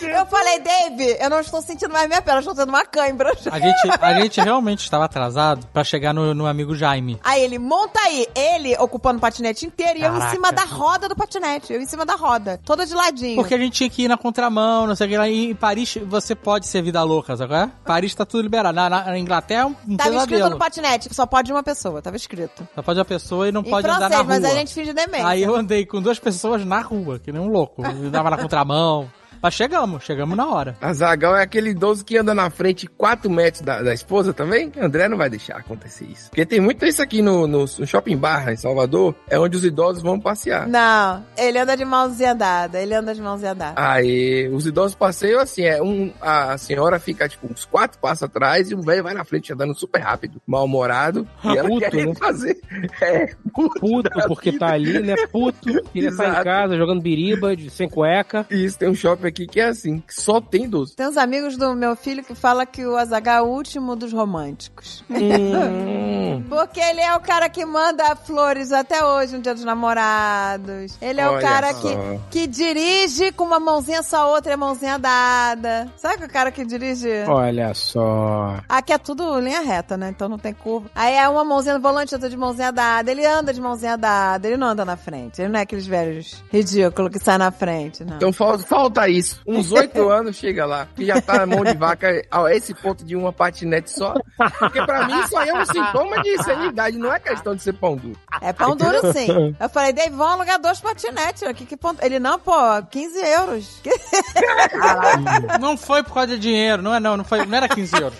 eu, 0.00 0.08
eu 0.08 0.26
falei, 0.26 0.60
Dave, 0.60 1.16
eu 1.20 1.30
não 1.30 1.40
estou 1.40 1.60
sentindo 1.62 1.92
mais 1.92 2.08
minha 2.08 2.22
perna, 2.22 2.38
eu 2.38 2.40
estou 2.40 2.54
tendo 2.54 2.68
uma 2.70 2.84
cãibra. 2.84 3.32
A 3.50 3.58
gente, 3.58 3.78
a 4.00 4.14
gente 4.20 4.40
realmente 4.40 4.80
estava 4.80 5.04
atrasado 5.04 5.66
pra 5.72 5.84
chegar 5.84 6.12
no, 6.14 6.34
no 6.34 6.46
amigo 6.46 6.74
Jaime. 6.74 7.20
Aí 7.22 7.42
ele, 7.42 7.58
monta 7.58 8.00
aí. 8.00 8.26
Ele 8.34 8.76
ocupando 8.78 9.18
o 9.18 9.20
patinete 9.20 9.66
inteiro 9.66 9.98
e 9.98 10.02
eu 10.02 10.10
em 10.10 10.18
Caraca. 10.18 10.30
cima 10.30 10.52
da 10.52 10.64
roda 10.64 11.08
do 11.08 11.16
patinete. 11.16 11.72
Eu 11.72 11.80
em 11.80 11.86
cima 11.86 12.04
da 12.06 12.14
roda, 12.14 12.58
toda 12.64 12.86
de 12.86 12.94
ladinho. 12.94 13.36
Porque 13.36 13.54
a 13.54 13.58
gente 13.58 13.72
tinha 13.74 13.90
que 13.90 14.04
ir 14.04 14.08
na 14.08 14.16
contramão, 14.16 14.86
não 14.86 14.94
sei 14.96 15.06
o 15.06 15.10
que 15.10 15.16
lá. 15.18 15.28
E 15.28 15.50
em 15.50 15.54
Paris 15.54 15.98
você 16.06 16.34
pode 16.34 16.66
ser 16.66 16.82
vida 16.82 17.02
louca, 17.02 17.36
sabe? 17.36 17.54
é? 17.54 17.68
Paris 17.84 18.14
tá 18.14 18.24
tudo 18.32 18.42
liberado. 18.42 18.74
Na, 18.74 18.90
na- 18.90 19.18
Inglaterra 19.18 19.66
um, 19.66 19.74
Tava 19.96 20.10
escrito 20.10 20.28
pesadelo. 20.30 20.50
no 20.50 20.58
patinete, 20.58 21.14
só 21.14 21.24
pode 21.26 21.52
uma 21.52 21.62
pessoa, 21.62 22.02
tava 22.02 22.16
escrito. 22.16 22.66
Só 22.74 22.82
pode 22.82 22.98
uma 22.98 23.04
pessoa 23.04 23.48
e 23.48 23.52
não 23.52 23.60
Em 23.60 23.70
pode 23.70 23.86
andar 23.86 23.96
francês, 23.98 24.10
na 24.10 24.16
rua. 24.18 24.26
mas 24.40 24.44
a 24.44 24.54
gente 24.56 24.74
finge 24.74 24.92
demência. 24.92 25.26
Aí 25.28 25.42
eu 25.42 25.54
andei 25.54 25.86
com 25.86 26.02
duas 26.02 26.18
pessoas 26.18 26.64
na 26.64 26.80
rua, 26.80 27.18
que 27.18 27.30
nem 27.30 27.40
um 27.40 27.48
louco. 27.48 27.84
Eu 27.84 27.90
andava 28.08 28.30
na 28.30 28.36
contramão. 28.38 29.08
Mas 29.42 29.54
chegamos, 29.54 30.04
chegamos 30.04 30.36
na 30.36 30.46
hora. 30.48 30.76
A 30.80 30.92
Zagal 30.92 31.36
é 31.36 31.42
aquele 31.42 31.70
idoso 31.70 32.04
que 32.04 32.16
anda 32.16 32.32
na 32.34 32.48
frente 32.48 32.86
4 32.86 33.28
metros 33.28 33.60
da, 33.62 33.82
da 33.82 33.92
esposa 33.92 34.32
também. 34.32 34.70
André 34.80 35.08
não 35.08 35.16
vai 35.16 35.28
deixar 35.28 35.56
acontecer 35.56 36.04
isso. 36.04 36.30
Porque 36.30 36.46
tem 36.46 36.60
muito 36.60 36.86
isso 36.86 37.02
aqui 37.02 37.20
no, 37.20 37.46
no, 37.46 37.60
no 37.60 37.86
Shopping 37.86 38.16
Barra, 38.16 38.52
em 38.52 38.56
Salvador, 38.56 39.14
é 39.28 39.38
onde 39.38 39.56
os 39.56 39.64
idosos 39.64 40.02
vão 40.02 40.20
passear. 40.20 40.68
Não, 40.68 41.24
ele 41.36 41.58
anda 41.58 41.76
de 41.76 41.84
mãozinha 41.84 42.34
dada, 42.34 42.80
ele 42.80 42.94
anda 42.94 43.12
de 43.14 43.20
mãozinha 43.20 43.54
dada. 43.54 43.74
Aí, 43.76 44.48
os 44.52 44.64
idosos 44.66 44.94
passeiam 44.94 45.40
assim, 45.40 45.64
é 45.64 45.82
um, 45.82 46.12
a 46.20 46.56
senhora 46.56 47.00
fica 47.00 47.28
tipo 47.28 47.50
uns 47.52 47.64
quatro 47.64 47.98
passos 47.98 48.22
atrás 48.22 48.70
e 48.70 48.74
o 48.74 48.80
velho 48.80 49.02
vai 49.02 49.12
na 49.14 49.24
frente 49.24 49.52
andando 49.52 49.74
super 49.74 50.00
rápido, 50.00 50.40
mal-humorado, 50.46 51.26
e 51.44 51.56
ela 51.58 51.68
Puto, 51.68 51.96
né? 51.96 52.14
fazer. 52.18 52.60
É, 53.00 53.34
puto, 53.52 53.80
Puto, 53.80 54.10
porque 54.28 54.52
vida. 54.52 54.66
tá 54.66 54.72
ali, 54.74 55.00
né? 55.00 55.14
Puto, 55.32 55.82
queria 55.92 56.10
estar 56.10 56.40
em 56.40 56.44
casa 56.44 56.76
jogando 56.76 57.02
biriba, 57.02 57.56
de- 57.56 57.70
sem 57.70 57.88
cueca. 57.88 58.46
Isso, 58.48 58.78
tem 58.78 58.88
um 58.88 58.94
shopping 58.94 59.31
aqui 59.32 59.46
que 59.46 59.58
é 59.60 59.64
assim, 59.64 60.00
que 60.00 60.14
só 60.14 60.40
tem 60.40 60.64
idoso. 60.64 60.94
Tem 60.94 61.08
uns 61.08 61.16
amigos 61.16 61.56
do 61.56 61.74
meu 61.74 61.96
filho 61.96 62.22
que 62.22 62.34
falam 62.34 62.64
que 62.66 62.84
o 62.86 62.96
Azaghal 62.96 63.38
é 63.38 63.42
o 63.42 63.50
último 63.50 63.96
dos 63.96 64.12
românticos. 64.12 65.02
Hum, 65.10 66.42
Porque 66.48 66.80
ele 66.80 67.00
é 67.00 67.14
o 67.16 67.20
cara 67.20 67.48
que 67.48 67.64
manda 67.64 68.14
flores 68.14 68.72
até 68.72 69.04
hoje, 69.04 69.36
no 69.36 69.42
dia 69.42 69.54
dos 69.54 69.64
namorados. 69.64 70.96
Ele 71.00 71.20
é 71.20 71.28
o 71.28 71.32
Olha 71.32 71.40
cara 71.40 71.74
só. 71.74 71.80
que, 71.80 72.20
que 72.30 72.46
dirige 72.46 73.32
com 73.32 73.44
uma 73.44 73.58
mãozinha 73.58 74.02
só, 74.02 74.32
outra 74.32 74.52
é 74.52 74.56
mãozinha 74.56 74.98
dada. 74.98 75.90
Sabe 75.96 76.24
o 76.24 76.28
cara 76.28 76.52
que 76.52 76.64
dirige? 76.64 77.08
Olha 77.26 77.72
só. 77.74 78.60
Aqui 78.68 78.92
é 78.92 78.98
tudo 78.98 79.38
linha 79.40 79.60
reta, 79.60 79.96
né? 79.96 80.10
Então 80.10 80.28
não 80.28 80.38
tem 80.38 80.52
curva. 80.52 80.90
Aí 80.94 81.14
é 81.14 81.28
uma 81.28 81.44
mãozinha 81.44 81.74
no 81.74 81.80
volante, 81.80 82.14
outra 82.14 82.28
de 82.28 82.36
mãozinha 82.36 82.70
dada. 82.70 83.10
Ele 83.10 83.24
anda 83.24 83.52
de 83.52 83.60
mãozinha 83.60 83.96
dada, 83.96 84.46
ele 84.46 84.56
não 84.56 84.68
anda 84.68 84.84
na 84.84 84.96
frente. 84.96 85.40
Ele 85.40 85.48
não 85.48 85.58
é 85.58 85.62
aqueles 85.62 85.86
velhos 85.86 86.42
ridículos 86.52 87.10
que 87.10 87.18
saem 87.18 87.38
na 87.38 87.50
frente, 87.50 88.04
não. 88.04 88.16
então 88.16 88.32
falta, 88.32 88.64
falta 88.64 89.08
isso. 89.22 89.40
Uns 89.46 89.72
oito 89.72 90.08
anos 90.10 90.36
chega 90.36 90.66
lá, 90.66 90.86
que 90.94 91.06
já 91.06 91.20
tá 91.20 91.38
na 91.38 91.46
mão 91.46 91.64
de 91.64 91.74
vaca 91.74 92.22
a 92.30 92.54
esse 92.54 92.74
ponto 92.74 93.04
de 93.04 93.16
uma 93.16 93.32
patinete 93.32 93.90
só. 93.90 94.14
Porque 94.58 94.84
pra 94.84 95.06
mim 95.06 95.20
isso 95.20 95.36
aí 95.36 95.48
é 95.48 95.54
um 95.54 95.64
sintoma 95.64 96.22
de 96.22 96.42
senilidade, 96.42 96.98
não 96.98 97.12
é 97.12 97.18
questão 97.18 97.54
de 97.54 97.62
ser 97.62 97.72
pão 97.74 97.96
duro. 97.96 98.18
É 98.40 98.52
pão 98.52 98.76
duro 98.76 99.12
sim. 99.12 99.54
Eu 99.58 99.68
falei, 99.68 99.92
Dave, 99.92 100.10
vamos 100.10 100.34
alugar 100.34 100.60
dois 100.60 100.80
patinetes 100.80 101.42
aqui. 101.44 101.64
Que 101.64 101.76
ponto? 101.76 102.04
Ele, 102.04 102.18
não, 102.18 102.38
pô, 102.38 102.52
15 102.90 103.18
euros. 103.18 103.82
Não 105.60 105.76
foi 105.76 106.02
por 106.02 106.14
causa 106.14 106.28
de 106.28 106.38
dinheiro, 106.38 106.82
não 106.82 106.94
é 106.94 107.00
não, 107.00 107.16
não, 107.16 107.24
foi, 107.24 107.44
não 107.44 107.56
era 107.56 107.68
15 107.68 108.00
euros. 108.00 108.18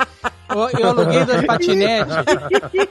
Eu, 0.48 0.78
eu 0.78 0.88
aluguei 0.90 1.24
dois 1.24 1.44
patinetes. 1.46 2.14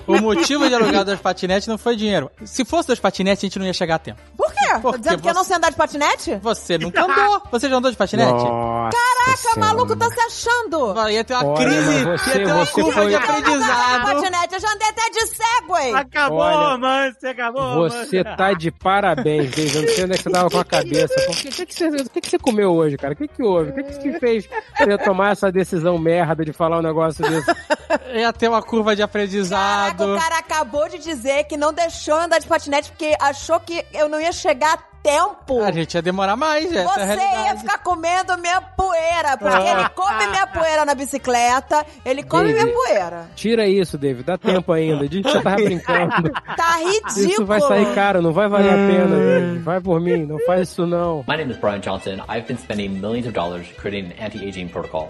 O 0.07 0.19
motivo 0.19 0.67
de 0.67 0.75
alugar 0.75 1.05
dois 1.05 1.19
patinetes 1.19 1.67
não 1.67 1.77
foi 1.77 1.95
dinheiro. 1.95 2.31
Se 2.43 2.65
fosse 2.65 2.87
dois 2.87 2.99
patinetes, 2.99 3.43
a 3.43 3.47
gente 3.47 3.59
não 3.59 3.65
ia 3.65 3.73
chegar 3.73 3.95
a 3.95 3.99
tempo. 3.99 4.19
Por 4.35 4.51
quê? 4.51 4.60
Porque 4.79 4.91
Tá 4.91 4.97
dizendo 4.97 5.21
que 5.21 5.29
eu 5.29 5.33
não 5.33 5.41
você- 5.43 5.47
sei 5.47 5.57
andar 5.57 5.69
de 5.69 5.75
patinete? 5.75 6.35
Você 6.41 6.77
nunca 6.77 7.03
andou. 7.03 7.41
Você 7.51 7.69
já 7.69 7.75
andou 7.75 7.91
de 7.91 7.97
patinete? 7.97 8.31
Nossa 8.31 8.91
Caraca, 8.97 9.37
Senhora. 9.37 9.59
maluco 9.59 9.95
tá 9.95 10.09
se 10.09 10.19
achando. 10.19 10.93
Vai, 10.93 11.13
Ia 11.13 11.23
ter 11.23 11.33
uma 11.33 11.45
Olha, 11.45 11.65
crise, 11.65 12.03
você- 12.05 12.29
ia 12.39 12.45
ter 12.45 12.53
uma 12.53 12.65
você 12.65 12.71
curva 12.71 12.91
foi- 12.93 13.07
de 13.07 13.13
Eu 13.13 13.19
não 13.19 13.25
andava 13.27 13.41
de 13.41 13.51
aprendizado. 13.51 14.05
patinete, 14.05 14.53
eu 14.53 14.59
já 14.59 14.71
andei 14.73 14.87
até 14.89 15.09
de 15.09 15.27
Segway. 15.27 15.93
Acabou 15.93 16.37
Olha, 16.39 16.71
romance, 16.71 17.27
acabou 17.27 17.89
Você 17.89 18.23
tá 18.23 18.53
de 18.53 18.71
parabéns, 18.71 19.51
Dave. 19.51 19.75
Eu 19.75 19.81
não 19.83 19.89
sei 19.89 20.03
onde 20.05 20.13
é 20.13 20.17
que 20.17 20.23
você 20.23 20.29
tava 20.29 20.49
com 20.49 20.59
a 20.59 20.65
cabeça. 20.65 21.13
O 21.29 21.33
que, 21.35 21.49
que, 21.51 21.65
que, 21.65 21.73
você, 21.73 21.89
que, 22.09 22.21
que 22.21 22.29
você 22.29 22.39
comeu 22.39 22.71
hoje, 22.73 22.97
cara? 22.97 23.13
O 23.13 23.17
que, 23.17 23.27
que 23.27 23.43
houve? 23.43 23.71
O 23.71 23.73
que, 23.73 23.83
que 23.83 23.99
te 23.99 24.19
fez 24.19 24.47
você 24.77 24.97
tomar 24.99 25.31
essa 25.31 25.51
decisão 25.51 25.97
merda 25.97 26.43
de 26.45 26.53
falar 26.53 26.79
um 26.79 26.81
negócio 26.81 27.23
desse? 27.27 27.51
Ia 28.13 28.31
ter 28.33 28.47
uma 28.47 28.61
curva 28.61 28.95
de 28.95 29.01
Caraca, 29.01 29.11
aprendizado. 29.11 30.15
o 30.15 30.19
cara 30.19 30.37
acabou 30.39 30.87
de 30.89 30.97
dizer 30.97 31.43
que 31.45 31.57
não 31.57 31.73
deixou 31.73 32.15
eu 32.15 32.21
andar 32.23 32.39
de 32.39 32.47
patinete 32.47 32.89
porque 32.91 33.15
achou 33.19 33.59
que 33.59 33.85
eu 33.93 34.07
não 34.09 34.19
ia 34.19 34.31
chegar 34.31 34.60
a 34.63 34.77
tempo. 35.01 35.63
A 35.63 35.71
gente 35.71 35.95
ia 35.95 36.01
demorar 36.01 36.35
mais, 36.35 36.71
essa 36.71 36.79
é 36.79 36.85
Você 36.85 36.99
ia 36.99 37.05
realidade. 37.15 37.59
ficar 37.61 37.77
comendo 37.79 38.37
minha 38.37 38.61
poeira, 38.61 39.35
porque 39.35 39.67
ele 39.67 39.89
come 39.89 40.27
minha 40.27 40.45
poeira 40.47 40.85
na 40.85 40.93
bicicleta, 40.93 41.83
ele 42.05 42.21
come 42.21 42.53
Dave. 42.53 42.63
minha 42.65 42.75
poeira. 42.75 43.27
Tira 43.35 43.67
isso, 43.67 43.97
Dave. 43.97 44.21
Dá 44.21 44.37
tempo 44.37 44.71
ainda. 44.71 45.09
Diz 45.09 45.23
que 45.23 45.31
você 45.31 45.41
tava 45.41 45.55
brincando. 45.55 46.31
Tá 46.55 46.77
ridículo. 46.77 47.29
Isso 47.31 47.45
vai 47.45 47.59
sair 47.61 47.95
caro, 47.95 48.21
não 48.21 48.31
vai 48.33 48.47
valer 48.47 48.69
a 48.69 48.73
pena, 48.73 49.15
Dave. 49.17 49.59
Vai 49.59 49.81
por 49.81 49.99
mim, 49.99 50.25
não 50.25 50.37
faz 50.45 50.69
isso 50.69 50.85
não. 50.85 51.23
My 51.27 51.35
name 51.37 51.51
is 51.51 51.57
Brian 51.57 51.79
Johnson. 51.79 52.17
I've 52.29 52.45
been 52.45 52.57
spending 52.59 52.89
millions 53.01 53.25
of 53.25 53.33
dollars 53.33 53.65
creating 53.79 54.11
an 54.11 54.25
anti-aging 54.25 54.67
protocol. 54.69 55.07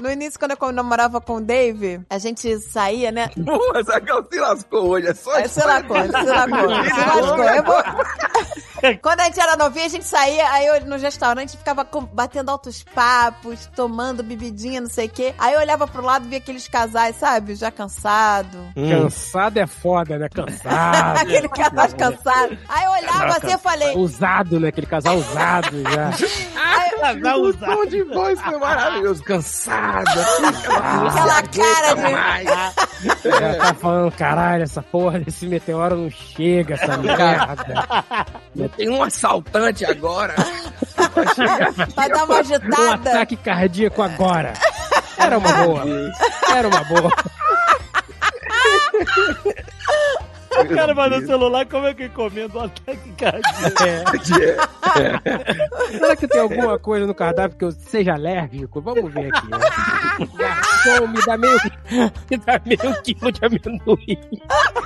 No 0.00 0.10
início, 0.10 0.38
quando 0.38 0.56
eu 0.60 0.72
namorava 0.72 1.20
com 1.20 1.36
o 1.36 1.40
Dave, 1.40 2.00
a 2.08 2.18
gente 2.18 2.58
saía, 2.60 3.12
né? 3.12 3.28
Porra, 3.44 3.82
Zagal 3.82 4.24
se 4.30 4.38
lascou 4.40 4.88
hoje, 4.88 5.08
é 5.08 5.14
só 5.14 5.32
Aí 5.34 5.48
se 5.48 5.60
lascou, 5.64 5.96
se 6.02 6.08
lascou, 6.08 6.68
se 6.84 7.00
lascou. 7.00 7.44
Eu 7.44 7.62
vou... 7.64 7.82
Quando 9.02 9.20
a 9.20 9.24
gente 9.24 9.38
era 9.38 9.56
novinha, 9.56 9.84
a 9.84 9.88
gente 9.90 10.06
saía, 10.06 10.50
aí 10.52 10.66
eu, 10.66 10.86
no 10.86 10.96
restaurante 10.96 11.54
ficava 11.54 11.84
com- 11.84 12.00
batendo 12.06 12.50
altos 12.50 12.82
papos, 12.82 13.66
tomando 13.76 14.22
bebidinha, 14.22 14.80
não 14.80 14.88
sei 14.88 15.04
o 15.06 15.10
quê. 15.10 15.34
Aí 15.38 15.52
eu 15.52 15.60
olhava 15.60 15.86
pro 15.86 16.02
lado 16.02 16.24
e 16.24 16.28
via 16.30 16.38
aqueles 16.38 16.66
casais, 16.66 17.16
sabe? 17.16 17.54
Já 17.56 17.70
cansado. 17.70 18.56
Cansado 18.74 19.58
é 19.58 19.66
foda, 19.66 20.16
né? 20.18 20.28
Cansado. 20.30 21.18
Aquele 21.20 21.48
casal 21.50 21.88
cansado. 21.94 22.58
Aí 22.70 22.84
eu 22.86 22.90
olhava 22.92 23.36
assim 23.36 23.52
e 23.54 23.58
falei. 23.58 23.94
Usado, 23.96 24.58
né? 24.58 24.68
Aquele 24.68 24.86
casal 24.86 25.16
usado 25.18 25.82
já. 25.82 26.08
Aí, 26.58 26.90
Vai 27.20 27.34
O 27.34 27.48
usar. 27.48 27.66
tom 27.66 27.84
de 27.86 28.02
voz 28.04 28.40
foi 28.40 28.56
maravilhoso, 28.58 29.22
cansado. 29.22 29.89
assim, 29.98 31.08
aquela 31.08 31.42
cara 31.42 31.94
de. 31.94 32.72
Já 33.24 33.54
tá 33.56 33.74
falando, 33.74 34.12
caralho, 34.12 34.62
essa 34.62 34.82
porra 34.82 35.18
desse 35.20 35.46
meteoro 35.46 35.96
não 35.96 36.10
chega, 36.10 36.74
essa 36.74 36.96
merda. 36.98 37.56
Tem 38.76 38.88
um 38.88 39.02
assaltante 39.02 39.84
agora. 39.84 40.34
Pra 41.94 42.08
dar 42.08 42.24
uma 42.24 42.34
Um 42.34 42.38
agitada. 42.38 42.94
ataque 42.94 43.36
cardíaco 43.36 44.02
agora. 44.02 44.52
Era 45.16 45.38
uma 45.38 45.52
boa. 45.52 45.84
Era 46.54 46.68
uma 46.68 46.84
boa. 46.84 47.10
O 50.58 50.74
cara 50.74 50.92
vai 50.94 51.08
no 51.08 51.24
celular, 51.24 51.64
como 51.66 51.86
é 51.86 51.94
que 51.94 52.06
encomenda 52.06 52.58
um 52.58 52.64
ataque 52.64 53.12
cardíaco? 53.12 53.84
É. 53.86 54.02
Será 55.92 56.16
que 56.16 56.26
tem 56.26 56.40
alguma 56.40 56.76
coisa 56.78 57.06
no 57.06 57.14
cardápio 57.14 57.56
que 57.56 57.64
eu 57.64 57.70
seja 57.70 58.14
alérgico? 58.14 58.80
Vamos 58.80 59.12
ver 59.12 59.32
aqui. 59.32 59.48
Né? 59.48 59.58
Garçom, 60.36 61.06
me 61.08 61.24
dá 61.24 61.36
meio, 61.36 61.56
me 62.30 62.36
dá 62.46 62.60
meio 62.64 63.02
quilo 63.02 63.32
de 63.32 63.44
amendoim. 63.44 64.18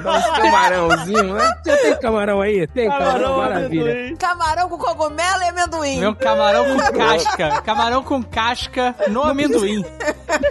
Dá 0.02 0.12
uns 0.12 0.26
camarãozinho, 0.38 1.34
né? 1.34 1.54
Você 1.62 1.76
tem 1.76 2.00
camarão 2.00 2.40
aí? 2.40 2.66
Tem 2.68 2.88
camarão, 2.88 3.12
Camarão, 3.12 3.36
maravilha. 3.38 3.92
amendoim. 3.92 4.16
Camarão 4.16 4.68
com 4.68 4.78
cogumelo 4.78 5.42
e 5.42 5.48
amendoim. 5.48 5.98
Meu 6.00 6.14
camarão 6.14 6.64
com 6.64 6.78
casca. 6.98 7.62
Camarão 7.62 8.02
com 8.02 8.22
casca 8.22 8.94
no 9.08 9.22
amendoim. 9.22 9.84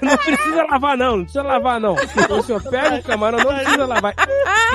Não 0.02 0.18
precisa 0.18 0.64
lavar, 0.70 0.98
não. 0.98 1.18
Não 1.18 1.24
precisa 1.24 1.44
lavar, 1.44 1.80
não. 1.80 1.94
O 1.96 2.44
senhor 2.44 2.64
pega 2.64 2.96
o 2.96 3.04
camarão, 3.04 3.40
não 3.40 3.56
precisa 3.56 3.86
lavar. 3.86 4.14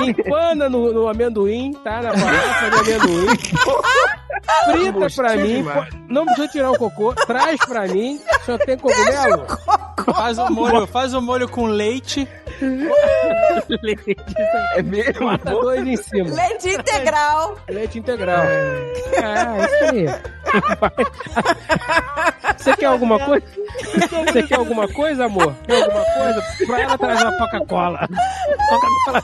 Empana 0.01 0.69
no, 0.69 0.91
no 0.93 1.07
amendoim, 1.07 1.73
tá? 1.83 2.01
Na 2.01 2.11
garrafa 2.11 2.69
de 2.83 2.93
amendoim. 2.93 3.27
Frita 4.71 4.91
pra 4.93 4.99
Gostinho 5.01 5.39
mim. 5.41 5.53
demais. 5.55 5.89
pô- 5.89 5.97
Não 6.07 6.25
precisa 6.25 6.47
tirar 6.49 6.71
o 6.71 6.77
cocô. 6.77 7.13
Traz 7.13 7.59
pra 7.65 7.87
mim. 7.87 8.19
O 8.41 8.45
senhor 8.45 8.57
tem 8.59 8.77
cogumelo? 8.77 9.45
Faz 10.15 10.37
o 10.37 10.49
molho, 10.51 10.87
faz 10.87 11.13
o 11.13 11.21
molho 11.21 11.47
com 11.47 11.65
leite. 11.65 12.27
É 14.75 14.81
mesmo? 14.81 15.29
Bota 15.29 15.51
dois 15.51 15.87
em 15.87 15.95
cima. 15.95 16.35
Leite 16.35 16.69
integral. 16.69 17.57
Leite 17.69 17.99
integral. 17.99 18.43
É, 18.43 19.65
isso 19.65 19.83
aí. 19.85 20.05
Você 22.57 22.75
quer 22.75 22.85
alguma 22.87 23.19
coisa? 23.19 23.45
Você 24.25 24.43
quer 24.43 24.55
alguma 24.57 24.87
coisa, 24.87 25.25
amor? 25.25 25.55
Quer 25.65 25.83
alguma 25.83 26.05
coisa? 26.05 26.43
Pra 26.65 26.81
ela 26.81 26.97
trazer 26.97 27.23
uma 27.25 27.37
Coca-Cola. 27.37 28.09
Coca-Cola. 28.69 29.23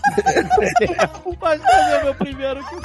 Pode 1.39 1.61
fazer 1.61 2.03
meu 2.03 2.15
primeiro 2.15 2.59
aqui. 2.59 2.75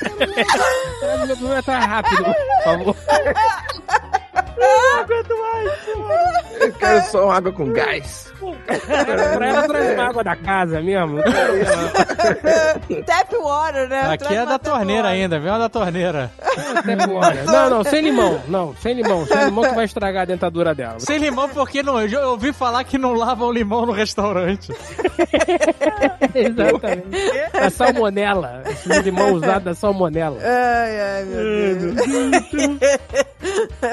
Traz 1.00 1.22
o 1.22 1.26
meu 1.26 1.36
primeiro 1.36 1.62
tá 1.62 1.78
rápido, 1.78 2.24
por 2.24 2.64
favor. 2.64 2.96
Não 4.60 5.00
aguento 5.00 5.38
mais. 5.38 6.60
Eu 6.60 6.72
quero 6.74 7.02
só 7.10 7.24
uma 7.24 7.36
água 7.36 7.52
com 7.52 7.72
gás. 7.72 8.30
Pra 9.34 9.46
ela 9.46 9.68
trazer 9.68 9.94
uma 9.94 10.08
água 10.08 10.24
da 10.24 10.36
casa 10.36 10.80
mesmo. 10.80 11.18
Tap 13.06 13.32
water, 13.32 13.88
né? 13.88 14.00
Aqui 14.12 14.24
Traz 14.24 14.36
é 14.36 14.40
uma 14.42 14.46
da 14.46 14.58
torneira 14.58 15.02
water. 15.02 15.20
ainda, 15.22 15.38
vem 15.38 15.50
uma 15.50 15.58
da 15.58 15.68
torneira. 15.68 16.30
Não, 17.46 17.70
não, 17.70 17.84
sem 17.84 18.00
limão. 18.02 18.40
Não, 18.48 18.74
sem 18.76 18.94
limão. 18.94 19.26
Sem 19.26 19.44
limão 19.44 19.64
que 19.64 19.74
vai 19.74 19.84
estragar 19.84 20.22
a 20.22 20.26
dentadura 20.26 20.74
dela. 20.74 21.00
Sem 21.00 21.18
limão, 21.18 21.48
porque 21.48 21.82
não, 21.82 22.00
eu 22.00 22.30
ouvi 22.30 22.52
falar 22.52 22.84
que 22.84 22.96
não 22.98 23.14
lavam 23.14 23.50
limão 23.52 23.84
no 23.86 23.92
restaurante. 23.92 24.72
Exatamente. 26.34 27.08
A 27.52 27.70
salmonela. 27.70 28.62
Esse 28.66 28.88
limão 29.02 29.32
usado 29.34 29.64
da 29.64 29.74
salmonela. 29.74 30.38
Ai, 30.42 31.00
ai, 31.00 31.24
meu 31.24 31.76
Deus. 31.76 32.80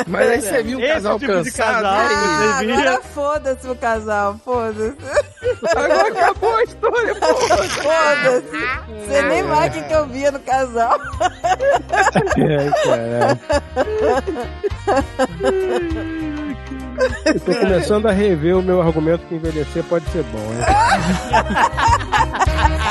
Mas 0.07 0.29
aí 0.29 0.41
você 0.57 0.63
viu 0.63 0.77
um 0.77 0.81
Esse 0.81 0.93
casal 0.93 1.19
tipo 1.19 1.31
de 1.31 1.37
cansado. 1.51 1.73
casal, 1.83 1.93
Ah, 1.95 2.59
agora 2.59 3.01
foda-se 3.13 3.67
o 3.69 3.75
casal, 3.75 4.35
foda-se. 4.43 4.95
Agora 5.75 6.07
acabou 6.07 6.55
a 6.55 6.63
história, 6.63 7.15
pô. 7.15 7.35
Foda-se. 7.35 9.05
Você 9.07 9.21
nem 9.23 9.43
mais 9.43 9.69
o 9.71 9.73
que 9.79 9.83
que 9.87 9.93
eu 9.93 10.05
via 10.07 10.31
no 10.31 10.39
casal. 10.39 10.99
Eu 17.25 17.39
tô 17.39 17.53
começando 17.55 18.07
a 18.07 18.11
rever 18.11 18.57
o 18.57 18.61
meu 18.63 18.81
argumento 18.81 19.25
que 19.27 19.35
envelhecer 19.35 19.83
pode 19.83 20.09
ser 20.09 20.23
bom, 20.23 20.39
hein? 20.39 20.65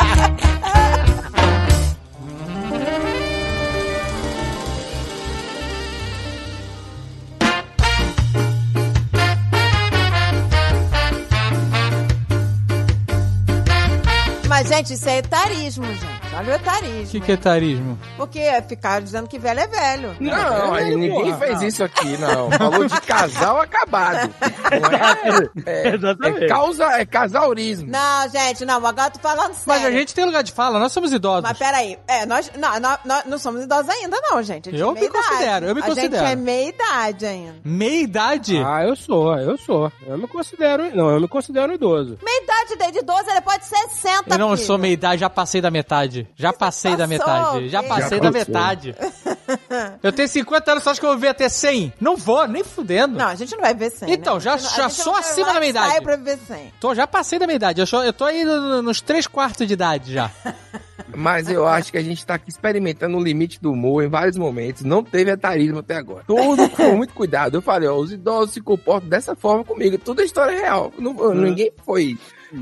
Mas, 14.57 14.69
gente, 14.69 14.95
isso 14.95 15.07
é 15.07 15.19
etarismo, 15.19 15.85
gente. 15.85 16.35
Olha 16.35 16.53
o 16.53 16.57
etarismo. 16.57 17.03
O 17.03 17.07
que, 17.09 17.21
que 17.21 17.33
é 17.33 17.37
tarismo? 17.37 17.99
Porque 18.17 18.41
ficar 18.67 19.03
dizendo 19.03 19.29
que 19.29 19.39
velho 19.39 19.61
é 19.61 19.67
velho. 19.67 20.17
Não, 20.19 20.75
aí 20.75 20.95
ninguém 20.97 21.11
porra, 21.11 21.37
fez 21.39 21.61
não. 21.61 21.67
isso 21.67 21.85
aqui, 21.85 22.17
não. 22.17 22.51
Falou 22.51 22.87
de 22.87 23.01
casal 23.03 23.61
acabado. 23.61 24.35
Não 24.81 25.67
é, 25.67 25.89
é, 25.89 25.95
Exatamente. 25.95 26.45
é 26.45 26.49
causa, 26.49 26.85
é 26.85 27.05
casaurismo. 27.05 27.91
Não, 27.91 28.29
gente, 28.31 28.65
não, 28.65 28.77
agora 28.77 29.09
eu 29.09 29.11
tô 29.11 29.19
falando 29.19 29.53
sério. 29.53 29.83
Mas 29.83 29.85
a 29.85 29.91
gente 29.91 30.15
tem 30.15 30.25
lugar 30.25 30.43
de 30.43 30.53
fala, 30.53 30.79
nós 30.79 30.91
somos 30.91 31.13
idosos. 31.13 31.43
Mas 31.43 31.59
peraí, 31.59 31.99
é, 32.09 32.25
nós, 32.25 32.51
não, 32.57 32.81
nós, 32.81 32.99
nós 33.05 33.25
não 33.27 33.39
somos 33.39 33.63
idosos 33.63 33.91
ainda, 33.91 34.19
não, 34.31 34.43
gente. 34.43 34.71
A 34.71 34.73
gente 34.73 34.81
Eu 34.81 34.91
é 34.91 35.01
me 35.01 35.07
idade. 35.07 35.27
considero, 35.27 35.67
eu 35.67 35.75
me 35.75 35.81
A 35.83 35.85
considero. 35.85 36.17
gente 36.17 36.33
é 36.33 36.37
meia 36.37 36.69
idade 36.71 37.27
ainda. 37.27 37.55
Meia 37.63 38.03
idade? 38.03 38.57
Ah, 38.65 38.85
eu 38.85 38.97
sou, 38.97 39.39
eu 39.39 39.59
sou. 39.59 39.93
Eu 40.07 40.17
me 40.17 40.27
considero. 40.27 40.97
Não, 40.97 41.11
eu 41.11 41.21
me 41.21 41.29
considero 41.29 41.75
idoso. 41.75 42.19
Meia 42.25 42.43
idade 42.43 42.77
dele 42.77 42.93
de 42.93 43.03
12, 43.03 43.31
ele 43.31 43.41
pode 43.43 43.67
ser 43.67 43.77
60, 43.77 44.35
eu 44.35 44.39
não 44.39 44.46
filho. 44.55 44.67
sou 44.67 44.79
meia 44.79 44.93
idade, 44.93 45.21
já 45.21 45.29
passei 45.31 45.61
da 45.61 45.71
metade. 45.71 46.29
Já 46.37 46.53
passei 46.53 46.93
da 46.97 47.09
passou, 47.09 47.09
metade. 47.09 47.69
Já 47.69 47.83
passei 47.83 48.19
Já 48.19 48.23
da 48.25 48.31
metade. 48.31 48.95
Eu 50.03 50.13
tenho 50.13 50.29
50 50.29 50.71
anos, 50.73 50.85
só 50.85 50.91
acho 50.91 51.01
que 51.01 51.07
eu 51.07 51.11
vou 51.11 51.17
viver 51.19 51.29
até 51.29 51.49
100? 51.49 51.93
Não 52.01 52.17
vou, 52.17 52.47
nem 52.49 52.65
fudendo. 52.65 53.17
Não, 53.17 53.27
a 53.27 53.35
gente 53.35 53.53
não 53.55 53.61
vai 53.61 53.75
ver 53.75 53.91
100, 53.91 54.11
Então, 54.13 54.35
né? 54.35 54.41
já- 54.41 54.57
não- 54.57 54.59
já 54.59 54.89
sou 54.89 55.13
não 55.13 55.21
acima 55.21 55.53
da 55.53 55.61
minha 55.61 55.71
idade. 55.71 56.01
pra 56.03 56.17
viver 56.17 56.39
100. 56.47 56.73
Tô, 56.81 56.95
já 56.95 57.07
passei 57.07 57.39
da 57.39 57.47
minha 57.47 57.57
idade. 57.57 57.81
Eu, 57.81 57.87
sou- 57.87 58.05
eu 58.05 58.13
tô 58.13 58.25
aí 58.25 58.45
no- 58.45 58.83
nos 58.83 59.01
3 59.01 59.27
quartos 59.27 59.67
de 59.67 59.73
idade 59.73 60.13
já. 60.13 60.31
Mas 61.15 61.49
eu 61.49 61.67
acho 61.67 61.93
que 61.93 61.99
a 61.99 62.03
gente 62.03 62.25
tá 62.27 62.35
aqui 62.35 62.51
experimentando 62.51 63.17
o 63.17 63.23
limite 63.23 63.61
do 63.61 63.73
humor 63.73 64.03
em 64.05 64.09
vários 64.09 64.37
momentos. 64.37 64.83
Não 64.83 65.03
teve 65.03 65.31
etarismo 65.31 65.79
até 65.79 65.95
agora. 65.97 66.25
Tudo 66.27 66.69
com 66.77 66.97
muito 66.97 67.15
cuidado. 67.15 67.57
Eu 67.57 67.63
falei, 67.63 67.89
ó, 67.89 67.97
os 67.97 68.13
idosos 68.13 68.53
se 68.55 68.61
comportam 68.61 69.09
dessa 69.09 69.35
forma 69.37 69.65
comigo. 69.65 69.97
Tudo 69.99 70.21
é 70.21 70.25
história 70.25 70.59
real. 70.59 70.93
Não- 70.99 71.33
Ninguém 71.35 71.71
foi. 71.85 72.19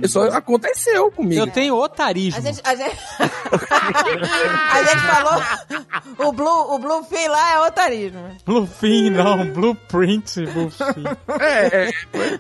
Só 0.06 0.24
aconteceu 0.28 1.10
comigo. 1.12 1.40
Eu 1.40 1.46
tenho 1.46 1.74
A 1.74 1.78
otarismo. 1.84 2.40
gente, 2.42 2.60
a 2.64 2.74
gente... 2.74 2.96
a 4.72 4.82
gente 4.82 5.02
falou... 5.06 5.42
O 6.28 6.32
Blue, 6.32 6.74
o 6.74 6.78
Bluefin 6.78 7.28
lá 7.28 7.52
é 7.54 7.58
otarismo. 7.60 8.20
Bluefin, 8.46 9.10
não. 9.10 9.46
Blueprint, 9.52 10.46
Bluefin. 10.46 11.04
É, 11.40 11.66
é, 11.88 11.92
pois 12.10 12.38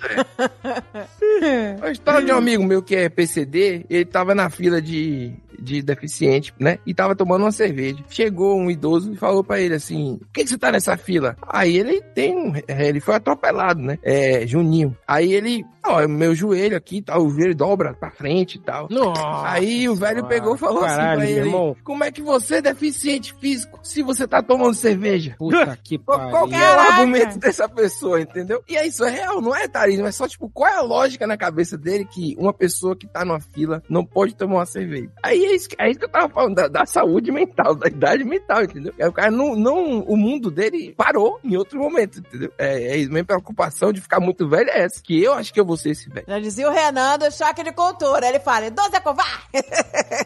é. 1.42 1.76
A 1.82 1.90
história 1.90 2.22
de 2.24 2.32
um 2.32 2.36
amigo 2.36 2.64
meu 2.64 2.82
que 2.82 2.94
é 2.96 3.08
PCD, 3.08 3.84
ele 3.90 4.04
tava 4.04 4.34
na 4.34 4.48
fila 4.50 4.80
de, 4.80 5.32
de 5.58 5.82
deficiente, 5.82 6.52
né? 6.58 6.78
E 6.86 6.94
tava 6.94 7.14
tomando 7.16 7.42
uma 7.42 7.52
cerveja. 7.52 7.98
Chegou 8.08 8.58
um 8.58 8.70
idoso 8.70 9.12
e 9.12 9.16
falou 9.16 9.42
pra 9.44 9.60
ele 9.60 9.74
assim: 9.74 10.16
Por 10.18 10.28
que, 10.32 10.44
que 10.44 10.50
você 10.50 10.58
tá 10.58 10.70
nessa 10.72 10.96
fila? 10.96 11.36
Aí 11.46 11.76
ele 11.76 12.00
tem 12.14 12.36
um. 12.36 12.52
é, 12.68 12.88
Ele 12.88 13.00
foi 13.00 13.14
atropelado, 13.16 13.80
né? 13.80 13.98
É, 14.02 14.46
Juninho. 14.46 14.96
Aí 15.06 15.32
ele, 15.32 15.64
ó, 15.84 16.06
meu 16.06 16.34
joelho 16.34 16.76
aqui, 16.76 17.02
tá, 17.02 17.18
o 17.18 17.28
joelho 17.34 17.54
dobra 17.54 17.94
pra 17.94 18.10
frente 18.10 18.56
e 18.56 18.60
tal. 18.60 18.88
Nossa. 18.90 19.48
Aí 19.50 19.88
o 19.88 19.94
velho 19.94 20.24
pegou 20.26 20.54
e 20.54 20.58
falou 20.58 20.80
Caralho, 20.82 21.00
assim 21.02 21.16
pra 21.16 21.26
meu 21.26 21.28
ele: 21.38 21.48
irmão. 21.48 21.76
Como 21.84 22.04
é 22.04 22.10
que 22.10 22.22
você 22.22 22.56
é 22.56 22.62
deficiente 22.62 23.34
físico 23.40 23.78
se 23.82 24.02
você 24.02 24.26
tá 24.26 24.42
tomando 24.42 24.74
cerveja? 24.74 25.34
Puta 25.38 25.78
que 25.82 25.98
pariu. 25.98 26.30
qual 26.30 26.48
que 26.48 26.54
é 26.54 26.58
o 26.76 26.80
argumento 26.80 27.38
dessa 27.38 27.68
pessoa, 27.68 28.20
entendeu? 28.20 28.62
E 28.68 28.76
é 28.76 28.86
isso, 28.86 29.04
é 29.04 29.10
real, 29.10 29.40
não 29.40 29.54
é 29.54 29.64
etarismo, 29.64 30.06
é 30.06 30.12
só 30.12 30.26
tipo, 30.28 30.48
qual 30.48 30.70
é 30.70 30.76
a 30.76 30.80
lógica 30.82 31.26
na 31.26 31.36
cabeça 31.36 31.76
dele 31.76 32.04
que 32.04 32.34
uma 32.38 32.52
pessoa 32.52 32.96
que 32.96 33.06
tá 33.06 33.24
numa 33.24 33.40
fila 33.40 33.82
não 33.88 34.04
pode 34.04 34.34
tomar 34.34 34.56
uma 34.56 34.66
cerveja? 34.66 35.10
Aí 35.22 35.44
é 35.44 35.54
isso, 35.54 35.68
que- 35.68 35.76
é 35.78 35.90
isso 35.90 35.98
que 35.98 36.04
eu 36.04 36.10
tava 36.10 36.28
falando, 36.28 36.54
da, 36.54 36.68
da 36.68 36.86
saúde 36.86 37.30
mental, 37.32 37.74
da 37.74 37.88
idade 37.88 38.24
mental, 38.24 38.62
entendeu? 38.64 38.92
É, 38.98 39.08
o 39.08 39.12
cara 39.12 39.30
não, 39.30 39.54
não, 39.56 40.00
o 40.00 40.16
mundo 40.16 40.50
dele 40.50 40.94
parou 40.96 41.38
em 41.44 41.56
outro 41.56 41.78
momento, 41.78 42.18
entendeu? 42.18 42.52
É, 42.58 42.92
é 42.92 42.96
isso, 42.96 43.10
minha 43.10 43.24
preocupação 43.24 43.92
de 43.92 44.00
ficar 44.00 44.20
muito 44.20 44.48
velho 44.48 44.70
é 44.70 44.80
essa, 44.82 45.02
que 45.02 45.22
eu 45.22 45.32
acho 45.34 45.52
que 45.52 45.60
eu 45.60 45.64
vou 45.64 45.76
ser 45.76 45.90
esse 45.90 46.08
velho. 46.08 46.26
Já 46.28 46.38
dizia 46.38 46.68
o 46.68 46.72
Renan 46.72 47.18
do 47.28 47.32
choque 47.34 47.62
de 47.62 47.72
cultura. 47.72 48.28
Ele 48.28 48.40
fala, 48.40 48.66
idoso 48.66 48.94
é 48.94 49.00
covarde. 49.00 49.32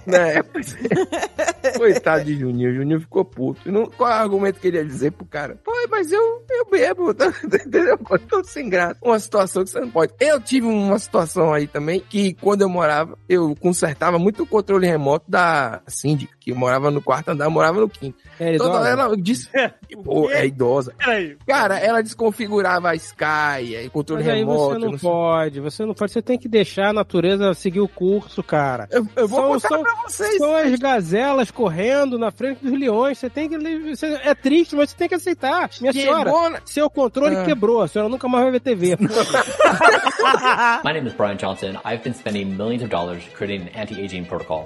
né? 0.06 0.42
Pois 0.42 0.74
é. 0.84 1.57
Coitado 1.76 2.24
de 2.24 2.38
Juninho, 2.38 2.70
o 2.70 2.74
Juninho 2.74 3.00
ficou 3.00 3.24
puto. 3.24 3.70
Não- 3.70 3.86
qual 3.86 4.10
é 4.10 4.14
o 4.14 4.18
argumento 4.18 4.60
que 4.60 4.68
ele 4.68 4.76
ia 4.78 4.84
dizer 4.84 5.12
pro 5.12 5.24
cara? 5.26 5.58
Pô, 5.64 5.72
mas 5.90 6.10
eu, 6.12 6.42
eu 6.50 6.64
bebo, 6.70 7.10
entendeu? 7.44 7.98
Eu 8.10 8.18
tô 8.20 8.44
sem 8.44 8.68
graça. 8.68 8.96
Uma 9.02 9.18
situação 9.18 9.64
que 9.64 9.70
você 9.70 9.80
não 9.80 9.90
pode. 9.90 10.12
Eu 10.20 10.40
tive 10.40 10.66
uma 10.66 10.98
situação 10.98 11.52
aí 11.52 11.66
também 11.66 12.00
que 12.00 12.34
quando 12.34 12.62
eu 12.62 12.68
morava, 12.68 13.16
eu 13.28 13.54
consertava 13.60 14.18
muito 14.18 14.42
o 14.42 14.46
controle 14.46 14.86
remoto 14.86 15.24
da 15.30 15.80
síndica, 15.86 16.34
que 16.40 16.52
morava 16.52 16.90
no 16.90 17.02
quarto 17.02 17.30
andar, 17.30 17.48
morava 17.50 17.80
no 17.80 17.88
quinto. 17.88 18.18
É 18.38 18.56
Toda 18.56 18.70
idosa? 18.70 18.80
hora 18.92 19.02
ela 19.02 19.16
disse, 19.16 19.48
pô, 20.04 20.30
é 20.30 20.46
idosa. 20.46 20.92
Peraí. 20.98 21.36
Cara, 21.46 21.78
ela 21.78 22.02
desconfigurava 22.02 22.90
a 22.90 22.94
Sky, 22.94 23.76
aí 23.76 23.90
controle 23.90 24.22
Mas 24.24 24.32
aí 24.32 24.38
remoto. 24.40 24.58
você 24.74 24.78
não, 24.78 24.90
não 24.92 24.98
sei- 24.98 25.10
pode, 25.10 25.60
você 25.60 25.84
não 25.86 25.94
pode, 25.94 26.12
você 26.12 26.22
tem 26.22 26.38
que 26.38 26.48
deixar 26.48 26.88
a 26.88 26.92
natureza 26.92 27.52
seguir 27.54 27.80
o 27.80 27.88
curso, 27.88 28.42
cara. 28.42 28.88
Eu, 28.90 29.06
eu 29.16 29.28
vou 29.28 29.40
São- 29.40 29.48
mostrar 29.48 29.68
são- 29.70 29.82
pra 29.82 29.94
vocês. 30.06 30.36
São 30.38 30.56
as 30.56 30.74
gazelas 30.78 31.50
correndo 31.58 32.16
na 32.16 32.30
frente 32.30 32.64
dos 32.64 32.78
leões, 32.78 33.18
você 33.18 33.28
tem 33.28 33.48
que. 33.48 33.58
você- 33.58 34.20
é 34.22 34.32
triste, 34.32 34.76
mas 34.76 34.90
você 34.90 34.96
tem 34.96 35.08
que 35.08 35.14
aceitar. 35.16 35.68
Minha 35.80 35.92
senhora, 35.92 36.30
Chegou 36.30 36.50
na- 36.50 36.60
seu 36.64 36.88
controle 36.88 37.34
Ah. 37.34 37.44
quebrou, 37.44 37.82
a 37.82 37.88
senhora 37.88 38.08
nunca 38.08 38.28
mais 38.28 38.44
vai 38.44 38.52
ver 38.52 38.60
TV. 38.60 38.96
My 40.84 40.92
name 40.92 41.08
is 41.08 41.14
Brian 41.14 41.34
Johnson. 41.36 41.72
I've 41.84 42.04
been 42.04 42.14
spending 42.14 42.56
millions 42.56 42.82
of 42.84 42.90
dollars 42.90 43.24
creating 43.34 43.66
an 43.68 43.80
anti-aging 43.82 44.24
protocol. 44.26 44.64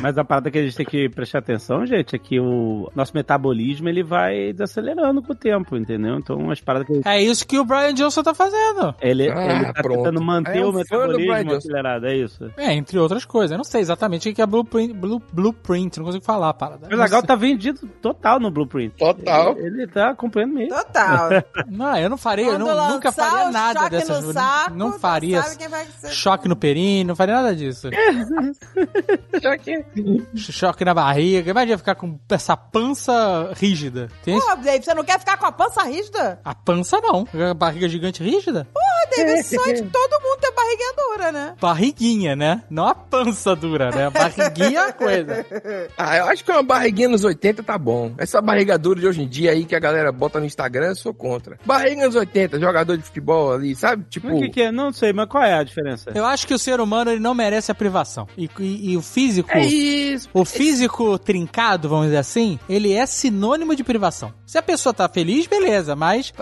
Mas 0.00 0.16
a 0.18 0.24
parada 0.24 0.50
que 0.50 0.58
a 0.58 0.62
gente 0.62 0.76
tem 0.76 0.86
que 0.86 1.08
prestar 1.08 1.38
atenção, 1.38 1.86
gente, 1.86 2.14
é 2.14 2.18
que 2.18 2.38
o 2.38 2.90
nosso 2.94 3.12
metabolismo 3.14 3.88
ele 3.88 4.02
vai 4.02 4.52
desacelerando 4.52 5.22
com 5.22 5.32
o 5.32 5.36
tempo, 5.36 5.76
entendeu? 5.76 6.16
Então 6.16 6.50
as 6.50 6.60
paradas 6.60 6.86
que 6.86 7.08
É 7.08 7.22
isso 7.22 7.46
que 7.46 7.58
o 7.58 7.64
Brian 7.64 7.94
Johnson 7.94 8.22
tá 8.22 8.34
fazendo. 8.34 8.94
ele, 9.00 9.30
Ah, 9.30 9.44
ele 9.46 9.72
tá 9.72 9.82
pronto. 9.82 9.98
tentando 9.98 10.22
manter 10.22 10.58
É 10.58 10.64
o 10.64 10.72
metabolismo 10.72 11.54
acelerado, 11.54 12.06
é 12.06 12.16
isso. 12.16 12.50
É, 12.56 12.72
entre 12.74 12.98
outras 12.98 13.24
coisas. 13.24 13.52
Eu 13.52 13.56
não 13.58 13.64
sei 13.64 13.80
exatamente 13.80 14.28
o 14.28 14.34
que 14.34 14.42
é 14.42 14.46
blueprint, 14.46 14.92
blue- 14.94 15.22
blueprint 15.32 15.98
não 15.98 16.04
consigo 16.06 16.24
falar, 16.24 16.52
parada. 16.54 16.88
O 16.92 16.96
legal 16.96 17.22
tá 17.22 17.34
vendido 17.34 17.86
total 18.02 18.38
no 18.38 18.50
Blueprint. 18.50 18.96
Total. 18.98 19.56
Ele, 19.58 19.82
ele 19.82 19.86
tá 19.86 20.10
acompanhando 20.10 20.54
mesmo. 20.54 20.74
Total. 20.76 21.30
Não, 21.68 21.96
eu 21.96 22.08
não 22.08 22.16
faria, 22.16 22.46
eu 22.46 22.58
não- 22.58 22.90
nunca 22.94 23.10
faria 23.12 23.50
nada 23.50 23.80
choque 23.80 23.90
dessas 23.90 24.24
no 24.24 24.32
saco, 24.32 24.74
Não 24.76 24.92
faria 24.98 25.42
sabe 25.42 25.56
quem 25.56 25.68
vai 25.68 25.84
ser. 25.86 26.08
choque 26.10 26.48
no 26.48 26.56
períneo, 26.56 27.08
não 27.08 27.16
faria 27.16 27.34
nada 27.34 27.54
disso. 27.54 27.88
Já 29.42 29.56
que- 29.58 29.84
choque 30.34 30.84
na 30.84 30.94
barriga. 30.94 31.50
Imagina 31.50 31.78
ficar 31.78 31.94
com 31.94 32.18
essa 32.30 32.56
pança 32.56 33.52
rígida. 33.54 34.08
Tem? 34.22 34.38
Porra, 34.38 34.56
Dave, 34.56 34.84
você 34.84 34.94
não 34.94 35.04
quer 35.04 35.18
ficar 35.18 35.36
com 35.36 35.46
a 35.46 35.52
pança 35.52 35.82
rígida? 35.82 36.40
A 36.44 36.54
pança 36.54 37.00
não. 37.00 37.26
A 37.50 37.54
barriga 37.54 37.88
gigante 37.88 38.22
rígida? 38.22 38.66
Porra, 38.72 38.85
Dave, 39.14 39.32
esse 39.40 39.56
sonho 39.56 39.74
de 39.74 39.82
todo 39.82 40.22
mundo 40.22 40.38
ter 40.40 40.52
barriguinha 40.52 40.92
dura, 40.96 41.32
né? 41.32 41.54
Barriguinha, 41.60 42.36
né? 42.36 42.62
Não 42.70 42.86
a 42.86 42.94
pança 42.94 43.54
dura, 43.56 43.90
né? 43.90 44.06
A 44.06 44.10
barriguinha 44.10 44.80
é 44.80 44.88
a 44.88 44.92
coisa. 44.92 45.46
Ah, 45.98 46.16
eu 46.18 46.24
acho 46.26 46.44
que 46.44 46.50
uma 46.50 46.62
barriguinha 46.62 47.08
nos 47.08 47.24
80 47.24 47.62
tá 47.62 47.78
bom. 47.78 48.12
Essa 48.18 48.40
barriga 48.40 48.76
dura 48.78 49.00
de 49.00 49.06
hoje 49.06 49.22
em 49.22 49.28
dia 49.28 49.52
aí 49.52 49.64
que 49.64 49.74
a 49.74 49.78
galera 49.78 50.12
bota 50.12 50.38
no 50.38 50.44
Instagram, 50.46 50.88
eu 50.88 50.96
sou 50.96 51.14
contra. 51.14 51.58
Barriga 51.64 52.04
nos 52.06 52.14
80, 52.14 52.60
jogador 52.60 52.96
de 52.96 53.02
futebol 53.02 53.52
ali, 53.52 53.74
sabe? 53.74 54.04
Tipo, 54.08 54.28
Mas 54.28 54.36
o 54.36 54.40
que, 54.42 54.48
que 54.50 54.62
é? 54.62 54.72
Não 54.72 54.92
sei, 54.92 55.12
mas 55.12 55.28
qual 55.28 55.42
é 55.42 55.54
a 55.54 55.62
diferença? 55.62 56.10
Eu 56.14 56.24
acho 56.26 56.46
que 56.46 56.54
o 56.54 56.58
ser 56.58 56.80
humano 56.80 57.10
ele 57.10 57.20
não 57.20 57.34
merece 57.34 57.70
a 57.72 57.74
privação. 57.74 58.26
E, 58.36 58.48
e- 58.58 58.92
e 58.92 58.96
o 58.96 59.02
físico. 59.02 59.50
é 59.52 59.64
isso. 59.64 60.28
O 60.34 60.44
físico 60.44 61.18
trincado, 61.18 61.88
vamos 61.88 62.06
dizer 62.06 62.18
assim, 62.18 62.58
ele 62.68 62.92
é 62.92 63.06
sinônimo 63.06 63.74
de 63.74 63.82
privação. 63.84 64.32
Se 64.44 64.58
a 64.58 64.62
pessoa 64.62 64.92
tá 64.92 65.08
feliz, 65.08 65.46
beleza, 65.46 65.96
mas 65.96 66.32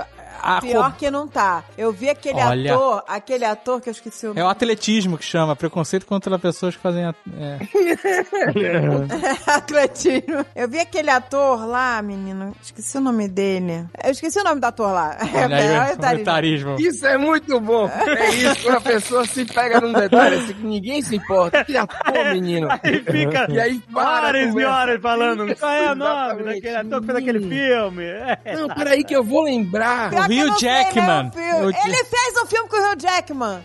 a 0.44 0.60
Pior 0.60 0.90
co- 0.92 0.98
que 0.98 1.10
não 1.10 1.26
tá. 1.26 1.64
Eu 1.76 1.92
vi 1.92 2.08
aquele 2.10 2.40
Olha. 2.40 2.74
ator, 2.74 3.04
aquele 3.08 3.44
ator 3.44 3.80
que 3.80 3.88
eu 3.88 3.92
esqueci 3.92 4.26
o 4.26 4.38
é 4.38 4.44
o 4.44 4.48
atletismo 4.48 5.16
que 5.18 5.24
chama, 5.24 5.56
preconceito 5.56 6.04
contra 6.06 6.38
pessoas 6.38 6.76
que 6.76 6.82
fazem. 6.82 7.04
a- 7.04 7.14
é. 7.38 7.58
atletismo. 9.46 10.44
Eu 10.54 10.68
vi 10.68 10.78
aquele 10.80 11.10
ator 11.10 11.66
lá, 11.66 12.00
menino. 12.02 12.54
Esqueci 12.62 12.96
o 12.98 13.00
nome 13.00 13.28
dele. 13.28 13.86
Eu 14.02 14.10
esqueci 14.10 14.38
o 14.38 14.44
nome 14.44 14.60
do 14.60 14.64
ator 14.64 14.92
lá. 14.92 15.16
Olha 15.34 15.56
aí, 15.56 15.66
É, 15.66 15.78
o 15.78 15.82
é, 15.82 15.96
tá- 15.96 16.10
comentarismo. 16.10 16.76
Isso 16.78 17.06
é 17.06 17.16
muito 17.16 17.58
bom. 17.60 17.88
É 17.88 18.30
isso, 18.30 18.62
quando 18.62 18.76
a 18.76 18.80
pessoa 18.80 19.26
se 19.26 19.44
pega 19.44 19.80
num 19.80 19.92
detalhe 19.92 20.36
assim 20.36 20.54
que 20.54 20.64
ninguém 20.66 21.02
se 21.02 21.16
importa. 21.16 21.64
Que 21.64 21.76
ator, 21.76 22.32
menino. 22.32 22.68
Aí 22.70 23.00
fica 23.02 23.46
E 23.50 23.60
aí 23.60 23.78
para. 23.92 24.26
horas 24.28 24.54
e 24.54 24.64
horas 24.64 25.00
falando 25.00 25.56
qual 25.56 25.72
é 25.72 25.92
o 25.92 25.94
nome 25.94 26.42
daquele 26.44 26.76
ator 26.76 27.00
que 27.00 27.06
fez 27.06 27.18
aquele 27.18 27.40
filme. 27.48 28.04
É. 28.04 28.56
Não, 28.56 28.68
peraí 28.68 29.04
que 29.04 29.14
eu 29.14 29.22
vou 29.24 29.42
lembrar. 29.42 30.10
Pior 30.10 30.28
Hugh 30.42 30.58
sei 30.58 30.68
Jackman. 30.68 31.30
filme. 31.32 31.76
Ele 31.84 32.04
fez 32.04 32.42
um 32.42 32.46
filme 32.46 32.68
com 32.68 32.76
o 32.76 32.92
Hugh 32.92 33.00
Jackman. 33.00 33.64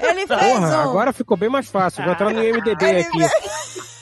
Ele 0.00 0.26
fez 0.26 0.40
Porra, 0.40 0.68
um. 0.78 0.90
agora 0.90 1.12
ficou 1.12 1.36
bem 1.36 1.48
mais 1.48 1.68
fácil. 1.68 2.02
Vou 2.04 2.12
entrar 2.12 2.30
no 2.32 2.42
IMDB 2.42 2.84
Ele 2.84 3.00
aqui. 3.00 3.18
fez- 3.18 3.98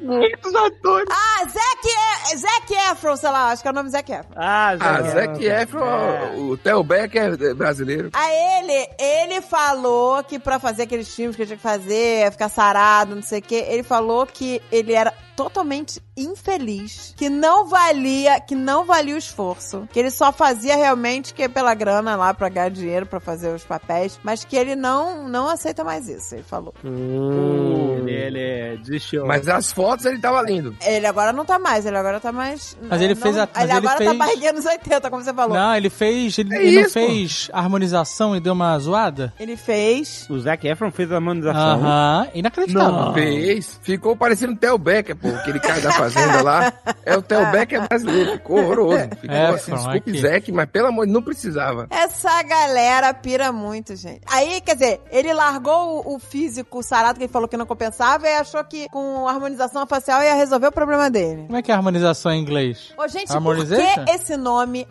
Muitos 0.00 0.54
atores. 0.54 1.08
Ah, 1.10 1.44
Zac, 1.44 2.32
e... 2.32 2.36
Zac 2.36 2.74
Efron, 2.92 3.16
sei 3.16 3.30
lá, 3.30 3.50
acho 3.50 3.62
que 3.62 3.68
é 3.68 3.70
o 3.70 3.74
nome 3.74 3.88
Zac 3.90 4.10
Efron. 4.10 4.32
Ah, 4.36 4.76
Ah, 4.80 5.02
Zé. 5.02 5.10
Zac 5.26 5.44
Efron, 5.44 6.36
o 6.50 6.56
Theo 6.56 6.82
Becker 6.82 7.36
é 7.40 7.54
brasileiro. 7.54 8.10
Aí 8.12 8.36
ele, 8.62 8.88
ele 8.98 9.40
falou 9.40 10.22
que 10.24 10.38
pra 10.38 10.58
fazer 10.58 10.82
aqueles 10.82 11.14
filmes 11.14 11.36
que 11.36 11.42
ele 11.42 11.46
tinha 11.48 11.56
que 11.56 11.62
fazer, 11.62 12.30
ficar 12.32 12.48
sarado, 12.48 13.14
não 13.14 13.22
sei 13.22 13.38
o 13.38 13.42
quê, 13.42 13.64
ele 13.68 13.82
falou 13.82 14.26
que 14.26 14.60
ele 14.70 14.92
era 14.92 15.12
totalmente 15.44 16.00
infeliz, 16.16 17.14
que 17.16 17.28
não 17.30 17.66
valia, 17.66 18.38
que 18.40 18.54
não 18.54 18.84
valia 18.84 19.14
o 19.14 19.18
esforço, 19.18 19.88
que 19.92 19.98
ele 19.98 20.10
só 20.10 20.30
fazia 20.32 20.76
realmente 20.76 21.32
que 21.32 21.42
é 21.44 21.48
pela 21.48 21.74
grana 21.74 22.14
lá 22.16 22.34
pra 22.34 22.48
ganhar 22.48 22.68
dinheiro 22.70 23.06
pra 23.06 23.20
fazer 23.20 23.54
os 23.54 23.64
papéis, 23.64 24.18
mas 24.22 24.44
que 24.44 24.54
ele 24.56 24.76
não 24.76 25.26
não 25.28 25.48
aceita 25.48 25.82
mais 25.82 26.08
isso, 26.08 26.34
ele 26.34 26.42
falou. 26.42 26.74
Hum. 26.84 28.04
Ele, 28.06 28.76
desistiu. 28.78 29.26
Mas 29.26 29.48
as 29.48 29.72
fotos 29.72 30.04
ele 30.04 30.18
tava 30.18 30.42
lindo. 30.42 30.76
Ele 30.84 31.06
agora 31.06 31.32
não 31.32 31.44
tá 31.44 31.58
mais, 31.58 31.86
ele 31.86 31.96
agora 31.96 32.20
tá 32.20 32.32
mais 32.32 32.76
Mas 32.88 33.00
ele 33.00 33.14
não- 33.14 33.22
fez 33.22 33.38
a- 33.38 33.48
mas 33.54 33.62
ele 33.64 33.72
ele 33.72 33.78
agora 33.78 33.98
tá 33.98 34.04
fez- 34.04 34.18
barriguinha 34.18 34.52
nos 34.52 34.64
80, 34.66 35.10
como 35.10 35.22
você 35.24 35.32
falou. 35.32 35.56
Não, 35.56 35.74
ele 35.74 35.88
fez. 35.90 36.38
Ele, 36.38 36.54
É 36.54 36.62
ele 36.62 36.82
não 36.82 36.90
fez 36.90 37.48
harmonização 37.52 38.34
e 38.36 38.40
deu 38.40 38.52
uma 38.52 38.78
zoada? 38.78 39.32
Ele 39.38 39.56
fez 39.56 40.26
O 40.28 40.38
Zac 40.38 40.66
Efron 40.66 40.90
fez 40.90 41.10
a 41.10 41.16
harmonização. 41.16 41.80
Aham, 41.80 42.28
inacreditável. 42.34 42.92
Não. 42.92 43.14
Fez. 43.14 43.78
Ficou 43.82 44.16
parecendo 44.16 44.52
o 44.52 44.56
Theo 44.56 44.76
Becker, 44.78 45.16
pô. 45.16 45.28
Aquele 45.36 45.60
cara 45.60 45.80
da 45.80 45.92
fazenda 45.92 46.42
lá. 46.42 46.72
É 47.04 47.16
o 47.16 47.22
Theo 47.22 47.50
Becker 47.50 47.86
brasileiro. 47.88 48.32
Ficou 48.32 48.58
horroroso. 48.60 49.08
Ficou 49.20 49.36
É, 49.36 49.46
assim, 49.48 49.72
desculpe, 49.72 49.96
aqui. 49.98 50.20
Zac, 50.20 50.52
mas 50.52 50.66
pelo 50.70 50.88
amor 50.88 51.06
de 51.06 51.12
não 51.12 51.22
precisava. 51.22 51.86
Essa 51.90 52.42
galera 52.42 53.12
pira 53.14 53.50
muito, 53.52 53.94
gente. 53.96 54.20
Aí, 54.26 54.60
quer 54.60 54.74
dizer, 54.74 55.00
ele 55.10 55.32
largou 55.32 56.04
o, 56.06 56.16
o 56.16 56.18
físico 56.18 56.82
sarado 56.82 57.18
que 57.18 57.24
ele 57.24 57.32
falou 57.32 57.48
que 57.48 57.56
não 57.56 57.66
compensava 57.66 58.28
e 58.28 58.34
achou 58.36 58.62
que 58.64 58.88
com 58.90 59.26
harmonização 59.28 59.86
facial 59.86 60.22
ia 60.22 60.34
resolver 60.34 60.68
o 60.68 60.72
problema 60.72 61.10
dele. 61.10 61.44
Como 61.46 61.56
é 61.56 61.62
que 61.62 61.70
é 61.70 61.74
harmonização 61.74 62.32
em 62.32 62.40
inglês? 62.40 62.92
Ô, 62.96 63.06
gente, 63.08 63.28
por 63.32 63.56
que 63.66 64.10
esse 64.12 64.36
nome 64.36 64.86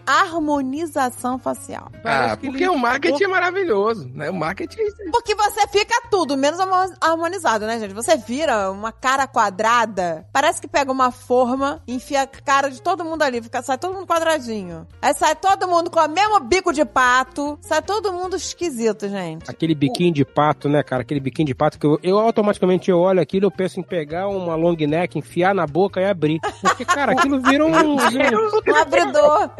harmonização 0.50 1.38
facial? 1.38 1.90
Ah, 1.96 2.00
Parece 2.04 2.38
que 2.38 2.48
porque 2.48 2.64
ele- 2.64 2.70
o 2.70 2.78
marketing 2.78 3.24
é 3.24 3.28
maravilhoso, 3.28 4.10
né? 4.14 4.30
O 4.30 4.34
marketing 4.34 4.82
é. 4.82 5.10
Porque 5.12 5.36
você 5.36 5.68
fica 5.68 6.02
tudo, 6.10 6.36
menos 6.38 6.60
harmo- 6.60 6.94
harmonizado, 7.00 7.66
né, 7.66 7.80
gente? 7.80 7.94
Você 7.94 8.18
vira 8.18 8.72
uma 8.72 8.92
cara 8.92 9.28
quadrada, 9.28 10.19
parece 10.32 10.62
que 10.62 10.68
pega 10.68 10.92
uma 10.92 11.12
forma, 11.12 11.82
enfia 11.88 12.22
a 12.24 12.28
cara 12.28 12.70
de 12.70 12.82
todo 12.82 13.04
mundo 13.06 13.22
ali, 13.22 13.42
fica, 13.42 13.62
sai 13.62 13.78
todo 13.78 13.94
mundo 13.94 14.08
quadradinho. 14.08 14.88
Aí 15.02 15.14
sai 15.14 15.36
todo 15.36 15.68
mundo 15.68 15.90
com 15.90 16.00
o 16.00 16.08
mesmo 16.08 16.40
bico 16.42 16.72
de 16.74 16.84
pato, 16.86 17.58
sai 17.62 17.82
todo 17.82 18.12
mundo 18.14 18.36
esquisito, 18.36 19.08
gente. 19.10 19.50
Aquele 19.50 19.76
biquinho 19.76 20.14
de 20.14 20.26
pato, 20.26 20.68
né, 20.70 20.84
cara? 20.84 21.02
Aquele 21.02 21.20
biquinho 21.20 21.46
de 21.48 21.56
pato 21.56 21.78
que 21.80 21.86
eu, 21.86 22.00
eu 22.04 22.18
automaticamente 22.20 22.90
eu 22.92 23.00
olho 23.00 23.22
aquilo, 23.22 23.46
eu 23.46 23.52
penso 23.52 23.80
em 23.80 23.84
pegar 23.84 24.28
uma 24.28 24.56
long 24.56 24.76
neck, 24.76 25.18
enfiar 25.18 25.54
na 25.56 25.66
boca 25.66 26.00
e 26.02 26.06
abrir. 26.06 26.40
Porque, 26.62 26.86
cara, 26.86 27.14
aquilo 27.14 27.40
vira 27.42 27.66
um. 27.66 27.70
Um 28.70 28.76
abridor. 28.76 29.50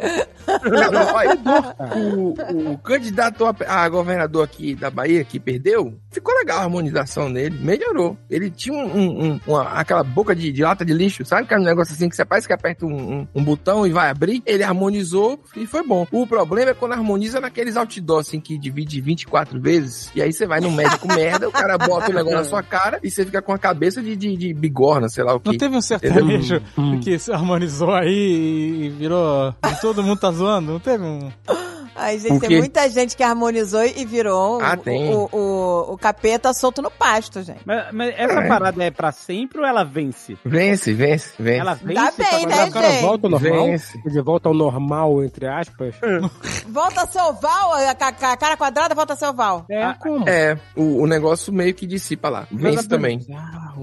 O, 1.96 2.72
o 2.72 2.78
candidato 2.78 3.44
a, 3.44 3.54
a 3.68 3.88
governador 3.88 4.44
aqui 4.44 4.74
da 4.74 4.90
Bahia, 4.90 5.24
que 5.24 5.38
perdeu, 5.40 5.94
ficou 6.10 6.34
legal 6.34 6.58
a 6.58 6.62
harmonização 6.62 7.32
dele, 7.32 7.58
melhorou. 7.60 8.16
Ele 8.28 8.50
tinha 8.50 8.74
um, 8.76 8.86
um- 8.96 9.24
um- 9.32 9.40
uma- 9.46 9.68
aquela 9.72 10.02
boca 10.02 10.34
de, 10.34 10.49
de 10.52 10.62
lata 10.62 10.84
de 10.84 10.92
lixo, 10.92 11.24
sabe? 11.24 11.46
Que 11.46 11.54
é 11.54 11.58
um 11.58 11.62
negócio 11.62 11.94
assim 11.94 12.08
que 12.08 12.16
você 12.16 12.24
parece 12.24 12.46
que 12.46 12.52
aperta 12.52 12.84
um, 12.86 12.90
um- 13.20 13.28
um 13.34 13.44
botão 13.44 13.86
e 13.86 13.90
vai 13.90 14.10
abrir. 14.10 14.42
Ele 14.46 14.62
harmonizou 14.62 15.40
e 15.56 15.66
foi 15.66 15.82
bom. 15.86 16.06
O 16.10 16.26
problema 16.26 16.70
é 16.70 16.74
quando 16.74 16.92
harmoniza 16.92 17.40
naqueles 17.40 17.76
outdoors, 17.76 18.28
assim, 18.28 18.40
que 18.40 18.58
divide 18.58 19.00
24 19.00 19.60
vezes, 19.60 20.10
e 20.14 20.22
aí 20.22 20.32
você 20.32 20.46
vai 20.46 20.60
no 20.60 20.70
médico 20.70 21.06
merda, 21.14 21.48
o 21.48 21.52
cara 21.52 21.76
bota 21.78 22.10
o 22.10 22.14
negócio 22.14 22.38
na 22.38 22.44
sua 22.44 22.62
cara 22.62 22.98
e 23.02 23.10
você 23.10 23.24
fica 23.24 23.40
com 23.42 23.52
a 23.52 23.58
cabeça 23.58 24.02
de, 24.02 24.14
de, 24.16 24.36
de 24.36 24.54
bigorna, 24.54 25.08
sei 25.08 25.24
lá 25.24 25.32
o 25.34 25.40
Não 25.44 25.52
que. 25.52 25.58
teve 25.58 25.76
um 25.76 25.80
sertanejo 25.80 26.60
que 27.02 27.18
se 27.18 27.32
harmonizou 27.32 27.92
aí 27.94 28.84
e 28.86 28.88
virou. 28.90 29.54
e 29.66 29.80
todo 29.80 30.02
mundo 30.02 30.18
tá 30.18 30.30
zoando? 30.30 30.72
Não 30.72 30.80
teve 30.80 31.04
um. 31.04 31.30
Ai, 32.00 32.18
gente, 32.18 32.40
tem 32.40 32.48
quê? 32.48 32.58
muita 32.58 32.88
gente 32.88 33.16
que 33.16 33.22
harmonizou 33.22 33.84
e 33.84 34.04
virou 34.04 34.60
Ah, 34.62 34.74
o, 34.74 34.76
tem. 34.82 35.14
o, 35.14 35.28
o, 35.32 35.92
o 35.94 35.98
capeta 35.98 36.52
solto 36.54 36.80
no 36.82 36.90
pasto, 36.90 37.42
gente. 37.42 37.60
Mas, 37.64 37.92
mas 37.92 38.14
essa 38.16 38.42
parada 38.48 38.82
é 38.84 38.90
pra 38.90 39.12
sempre 39.12 39.60
ou 39.60 39.66
ela 39.66 39.84
vence? 39.84 40.36
Vence, 40.44 40.92
vence, 40.92 41.32
vence. 41.38 41.58
Ela 41.60 41.74
vence? 41.74 41.94
Dá 41.94 42.12
bem, 42.16 42.46
né, 42.46 42.64
O 42.64 42.70
cara 42.72 42.90
gente? 42.90 43.02
volta 43.02 43.26
ao 43.26 43.30
normal. 43.30 43.66
Vence. 43.66 43.98
De 44.04 44.20
volta 44.20 44.48
ao 44.48 44.54
normal, 44.54 45.24
entre 45.24 45.46
aspas. 45.46 45.94
Volta 46.68 47.02
a 47.02 47.06
ser 47.06 47.20
oval, 47.22 47.72
a, 47.74 47.94
ca- 47.94 48.12
cara 48.36 48.56
quadrada 48.56 48.94
volta 48.94 49.14
a 49.14 49.16
ser 49.16 49.26
oval. 49.26 49.64
É, 49.68 49.92
como? 49.94 50.28
É, 50.28 50.56
o, 50.76 51.02
o 51.02 51.06
negócio 51.06 51.52
meio 51.52 51.74
que 51.74 51.84
dissipa 51.86 52.28
lá. 52.28 52.46
Vence 52.50 52.86
também. 52.88 53.18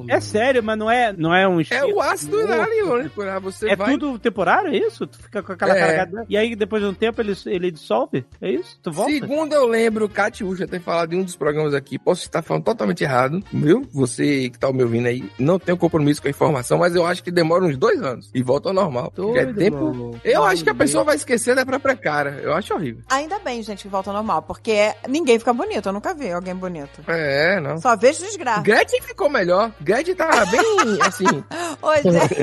É 0.08 0.20
sério, 0.22 0.64
mas 0.64 0.78
não 0.78 0.90
é, 0.90 1.12
não 1.12 1.34
é 1.36 1.46
um 1.48 1.60
É 1.60 1.84
o 1.86 2.00
ácido 2.00 2.40
hialurônico, 2.40 3.24
né? 3.24 3.38
Você 3.42 3.70
É 3.72 3.76
vai... 3.76 3.92
tudo 3.92 4.18
temporário, 4.20 4.72
é 4.74 4.78
isso? 4.78 5.06
Tu 5.06 5.18
fica 5.22 5.44
com 5.44 5.52
aquela 5.52 5.78
É. 5.78 5.96
carga. 5.98 6.26
E 6.30 6.38
aí, 6.38 6.56
depois 6.56 6.82
de 6.82 6.88
um 6.88 6.94
tempo, 6.94 7.20
ele, 7.22 7.34
ele 7.48 7.72
dissolve 7.72 8.07
É 8.42 8.52
isso? 8.52 8.78
Tu 8.82 8.92
volta? 8.92 9.12
Segundo 9.12 9.54
eu 9.54 9.68
lembro, 9.68 10.08
Catiúcha 10.10 10.68
ter 10.68 10.80
falado 10.80 11.14
em 11.14 11.20
um 11.20 11.24
dos 11.24 11.36
programas 11.36 11.74
aqui, 11.74 11.98
posso 12.00 12.22
estar 12.24 12.42
falando 12.42 12.64
totalmente 12.64 13.04
errado, 13.04 13.44
viu? 13.52 13.86
Você 13.94 14.50
que 14.50 14.58
tá 14.60 14.72
me 14.72 14.84
ouvindo 14.84 15.08
aí, 15.08 15.30
não 15.40 15.60
tenho 15.60 15.78
compromisso 15.78 16.22
com 16.22 16.28
a 16.28 16.32
informação, 16.32 16.78
mas 16.78 16.96
eu 16.96 17.06
acho 17.06 17.24
que 17.24 17.32
demora 17.32 17.64
uns 17.66 17.78
dois 17.78 18.02
anos 18.02 18.30
e 18.34 18.42
volta 18.42 18.70
ao 18.70 18.74
normal. 18.74 19.12
Porque 19.16 19.40
é 19.40 19.46
Doido, 19.46 19.58
tempo. 19.60 19.94
mano. 19.94 20.22
Eu 20.24 20.44
acho 20.44 20.64
que 20.64 20.70
a 20.70 20.76
pessoa 20.76 21.04
vai 21.04 21.16
esquecer 21.16 21.56
da 21.56 21.66
própria 21.66 21.96
cara. 21.96 22.40
Eu 22.42 22.54
acho 22.54 22.74
horrível. 22.74 23.04
Ainda 23.10 23.40
bem, 23.40 23.62
gente, 23.62 23.84
que 23.84 23.88
volta 23.90 24.10
ao 24.10 24.16
normal, 24.16 24.42
porque 24.42 24.94
ninguém 25.08 25.40
fica 25.40 25.54
bonito. 25.54 25.88
Eu 25.90 25.94
nunca 25.94 26.14
vi 26.14 26.32
alguém 26.32 26.56
bonito. 26.56 27.02
É, 27.08 27.60
não. 27.60 27.78
Só 27.80 27.96
vejo 27.96 28.24
desgraça. 28.24 28.62
Gretchen 28.62 29.02
ficou 29.02 29.30
melhor. 29.30 29.72
Gretchen 29.82 30.16
tá 30.16 30.46
bem 30.46 30.62
assim. 31.02 31.26
Oi, 31.82 32.02
gente. 32.04 32.38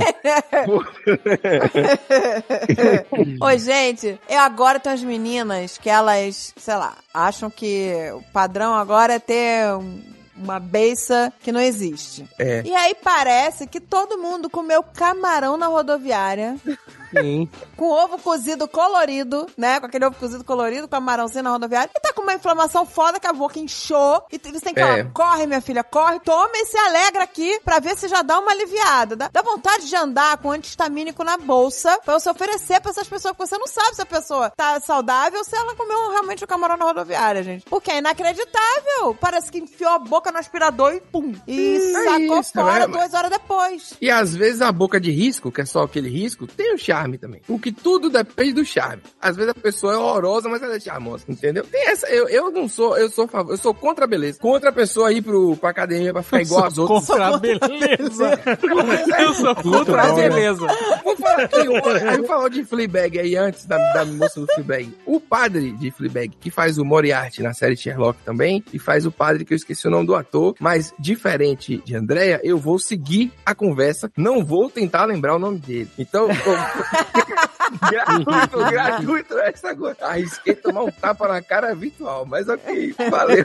Oi, 3.41 3.59
gente. 3.59 4.19
Eu 4.29 4.39
agora 4.41 4.79
tenho 4.81 4.95
as 4.95 5.03
meninas 5.03 5.44
que 5.81 5.89
elas, 5.91 6.53
sei 6.57 6.75
lá, 6.77 6.95
acham 7.13 7.51
que 7.51 7.93
o 8.15 8.23
padrão 8.33 8.75
agora 8.75 9.15
é 9.15 9.19
ter 9.19 9.73
um- 9.75 10.03
uma 10.37 10.59
beiça 10.59 11.33
que 11.43 11.53
não 11.53 11.61
existe. 11.61 12.29
É. 12.39 12.63
E 12.65 12.75
aí 12.75 12.95
parece 13.03 13.67
que 13.69 13.81
todo 13.81 14.19
mundo 14.19 14.51
comeu 14.51 14.83
camarão 14.83 15.57
na 15.57 15.69
rodoviária. 15.69 16.57
Sim. 17.23 17.49
com 17.77 17.91
ovo 17.91 18.19
cozido 18.19 18.67
colorido, 18.69 19.47
né? 19.57 19.81
Com 19.81 19.87
aquele 19.87 20.07
ovo 20.07 20.17
cozido 20.17 20.45
colorido, 20.45 20.83
com 20.83 20.89
camarãozinho 20.89 21.45
na 21.45 21.51
rodoviária. 21.51 21.91
E 21.95 22.01
tá 22.01 22.13
com 22.13 22.23
uma 22.23 22.35
inflamação 22.35 22.85
foda 22.87 23.19
que 23.21 23.27
a 23.27 23.33
boca 23.33 23.59
inchou. 23.59 24.25
E 24.33 24.39
você 24.39 24.61
tem 24.61 24.75
que 24.75 24.81
falar, 24.81 24.99
É. 24.99 25.05
corre, 25.05 25.47
minha 25.47 25.61
filha, 25.61 25.83
corre, 25.85 26.21
toma 26.21 26.51
e 26.55 26.67
se 26.67 26.77
alegra 26.77 27.25
aqui 27.25 27.61
pra 27.65 27.79
ver 27.79 27.97
se 27.97 28.09
já 28.09 28.23
dá 28.23 28.39
uma 28.39 28.51
aliviada. 28.53 29.17
Dá, 29.17 29.29
dá 29.33 29.43
vontade 29.43 29.89
de 29.89 29.97
andar 29.97 30.37
com 30.39 30.51
antihistamínico 30.51 31.23
na 31.25 31.37
bolsa 31.37 31.99
pra 32.05 32.19
você 32.19 32.29
oferecer 32.31 32.81
pra 32.81 32.91
essas 32.91 33.07
pessoas, 33.09 33.35
porque 33.37 33.49
você 33.49 33.59
não 33.59 33.67
sabe 33.67 33.95
se 33.97 34.03
a 34.03 34.07
pessoa 34.07 34.51
tá 34.51 34.81
saudável 34.81 35.39
ou 35.39 35.45
se 35.45 35.55
ela 35.57 35.75
comeu 35.75 36.11
realmente 36.11 36.45
o 36.45 36.47
camarão 36.47 36.77
na 36.77 36.85
rodoviária, 36.87 37.43
gente. 37.43 37.65
Porque 37.69 37.91
é 37.91 37.99
inacreditável. 37.99 39.15
Parece 39.21 39.51
que 39.51 39.59
enfiou 39.59 39.91
a 39.91 39.99
boca 39.99 40.31
no 40.33 40.39
aspirador 40.39 40.93
e 40.95 41.01
pum. 41.01 41.35
E 41.47 41.79
Hum, 41.79 41.99
é 41.99 42.05
sacou 42.05 42.41
isso, 42.41 42.53
fora 42.53 42.87
né? 42.87 42.93
duas 42.93 43.15
horas 43.15 43.31
depois. 43.31 43.95
E 44.01 44.11
às 44.11 44.35
vezes 44.35 44.61
a 44.63 44.71
boca 44.73 45.01
de 45.01 45.11
risco, 45.11 45.51
que 45.51 45.61
é 45.61 45.65
só 45.67 45.83
aquele 45.83 46.09
risco, 46.09 46.47
tem 46.47 46.75
o 46.75 46.79
charme 46.79 47.04
também. 47.19 47.41
O 47.49 47.59
que 47.59 47.71
tudo 47.73 48.09
depende 48.11 48.53
do 48.55 48.65
charme. 48.65 49.03
Às 49.21 49.37
vezes 49.37 49.51
a 49.51 49.55
pessoa 49.55 49.95
é 49.95 49.97
horrorosa, 49.97 50.49
mas 50.49 50.63
ela 50.63 50.75
é 50.77 50.81
charmosa, 50.81 51.25
entendeu? 51.29 51.65
Tem 51.65 51.89
essa, 51.89 52.07
eu, 52.09 52.29
eu 52.29 52.51
não 52.51 52.69
sou, 52.69 52.97
eu 52.97 53.09
sou 53.11 53.29
favor, 53.29 53.53
eu 53.53 53.57
sou 53.59 53.75
contra 53.75 54.05
a 54.05 54.09
beleza. 54.09 54.39
Contra 54.41 54.71
a 54.71 54.73
pessoa 54.73 55.13
ir 55.13 55.23
pro, 55.23 55.57
pra 55.57 55.71
academia 55.71 56.13
pra 56.13 56.23
ficar 56.23 56.43
igual 56.43 56.65
às 56.65 56.79
outras. 56.79 57.07
Contra 57.07 57.27
a 57.29 57.39
beleza. 57.39 58.41
Eu 59.19 59.35
sou 59.35 59.55
contra 59.55 60.03
a 60.03 60.13
beleza. 60.15 60.67
Vamos 61.05 61.21
falar 61.21 61.43
aqui, 61.43 62.17
gente 62.17 62.27
falou 62.27 62.49
de 62.49 62.65
Fleabag 62.65 63.19
aí 63.19 63.37
antes 63.37 63.67
da, 63.67 63.77
da 63.93 64.05
moça 64.05 64.41
do 64.41 64.47
Fleabag. 64.47 64.95
O 65.07 65.21
padre 65.21 65.73
de 65.73 65.91
Fleabag, 65.91 66.31
que 66.41 66.51
faz 66.51 66.79
o 66.79 66.85
Moriarty 66.85 67.43
na 67.43 67.53
série 67.53 67.77
Sherlock 67.77 68.19
também, 68.25 68.65
e 68.73 68.79
faz 68.79 69.07
o 69.07 69.11
padre 69.13 69.45
que 69.45 69.53
eu 69.53 69.57
esqueci 69.57 69.87
o 69.87 69.91
nome 69.91 70.07
do 70.07 70.15
ator, 70.15 70.55
mas 70.61 70.93
diferente 70.99 71.83
de 71.85 71.95
Andrea, 71.97 72.41
eu 72.43 72.59
vou 72.59 72.79
seguir 72.79 73.33
a 73.45 73.55
conversa, 73.55 74.11
não 74.17 74.45
vou 74.45 74.71
tentar 74.71 75.05
lembrar 75.05 75.35
o 75.37 75.39
nome 75.39 75.59
dele. 75.59 75.89
Então, 75.99 76.29
eu- 76.29 76.94
gratuito, 77.91 78.71
gratuito 78.71 79.39
essa 79.39 79.71
agora. 79.71 79.97
Arrisquei 80.01 80.55
tomar 80.55 80.85
um 80.85 80.91
tapa 80.91 81.29
na 81.29 81.43
cara 81.43 81.75
virtual, 81.75 82.27
mas 82.27 82.49
ok, 82.49 82.95
valeu. 83.11 83.45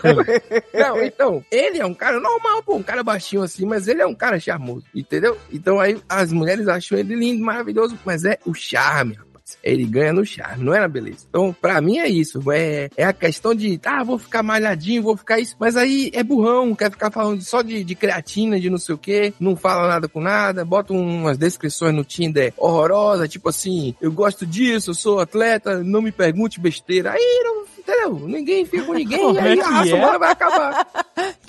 Não, 0.73 1.01
então, 1.03 1.45
ele 1.51 1.79
é 1.79 1.85
um 1.85 1.93
cara 1.93 2.19
normal, 2.19 2.63
pô, 2.63 2.75
um 2.75 2.83
cara 2.83 3.03
baixinho 3.03 3.43
assim, 3.43 3.65
mas 3.65 3.87
ele 3.87 4.01
é 4.01 4.07
um 4.07 4.15
cara 4.15 4.39
charmoso, 4.39 4.85
entendeu? 4.93 5.37
Então 5.51 5.79
aí 5.79 6.01
as 6.07 6.31
mulheres 6.31 6.67
acham 6.67 6.97
ele 6.97 7.15
lindo, 7.15 7.43
maravilhoso, 7.43 7.97
mas 8.05 8.25
é 8.25 8.37
o 8.45 8.53
charme, 8.53 9.17
Ele 9.63 9.85
ganha 9.85 10.13
no 10.13 10.25
charme, 10.25 10.63
não 10.63 10.73
é 10.73 10.79
na 10.79 10.87
beleza. 10.87 11.25
Então, 11.29 11.55
pra 11.59 11.81
mim 11.81 11.99
é 11.99 12.07
isso. 12.07 12.39
É, 12.51 12.89
é 12.95 13.03
a 13.03 13.13
questão 13.13 13.53
de, 13.53 13.79
ah, 13.85 14.03
vou 14.03 14.17
ficar 14.17 14.43
malhadinho, 14.43 15.03
vou 15.03 15.17
ficar 15.17 15.39
isso. 15.39 15.55
Mas 15.59 15.75
aí 15.75 16.11
é 16.13 16.23
burrão, 16.23 16.75
quer 16.75 16.91
ficar 16.91 17.11
falando 17.11 17.41
só 17.41 17.61
de, 17.61 17.83
de 17.83 17.95
creatina, 17.95 18.59
de 18.59 18.69
não 18.69 18.77
sei 18.77 18.95
o 18.95 18.97
quê, 18.97 19.33
não 19.39 19.55
fala 19.55 19.87
nada 19.87 20.07
com 20.07 20.21
nada, 20.21 20.63
bota 20.65 20.93
umas 20.93 21.37
descrições 21.37 21.93
no 21.93 22.03
Tinder 22.03 22.53
horrorosa, 22.57 23.27
tipo 23.27 23.49
assim, 23.49 23.95
eu 24.01 24.11
gosto 24.11 24.45
disso, 24.45 24.91
eu 24.91 24.95
sou 24.95 25.19
atleta, 25.19 25.83
não 25.83 26.01
me 26.01 26.11
pergunte 26.11 26.59
besteira. 26.59 27.11
Aí 27.11 27.41
não, 27.43 27.63
entendeu? 27.77 28.27
Ninguém 28.27 28.65
fica 28.65 28.83
com 28.83 28.93
ninguém, 28.93 29.19
Como 29.19 29.39
aí 29.39 29.53
é 29.53 29.55
que 29.55 29.61
a 29.61 29.69
raça 29.69 29.89
é? 29.89 29.93
humana 29.95 30.19
vai 30.19 30.31
acabar. 30.31 30.87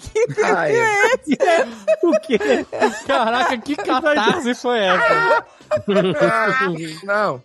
Ai, 0.44 0.72
O 2.02 2.20
quê? 2.20 2.39
Caraca, 3.06 3.59
que 3.59 3.77
catarse 3.77 4.55
foi 4.55 4.78
essa? 4.81 5.44
ah, 6.20 6.68
não? 7.05 7.43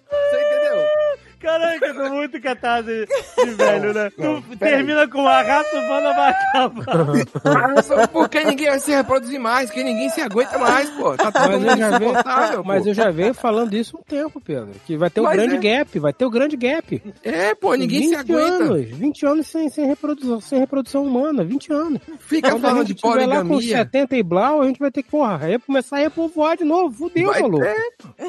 Caraca, 1.45 1.85
eu 1.85 1.93
tô 1.95 2.09
muito 2.09 2.41
catarse 2.41 3.07
de 3.37 3.49
velho, 3.51 3.93
né? 3.93 4.09
Tu 4.09 4.57
termina 4.57 5.07
com 5.07 5.27
a 5.27 5.41
raça 5.43 5.77
humana 5.77 6.13
vai 6.13 6.31
acabar. 6.31 7.83
Só 7.83 8.07
Porque 8.11 8.43
ninguém 8.43 8.67
vai 8.69 8.79
se 8.79 8.91
reproduzir 8.91 9.39
mais, 9.39 9.69
porque 9.69 9.83
ninguém 9.83 10.09
se 10.09 10.21
aguenta 10.21 10.57
mais, 10.57 10.89
pô. 10.91 11.15
Tá 11.15 11.31
todo 11.31 11.49
Mas 11.49 11.59
mundo 11.61 11.69
eu 11.69 11.77
já 11.77 11.89
venho, 11.99 12.11
insuportável, 12.11 12.57
pô. 12.57 12.67
mas 12.67 12.87
eu 12.87 12.93
já 12.93 13.11
venho 13.11 13.33
falando 13.33 13.73
isso 13.75 13.95
há 13.95 13.99
um 13.99 14.03
tempo, 14.03 14.41
Pedro. 14.41 14.69
Que 14.85 14.97
vai 14.97 15.09
ter 15.09 15.21
o 15.21 15.23
Mas 15.23 15.33
grande 15.35 15.55
é. 15.55 15.59
gap, 15.59 15.99
vai 15.99 16.13
ter 16.13 16.25
o 16.25 16.29
grande 16.29 16.57
gap. 16.57 17.03
É, 17.23 17.53
pô, 17.53 17.75
ninguém 17.75 18.09
se 18.09 18.15
aguenta. 18.15 18.63
anos, 18.63 18.85
20 18.89 19.25
anos 19.25 19.47
sem, 19.47 19.69
sem, 19.69 19.85
reprodução, 19.85 20.41
sem 20.41 20.59
reprodução 20.59 21.03
humana, 21.03 21.43
20 21.43 21.71
anos. 21.73 22.01
Fica 22.19 22.49
Quando 22.51 22.65
a 22.65 22.69
falando 22.69 22.87
gente 22.87 22.95
de 22.95 23.01
tiver 23.01 23.25
lá 23.27 23.41
com 23.41 23.47
poligamia. 23.49 23.77
70 23.77 24.15
e 24.17 24.23
blau, 24.23 24.61
a 24.61 24.67
gente 24.67 24.79
vai 24.79 24.91
ter 24.91 25.03
que, 25.03 25.11
porra, 25.11 25.39
aí 25.43 25.59
começar 25.59 25.97
a 25.97 25.99
repovoar 25.99 26.57
de 26.57 26.63
novo. 26.63 26.95
Fudeu, 26.95 27.27
Vai, 27.31 27.41
maluco. 27.41 27.63
é, 27.63 27.75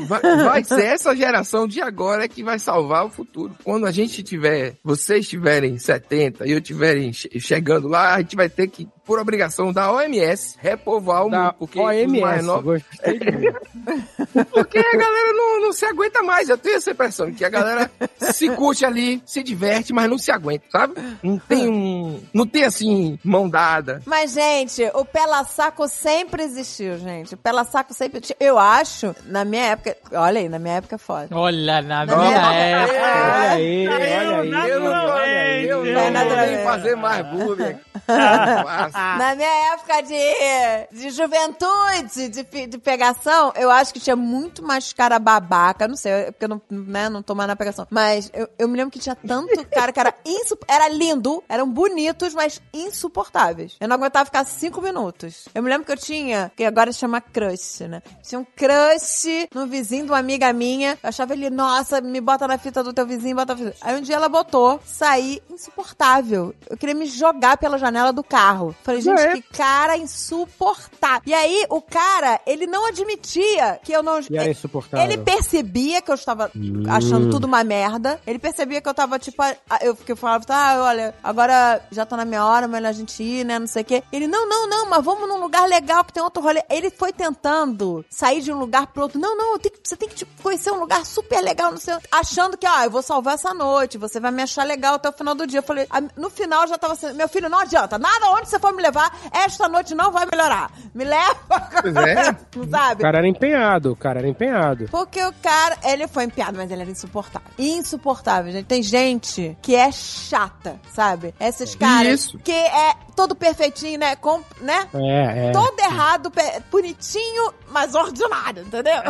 vai, 0.06 0.20
vai 0.20 0.64
ser 0.64 0.84
essa 0.84 1.14
geração 1.16 1.66
de 1.66 1.80
agora 1.80 2.28
que 2.28 2.42
vai 2.42 2.58
salvar 2.58 3.05
o 3.06 3.10
futuro. 3.10 3.54
Quando 3.64 3.86
a 3.86 3.90
gente 3.90 4.22
tiver, 4.22 4.76
vocês 4.84 5.28
tiverem 5.28 5.78
70 5.78 6.46
e 6.46 6.52
eu 6.52 6.60
tiverem 6.60 7.12
che- 7.12 7.38
chegando 7.40 7.88
lá, 7.88 8.14
a 8.14 8.20
gente 8.20 8.36
vai 8.36 8.48
ter 8.48 8.68
que, 8.68 8.86
por 9.06 9.18
obrigação 9.18 9.72
da 9.72 9.90
OMS, 9.92 10.56
repovoar 10.60 11.24
o 11.26 11.30
Da 11.30 11.38
mundo. 11.44 11.54
Porque 11.58 11.78
mais 11.80 11.98
OMS, 12.10 12.42
novos- 12.46 12.82
gostei 12.90 13.18
de 13.18 13.30
ver. 13.30 13.56
Porque 14.52 14.78
a 14.78 14.96
galera 14.96 15.32
não, 15.32 15.60
não 15.62 15.72
se 15.72 15.84
aguenta 15.86 16.22
mais. 16.22 16.48
Eu 16.48 16.58
tenho 16.58 16.76
essa 16.76 16.90
impressão 16.90 17.32
que 17.32 17.44
a 17.44 17.48
galera 17.48 17.90
se 18.18 18.48
curte 18.50 18.84
ali, 18.84 19.22
se 19.24 19.42
diverte, 19.42 19.92
mas 19.92 20.10
não 20.10 20.18
se 20.18 20.30
aguenta, 20.32 20.64
sabe? 20.70 20.94
Não 21.22 21.38
tem 21.38 21.68
um. 21.70 22.20
Não 22.34 22.46
tem 22.46 22.64
assim, 22.64 23.18
mão 23.24 23.48
dada. 23.48 24.02
Mas, 24.04 24.32
gente, 24.32 24.82
o 24.94 25.04
pela 25.04 25.44
saco 25.44 25.86
sempre 25.88 26.42
existiu, 26.42 26.98
gente. 26.98 27.34
O 27.34 27.38
pela 27.38 27.64
saco 27.64 27.94
sempre 27.94 28.18
existiu. 28.18 28.36
Eu 28.40 28.58
acho, 28.58 29.14
na 29.26 29.44
minha 29.44 29.66
época. 29.68 29.96
Olha 30.12 30.40
aí, 30.40 30.48
na 30.48 30.58
minha 30.58 30.74
época 30.76 30.96
é 30.96 30.98
foda. 30.98 31.28
Olha, 31.30 31.80
na 31.82 32.04
Na 32.04 32.16
minha 32.16 32.28
minha 32.28 32.52
época. 32.54 32.96
Olha 32.98 33.50
aí, 33.52 33.88
olha 33.88 33.96
aí. 34.04 34.70
Eu 34.70 34.80
não, 34.80 34.90
naturalmente. 34.90 35.68
eu 35.68 35.78
Vai 35.78 35.92
não 35.92 35.94
vou 35.94 36.02
nem 36.02 36.10
naturalmente. 36.10 36.64
fazer 36.64 36.96
mais 36.96 37.26
bullying. 37.28 37.76
Fácil. 38.96 39.18
Na 39.18 39.34
minha 39.34 39.74
época 39.74 40.02
de, 40.02 40.98
de 40.98 41.10
juventude, 41.10 42.28
de, 42.28 42.66
de 42.66 42.78
pegação, 42.78 43.52
eu 43.54 43.70
acho 43.70 43.92
que 43.92 44.00
tinha 44.00 44.16
muito 44.16 44.62
mais 44.62 44.92
cara 44.92 45.18
babaca. 45.18 45.86
Não 45.86 45.96
sei, 45.96 46.12
é 46.12 46.30
porque 46.30 46.46
eu 46.46 46.48
não, 46.48 46.62
né, 46.70 47.08
não 47.10 47.22
tô 47.22 47.34
mais 47.34 47.46
na 47.46 47.54
pegação. 47.54 47.86
Mas 47.90 48.30
eu, 48.32 48.48
eu 48.58 48.66
me 48.66 48.76
lembro 48.76 48.90
que 48.90 48.98
tinha 48.98 49.14
tanto 49.14 49.66
cara 49.66 49.92
que 49.92 50.00
era 50.00 50.14
insup... 50.24 50.64
Era 50.66 50.88
lindo, 50.88 51.44
eram 51.48 51.68
bonitos, 51.70 52.32
mas 52.34 52.60
insuportáveis. 52.72 53.76
Eu 53.78 53.86
não 53.88 53.96
aguentava 53.96 54.24
ficar 54.24 54.44
cinco 54.44 54.80
minutos. 54.80 55.46
Eu 55.54 55.62
me 55.62 55.68
lembro 55.68 55.84
que 55.84 55.92
eu 55.92 55.96
tinha, 55.98 56.50
que 56.56 56.64
agora 56.64 56.90
chama 56.90 57.20
crush, 57.20 57.80
né? 57.80 58.02
Tinha 58.22 58.38
um 58.38 58.44
crush 58.44 59.48
no 59.54 59.66
vizinho 59.66 60.06
de 60.06 60.10
uma 60.10 60.18
amiga 60.18 60.52
minha. 60.52 60.98
Eu 61.02 61.08
achava 61.08 61.34
ele, 61.34 61.50
nossa, 61.50 62.00
me 62.00 62.20
bota 62.20 62.48
na 62.48 62.56
fita 62.56 62.82
do 62.82 62.92
teu 62.92 63.06
vizinho, 63.06 63.36
bota 63.36 63.54
na 63.54 63.58
fita. 63.58 63.76
Aí 63.82 63.96
um 63.96 64.00
dia 64.00 64.16
ela 64.16 64.28
botou, 64.28 64.80
saí 64.84 65.42
insuportável. 65.50 66.54
Eu 66.68 66.76
queria 66.76 66.94
me 66.94 67.06
jogar 67.06 67.58
pela 67.58 67.76
janela 67.78 68.12
do 68.12 68.24
carro. 68.24 68.74
Falei, 68.86 69.00
gente, 69.00 69.20
É. 69.20 69.32
que 69.34 69.42
cara 69.42 69.96
insuportável. 69.96 71.22
E 71.26 71.34
aí, 71.34 71.66
o 71.68 71.82
cara, 71.82 72.40
ele 72.46 72.66
não 72.68 72.86
admitia 72.86 73.80
que 73.82 73.92
eu 73.92 74.00
não. 74.02 74.20
E 74.30 74.36
era 74.38 74.48
insuportável. 74.48 75.04
Ele 75.04 75.18
percebia 75.18 76.00
que 76.00 76.08
eu 76.10 76.14
estava 76.14 76.50
achando 76.88 77.30
tudo 77.30 77.44
uma 77.46 77.64
merda. 77.64 78.20
Ele 78.24 78.38
percebia 78.38 78.80
que 78.80 78.88
eu 78.88 78.94
tava, 78.94 79.18
tipo, 79.18 79.42
eu, 79.80 79.96
que 79.96 80.12
eu 80.12 80.16
falava, 80.16 80.44
tá, 80.44 80.82
olha, 80.84 81.14
agora 81.22 81.82
já 81.90 82.06
tá 82.06 82.16
na 82.16 82.24
minha 82.24 82.44
hora, 82.44 82.68
melhor 82.68 82.90
a 82.90 82.92
gente 82.92 83.20
ir, 83.22 83.44
né? 83.44 83.58
Não 83.58 83.66
sei 83.66 83.82
o 83.82 83.84
quê. 83.84 84.02
Ele, 84.12 84.28
não, 84.28 84.48
não, 84.48 84.68
não, 84.68 84.88
mas 84.88 85.04
vamos 85.04 85.28
num 85.28 85.40
lugar 85.40 85.68
legal 85.68 86.04
que 86.04 86.12
tem 86.12 86.22
outro 86.22 86.40
rolê. 86.42 86.62
Ele 86.70 86.88
foi 86.90 87.12
tentando 87.12 88.04
sair 88.08 88.40
de 88.40 88.52
um 88.52 88.58
lugar 88.58 88.86
pro 88.86 89.02
outro. 89.02 89.18
Não, 89.18 89.36
não, 89.36 89.58
que- 89.58 89.72
você 89.82 89.96
tem 89.96 90.08
que 90.08 90.14
tipo, 90.14 90.42
conhecer 90.42 90.70
um 90.70 90.78
lugar 90.78 91.04
super 91.04 91.40
legal, 91.40 91.72
não 91.72 91.78
sei, 91.78 91.94
achando 92.12 92.56
que, 92.56 92.66
ó, 92.68 92.84
eu 92.84 92.90
vou 92.90 93.02
salvar 93.02 93.34
essa 93.34 93.52
noite, 93.52 93.98
você 93.98 94.20
vai 94.20 94.30
me 94.30 94.42
achar 94.42 94.64
legal 94.64 94.94
até 94.94 95.08
o 95.08 95.12
final 95.12 95.34
do 95.34 95.44
dia. 95.46 95.58
Eu 95.58 95.62
falei, 95.64 95.86
no 96.16 96.30
final 96.30 96.66
já 96.68 96.78
tava 96.78 96.92
assim, 96.92 97.12
meu 97.14 97.28
filho, 97.28 97.48
não 97.48 97.58
adianta, 97.58 97.98
nada 97.98 98.30
onde 98.30 98.48
você 98.48 98.58
for 98.58 98.72
me 98.76 98.82
levar, 98.82 99.10
esta 99.32 99.68
noite 99.68 99.94
não 99.94 100.12
vai 100.12 100.26
melhorar. 100.30 100.70
Me 100.94 101.04
leva, 101.04 101.68
Pois 101.82 101.96
é. 101.96 102.36
O 102.56 102.68
sabe? 102.68 103.02
cara 103.02 103.18
era 103.18 103.28
empenhado, 103.28 103.92
o 103.92 103.96
cara 103.96 104.18
era 104.20 104.28
empenhado. 104.28 104.86
Porque 104.90 105.22
o 105.24 105.32
cara, 105.42 105.76
ele 105.84 106.06
foi 106.08 106.24
empiado, 106.24 106.56
mas 106.56 106.70
ele 106.70 106.82
era 106.82 106.90
insuportável. 106.90 107.48
Insuportável, 107.58 108.52
gente. 108.52 108.66
Tem 108.66 108.82
gente 108.82 109.56
que 109.60 109.74
é 109.74 109.90
chata, 109.92 110.80
sabe? 110.92 111.34
Esses 111.40 111.74
caras 111.74 112.20
Isso. 112.20 112.38
que 112.38 112.52
é 112.52 112.94
todo 113.16 113.34
perfeitinho, 113.34 113.98
né? 113.98 114.14
Com, 114.16 114.40
né? 114.60 114.86
É, 114.94 115.48
é. 115.48 115.52
Todo 115.52 115.80
errado, 115.80 116.30
bonitinho, 116.70 117.52
mas 117.70 117.94
ordinário, 117.94 118.62
entendeu? 118.62 119.02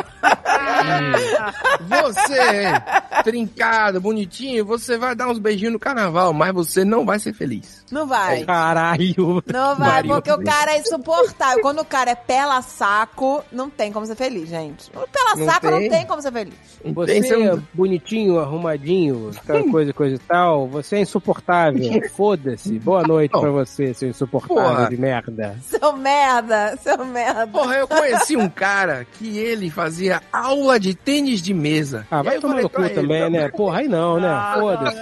Você, 1.89 3.23
trincado, 3.24 4.01
bonitinho, 4.01 4.65
você 4.65 4.97
vai 4.97 5.15
dar 5.15 5.28
uns 5.28 5.39
beijinhos 5.39 5.73
no 5.74 5.78
carnaval, 5.78 6.33
mas 6.33 6.53
você 6.55 6.85
não 6.85 7.05
vai 7.05 7.19
ser 7.19 7.33
feliz. 7.33 7.85
Não 7.91 8.07
vai. 8.07 8.45
Caralho. 8.45 9.43
Não 9.47 9.77
vai, 9.77 10.03
Mario. 10.03 10.11
porque 10.15 10.33
o 10.33 10.43
cara 10.43 10.73
é 10.73 10.78
insuportável. 10.81 11.61
Quando 11.62 11.81
o 11.81 11.85
cara 11.85 12.11
é 12.12 12.15
pela 12.15 12.61
saco, 12.62 13.45
não 13.53 13.69
tem 13.70 13.93
como 13.93 14.07
ser 14.07 14.16
feliz, 14.16 14.49
gente. 14.49 14.91
Pela 14.91 15.37
Não 15.37 15.47
saco 15.47 15.70
não 15.70 15.78
tem. 15.78 15.91
tem 15.91 16.07
como 16.07 16.23
ser 16.23 16.33
feliz. 16.33 16.55
Você 16.85 17.12
Tem 17.12 17.23
seu- 17.23 17.55
é 17.57 17.59
bonitinho, 17.74 18.39
arrumadinho, 18.39 19.31
aquela 19.37 19.65
coisa, 19.70 19.93
coisa 19.93 20.15
e 20.16 20.19
tal. 20.19 20.69
Você 20.69 20.97
é 20.97 21.01
insuportável. 21.01 21.81
Foda-se. 22.16 22.78
Boa 22.78 23.03
noite 23.03 23.33
Não. 23.33 23.41
pra 23.41 23.51
você, 23.51 23.93
seu 23.97 24.09
insuportável 24.09 24.62
Porra. 24.62 24.89
de 24.89 24.97
merda. 24.97 25.56
Seu 25.62 25.93
merda, 25.97 26.77
seu 26.82 27.05
merda. 27.05 27.47
Porra, 27.47 27.77
eu 27.77 27.89
conheci 27.89 28.36
um 28.36 28.48
cara 28.48 29.06
que 29.18 29.39
ele 29.39 29.70
fazia 29.70 30.23
aula 30.32 30.78
de 30.78 30.94
tênis 30.94 31.40
de 31.40 31.55
mesa. 31.55 32.06
Ah, 32.10 32.23
vai 32.23 32.39
tomar 32.39 32.62
no 32.62 32.70
cu 32.70 32.89
também, 32.90 33.31
né? 33.31 33.48
Porra, 33.48 33.78
aí 33.78 33.89
não, 33.89 34.20
né? 34.20 34.28
Foda-se. 34.55 35.01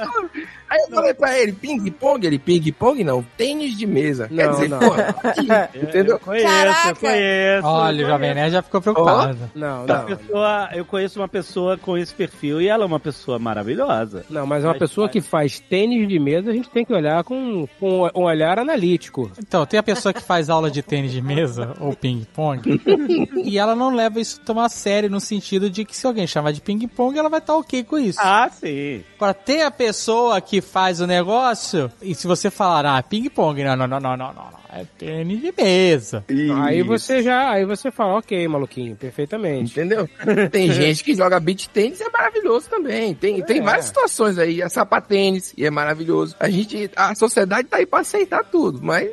Aí 0.74 0.80
eu 0.80 0.88
falei 0.94 1.14
pra 1.14 1.38
ele, 1.38 1.52
ping-pong? 1.52 2.26
Ele, 2.26 2.38
ping-pong 2.38 3.04
não, 3.04 3.22
tênis 3.36 3.76
de 3.78 3.86
mesa. 3.86 4.28
Quer 4.28 4.46
Não, 4.46 4.52
dizer, 4.54 4.68
não. 4.68 4.78
porra, 4.80 5.14
entendeu? 5.74 6.14
Eu 6.14 6.18
conheço, 6.18 6.46
Caraca. 6.46 6.88
eu 6.90 6.96
conheço. 6.96 7.66
Olha, 7.68 8.04
o 8.04 8.08
Jovem. 8.08 8.34
Nerd 8.34 8.52
já 8.52 8.62
ficou 8.62 8.80
preocupado. 8.80 9.38
Não, 9.54 9.84
Uma 9.84 9.98
não. 9.98 10.04
pessoa- 10.06 10.68
eu 10.74 10.84
conheço 10.84 11.20
uma 11.20 11.28
pessoa 11.28 11.78
com 11.78 11.96
esse 11.96 12.12
perfil 12.12 12.60
e 12.60 12.66
ela 12.68 12.82
é 12.82 12.86
uma 12.86 12.98
pessoa 12.98 13.38
maravilhosa. 13.38 14.24
Não, 14.28 14.46
mas 14.46 14.64
uma 14.64 14.70
Mas 14.70 14.78
pessoa 14.80 15.08
que 15.08 15.20
faz 15.20 15.60
tênis 15.60 16.08
de 16.08 16.18
mesa, 16.18 16.50
a 16.50 16.54
gente 16.54 16.68
tem 16.68 16.84
que 16.84 16.92
olhar 16.92 17.22
com, 17.22 17.68
com 17.78 18.10
um 18.14 18.22
olhar 18.24 18.58
analítico. 18.58 19.30
Então, 19.38 19.64
tem 19.64 19.78
a 19.78 19.82
pessoa 19.82 20.12
que 20.12 20.20
faz 20.22 20.50
aula 20.50 20.70
de 20.70 20.82
tênis 20.82 21.12
de 21.12 21.22
mesa 21.22 21.74
ou 21.78 21.94
ping-pong 21.94 22.80
e 23.44 23.58
ela 23.58 23.76
não 23.76 23.94
leva 23.94 24.20
isso 24.20 24.40
tomar 24.40 24.64
a 24.66 24.68
sério 24.68 25.08
no 25.08 25.20
sentido 25.20 25.70
de 25.70 25.84
que 25.84 25.96
se 25.96 26.06
alguém 26.06 26.26
chamar 26.26 26.52
de 26.52 26.60
ping-pong, 26.60 27.16
ela 27.18 27.28
vai 27.28 27.38
estar 27.38 27.54
ok 27.56 27.84
com 27.84 27.96
isso. 27.98 28.18
Ah, 28.20 28.48
sim. 28.50 29.02
Agora, 29.16 29.34
tem 29.34 29.62
a 29.62 29.70
pessoa 29.70 30.40
que 30.40 30.60
faz 30.64 31.00
o 31.00 31.06
negócio 31.06 31.90
e 32.02 32.14
se 32.14 32.26
você 32.26 32.50
falar, 32.50 32.84
ah, 32.96 33.02
ping-pong, 33.02 33.62
não, 33.62 33.76
não, 33.76 33.86
não, 33.86 34.00
não, 34.00 34.16
não, 34.16 34.32
não, 34.34 34.48
é 34.72 34.84
tênis 34.98 35.40
de 35.40 35.54
mesa. 35.56 36.24
Aí 36.64 36.78
Isso. 36.80 36.88
você 36.88 37.22
já, 37.22 37.50
aí 37.50 37.64
você 37.64 37.90
fala, 37.92 38.18
ok, 38.18 38.48
maluquinho, 38.48 38.96
perfeitamente. 38.96 39.70
Entendeu? 39.72 40.08
Tem 40.50 40.72
gente 40.72 41.04
que 41.04 41.14
joga 41.14 41.38
beach 41.38 41.68
tênis 41.68 42.00
e 42.00 42.02
é 42.02 42.10
maravilhoso 42.10 42.68
também. 42.68 43.14
Tem, 43.14 43.40
tem 43.42 43.58
É. 43.58 43.62
várias 43.62 43.84
situações 43.84 44.36
aí. 44.38 44.60
A 44.60 44.68
sapatênis 44.68 45.54
e 45.56 45.64
é 45.64 45.70
maravilhoso. 45.70 46.34
A 46.40 46.50
gente, 46.50 46.90
a 46.96 47.14
sociedade 47.14 47.68
tá 47.68 47.76
aí 47.76 47.86
pra 47.86 48.00
aceitar 48.00 48.42
tudo, 48.44 48.80
mas 48.82 49.10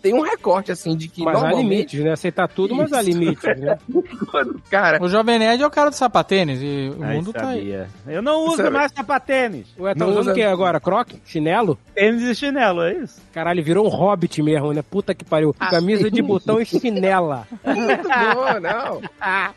tem- 0.00 0.14
um 0.14 0.20
recorte 0.22 0.70
assim 0.72 0.96
de 0.96 1.08
que 1.08 1.22
Mas 1.24 1.36
há 1.36 1.40
normalmente 1.40 1.68
limites, 1.70 2.00
né? 2.04 2.12
Aceitar 2.12 2.48
tudo, 2.48 2.74
mas 2.74 2.92
há 2.92 3.00
Isso. 3.02 3.10
limites, 3.10 3.42
né? 3.58 3.78
cara, 4.70 5.02
O 5.02 5.08
Jovem 5.08 5.38
Nerd 5.38 5.62
é 5.62 5.66
o 5.66 5.70
cara 5.70 5.90
do 5.90 5.96
sapatênis 5.96 6.60
e 6.62 6.92
o 6.96 7.02
Ai, 7.02 7.14
mundo 7.16 7.32
tá 7.32 7.48
aí. 7.48 7.58
sabia. 7.58 7.88
Eu 8.06 8.22
não 8.22 8.44
uso 8.46 8.56
Sabe- 8.58 8.70
mais 8.70 8.92
sapatênis. 8.92 9.66
Ué, 9.78 9.94
tá 9.94 10.00
Não 10.00 10.08
usando 10.10 10.20
usa- 10.22 10.32
o 10.32 10.34
que 10.34 10.42
agora? 10.42 10.80
Croque? 10.80 11.20
Chinelo? 11.24 11.78
Tênis 11.94 12.22
e 12.22 12.34
chinelo, 12.34 12.82
é 12.82 12.94
isso? 12.94 13.20
Caralho, 13.32 13.62
virou 13.62 13.86
um 13.86 13.88
hobbit 13.88 14.42
mesmo, 14.42 14.72
né? 14.72 14.82
Puta 14.82 15.14
que 15.14 15.24
pariu. 15.24 15.54
Camisa 15.54 16.10
de 16.10 16.22
botão 16.22 16.60
e 16.60 16.66
chinela. 16.66 17.46
não, 17.64 18.60
não. 18.60 19.00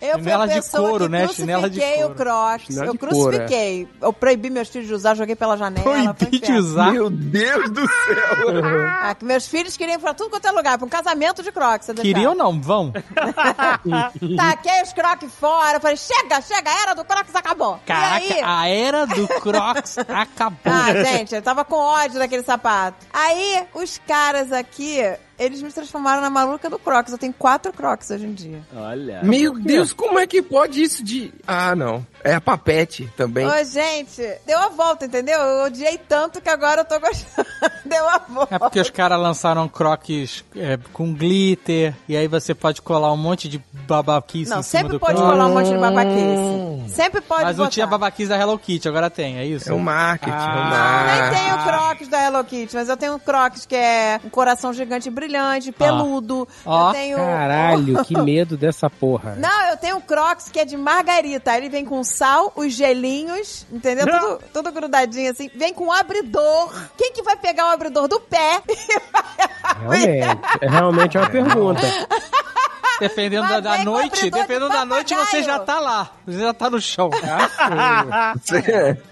Eu 0.02 0.11
fui 0.14 0.19
Chinela 0.23 0.44
a 0.44 0.48
de 0.48 0.69
couro, 0.72 1.03
que 1.06 1.10
né? 1.11 1.27
Chinela 1.27 1.69
de 1.69 1.80
crucifiquei 1.80 2.03
o 2.03 2.07
couro. 2.07 2.15
Crocs. 2.19 2.65
Chinela 2.65 2.86
eu 2.88 2.98
couro, 2.98 3.15
crucifiquei. 3.15 3.88
Eu 4.02 4.14
proibi 4.14 4.49
meus 4.49 4.69
filhos 4.69 4.88
de 4.88 4.94
usar, 4.94 5.15
joguei 5.15 5.36
pela 5.36 5.57
janela. 5.57 6.14
Proibi 6.14 6.40
de 6.40 6.52
usar. 6.53 6.91
Meu 6.94 7.10
Deus 7.10 7.69
do 7.69 7.81
céu. 7.81 8.64
Ah, 9.02 9.15
que 9.15 9.26
meus 9.26 9.48
filhos 9.48 9.76
queriam 9.77 9.99
pra 10.00 10.14
tudo 10.14 10.30
quanto 10.30 10.48
é 10.48 10.52
lugar, 10.52 10.78
pra 10.78 10.86
um 10.86 10.90
casamento 10.90 11.44
de 11.44 11.52
Crocs. 11.52 11.86
você 11.86 11.94
deixar. 11.94 12.08
Queria 12.08 12.30
ou 12.30 12.36
não? 12.36 12.60
Vão. 12.62 12.92
Taquei 14.38 14.82
os 14.84 14.94
Crocs 14.94 15.34
fora, 15.34 15.80
falei, 15.80 15.98
chega, 15.98 16.42
chega, 16.42 16.70
a 16.70 16.82
era 16.82 16.94
do 16.96 17.06
Crocs 17.06 17.36
acabou. 17.36 17.80
Caraca, 17.86 18.26
e 18.26 18.34
aí... 18.34 18.42
a 18.44 18.68
era 18.68 19.06
do 19.06 19.28
Crocs 19.28 19.98
acabou. 20.10 20.60
Ah, 20.66 21.04
gente, 21.04 21.36
eu 21.36 21.42
tava 21.42 21.64
com 21.66 21.76
ódio 21.76 22.20
daquele 22.20 22.44
sapato. 22.44 23.06
Aí, 23.14 23.66
os 23.74 24.00
caras 24.08 24.52
aqui, 24.52 25.00
eles 25.40 25.61
me 25.61 25.72
transformaram 25.72 26.22
na 26.22 26.30
maluca 26.30 26.70
do 26.70 26.78
Crocs. 26.78 27.11
Eu 27.14 27.18
tenho 27.18 27.34
quatro 27.34 27.72
Crocs 27.74 28.11
hoje 28.11 28.26
em 28.26 28.34
dia. 28.34 28.61
Olha. 28.76 29.24
Meu 29.24 29.57
Deus, 29.57 29.94
como 29.94 30.20
é 30.20 30.28
que 30.28 30.41
pode 30.41 30.82
isso 30.84 31.03
de. 31.03 31.34
Ah, 31.48 31.76
não. 31.76 32.06
É 32.24 32.34
a 32.36 32.41
papete 32.41 33.10
também. 33.16 33.48
Ô, 33.48 33.64
gente, 33.64 34.22
deu 34.45 34.60
a 34.60 34.68
volta, 34.70 35.06
entendeu? 35.06 35.40
Eu 35.40 35.66
odiei 35.68 35.98
tanto 35.98 36.41
que 36.41 36.49
agora 36.49 36.82
eu 36.82 36.86
tô 36.86 36.99
gostando. 36.99 37.48
deu 37.86 38.07
a 38.10 38.18
volta. 38.20 38.56
É 38.56 38.60
porque 38.60 38.80
os 38.80 38.90
caras 38.90 39.18
lançaram 39.20 39.68
crocs 39.70 40.44
é, 40.56 40.78
com 40.91 41.14
glitter, 41.14 41.95
e 42.07 42.18
aí 42.18 42.28
você 42.28 42.53
pode 42.53 42.82
colar 42.82 43.11
um 43.14 43.18
monte 43.18 43.48
de 43.48 43.64
babaquice 43.88 44.49
Não, 44.52 44.60
em 44.60 44.64
cima 44.64 44.82
sempre 44.82 44.94
do 44.94 44.99
pode 44.99 45.16
croc. 45.16 45.30
colar 45.32 45.45
um 45.48 45.53
monte 45.53 45.70
de 45.70 45.78
babaquice. 45.78 46.94
Sempre 46.94 47.22
pode 47.22 47.44
Mas 47.44 47.57
não 47.57 47.66
botar. 47.66 47.74
tinha 47.74 47.88
babaquice 47.88 48.30
da 48.30 48.38
Hello 48.38 48.60
Kitty, 48.60 48.88
agora 48.90 49.10
tem, 49.10 49.38
é 49.38 49.45
isso? 49.45 49.70
É 49.70 49.74
o 49.74 49.80
marketing. 49.80 50.32
Ah, 50.36 50.44
é 50.44 50.49
o 50.49 50.70
Nem 50.70 51.20
marketing. 51.22 51.44
tenho 51.44 51.64
Crocs 51.64 52.07
da 52.10 52.24
Hello 52.26 52.44
Kitty, 52.44 52.76
mas 52.76 52.90
eu 52.90 52.98
tenho 52.98 53.16
um 53.16 53.20
Crocs 53.20 53.66
que 53.66 53.76
é 53.76 54.20
um 54.26 54.30
coração 54.30 54.74
gigante 54.74 55.10
brilhante, 55.10 55.29
peludo. 55.72 56.48
Ó, 56.66 56.90
eu 56.90 56.94
tenho. 56.94 57.18
Caralho, 57.18 58.04
que 58.06 58.18
medo 58.18 58.58
dessa 58.58 58.90
porra. 58.90 59.36
Não, 59.36 59.70
eu 59.70 59.78
tenho 59.78 59.98
um 59.98 60.02
Crocs 60.02 60.50
que 60.50 60.60
é 60.60 60.66
de 60.66 60.78
margarita. 60.78 61.56
Ele 61.56 61.70
vem 61.70 61.86
com 61.86 62.04
sal, 62.04 62.52
os 62.56 62.74
gelinhos, 62.74 63.66
entendeu? 63.72 64.06
Tudo, 64.06 64.40
tudo 64.54 64.72
grudadinho 64.72 65.32
assim. 65.32 65.50
Vem 65.56 65.74
com 65.74 65.92
abridor. 65.92 66.74
Quem 66.98 67.14
que 67.14 67.22
vai 67.22 67.36
pegar 67.36 67.68
o 67.68 67.72
abridor 67.72 68.08
do 68.08 68.20
pé? 68.20 68.62
Realmente, 69.80 70.40
é 70.62 70.70
realmente 70.70 71.18
uma 71.18 71.30
pergunta. 71.30 71.82
Dependendo 73.00 73.44
Mas 73.48 73.64
da, 73.64 73.78
com 73.78 73.84
noite, 73.86 74.06
abridor 74.18 74.24
de 74.24 74.30
dependendo 74.32 74.70
da 74.70 74.86
noite, 74.86 75.16
você 75.16 75.44
já 75.44 75.60
tá 75.60 75.80
lá. 75.80 76.12
Você 76.26 76.40
já 76.40 76.54
tá 76.54 76.70
no 76.70 76.82
chão. 76.82 77.10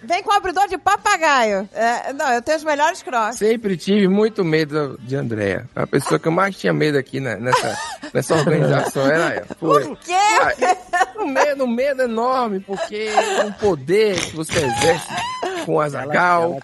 Vem 0.03 0.23
com 0.23 0.31
abridor 0.31 0.67
de 0.67 0.77
papagaio. 0.77 1.67
É, 1.73 2.13
não, 2.13 2.29
eu 2.33 2.41
tenho 2.41 2.57
os 2.57 2.63
melhores 2.63 3.01
Crocs. 3.01 3.37
Sempre 3.37 3.77
tive 3.77 4.07
muito 4.07 4.43
medo 4.43 4.97
de 5.01 5.15
Andréia. 5.15 5.69
A 5.75 5.85
pessoa 5.87 6.19
que 6.19 6.27
eu 6.27 6.31
mais 6.31 6.55
tinha 6.57 6.73
medo 6.73 6.97
aqui 6.97 7.19
na- 7.19 7.35
nessa, 7.37 7.77
nessa 8.13 8.35
organização 8.35 9.05
era 9.05 9.33
ela. 9.35 9.47
Foi. 9.59 9.83
Por 9.85 9.97
quê? 9.99 10.13
Ah, 10.13 11.07
Um 11.19 11.27
medo, 11.27 11.63
um 11.63 11.67
medo 11.67 12.01
enorme, 12.03 12.59
porque 12.59 13.09
é 13.39 13.43
um 13.43 13.51
poder 13.51 14.19
que 14.19 14.35
você 14.35 14.59
exerce 14.65 15.07
com 15.67 15.73
o 15.73 15.81
Azagal. 15.81 16.59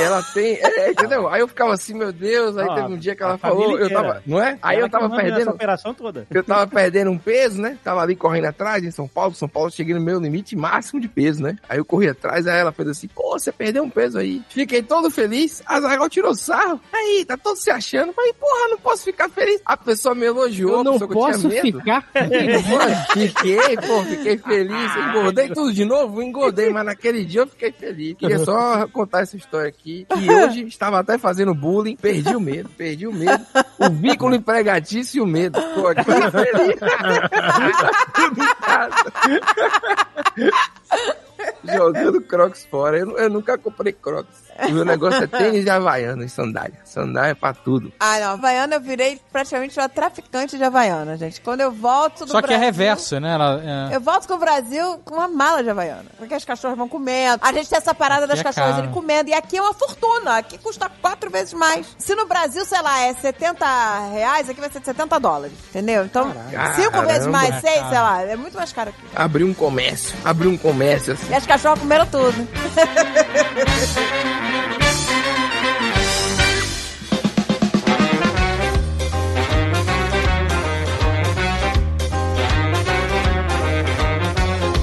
Ela, 0.00 0.20
tem, 0.34 0.58
é, 0.60 0.90
entendeu? 0.90 1.28
Aí 1.28 1.40
eu 1.40 1.46
ficava 1.46 1.72
assim, 1.72 1.94
meu 1.94 2.12
Deus, 2.12 2.58
aí 2.58 2.66
teve 2.74 2.92
um 2.92 2.98
dia 2.98 3.14
que 3.14 3.22
ela 3.22 3.38
falou, 3.38 3.78
eu 3.78 3.88
tava, 3.88 4.20
não 4.26 4.42
é? 4.42 4.58
Aí 4.60 4.78
Ela 4.78 4.86
eu 4.86 4.90
tava 4.90 5.08
perdendo, 5.14 5.50
operação 5.52 5.94
toda. 5.94 6.26
eu 6.28 6.42
tava 6.42 6.66
perdendo 6.66 7.12
um 7.12 7.18
peso, 7.18 7.62
né? 7.62 7.78
Tava 7.84 8.00
ali 8.02 8.16
correndo 8.16 8.46
atrás 8.46 8.82
em 8.82 8.90
São 8.90 9.06
Paulo. 9.06 9.32
São 9.36 9.48
Paulo, 9.48 9.70
cheguei 9.70 9.94
no 9.94 10.00
meu 10.00 10.18
limite 10.18 10.56
máximo 10.56 11.00
de 11.00 11.06
peso, 11.06 11.40
né? 11.40 11.56
Aí 11.68 11.78
eu 11.78 11.84
corri 11.84 12.08
atrás, 12.08 12.48
aí 12.48 12.58
ela 12.58 12.72
fez 12.72 12.88
assim, 12.88 13.06
pô, 13.06 13.38
você 13.38 13.52
perdeu 13.52 13.84
um 13.84 13.90
peso 13.90 14.18
aí. 14.18 14.42
Fiquei 14.48 14.82
todo 14.82 15.08
feliz. 15.08 15.62
A 15.64 15.80
Zagal 15.80 16.08
tirou 16.10 16.34
sarro. 16.34 16.80
Aí, 16.92 17.24
tá 17.24 17.36
todo 17.36 17.56
se 17.56 17.70
achando. 17.70 18.12
Falei, 18.12 18.32
porra, 18.32 18.68
não 18.70 18.78
posso 18.78 19.04
ficar 19.04 19.28
feliz. 19.28 19.60
A 19.64 19.76
pessoa 19.76 20.16
me 20.16 20.26
elogiou, 20.26 20.72
Eu 20.72 20.80
a 20.80 20.84
não 20.84 20.96
eu 20.96 21.08
posso 21.08 21.48
tinha 21.48 21.62
medo. 21.62 21.78
ficar. 21.78 22.08
Mano, 22.12 22.96
fiquei, 23.12 23.76
pô, 23.76 24.02
fiquei 24.02 24.36
feliz. 24.38 24.96
Engordei 24.96 25.48
tudo 25.50 25.72
de 25.72 25.84
novo? 25.84 26.20
Engordei, 26.20 26.70
mas 26.70 26.84
naquele 26.84 27.24
dia 27.24 27.42
eu 27.42 27.46
fiquei 27.46 27.70
feliz. 27.70 28.16
Queria 28.32 28.44
só 28.44 28.86
contar 28.88 29.20
essa 29.20 29.36
história 29.36 29.68
aqui. 29.68 30.06
Que 30.08 30.30
hoje 30.32 30.64
estava 30.66 30.98
até 31.00 31.18
fazendo 31.18 31.54
bullying, 31.54 31.96
perdi 31.96 32.34
o 32.34 32.40
medo, 32.40 32.68
perdi 32.70 33.06
o 33.06 33.12
medo. 33.12 33.44
O 33.78 33.90
vínculo 33.90 34.34
empregatício 34.34 35.18
e 35.18 35.20
o 35.20 35.26
medo. 35.26 35.60
Tô 35.74 35.86
aqui 35.88 36.04
feliz. 36.04 36.80
Jogando 41.64 42.20
crocs 42.20 42.66
fora. 42.70 42.98
Eu, 42.98 43.16
eu 43.18 43.30
nunca 43.30 43.56
comprei 43.58 43.92
crocs. 43.92 44.42
O 44.68 44.70
meu 44.70 44.84
negócio 44.84 45.22
é 45.22 45.26
tênis 45.26 45.64
de 45.64 45.70
havaiana 45.70 46.24
e 46.24 46.28
sandália. 46.28 46.78
Sandália 46.84 47.30
é 47.30 47.34
pra 47.34 47.54
tudo. 47.54 47.92
Ah, 47.98 48.18
não. 48.18 48.32
Havaiana 48.32 48.76
eu 48.76 48.80
virei 48.80 49.20
praticamente 49.32 49.78
uma 49.78 49.88
traficante 49.88 50.56
de 50.56 50.64
Havaiana, 50.64 51.16
gente. 51.16 51.40
Quando 51.40 51.60
eu 51.60 51.72
volto 51.72 52.24
do 52.24 52.32
Só 52.32 52.42
que 52.42 52.52
é 52.52 52.56
reverso, 52.56 53.18
né? 53.18 53.32
Ela, 53.34 53.90
é... 53.92 53.96
Eu 53.96 54.00
volto 54.00 54.28
com 54.28 54.34
o 54.34 54.38
Brasil 54.38 55.00
com 55.04 55.14
uma 55.14 55.28
mala 55.28 55.62
de 55.62 55.70
Havaiana. 55.70 56.06
Porque 56.18 56.34
as 56.34 56.44
cachorras 56.44 56.76
vão 56.76 56.88
comendo. 56.88 57.40
A 57.42 57.52
gente 57.52 57.68
tem 57.68 57.78
essa 57.78 57.94
parada 57.94 58.26
das 58.26 58.40
é 58.40 58.42
cachorras 58.42 58.78
ele 58.78 58.88
comendo. 58.88 59.30
E 59.30 59.34
aqui 59.34 59.56
é 59.56 59.62
uma 59.62 59.74
fortuna. 59.74 60.38
Aqui 60.38 60.58
custa 60.58 60.90
quatro 61.00 61.30
vezes 61.30 61.54
mais. 61.54 61.94
Se 61.98 62.14
no 62.14 62.26
Brasil, 62.26 62.64
sei 62.64 62.82
lá, 62.82 63.00
é 63.00 63.14
70 63.14 64.08
reais, 64.12 64.48
aqui 64.50 64.60
vai 64.60 64.70
ser 64.70 64.82
70 64.84 65.18
dólares. 65.18 65.54
Entendeu? 65.70 66.04
Então, 66.04 66.32
cinco 66.76 66.92
Caramba. 66.92 67.12
vezes 67.12 67.26
mais, 67.26 67.54
É 67.54 67.60
seis, 67.60 67.88
sei 67.88 67.98
lá. 67.98 68.22
É 68.22 68.36
muito 68.36 68.56
mais 68.56 68.72
caro 68.72 68.90
aqui. 68.90 69.02
Abri 69.14 69.44
um 69.44 69.54
comércio. 69.54 70.16
Abri 70.24 70.48
um 70.48 70.56
comércio 70.56 71.14
assim. 71.14 71.30
E 71.30 71.34
as 71.34 71.46
cachorras 71.52 71.80
comeram 71.80 72.06
tudo. 72.06 72.48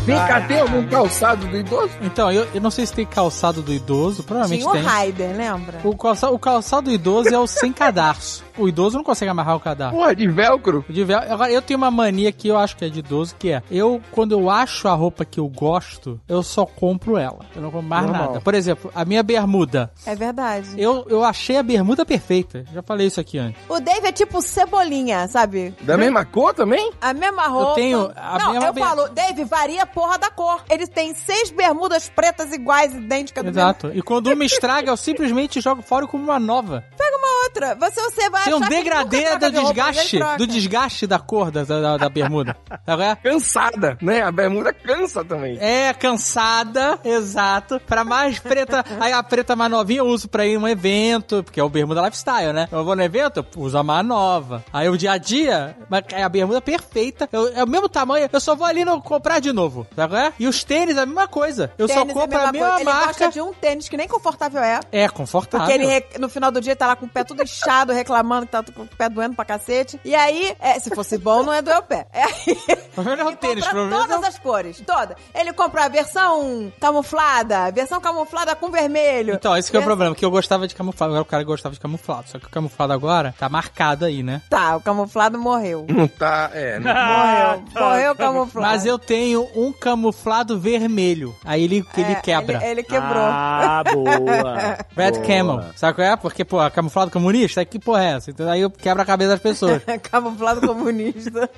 Vem 0.05 0.17
cá, 0.17 0.41
tem 0.41 0.59
algum 0.59 0.87
calçado 0.87 1.47
do 1.47 1.57
idoso? 1.57 1.91
Então, 2.01 2.31
eu, 2.31 2.47
eu 2.53 2.61
não 2.61 2.71
sei 2.71 2.85
se 2.85 2.93
tem 2.93 3.05
calçado 3.05 3.61
do 3.61 3.71
idoso, 3.71 4.23
provavelmente 4.23 4.61
Tinha 4.61 4.71
o 4.71 4.73
tem. 4.73 4.83
Raider, 4.83 5.35
lembra? 5.35 5.79
O 5.83 5.95
calçado, 5.95 6.33
o 6.33 6.39
calçado 6.39 6.83
do 6.83 6.91
idoso 6.91 7.29
é 7.29 7.37
o 7.37 7.45
sem 7.47 7.71
cadarço. 7.71 8.43
O 8.59 8.67
idoso 8.67 8.97
não 8.97 9.03
consegue 9.03 9.29
amarrar 9.31 9.55
o 9.55 9.59
cadarço. 9.59 9.95
Porra, 9.95 10.15
de 10.15 10.27
velcro? 10.27 10.83
De 10.89 11.03
vel- 11.03 11.19
Agora, 11.19 11.51
eu 11.51 11.61
tenho 11.61 11.77
uma 11.77 11.89
mania 11.91 12.31
que 12.31 12.47
eu 12.47 12.57
acho 12.57 12.75
que 12.75 12.85
é 12.85 12.89
de 12.89 12.99
idoso, 12.99 13.35
que 13.37 13.51
é, 13.51 13.63
eu, 13.71 14.01
quando 14.11 14.33
eu 14.33 14.49
acho 14.49 14.87
a 14.87 14.93
roupa 14.93 15.23
que 15.25 15.39
eu 15.39 15.47
gosto, 15.47 16.19
eu 16.27 16.43
só 16.43 16.65
compro 16.65 17.17
ela. 17.17 17.39
Eu 17.55 17.61
não 17.61 17.71
compro 17.71 17.87
mais 17.87 18.05
Normal. 18.05 18.27
nada. 18.27 18.41
Por 18.41 18.53
exemplo, 18.53 18.91
a 18.93 19.05
minha 19.05 19.23
bermuda. 19.23 19.91
É 20.05 20.15
verdade. 20.15 20.69
Eu, 20.77 21.05
eu 21.09 21.23
achei 21.23 21.57
a 21.57 21.63
bermuda 21.63 22.05
perfeita. 22.05 22.63
Já 22.73 22.81
falei 22.81 23.07
isso 23.07 23.19
aqui 23.19 23.37
antes. 23.37 23.61
O 23.69 23.79
Dave 23.79 24.07
é 24.07 24.11
tipo 24.11 24.41
cebolinha, 24.41 25.27
sabe? 25.27 25.73
Da 25.81 25.97
mesma 25.97 26.25
cor 26.25 26.53
também? 26.53 26.91
A 27.01 27.13
mesma 27.13 27.47
roupa. 27.47 27.75
tenho 27.75 28.11
a 28.15 28.37
Não, 28.39 28.51
mesma 28.53 28.67
eu 28.67 28.73
ber- 28.73 28.81
falo, 28.81 29.09
Dave, 29.09 29.43
varia 29.45 29.83
a 29.83 29.85
porra 29.85 30.17
da 30.17 30.29
cor. 30.29 30.61
Ele 30.69 30.87
tem 30.87 31.13
seis 31.13 31.49
bermudas 31.51 32.09
pretas 32.09 32.51
iguais, 32.53 32.93
idênticas. 32.93 33.43
do 33.43 33.49
Exato. 33.49 33.91
E 33.93 34.01
quando 34.01 34.27
uma 34.27 34.45
estraga, 34.45 34.89
eu 34.91 34.97
simplesmente 34.97 35.61
jogo 35.61 35.81
fora 35.81 36.05
como 36.07 36.23
uma 36.23 36.39
nova. 36.39 36.83
Pega 36.97 37.17
uma 37.17 37.43
outra. 37.43 37.75
Você, 37.75 38.01
você 38.01 38.29
vai 38.29 38.48
Tem 38.49 38.65
um 38.65 38.69
degradê 38.69 39.37
do 39.37 39.51
desgaste, 39.51 40.19
do 40.37 40.47
desgaste 40.47 41.07
da 41.07 41.19
cor 41.19 41.51
da, 41.51 41.63
da, 41.63 41.97
da 41.97 42.09
bermuda. 42.09 42.55
É? 42.87 43.15
Cansada, 43.15 43.97
né? 44.01 44.21
A 44.21 44.31
bermuda 44.31 44.73
cansa 44.73 45.23
também. 45.23 45.57
É, 45.59 45.93
cansada, 45.93 46.99
exato. 47.03 47.79
Pra 47.87 48.03
mais 48.03 48.39
preta. 48.39 48.83
Aí 48.99 49.11
a 49.11 49.21
preta 49.23 49.55
mais 49.55 49.71
novinha 49.71 49.99
eu 49.99 50.07
uso 50.07 50.27
pra 50.27 50.45
ir 50.45 50.53
em 50.53 50.57
um 50.57 50.67
evento, 50.67 51.43
porque 51.43 51.59
é 51.59 51.63
o 51.63 51.69
bermuda 51.69 52.01
lifestyle, 52.01 52.53
né? 52.53 52.67
Eu 52.71 52.83
vou 52.83 52.95
no 52.95 53.01
evento, 53.03 53.37
eu 53.55 53.61
uso 53.61 53.77
a 53.77 53.83
mais 53.83 54.05
nova. 54.05 54.63
Aí 54.71 54.89
o 54.89 54.97
dia 54.97 55.11
a 55.13 55.17
dia, 55.17 55.75
é 56.11 56.23
a 56.23 56.29
bermuda 56.29 56.61
perfeita. 56.61 57.27
Eu- 57.31 57.53
é 57.55 57.63
o 57.63 57.67
mesmo 57.67 57.89
tamanho, 57.89 58.29
eu 58.31 58.39
só 58.39 58.55
vou 58.55 58.65
ali 58.65 58.83
no 58.85 59.01
comprar 59.01 59.39
de 59.39 59.51
novo. 59.51 59.87
Qual 59.95 60.15
é? 60.15 60.33
E 60.39 60.47
os 60.47 60.63
tênis, 60.63 60.97
a 60.97 61.05
mesma 61.05 61.27
coisa. 61.27 61.71
Eu 61.77 61.87
Tênis 61.87 62.03
só 62.03 62.09
é 62.09 62.13
compro 62.13 62.37
a 62.37 62.51
mesma 62.51 62.51
mesma 62.51 62.67
coisa. 62.69 62.81
Ele 62.81 62.89
marca. 62.89 63.05
gosta 63.07 63.29
de 63.31 63.41
um 63.41 63.53
tênis 63.53 63.89
que 63.89 63.97
nem 63.97 64.07
confortável 64.07 64.61
é. 64.61 64.79
É, 64.91 65.07
confortável. 65.09 65.67
Porque 65.67 65.81
ele, 65.81 66.05
no 66.19 66.29
final 66.29 66.51
do 66.51 66.61
dia, 66.61 66.75
tá 66.75 66.87
lá 66.87 66.95
com 66.95 67.05
o 67.05 67.09
pé 67.09 67.23
tudo 67.23 67.43
inchado, 67.43 67.93
reclamando 67.93 68.38
que 68.45 68.51
tá 68.51 68.63
com 68.63 68.83
o 68.83 68.87
pé 68.87 69.09
doendo 69.09 69.35
pra 69.35 69.45
cacete. 69.45 69.99
E 70.03 70.13
aí, 70.15 70.55
é, 70.59 70.79
se 70.79 70.93
fosse 70.93 71.17
bom, 71.17 71.43
não 71.43 71.53
é 71.53 71.61
doer 71.61 71.77
o 71.77 71.83
pé. 71.83 72.07
É 72.13 72.23
aí, 72.23 72.57
O 72.89 73.01
problema 73.01 73.23
não 73.23 73.31
é 73.31 73.33
o 73.33 73.37
tênis, 73.37 73.65
problema 73.67 73.95
é 73.95 74.07
todas 74.07 74.23
as 74.23 74.39
cores, 74.39 74.83
todas. 74.85 75.15
Ele 75.33 75.53
compra 75.53 75.85
a 75.85 75.89
versão 75.89 76.71
camuflada, 76.79 77.71
versão 77.71 77.99
camuflada 78.01 78.55
com 78.55 78.69
vermelho. 78.69 79.35
Então, 79.35 79.55
esse 79.55 79.69
que 79.71 79.77
é 79.77 79.79
o 79.79 79.83
problema, 79.83 80.15
que 80.15 80.25
eu 80.25 80.31
gostava 80.31 80.67
de 80.67 80.75
camuflado. 80.75 81.11
Agora 81.13 81.23
o 81.23 81.25
cara 81.25 81.43
gostava 81.43 81.73
de 81.73 81.79
camuflado. 81.81 82.29
Só 82.29 82.39
que 82.39 82.45
o 82.45 82.49
camuflado 82.49 82.93
agora 82.93 83.33
tá 83.37 83.47
marcado 83.49 84.05
aí, 84.05 84.21
né? 84.23 84.41
Tá, 84.49 84.75
o 84.75 84.81
camuflado 84.81 85.37
morreu. 85.39 85.85
Não 85.89 86.07
tá, 86.07 86.49
é. 86.53 86.79
Não... 86.79 86.93
Morreu. 86.93 87.63
Morreu 87.75 88.11
o 88.11 88.15
camuflado. 88.15 88.67
Mas 88.67 88.85
eu 88.85 88.99
tenho 88.99 89.47
um 89.55 89.71
camuflado 89.71 90.59
vermelho. 90.59 91.35
Aí 91.45 91.63
ele, 91.63 91.85
ele 91.97 92.11
É, 92.11 92.15
quebra. 92.15 92.57
Ele, 92.57 92.65
ele 92.71 92.83
quebrou. 92.83 93.23
Ah, 93.23 93.83
boa. 93.93 94.77
Red 94.95 95.11
Boa. 95.11 95.25
Camel. 95.25 95.63
Sabe 95.75 95.93
qual 95.95 96.07
é? 96.07 96.15
Porque, 96.15 96.43
pô, 96.45 96.57
camuflado 96.71 97.11
comunista, 97.11 97.63
que 97.65 97.79
porra 97.79 98.03
é 98.03 98.13
essa? 98.19 98.29
Então 98.31 98.49
aí 98.49 98.61
eu 98.61 98.69
quebro 98.69 99.01
a 99.01 99.05
cabeça 99.05 99.31
das 99.31 99.39
pessoas. 99.39 99.81
camuflado 100.11 100.61
comunista. 100.65 101.49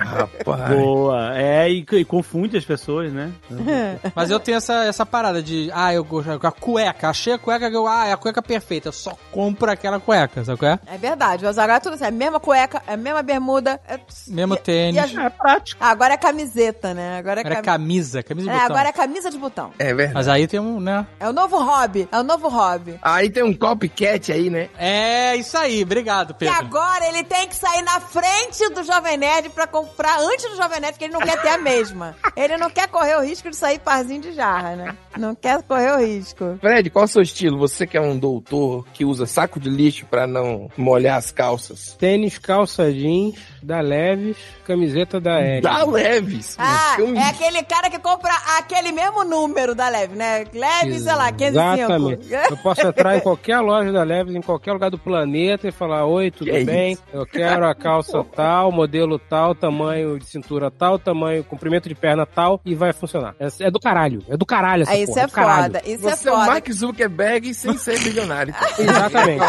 Rapaz. 0.00 0.70
Boa. 0.78 1.36
É, 1.38 1.70
e, 1.70 1.84
e 1.90 2.04
confunde 2.04 2.56
as 2.56 2.64
pessoas, 2.64 3.12
né? 3.12 3.32
Mas 4.14 4.30
eu 4.30 4.38
tenho 4.38 4.58
essa, 4.58 4.84
essa 4.84 5.04
parada 5.06 5.42
de, 5.42 5.70
ah, 5.72 5.92
eu 5.94 6.04
gosto 6.04 6.30
a 6.46 6.52
cueca. 6.52 7.08
Achei 7.08 7.32
a 7.32 7.38
cueca 7.38 7.70
que 7.70 7.76
eu, 7.76 7.86
ah, 7.86 8.06
é 8.06 8.12
a 8.12 8.16
cueca 8.16 8.42
perfeita. 8.42 8.88
Eu 8.88 8.92
só 8.92 9.16
compro 9.32 9.70
aquela 9.70 9.98
cueca, 10.00 10.44
sabe 10.44 10.58
qual 10.58 10.72
é? 10.72 10.78
É 10.86 10.98
verdade, 10.98 11.44
mas 11.44 11.58
agora 11.58 11.76
é 11.78 11.80
tudo 11.80 11.94
assim. 11.94 12.04
É 12.04 12.08
a 12.08 12.10
mesma 12.10 12.40
cueca, 12.40 12.82
é 12.86 12.94
a 12.94 12.96
mesma 12.96 13.22
bermuda. 13.22 13.80
É... 13.88 13.98
Mesmo 14.28 14.54
e- 14.54 14.58
tênis. 14.58 14.96
e 14.96 14.98
as- 14.98 15.14
É 15.16 15.30
prático. 15.30 15.82
Ah, 15.82 15.90
agora 15.90 16.14
é 16.14 16.16
camiseta, 16.16 16.94
né? 16.94 17.18
Agora 17.18 17.40
é, 17.40 17.42
Agora 17.42 17.54
é 17.54 17.62
cam- 17.62 17.72
camisa, 17.72 18.22
camisa 18.22 18.46
de 18.48 18.56
É, 18.56 18.60
botão. 18.60 18.76
agora 18.76 18.88
é 18.88 18.92
camisa 18.92 19.30
de 19.30 19.38
botão. 19.38 19.70
É 19.78 19.86
verdade. 19.94 20.14
Mas 20.14 20.28
aí 20.28 20.46
tem 20.46 20.58
um, 20.60 20.80
né? 20.80 21.06
É 21.18 21.28
o 21.28 21.32
novo 21.32 21.58
hobby. 21.62 22.08
É 22.10 22.18
o 22.18 22.22
novo 22.22 22.48
hobby. 22.48 22.98
Aí 23.02 23.30
tem 23.30 23.42
um 23.42 23.54
copycat 23.54 24.32
aí, 24.32 24.50
né? 24.50 24.68
É 24.78 25.36
isso 25.36 25.56
aí, 25.56 25.82
obrigado, 25.82 25.99
E 26.32 26.34
Pedro. 26.34 26.54
agora 26.54 27.06
ele 27.08 27.24
tem 27.24 27.46
que 27.48 27.56
sair 27.56 27.82
na 27.82 28.00
frente 28.00 28.68
do 28.70 28.82
Jovem 28.82 29.16
Nerd 29.16 29.50
pra 29.50 29.66
comprar 29.66 30.18
antes 30.20 30.48
do 30.50 30.56
Jovem 30.56 30.80
Nerd, 30.80 30.92
porque 30.92 31.04
ele 31.04 31.12
não 31.12 31.20
quer 31.20 31.40
ter 31.40 31.48
a 31.48 31.58
mesma. 31.58 32.16
Ele 32.36 32.56
não 32.56 32.70
quer 32.70 32.88
correr 32.88 33.16
o 33.16 33.22
risco 33.22 33.50
de 33.50 33.56
sair 33.56 33.78
parzinho 33.78 34.20
de 34.20 34.32
jarra, 34.32 34.76
né? 34.76 34.96
Não 35.16 35.34
quer 35.34 35.62
correr 35.62 35.92
o 35.92 35.98
risco. 35.98 36.58
Fred, 36.60 36.88
qual 36.90 37.04
é 37.04 37.06
o 37.06 37.08
seu 37.08 37.22
estilo? 37.22 37.58
Você 37.58 37.86
que 37.86 37.96
é 37.96 38.00
um 38.00 38.18
doutor 38.18 38.86
que 38.92 39.04
usa 39.04 39.26
saco 39.26 39.58
de 39.58 39.68
lixo 39.68 40.06
pra 40.06 40.26
não 40.26 40.70
molhar 40.76 41.18
as 41.18 41.30
calças. 41.30 41.96
Tênis, 41.98 42.38
calça 42.38 42.92
jeans, 42.92 43.34
da 43.62 43.80
Leves, 43.80 44.36
camiseta 44.64 45.20
da 45.20 45.40
Eric. 45.40 45.62
Dá 45.62 45.84
leves. 45.84 46.56
Ah, 46.58 46.96
é 47.16 47.28
aquele 47.28 47.62
cara 47.64 47.90
que 47.90 47.98
compra 47.98 48.32
aquele 48.58 48.92
mesmo 48.92 49.24
número 49.24 49.74
da 49.74 49.88
Leve, 49.88 50.16
né? 50.16 50.44
Leve, 50.52 50.98
sei 50.98 51.14
lá, 51.14 51.32
505. 51.32 51.78
Exatamente. 51.78 52.32
Eu 52.50 52.56
posso 52.58 52.86
entrar 52.86 53.16
em 53.16 53.20
qualquer 53.20 53.60
loja 53.60 53.92
da 53.92 54.02
Leves, 54.02 54.34
em 54.34 54.40
qualquer 54.40 54.72
lugar 54.72 54.90
do 54.90 54.98
planeta 54.98 55.68
e 55.68 55.72
falar: 55.72 55.89
Oi, 55.90 56.30
tudo 56.30 56.50
Que 56.50 56.56
é 56.56 56.64
bem? 56.64 56.92
isso? 56.92 57.02
Eu 57.12 57.26
quero 57.26 57.66
a 57.66 57.74
calça 57.74 58.22
tal, 58.34 58.70
modelo 58.72 59.18
tal, 59.18 59.54
tamanho 59.54 60.18
de 60.18 60.24
cintura 60.26 60.70
tal, 60.70 60.98
tamanho, 60.98 61.44
comprimento 61.44 61.88
de 61.88 61.94
perna 61.94 62.24
tal, 62.26 62.60
e 62.64 62.74
vai 62.74 62.92
funcionar. 62.92 63.34
É, 63.38 63.48
é 63.60 63.70
do 63.70 63.78
caralho. 63.80 64.22
É 64.28 64.36
do 64.36 64.46
caralho 64.46 64.82
essa 64.82 64.96
isso 64.96 65.06
porra, 65.12 65.20
é 65.20 65.24
é 65.24 65.28
foda, 65.28 65.82
isso 65.86 66.02
Você 66.02 66.28
é 66.28 66.30
é 66.30 66.34
o 66.34 66.36
foda. 66.36 66.46
Mark 66.50 66.70
Zuckerberg 66.72 67.54
sem 67.54 67.76
ser 67.76 67.98
bilionário. 68.00 68.54
Exatamente. 68.78 69.44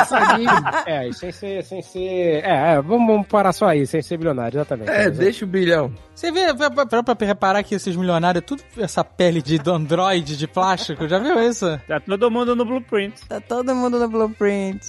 É, 0.85 1.07
e 1.07 1.13
sem 1.13 1.31
ser, 1.31 1.63
sem 1.63 1.81
ser. 1.81 2.43
É, 2.43 2.73
é, 2.73 2.81
vamos, 2.81 3.07
vamos 3.07 3.27
parar 3.27 3.53
só 3.53 3.68
aí, 3.68 3.85
sem 3.85 4.01
ser 4.01 4.18
bilionário, 4.18 4.57
exatamente. 4.57 4.89
É, 4.89 5.09
deixa 5.09 5.45
o 5.45 5.47
bilhão. 5.47 5.91
Você 6.13 6.31
vê, 6.31 6.53
vê- 6.53 6.69
pra, 6.69 7.03
pra 7.03 7.26
reparar 7.26 7.63
que 7.63 7.73
esses 7.76 7.95
milionários, 7.95 8.43
tudo 8.45 8.61
essa 8.77 9.03
pele 9.03 9.41
de 9.41 9.59
android, 9.68 10.38
de 10.38 10.47
plástico, 10.47 11.07
já 11.07 11.18
viu 11.18 11.39
isso? 11.41 11.80
Tá 11.88 11.99
todo 11.99 12.30
mundo 12.30 12.55
no 12.55 12.63
blueprint. 12.65 13.13
Tá 13.27 13.39
todo 13.41 13.73
mundo 13.76 13.97
no 13.99 14.07
blueprint. 14.07 14.80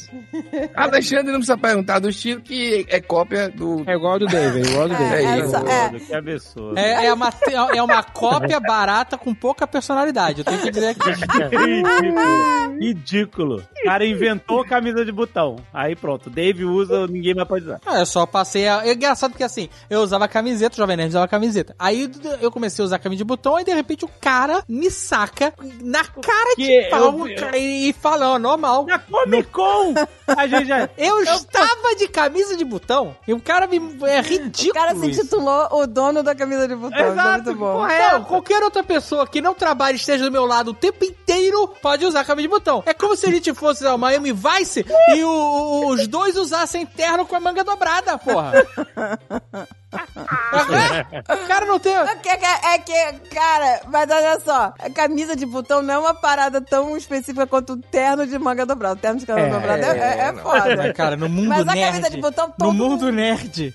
Alexandre 0.75 1.33
não 1.33 1.42
precisa 1.43 1.59
perguntar 1.59 1.99
do 1.99 2.09
estilo 2.09 2.41
que 2.41 2.87
é 2.89 3.01
cópia 3.01 3.49
do. 3.51 3.83
É 3.87 3.95
igual 3.95 4.15
ao 4.15 4.19
do 4.19 4.27
David, 4.27 4.69
igual 4.69 4.83
ao 4.83 4.89
do 4.89 4.95
David. 4.97 5.15
É, 5.15 5.25
É 5.25 5.39
essa- 5.41 5.59
isso. 5.59 5.69
é. 5.69 5.99
Que 6.01 6.15
absurdo. 6.15 6.79
É, 6.79 7.07
é, 7.07 7.13
uma, 7.13 7.31
é 7.75 7.83
uma 7.83 8.03
cópia 8.03 8.59
barata 8.61 9.17
com 9.19 9.35
pouca 9.35 9.67
personalidade, 9.67 10.39
eu 10.41 10.45
tenho 10.45 10.61
que 10.61 10.71
dizer 10.71 10.89
aqui. 10.89 11.11
Ridículo. 11.53 12.79
Ridículo. 12.81 13.57
O 13.83 13.85
cara 13.85 14.07
inventou 14.07 14.65
camisa 14.65 15.05
de 15.05 15.13
botão. 15.13 15.57
Aí 15.73 15.95
pronto, 15.97 16.31
Dave 16.31 16.65
usa, 16.65 17.07
ninguém 17.07 17.35
mais 17.35 17.49
pode 17.49 17.65
usar. 17.65 17.81
Ah, 17.85 17.99
eu 18.01 18.07
só 18.07 18.27
passei 18.27 18.69
a... 18.69 18.87
É 18.87 18.93
engraçado 18.93 19.31
porque 19.33 19.45
assim, 19.45 19.69
eu 19.91 20.01
usava 20.01 20.27
camiseta, 20.29 20.75
o 20.75 20.77
Jovem 20.79 20.97
Nerd 20.97 21.11
usava 21.11 21.29
camiseta. 21.29 21.75
Aí 21.79 22.11
eu 22.41 22.51
comecei 22.51 22.83
a 22.83 22.87
usar 22.87 22.99
camisa 22.99 23.19
de 23.19 23.25
botão, 23.25 23.59
e 23.59 23.65
de 23.65 23.73
repente 23.75 24.05
o 24.05 24.11
cara 24.21 24.63
me 24.69 24.91
saca 24.91 25.53
na 25.83 26.05
cara 26.05 26.55
de 26.57 26.67
Que 26.67 26.89
pau 26.91 27.27
eu- 27.29 27.55
e, 27.55 27.89
e 27.91 27.93
fala, 27.93 28.31
ó, 28.31 28.39
normal. 28.39 28.87
Na 28.87 28.99
Comic 28.99 29.49
Con! 29.51 29.95
A 30.27 30.47
gente 30.47 30.67
já... 30.67 30.89
Eu 30.97 31.25
estava 31.37 31.95
de 31.97 32.09
camisa 32.09 32.57
de 32.57 32.65
botão 32.65 33.17
e 33.27 33.33
o 33.33 33.41
cara 33.41 33.67
me... 33.67 33.79
É 34.07 34.21
ridículo 34.21 34.71
O 34.71 34.75
cara 34.75 34.95
se 34.99 35.11
isso. 35.11 35.23
titulou 35.23 35.69
o 35.73 35.87
dono 35.87 36.23
da 36.23 36.35
camisa 36.35 36.67
de 36.69 36.75
botão. 36.75 36.99
Isso 36.99 37.07
é 37.09 37.13
Exato, 37.13 37.45
muito 37.45 37.55
bom. 37.59 37.87
Não, 37.87 38.25
qualquer 38.25 38.63
outra 38.63 38.83
pessoa 38.83 39.27
que 39.27 39.41
não 39.41 39.55
trabalhe 39.55 39.97
e 39.97 40.01
esteja 40.01 40.25
do 40.25 40.31
meu 40.33 40.45
lado 40.47 40.73
o 40.73 40.75
tempo 40.75 41.05
inteiro 41.05 41.69
pode 41.81 42.05
usar 42.07 42.25
camisa 42.25 42.43
de 42.49 42.55
botão. 42.55 42.83
É 42.87 42.95
como 42.95 43.17
se 43.17 43.27
a 43.27 43.31
gente 43.31 43.53
fosse 43.55 43.87
ao 43.87 43.99
Miami 43.99 44.33
Vice 44.33 44.85
e 45.15 45.23
o- 45.25 45.29
o- 45.29 45.87
os 45.91 46.07
dois 46.07 46.37
usassem 46.37 46.85
terno 46.87 47.27
com 47.27 47.37
a 47.37 47.41
manga 47.41 47.63
dobrada, 47.65 48.17
porra. 48.19 48.53
o 49.93 51.47
cara 51.47 51.67
não 51.67 51.79
tem. 51.79 51.93
É 51.95 52.17
que, 52.17 52.29
é 52.29 52.79
que, 52.79 53.29
cara, 53.35 53.83
mas 53.89 54.11
olha 54.11 54.41
só, 54.41 54.73
a 54.79 54.91
camisa 54.91 55.37
de 55.37 55.45
botão 55.47 55.83
não 55.83 55.95
é 55.95 55.99
uma 55.99 56.15
parada 56.15 56.61
tão 56.61 56.97
específica 56.97 57.47
quanto 57.47 57.75
o 57.75 57.77
terno 57.77 58.27
de 58.27 58.39
manga 58.39 58.65
dobrada. 58.65 58.95
O 58.95 58.99
terno 58.99 59.19
de 59.21 59.27
manga 59.29 59.41
É, 59.43 59.51
dobrada 59.51 59.87
é, 59.87 59.99
é, 59.99 60.19
é 60.29 60.33
foda. 60.35 60.77
Mas, 60.77 60.93
cara, 60.93 61.17
no 61.17 61.29
mundo 61.29 61.49
Mas 61.49 61.61
a 61.69 61.75
nerd. 61.75 61.91
camisa 61.93 62.11
de 62.11 62.21
botão, 62.21 62.47
no 62.49 62.55
todo 62.57 62.73
mundo 62.73 62.91
mundo- 62.91 63.13
nerd. 63.13 63.75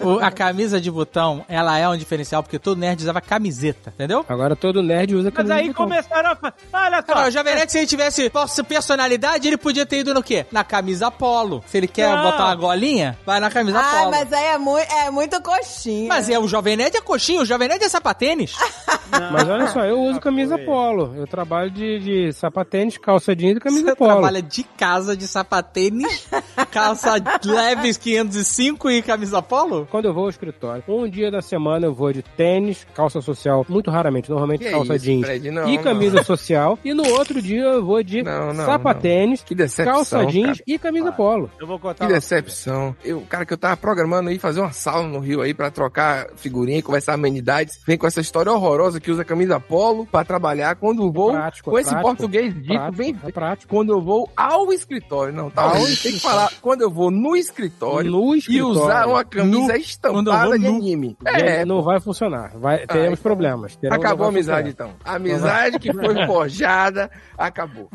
o- 0.00 0.18
a 0.18 0.30
camisa 0.30 0.80
de 0.80 0.90
botão, 0.90 1.44
ela 1.48 1.78
é 1.78 1.88
um 1.88 1.96
diferencial 1.96 2.42
porque 2.42 2.58
todo 2.58 2.78
nerd 2.78 3.00
usava 3.02 3.20
camiseta, 3.20 3.90
entendeu? 3.94 4.24
Agora 4.28 4.56
todo 4.56 4.82
nerd 4.82 5.14
usa 5.14 5.28
Mas 5.28 5.34
camisa 5.36 5.54
de 5.54 5.60
aí 5.60 5.74
começaram 5.74 6.30
a... 6.30 6.52
Olha 6.72 7.02
Cara, 7.02 7.20
o 7.20 7.24
só. 7.24 7.30
Jovem 7.30 7.54
Nerd, 7.54 7.70
se 7.70 7.78
ele 7.78 7.86
tivesse 7.86 8.30
personalidade, 8.68 9.46
ele 9.46 9.56
podia 9.56 9.84
ter 9.86 9.98
ido 10.00 10.14
no 10.14 10.22
quê? 10.22 10.46
Na 10.52 10.64
camisa 10.64 11.10
polo. 11.10 11.62
Se 11.66 11.76
ele 11.76 11.88
quer 11.88 12.08
Não. 12.14 12.22
botar 12.22 12.44
uma 12.46 12.54
golinha, 12.54 13.18
vai 13.26 13.40
na 13.40 13.50
camisa 13.50 13.78
Ah, 13.80 13.98
polo. 13.98 14.10
mas 14.10 14.32
aí 14.32 14.44
é, 14.46 14.58
mui 14.58 14.80
é 14.82 15.10
muito 15.10 15.40
coxinha. 15.58 16.08
Mas 16.08 16.28
é 16.28 16.38
o 16.38 16.46
Jovem 16.48 16.76
Nerd 16.76 16.96
é 16.96 17.00
coxinha, 17.00 17.40
o 17.40 17.44
Jovem 17.44 17.68
Nerd 17.68 17.82
é 17.84 17.88
sapatênis. 17.88 18.54
Mas 19.32 19.48
olha 19.48 19.66
só, 19.68 19.84
eu 19.84 20.00
uso 20.00 20.20
camisa 20.20 20.56
foi. 20.56 20.64
polo. 20.66 21.14
Eu 21.16 21.26
trabalho 21.26 21.70
de, 21.70 21.98
de 21.98 22.32
sapatênis, 22.32 22.96
calça 22.96 23.34
jeans 23.34 23.56
e 23.56 23.60
camisa 23.60 23.86
Você 23.90 23.96
polo. 23.96 24.10
trabalha 24.12 24.40
de 24.40 24.62
casa 24.62 25.16
de 25.16 25.26
sapatênis 25.26 26.28
calça 26.70 27.14
leves 27.44 27.96
505 27.96 28.90
e 28.90 29.02
camisa 29.02 29.42
polo? 29.42 29.86
Quando 29.90 30.04
eu 30.06 30.14
vou 30.14 30.24
ao 30.24 30.30
escritório, 30.30 30.82
um 30.86 31.08
dia 31.08 31.30
da 31.30 31.42
semana 31.42 31.86
eu 31.86 31.94
vou 31.94 32.12
de 32.12 32.22
tênis, 32.22 32.86
calça 32.94 33.20
social, 33.20 33.66
muito 33.68 33.90
raramente, 33.90 34.30
normalmente 34.30 34.64
Que 34.64 34.70
calça 34.70 34.94
isso, 34.94 35.04
jeans 35.04 35.26
Fred? 35.26 35.50
Não, 35.50 35.68
e 35.68 35.76
não. 35.76 35.82
camisa 35.82 36.22
social. 36.22 36.78
E 36.84 36.94
no 36.94 37.06
outro 37.08 37.42
dia 37.42 37.62
eu 37.62 37.84
vou 37.84 38.02
de 38.02 38.22
Não, 38.22 38.52
não, 38.52 38.64
sapatênis, 38.64 39.44
calça 39.82 40.24
jeans 40.26 40.58
cara. 40.58 40.64
e 40.66 40.78
camisa 40.78 41.10
polo. 41.12 41.50
Eu 41.58 41.66
vou 41.66 41.78
contar 41.78 42.06
Que 42.06 42.12
decepção. 42.12 42.94
Eu, 43.04 43.22
cara, 43.22 43.44
que 43.44 43.52
eu 43.52 43.58
tava 43.58 43.76
programando 43.76 44.30
ir 44.30 44.38
fazer 44.38 44.60
uma 44.60 44.72
sauna 44.72 45.08
no 45.08 45.18
Rio 45.18 45.39
aí 45.42 45.54
pra 45.54 45.70
trocar 45.70 46.28
figurinha 46.36 46.78
e 46.78 46.82
conversar 46.82 47.14
amenidades. 47.14 47.80
Vem 47.86 47.96
com 47.98 48.06
essa 48.06 48.20
história 48.20 48.52
horrorosa 48.52 49.00
que 49.00 49.10
usa 49.10 49.24
camisa 49.24 49.58
polo 49.60 50.06
pra 50.06 50.24
trabalhar 50.24 50.76
quando 50.76 51.10
vou 51.12 51.32
Prático, 51.32 51.70
com 51.70 51.78
é 51.78 51.80
esse 51.80 51.90
prático. 51.90 52.08
português 52.16 52.54
dito 52.54 52.66
Prático, 52.68 52.96
bem 52.96 53.16
é 53.24 53.32
prático. 53.32 53.74
quando 53.74 53.92
eu 53.92 54.00
vou 54.00 54.28
ao 54.36 54.72
escritório. 54.72 55.32
Não, 55.34 55.50
tá. 55.50 55.70
Tem 55.72 56.12
que 56.12 56.20
falar 56.20 56.50
quando 56.60 56.82
eu 56.82 56.90
vou 56.90 57.10
no 57.10 57.36
escritório, 57.36 58.10
No 58.10 58.34
e 58.34 58.38
escritório. 58.38 58.70
usar 58.70 59.06
uma 59.06 59.24
camisa 59.24 59.72
eu 59.72 59.76
estampada 59.80 60.48
vou 60.50 60.58
de 60.58 60.66
anime. 60.66 61.16
É, 61.24 61.60
É, 61.60 61.64
não 61.64 61.82
vai 61.82 62.00
funcionar. 62.00 62.52
Vai, 62.58 62.86
teremos 62.86 63.18
então, 63.18 63.22
problemas. 63.22 63.76
Teremos- 63.76 64.04
acabou 64.04 64.26
a 64.26 64.28
amizade 64.28 64.70
funcionar. 64.70 64.92
então. 64.94 65.12
A 65.12 65.16
amizade 65.16 65.78
que 65.78 65.92
foi 65.92 66.14
forjada, 66.26 67.10
acabou. 67.36 67.88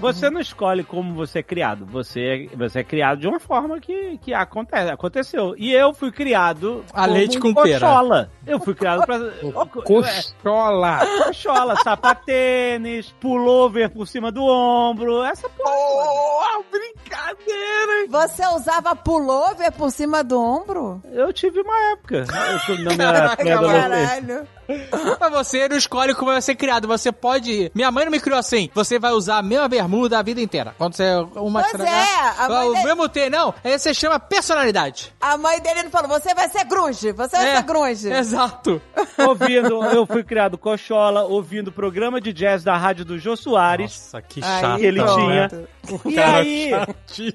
Você 0.00 0.30
não 0.30 0.40
escolhe 0.40 0.82
como 0.84 1.14
você 1.14 1.40
é 1.40 1.42
criado. 1.42 1.84
Você, 1.86 2.48
você 2.56 2.80
é 2.80 2.84
criado 2.84 3.20
de 3.20 3.26
uma 3.28 3.40
forma 3.40 3.80
que, 3.80 4.18
que 4.18 4.32
acontece, 4.34 4.90
aconteceu. 4.90 5.54
E 5.56 5.72
eu 5.72 5.92
fui 5.92 6.10
criado 6.10 6.73
A 6.92 7.06
leite 7.06 7.38
com 7.38 7.52
pera. 7.54 7.80
cochola. 7.80 8.30
Eu 8.46 8.60
fui 8.60 8.74
criado 8.74 9.04
pra... 9.04 9.18
Cochola. 9.84 10.98
Cochola, 11.24 11.76
sapatênis, 11.82 13.14
pullover 13.20 13.90
por 13.90 14.06
cima 14.06 14.30
do 14.30 14.44
ombro, 14.44 15.22
essa 15.24 15.48
porra. 15.48 15.70
Oh, 15.70 16.64
brincadeira! 16.70 18.06
Você 18.08 18.46
usava 18.48 18.94
pullover 18.96 19.72
por 19.72 19.90
cima 19.90 20.22
do 20.22 20.40
ombro? 20.40 21.02
Eu 21.12 21.32
tive 21.32 21.60
uma 21.60 21.92
época. 21.92 22.24
Eu, 22.68 22.78
na 22.78 22.94
minha 22.94 23.36
pré-adolescência. 23.36 24.20
Caralho. 24.20 24.48
Mas 25.20 25.30
você 25.32 25.68
não 25.68 25.76
escolhe 25.76 26.14
como 26.14 26.30
vai 26.32 26.40
ser 26.42 26.54
criado. 26.54 26.86
Você 26.88 27.10
pode. 27.12 27.70
Minha 27.74 27.90
mãe 27.90 28.04
não 28.04 28.12
me 28.12 28.20
criou 28.20 28.38
assim. 28.38 28.70
Você 28.74 28.98
vai 28.98 29.12
usar 29.12 29.38
a 29.38 29.42
mesma 29.42 29.68
bermuda 29.68 30.18
a 30.18 30.22
vida 30.22 30.40
inteira. 30.40 30.74
Quando 30.78 30.94
você 30.94 31.04
uma 31.36 31.62
Pois 31.62 31.80
é, 31.80 32.18
a 32.38 32.48
mãe 32.48 32.68
o 32.68 32.72
dele- 32.72 32.84
mesmo 32.84 33.08
tênis, 33.08 33.30
não. 33.38 33.54
Aí 33.62 33.78
você 33.78 33.92
chama 33.94 34.18
personalidade. 34.18 35.12
A 35.20 35.36
mãe 35.36 35.60
dele 35.60 35.84
não 35.84 35.90
falou, 35.90 36.08
você 36.08 36.34
vai 36.34 36.48
ser 36.48 36.64
grunge, 36.64 37.12
você 37.12 37.36
vai 37.36 37.48
É, 37.48 37.56
ser 37.56 37.62
grunge. 37.62 38.08
Exato. 38.12 38.80
ouvindo, 39.26 39.84
eu 39.84 40.06
fui 40.06 40.22
criado 40.22 40.56
cochola, 40.58 41.22
ouvindo 41.24 41.68
o 41.68 41.72
programa 41.72 42.20
de 42.20 42.32
jazz 42.32 42.62
da 42.62 42.76
rádio 42.76 43.04
do 43.04 43.18
Jô 43.18 43.36
Soares. 43.36 43.90
Nossa, 44.12 44.22
que 44.22 44.40
chato. 44.40 44.78
que 44.80 44.86
ele 44.86 45.00
pronto. 45.02 45.20
tinha. 45.20 45.68
E 46.04 46.14
Cara 46.14 46.38
aí, 46.38 46.70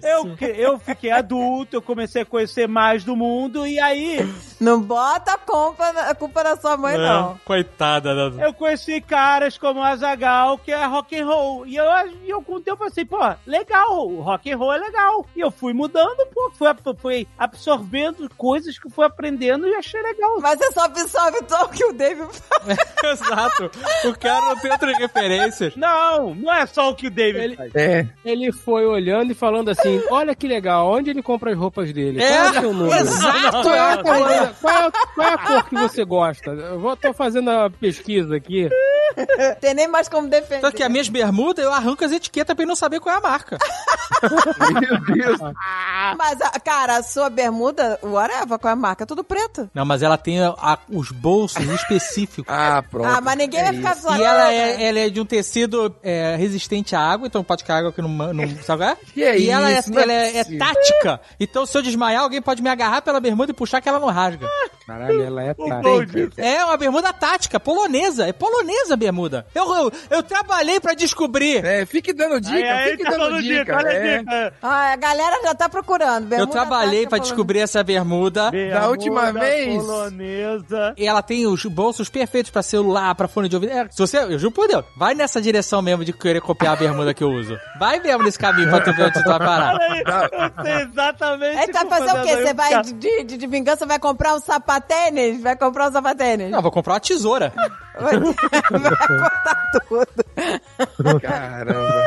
eu, 0.02 0.38
eu 0.56 0.80
fiquei 0.80 1.12
adulto, 1.12 1.76
eu 1.76 1.82
comecei 1.82 2.22
a 2.22 2.26
conhecer 2.26 2.68
mais 2.68 3.04
do 3.04 3.16
mundo, 3.16 3.66
e 3.66 3.80
aí 3.80 4.20
Não 4.60 4.82
bota 4.82 5.34
a 5.34 5.38
culpa, 5.38 5.92
na- 5.94 6.10
a 6.10 6.16
culpa 6.16 6.44
na 6.44 6.56
sua 6.56 6.78
mãe, 6.78 6.98
não. 6.98 7.40
Coitada 7.46 8.14
da. 8.32 8.44
eu 8.46 8.54
conheci 8.54 9.02
caras 9.02 9.58
como 9.58 9.82
Azagal, 9.84 10.58
que 10.58 10.72
é 10.72 10.86
rock 10.86 11.18
and 11.20 11.26
roll. 11.26 11.66
E 11.68 11.76
eu, 11.76 11.86
e 12.26 12.30
eu 12.30 12.42
com 12.42 12.56
o 12.56 12.60
tempo 12.62 12.84
assim, 12.84 13.06
pô, 13.06 13.18
legal, 13.46 14.08
o 14.08 14.22
rock 14.22 14.52
and 14.52 14.58
roll 14.58 14.74
é 14.74 14.78
legal. 14.78 15.26
E 15.36 15.40
eu 15.40 15.52
fui 15.52 15.74
mudando, 15.74 16.26
pô, 16.34 16.52
fui, 16.56 16.68
fui 17.00 17.28
absorvendo 17.38 18.30
coisas 18.38 18.78
que 18.78 18.88
eu 18.88 18.92
fui 18.92 19.06
aprendendo 19.06 19.68
e 19.68 19.76
achei 19.76 20.02
legal. 20.02 20.40
Mas 20.42 20.58
você 20.60 20.72
só 20.72 20.86
absorve 20.86 21.40
só 21.48 21.66
o 21.66 21.70
que 21.70 21.84
o 21.86 21.94
David. 21.94 22.28
Exato. 23.04 23.72
O 24.06 24.18
cara 24.18 24.42
não 24.42 24.58
tem 24.58 24.72
outras 24.72 24.98
referências. 24.98 25.76
Não, 25.76 26.34
não 26.36 26.54
é 26.54 26.66
só 26.66 26.90
o 26.90 26.96
que 26.96 27.08
o 27.08 27.12
David 27.12 27.44
Ele- 27.44 27.56
faz. 27.56 27.76
É, 27.76 28.08
Ele 28.26 28.39
foi 28.52 28.86
olhando 28.86 29.32
e 29.32 29.36
falando 29.36 29.70
assim: 29.70 30.02
Olha 30.10 30.36
que 30.36 30.48
legal, 30.48 30.92
onde 30.92 31.10
ele 31.10 31.22
compra 31.22 31.52
as 31.52 31.58
roupas 31.58 31.92
dele? 31.94 32.22
É, 32.22 32.30
Qual 32.30 32.46
é 32.46 32.50
o 32.50 32.62
seu 32.62 32.74
número? 32.74 33.00
exato, 33.00 33.62
Qual 33.64 33.76
é, 33.76 33.80
a 33.80 33.92
é. 33.92 33.98
cor, 33.98 34.04
qual, 34.62 34.78
é, 34.84 34.92
qual 35.16 35.28
é 35.28 35.34
a 35.34 35.38
cor 35.38 35.70
que 35.70 35.76
você 35.76 36.04
gosta? 36.06 36.52
Eu 36.52 36.80
vou, 36.80 36.96
tô 36.96 37.14
fazendo 37.14 37.50
a 37.50 37.70
pesquisa 37.70 38.36
aqui. 38.36 38.70
Tem 39.62 39.74
nem 39.74 39.88
mais 39.88 40.08
como 40.10 40.28
defender. 40.28 40.62
Só 40.62 40.72
que 40.72 40.84
as 40.84 40.90
minhas 40.90 41.10
bermudas, 41.10 41.64
eu 41.64 41.72
arranco 41.74 42.04
as 42.06 42.12
etiquetas 42.12 42.56
pra 42.56 42.64
ele 42.64 42.70
não 42.70 42.76
saber 42.76 43.00
qual 43.00 43.16
é 43.16 43.18
a 43.18 43.22
marca. 43.22 43.58
meu 44.80 45.16
Deus. 45.16 45.40
Mas, 46.18 46.42
a- 46.42 46.60
cara, 46.60 46.98
a 46.98 47.04
sua 47.04 47.30
bermuda, 47.30 48.00
whatever, 48.04 48.58
qual 48.60 48.70
é 48.70 48.74
a 48.74 48.76
marca? 48.76 49.06
Tudo 49.06 49.24
preto. 49.24 49.70
Não, 49.74 49.86
mas 49.86 50.02
ela 50.02 50.18
tem 50.18 50.42
a- 50.42 50.50
a- 50.58 50.80
os 50.90 51.12
bolsos 51.12 51.64
específicos. 51.66 52.46
Ah, 52.60 52.84
pronto. 52.84 53.08
Ah, 53.08 53.22
mas 53.22 53.38
ninguém 53.38 53.64
vai 53.64 53.74
ficar 53.74 53.96
zoando. 53.96 54.22
E 54.22 54.24
ela 54.26 54.52
é, 54.54 54.84
ela 54.88 55.00
é 55.00 55.10
de 55.10 55.22
um 55.22 55.26
tecido 55.26 55.96
é, 56.04 56.36
resistente 56.36 56.96
à 56.96 57.00
água, 57.00 57.28
então 57.28 57.44
pode 57.44 57.64
cair 57.64 57.80
água 57.80 57.94
que 57.94 58.02
não, 58.02 58.10
não 58.10 58.48
sabe 58.64 58.84
qual 58.84 58.90
é? 58.92 58.96
Que 59.14 59.24
é 59.24 59.40
e 59.40 59.50
ela, 59.50 59.72
é, 59.72 59.80
isso? 59.80 59.98
É 59.98 60.02
ela 60.02 60.14
é, 60.14 60.38
é 60.40 60.44
tática. 60.58 61.22
Então, 61.40 61.66
se 61.66 61.78
eu 61.78 61.82
desmaiar, 61.82 62.24
alguém 62.24 62.42
pode 62.42 62.62
me 62.62 62.70
agarrar 62.70 63.02
pela 63.02 63.20
bermuda 63.20 63.52
e 63.52 63.54
puxar 63.54 63.80
que 63.82 63.88
ela 63.90 64.00
não 64.00 64.08
rasga. 64.10 64.48
Caralho, 64.90 65.22
ela 65.24 65.44
é 65.44 65.54
tática. 65.54 66.32
É 66.42 66.66
uma 66.66 66.76
bermuda 66.78 67.14
tática, 67.14 67.60
polonesa. 67.60 68.28
É 68.28 68.34
polonesa 68.34 68.96
a 68.96 68.98
bermuda. 68.98 69.46
Eu, 69.54 69.72
eu, 69.76 69.92
eu 70.10 70.24
trabalhei 70.24 70.80
pra 70.80 70.94
descobrir. 70.96 71.64
É, 71.64 71.86
fique 71.86 72.12
dando 72.12 72.42
dica, 72.42 72.56
Aí, 72.56 72.64
aí 72.68 72.92
fique 72.92 73.04
tá 73.04 73.12
dando 73.12 73.42
dica. 73.42 73.78
dica, 73.78 73.92
é. 73.92 74.18
dica. 74.20 74.54
Ah, 74.62 74.94
a 74.94 74.96
galera 74.96 75.40
já 75.44 75.54
tá 75.54 75.70
procurando. 75.70 76.24
Eu 76.24 76.30
Bermuda 76.30 76.52
trabalhei 76.52 77.02
tática 77.02 77.10
pra 77.10 77.20
descobrir 77.20 77.60
essa 77.60 77.84
bermuda. 77.84 78.52
Da 78.72 78.90
última 78.90 79.22
Bermuda 79.32 79.46
vez. 79.46 79.78
polonesa. 79.78 80.94
E 80.98 81.08
ela 81.08 81.22
tem 81.22 81.46
os 81.46 81.64
bolsos 81.66 82.10
perfeitos 82.10 82.52
pra 82.52 82.64
celular, 82.64 83.14
pra 83.16 83.28
fone 83.28 83.48
de 83.48 83.56
ouvido. 83.56 83.72
É, 83.72 83.88
se 83.90 83.98
você, 83.98 84.18
eu 84.18 84.40
juro 84.40 84.52
por 84.54 84.68
Deus, 84.68 84.84
vai 84.98 85.14
nessa 85.14 85.40
direção 85.42 85.82
mesmo 85.82 86.04
de 86.04 86.14
querer 86.14 86.42
copiar 86.42 86.74
a 86.74 86.76
bermuda 86.76 87.14
que 87.14 87.24
eu 87.24 87.30
uso. 87.30 87.58
Vai 87.80 88.00
mesmo 88.00 88.24
nesse 88.24 88.40
caminho 88.40 88.70
pra 88.70 88.82
tu 88.82 88.94
ver 88.94 89.04
onde 89.04 89.14
tu 89.24 89.30
vai 89.30 89.40
parar. 89.40 89.78
Aí, 89.80 90.00
eu 90.00 90.64
sei 90.64 90.82
exatamente. 90.84 91.58
Aí 91.58 91.68
tá 91.68 91.80
como 91.86 91.92
fazer 91.92 92.20
o 92.20 92.24
quê? 92.24 92.36
Você 92.38 92.54
vai 92.54 92.82
de, 92.82 93.24
de, 93.24 93.38
de 93.38 93.48
vingança, 93.48 93.86
vai 93.86 94.00
comprar 94.00 94.36
um 94.36 94.40
sapatênis? 94.80 95.42
Vai 95.42 95.56
comprar 95.56 95.90
um 95.90 95.92
sapatênis? 95.92 96.52
Não, 96.52 96.62
vou 96.62 96.72
comprar 96.72 96.94
uma 96.94 97.00
tesoura. 97.00 97.54
Vai, 98.00 98.18
vai 98.18 98.62
cortar 98.62 99.72
tudo. 99.90 101.20
Caramba. 101.20 102.06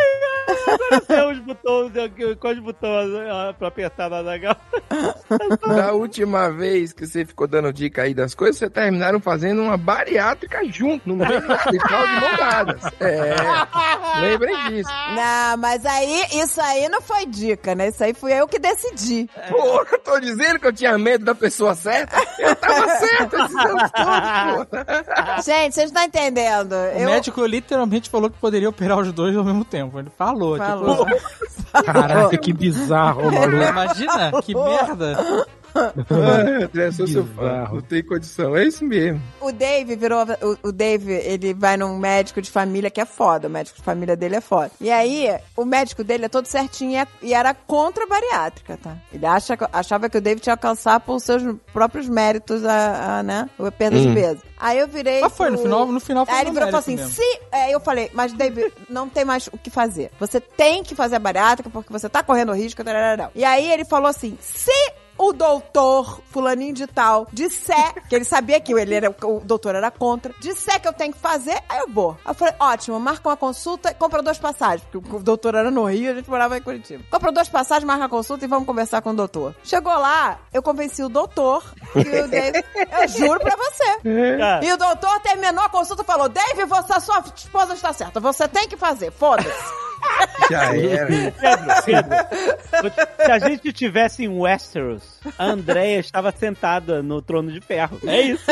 Tem 1.07 1.33
os 1.33 1.39
botões 1.41 1.97
aqui, 1.97 2.37
quais 2.37 2.59
botões 2.59 3.11
ó, 3.31 3.53
pra 3.53 3.69
apertar 3.69 4.11
na 4.11 4.23
Zagal? 4.23 4.57
Da 5.67 5.93
última 5.93 6.51
vez 6.51 6.93
que 6.93 7.07
você 7.07 7.25
ficou 7.25 7.47
dando 7.47 7.73
dica 7.73 8.03
aí 8.03 8.13
das 8.13 8.35
coisas, 8.35 8.59
vocês 8.59 8.71
terminaram 8.71 9.19
fazendo 9.21 9.63
uma 9.63 9.77
bariátrica 9.77 10.61
junto, 10.69 11.09
no 11.09 11.17
mesmo 11.17 11.51
hospital 11.53 12.07
de 12.07 12.21
mão 12.21 12.37
dadas. 12.37 12.83
É, 13.01 13.35
lembrem 14.21 14.55
disso. 14.69 14.91
Não, 15.15 15.57
mas 15.57 15.85
aí, 15.87 16.25
isso 16.35 16.61
aí 16.61 16.89
não 16.89 17.01
foi 17.01 17.27
dica, 17.27 17.75
né? 17.75 17.89
Isso 17.89 18.05
aí 18.05 18.13
fui 18.13 18.33
eu 18.33 18.47
que 18.47 18.59
decidi. 18.59 19.29
Pô, 19.49 19.85
eu 19.91 19.99
tô 19.99 20.21
dizendo 20.21 20.59
que 20.59 20.67
eu 20.67 20.73
tinha 20.73 20.99
medo 20.99 21.25
da 21.25 21.35
pessoa 21.35 21.75
certa. 21.75 22.17
Eu 22.39 22.55
tava 22.57 22.89
certo 22.97 23.37
esses 23.37 23.57
anos 23.57 23.91
todos, 23.91 24.67
pô. 24.67 25.43
Gente, 25.43 25.75
vocês 25.75 25.87
estão 25.87 26.03
entendendo? 26.03 26.73
O 26.73 26.99
eu 26.99 27.07
médico 27.09 27.45
literalmente 27.47 28.11
falou 28.11 28.31
que 28.31 28.39
poderia 28.39 28.69
operar 28.69 28.99
os 28.99 29.13
dois 29.13 29.37
ao 29.37 29.45
mesmo 29.45 29.65
tempo. 29.65 29.99
Ele 29.99 30.11
falou, 30.11 30.42
Falou. 30.59 31.07
tipo, 31.07 31.85
Caraca, 31.85 32.37
que 32.39 32.53
bizarro, 32.53 33.33
maluco. 33.33 33.63
imagina, 33.65 34.33
que 34.43 34.55
merda. 34.55 35.47
Eu 36.75 36.93
sou 36.93 37.07
seu 37.07 37.27
fã, 37.27 37.69
não 37.73 37.81
tem 37.81 38.03
condição. 38.03 38.57
É 38.57 38.65
isso 38.65 38.85
mesmo. 38.85 39.21
O 39.41 39.53
Dave 39.53 39.97
virou. 39.97 40.25
O, 40.63 40.69
o 40.69 40.73
Dave, 40.73 41.13
ele 41.13 41.55
vai 41.55 41.77
num 41.77 41.99
médico 41.99 42.41
de 42.43 42.51
família 42.51 42.91
que 42.91 43.01
é 43.01 43.05
foda. 43.05 43.49
O 43.49 43.51
médico 43.51 43.79
de 43.79 43.85
família 43.85 44.17
dele 44.17 44.37
é 44.37 44.41
foda. 44.41 44.71
E 44.81 44.91
aí, 44.91 45.29
o 45.57 45.65
médico 45.65 46.05
dele 46.05 46.27
é 46.27 46.29
todo 46.29 46.47
certinho 46.47 46.93
e 46.93 46.97
é- 46.97 47.07
e 47.23 47.35
era 47.35 47.55
contra 47.55 48.05
a 48.05 48.07
bariátrica, 48.07 48.79
tá? 48.83 48.97
Ele 49.13 49.25
acha, 49.27 49.57
achava 49.73 50.09
que 50.09 50.19
o 50.19 50.21
Dave 50.21 50.41
tinha 50.41 50.57
que 50.57 50.67
alcançar 50.67 51.01
por 51.01 51.19
seus 51.21 51.43
próprios 51.73 52.09
méritos 52.09 52.65
a, 52.65 53.19
a, 53.19 53.23
né? 53.23 53.49
A 53.59 53.71
perda 53.71 53.99
de 54.01 54.13
peso. 54.15 54.43
Aí 54.59 54.79
eu 54.79 54.87
virei. 54.87 55.21
Mas 55.21 55.33
foi, 55.33 55.51
no 55.51 55.57
pro- 55.57 55.65
final, 55.65 55.87
no 55.87 56.01
final 56.01 56.25
foi 56.27 56.35
Aí 56.35 56.41
ele 56.43 56.51
no 56.51 56.55
virou 56.55 56.69
e 56.69 56.73
falou 56.73 56.81
assim: 56.81 56.97
se. 56.99 57.41
É, 57.51 57.75
eu 57.75 57.81
falei, 57.81 58.11
mas 58.15 58.33
David, 58.33 58.73
não 58.89 59.09
tem 59.09 59.25
mais 59.25 59.49
o 59.49 59.59
que 59.59 59.71
fazer. 59.71 60.11
Você 60.21 60.41
tem 60.41 60.85
que 60.85 60.95
fazer 60.95 61.17
a 61.17 61.19
bariátrica 61.19 61.69
porque 61.69 61.93
você 61.93 62.09
tá 62.09 62.23
correndo 62.23 62.53
risco. 62.53 62.83
tarará. 62.85 63.31
E 63.35 63.45
aí 63.45 63.71
ele 63.73 63.85
falou 63.85 64.09
assim: 64.09 64.39
se 64.41 64.71
o 65.19 65.33
doutor 65.33 66.21
fulaninho 66.31 66.75
de 66.75 66.87
tal 66.87 67.27
disser, 67.33 68.07
que 68.09 68.15
ele 68.15 68.25
sabia 68.25 68.61
que 68.61 68.73
ele 68.73 68.95
era, 68.95 69.11
o 69.11 69.41
doutor 69.41 69.75
era 69.75 69.91
contra, 69.91 70.35
disser 70.41 70.81
que 70.81 70.89
eu 70.89 70.93
tenho 70.93 71.13
que 71.13 71.19
fazer, 71.19 71.59
aí 71.69 71.79
eu 71.81 71.89
vou. 71.89 72.17
Aí 72.25 72.31
eu 72.31 72.35
falei, 72.35 72.55
ótimo, 72.59 72.99
marca 72.99 73.29
uma 73.29 73.37
consulta 73.37 73.91
e 73.91 73.95
compra 73.95 74.23
duas 74.23 74.39
passagens, 74.39 74.83
porque 74.91 75.15
o 75.17 75.21
doutor 75.21 75.55
era 75.55 75.71
no 75.71 75.85
Rio 75.85 76.13
a 76.13 76.15
gente 76.15 76.29
morava 76.29 76.57
em 76.57 76.63
Curitiba. 76.63 77.05
Compra 77.11 77.33
duas 77.33 77.49
passagens, 77.49 77.85
marca 77.85 78.05
a 78.07 78.09
consulta 78.09 78.45
e 78.45 78.49
vamos 78.49 78.67
conversar 78.67 79.03
com 79.03 79.11
o 79.11 79.15
doutor. 79.15 79.55
Chegou 79.63 79.93
lá, 79.93 80.39
eu 80.53 80.63
convenci 80.63 81.03
o 81.03 81.09
doutor 81.09 81.63
que 81.93 81.99
o 82.01 82.29
Dave, 82.29 82.65
eu 83.01 83.09
juro 83.09 83.41
pra 83.41 83.57
você. 83.57 84.39
Cara, 84.39 84.65
E 84.65 84.73
o 84.73 84.77
doutor 84.77 85.21
terminou 85.21 85.65
a 85.65 85.69
consulta 85.69 86.03
e 86.03 86.07
falou: 86.07 86.29
Dave, 86.29 86.65
você, 86.65 86.93
a 86.93 87.01
sua 87.01 87.23
esposa 87.35 87.75
está 87.75 87.93
certa. 87.93 88.21
Você 88.21 88.49
tem 88.49 88.69
que 88.69 88.77
fazer, 88.77 89.11
foda-se. 89.13 89.92
Já 90.51 90.75
era. 90.77 91.07
Pedro, 91.07 91.67
Pedro, 91.85 92.95
se 93.25 93.31
a 93.31 93.39
gente 93.39 93.73
tivesse 93.73 94.25
em 94.25 94.29
Westeros, 94.29 95.21
a 95.39 95.45
Andrea 95.47 96.01
estava 96.01 96.33
sentada 96.33 97.03
no 97.03 97.23
trono 97.23 97.51
de 97.53 97.61
ferro. 97.61 97.99
É 98.07 98.21
isso. 98.23 98.45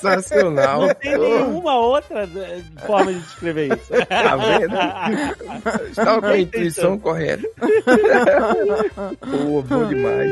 Sensacional. 0.00 0.82
Não 0.82 0.94
tem 0.94 1.18
nenhuma 1.18 1.78
outra 1.78 2.24
eh, 2.24 2.62
forma 2.86 3.12
de 3.12 3.20
descrever 3.20 3.76
isso. 3.76 3.92
Tá 4.08 4.36
vendo? 4.36 5.84
Estava 5.90 6.20
com 6.20 6.26
a 6.26 6.38
intuição 6.38 6.98
correta. 6.98 7.46
Pô, 9.20 9.62
bom 9.62 9.86
demais. 9.86 10.30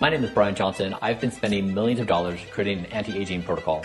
My 0.00 0.10
name 0.10 0.24
is 0.24 0.30
Brian 0.30 0.54
Johnson. 0.54 0.94
I've 1.02 1.20
been 1.20 1.32
spending 1.32 1.74
millions 1.74 2.00
of 2.00 2.06
dollars 2.06 2.40
creating 2.52 2.86
an 2.86 2.92
anti-aging 2.92 3.42
protocol. 3.42 3.82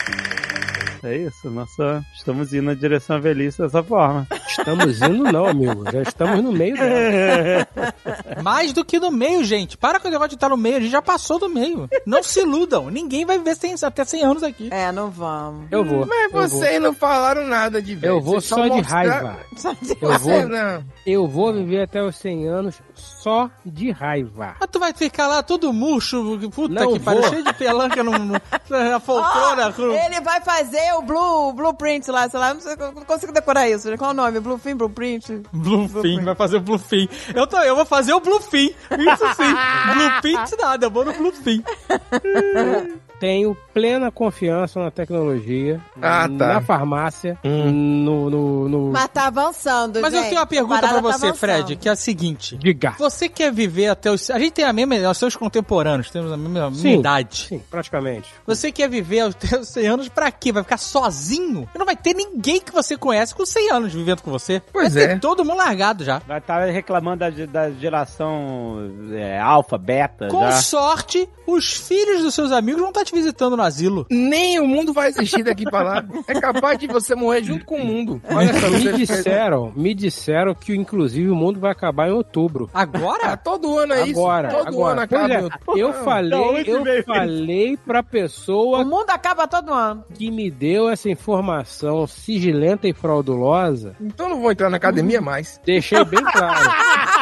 É 1.02 1.16
isso, 1.18 1.50
nossa, 1.50 2.04
estamos 2.14 2.54
indo 2.54 2.64
na 2.64 2.74
direção 2.74 3.16
à 3.16 3.20
velhice 3.20 3.62
dessa 3.62 3.82
forma. 3.82 4.28
Estamos 4.48 5.02
indo 5.02 5.24
não, 5.32 5.46
amigo. 5.46 5.84
Já 5.92 6.02
estamos 6.02 6.44
no 6.44 6.52
meio 6.52 6.76
dela. 6.76 7.68
Mais 8.44 8.74
do 8.74 8.84
que 8.84 9.00
no 9.00 9.10
meio, 9.12 9.44
gente. 9.44 9.78
Para 9.78 10.00
com 10.00 10.08
o 10.08 10.12
negócio 10.12 10.30
de 10.30 10.36
estar 10.36 10.50
no 10.50 10.58
meio. 10.58 10.78
A 10.78 10.80
gente 10.82 10.92
já 10.92 11.02
passou 11.02 11.40
do 11.40 11.48
meio. 11.50 11.90
Não 12.06 12.22
se 12.22 12.42
iludam. 12.42 12.90
Ninguém 12.90 13.26
vai 13.26 13.38
viver 13.38 13.56
100 13.56 13.76
até 13.84 14.04
100 14.04 14.24
anos 14.26 14.44
aqui. 14.44 14.70
É, 14.72 14.92
não 14.92 15.10
vamos. 15.10 15.68
Eu 15.72 15.86
vou. 15.86 16.06
Mas 16.06 16.24
eu 16.24 16.32
vou. 16.32 16.42
vocês 16.48 16.82
não 16.82 16.94
falaram 16.94 17.48
nada 17.48 17.82
de 17.82 17.96
velho. 17.96 18.14
Eu 18.16 18.22
vou 18.22 18.36
Vocês 18.42 18.46
só 18.46 18.64
de 18.64 18.70
mostraram- 18.70 19.10
raiva. 19.12 19.40
Só 19.56 19.74
de- 19.74 19.98
Eu 20.02 20.20
vou, 20.20 20.48
não. 20.50 20.84
eu 21.06 21.28
vou 21.28 21.54
viver 21.54 21.84
até 21.84 22.04
os 22.04 22.16
100 22.18 22.48
anos 22.48 22.82
só 23.00 23.50
de 23.66 23.92
raiva. 23.92 24.56
Mas 24.60 24.70
tu 24.72 24.80
vai 24.80 24.94
ficar 24.94 25.28
lá 25.28 25.42
todo 25.42 25.72
murcho, 25.74 26.40
puta 26.54 26.74
Não 26.74 26.94
que 26.94 27.00
pariu, 27.00 27.24
cheio 27.24 27.44
de 27.44 27.54
pelanca 27.54 28.04
no, 28.04 28.12
no, 28.12 28.42
na 28.70 29.00
poltrona. 29.02 29.74
Ó, 29.78 30.06
ele 30.06 30.22
vai 30.22 30.42
fazer 30.42 30.94
o 30.94 31.02
Blue, 31.02 31.54
Blueprint 31.54 32.10
lá, 32.10 32.30
sei 32.30 32.40
lá, 32.40 32.54
não, 32.54 32.62
sei, 32.62 32.74
eu 32.74 32.92
não 32.92 33.04
consigo 33.04 33.32
decorar 33.32 33.70
isso. 33.70 33.90
Qual 33.98 34.12
é 34.12 34.14
o 34.14 34.16
nome? 34.16 34.40
Bluefin, 34.40 34.76
Blueprint? 34.76 35.44
Bluefin, 35.52 36.22
vai 36.22 36.36
fazer 36.36 36.58
o 36.58 36.62
Bluefin. 36.62 37.10
Eu, 37.34 37.48
tô, 37.48 37.58
eu 37.58 37.76
vou 37.76 37.86
fazer 37.86 38.14
o 38.14 38.20
Bluefin. 38.20 38.74
Isso 38.92 39.36
sim. 39.36 39.54
Blueprint 39.96 40.56
nada, 40.62 40.86
eu 40.86 40.92
vou 40.92 41.06
no 41.06 41.14
Bluefin. 41.14 41.64
Tenho 43.20 43.56
plena 43.74 44.12
confiança 44.12 44.80
na 44.80 44.90
tecnologia, 44.91 45.82
Ah, 46.02 46.28
tá. 46.28 46.54
na 46.54 46.62
farmácia, 46.62 47.38
Hum. 47.44 47.70
no, 48.04 48.30
no, 48.30 48.70
no... 48.70 48.91
Mas 48.91 49.08
tá 49.10 49.28
avançando, 49.28 50.00
Mas 50.02 50.14
eu 50.14 50.20
gente. 50.20 50.30
tenho 50.30 50.40
uma 50.41 50.48
pergunta 50.48 50.76
A 50.76 50.80
pra 50.80 50.88
parada 50.90 51.08
tá 51.08 51.18
você, 51.18 51.26
avançando. 51.28 51.40
Fred, 51.40 51.76
que 51.76 51.90
é 51.90 51.91
a 51.91 51.96
seguinte. 51.96 52.58
Diga. 52.58 52.96
Você 52.98 53.28
quer 53.30 53.52
viver 53.52 53.88
até 53.88 54.10
os... 54.12 54.30
A 54.30 54.40
gente 54.40 54.52
tem 54.54 54.66
a 54.66 54.72
mesma... 54.74 54.98
Nós 55.00 55.18
somos 55.18 55.36
contemporâneos, 55.36 56.10
temos 56.10 56.32
a 56.32 56.38
mesma, 56.38 56.72
Sim. 56.74 57.00
idade. 57.00 57.48
Sim, 57.50 57.62
praticamente. 57.70 58.30
Você 58.48 58.72
quer 58.72 58.90
viver 58.90 59.20
até 59.22 59.60
os 59.60 59.68
100 59.70 59.88
anos 59.88 60.10
pra 60.10 60.32
quê? 60.32 60.52
Vai 60.52 60.64
ficar 60.64 60.78
sozinho? 60.78 61.68
Não 61.78 61.86
vai 61.86 61.96
ter 61.96 62.14
ninguém 62.14 62.60
que 62.62 62.72
você 62.72 62.96
conhece 62.98 63.36
com 63.36 63.46
100 63.46 63.72
anos 63.72 63.94
vivendo 63.94 64.22
com 64.22 64.32
você. 64.32 64.62
Pois 64.72 64.94
vai 64.94 65.08
ter 65.08 65.14
é. 65.14 65.20
todo 65.20 65.44
mundo 65.44 65.58
largado 65.58 66.04
já. 66.04 66.20
Vai 66.28 66.40
estar 66.40 66.66
reclamando 66.66 67.20
da, 67.20 67.30
da 67.46 67.70
geração 67.72 68.90
é, 69.12 69.40
alfa, 69.40 69.78
beta, 69.78 70.28
Com 70.30 70.41
já. 70.50 70.52
sorte, 70.54 71.28
os 71.48 71.74
filhos 71.74 72.22
dos 72.24 72.34
seus 72.34 72.52
amigos 72.52 72.80
vão 72.82 72.90
estar 72.90 73.04
te 73.10 73.15
visitando 73.15 73.56
no 73.57 73.64
asilo. 73.64 74.06
Nem 74.10 74.60
o 74.60 74.68
mundo 74.68 74.94
vai 74.94 75.10
existir 75.10 75.44
daqui 75.44 75.64
pra 75.65 75.81
lá. 75.81 76.06
É 76.27 76.40
capaz 76.40 76.77
de 76.80 76.88
você 76.88 77.15
morrer 77.15 77.44
junto 77.44 77.65
com 77.65 77.76
o 77.77 77.86
mundo. 77.86 78.22
Olha 78.31 78.53
só, 78.60 78.69
me 78.69 78.94
disseram, 78.94 79.72
me 79.76 79.94
disseram 79.94 80.53
que 80.56 80.76
inclusive 80.76 81.30
o 81.30 81.36
mundo 81.36 81.60
vai 81.60 81.72
acabar 81.72 82.07
em 82.10 82.14
outubro. 82.14 82.69
Ah, 82.73 82.81
Agora? 82.81 83.38
todo 83.38 83.77
ano 83.77 83.94
é 83.94 84.07
isso. 84.07 84.19
Agora, 84.19 84.49
Todo 84.49 84.68
agora. 84.68 84.91
ano 84.94 85.02
acaba. 85.02 85.34
É, 85.34 85.40
em 85.40 85.44
outubro. 85.44 85.77
eu. 85.80 85.88
Da 85.90 85.94
falei, 86.03 86.64
eu 86.65 87.03
falei 87.03 87.77
pra 87.77 87.99
O 87.99 88.03
pessoa 88.03 88.84
mundo 88.84 89.10
acaba 89.10 89.48
todo 89.48 89.73
ano. 89.73 90.03
que 90.14 90.30
me 90.31 90.49
deu 90.49 90.90
essa 90.90 91.10
informação 91.10 92.06
sigilenta 92.07 92.88
e 92.88 92.94
fraudulosa, 92.94 93.95
Então 94.02 94.30
não 94.30 94.40
vou 94.41 94.52
entrar 94.52 94.69
na 94.69 94.77
academia 94.77 95.22
mais. 95.22 95.60
deixei 95.65 96.03
bem 96.06 96.23
claro. 96.23 96.69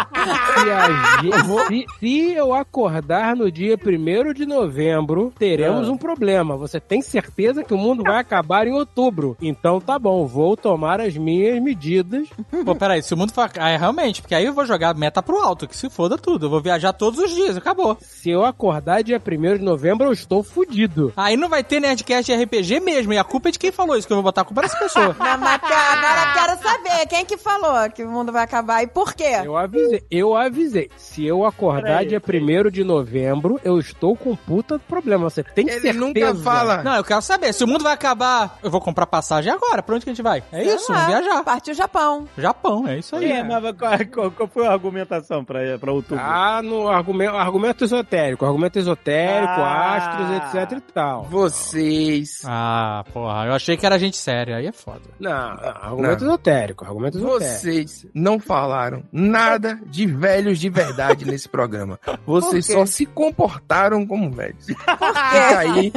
se, 0.62 0.72
a 0.72 1.22
gente- 1.22 1.68
se- 1.68 1.86
se 2.00 2.32
eu 2.34 2.54
acordar 2.54 3.36
no 3.36 3.52
dia 3.52 3.76
1 3.78 4.34
de 4.34 4.46
novembro, 4.46 5.34
teremos 5.38 5.88
um 5.90 5.98
problema. 5.98 6.56
Você 6.58 6.80
tem 6.80 7.02
certeza 7.02 7.64
que 7.64 7.74
o 7.74 7.78
mundo 7.78 8.04
vai 8.04 8.18
acabar 8.20 8.68
em 8.68 8.74
outubro. 8.74 9.36
Então 9.42 9.80
tá 9.80 9.98
bom, 10.00 10.26
vou 10.26 10.56
tomar 10.58 11.00
as 11.02 11.16
minhas 11.18 11.62
medidas. 11.62 12.28
Pô, 12.66 12.76
peraí, 12.76 13.02
se 13.02 13.14
o 13.14 13.18
mundo 13.18 13.32
for... 13.34 13.50
Ah, 13.58 13.70
é 13.70 13.78
realmente, 13.78 14.22
porque 14.22 14.36
aí 14.36 14.46
eu 14.46 14.54
vou 14.54 14.66
jogar 14.66 14.94
meta 14.96 15.22
pro 15.22 15.38
alto, 15.40 15.68
que 15.68 15.76
se 15.76 15.90
foda 15.90 16.18
tudo. 16.18 16.46
Eu 16.46 16.50
vou 16.50 16.62
viajar 16.62 16.94
todos 16.94 17.20
os 17.20 17.34
dias, 17.34 17.58
acabou. 17.58 17.98
Se 18.02 18.30
eu 18.30 18.46
acordar 18.46 19.04
dia 19.04 19.22
1 19.26 19.58
de 19.58 19.64
novembro, 19.64 20.08
eu 20.08 20.14
estou 20.14 20.44
fudido. 20.44 21.14
Aí 21.16 21.36
não 21.38 21.50
vai 21.50 21.64
ter 21.64 21.80
Nerdcast 21.80 22.34
RPG 22.34 22.80
mesmo, 22.80 23.14
e 23.14 23.18
a 23.18 23.24
culpa 23.24 23.50
é 23.50 23.52
de 23.52 23.60
quem 23.60 23.72
falou 23.72 23.96
isso, 23.98 24.08
que 24.08 24.14
eu 24.14 24.18
vou 24.18 24.24
botar 24.24 24.42
a 24.42 24.46
culpa 24.46 24.62
nessa 24.62 24.78
pessoa. 24.78 25.16
Não, 25.20 25.38
mas 25.38 25.62
agora 25.64 26.22
eu 26.22 26.34
quero 26.34 26.62
saber 26.62 27.06
quem 27.08 27.26
que 27.26 27.38
falou 27.38 27.90
que 27.90 28.04
o 28.04 28.10
mundo 28.10 28.32
vai 28.32 28.44
acabar 28.44 28.84
e 28.84 28.88
por 28.88 29.14
quê? 29.14 29.42
Eu 29.44 29.56
avisei, 29.58 30.04
eu 30.10 30.36
avisei. 30.36 30.57
Se 30.98 31.26
eu 31.26 31.46
acordar 31.46 32.00
Peraí, 32.00 32.08
dia 32.08 32.22
1 32.22 32.70
de 32.72 32.84
novembro, 32.84 33.60
eu 33.64 33.80
estou 33.80 34.16
com 34.16 34.36
puta 34.36 34.80
problema. 34.80 35.30
Você 35.30 35.44
tem 35.44 35.66
Ele 35.66 35.80
certeza? 35.80 36.00
nunca 36.00 36.36
fala. 36.36 36.84
Não, 36.84 36.96
eu 36.96 37.04
quero 37.04 37.22
saber, 37.22 37.54
se 37.54 37.64
o 37.64 37.68
mundo 37.68 37.84
vai 37.84 37.94
acabar, 37.94 38.58
eu 38.64 38.70
vou 38.72 38.82
comprar 38.82 39.06
passagem 39.06 39.52
agora, 39.52 39.82
pra 39.84 39.96
onde 39.96 40.04
que 40.06 40.10
a 40.10 40.14
gente 40.14 40.24
vai? 40.24 40.44
É 40.52 40.64
isso, 40.64 40.86
Sei 40.86 40.96
vamos 40.96 41.02
lá, 41.14 41.20
viajar. 41.22 41.44
Partiu 41.44 41.74
o 41.74 41.78
Japão. 41.78 42.28
Japão, 42.38 42.88
é 42.88 42.98
isso 43.00 43.16
aí. 43.16 43.32
É, 43.32 43.44
mas 43.44 43.64
qual, 43.78 43.92
qual- 44.14 44.32
qual 44.32 44.50
foi 44.50 44.68
a 44.68 44.72
argumentação 44.72 45.44
pra, 45.46 45.78
pra 45.80 45.92
outubro? 45.92 46.24
Ah, 46.24 46.62
no 46.64 46.88
argumento, 46.90 47.36
argumento 47.36 47.84
esotérico. 47.84 48.46
Argumento 48.46 48.78
esotérico, 48.80 49.54
Ah. 49.62 49.96
astros, 49.96 50.38
etc 50.66 50.78
e 50.78 50.92
tal. 50.94 51.24
Vocês. 51.26 52.42
Ah, 52.46 53.04
porra, 53.14 53.46
eu 53.48 53.54
achei 53.54 53.78
que 53.78 53.86
era 53.86 53.98
gente 54.00 54.18
séria, 54.18 54.58
aí 54.58 54.66
é 54.68 54.72
foda. 54.72 55.02
Não, 55.20 55.32
argumento 55.32 56.24
Não. 56.24 56.30
esotérico. 56.32 56.86
Argumento 56.86 57.18
esotérico. 57.18 57.58
Vocês 57.60 58.06
não 58.14 58.40
falaram 58.40 59.04
nada 59.12 59.80
de 59.86 60.06
velhos 60.38 60.60
de 60.60 60.70
verdade 60.70 61.26
nesse 61.26 61.50
programa. 61.50 62.00
Vocês 62.26 62.68
só 62.68 62.86
se 62.86 63.06
comportaram 63.06 64.06
como 64.06 64.30
velhos. 64.32 64.66
Fica 64.66 64.78
aí 65.58 65.92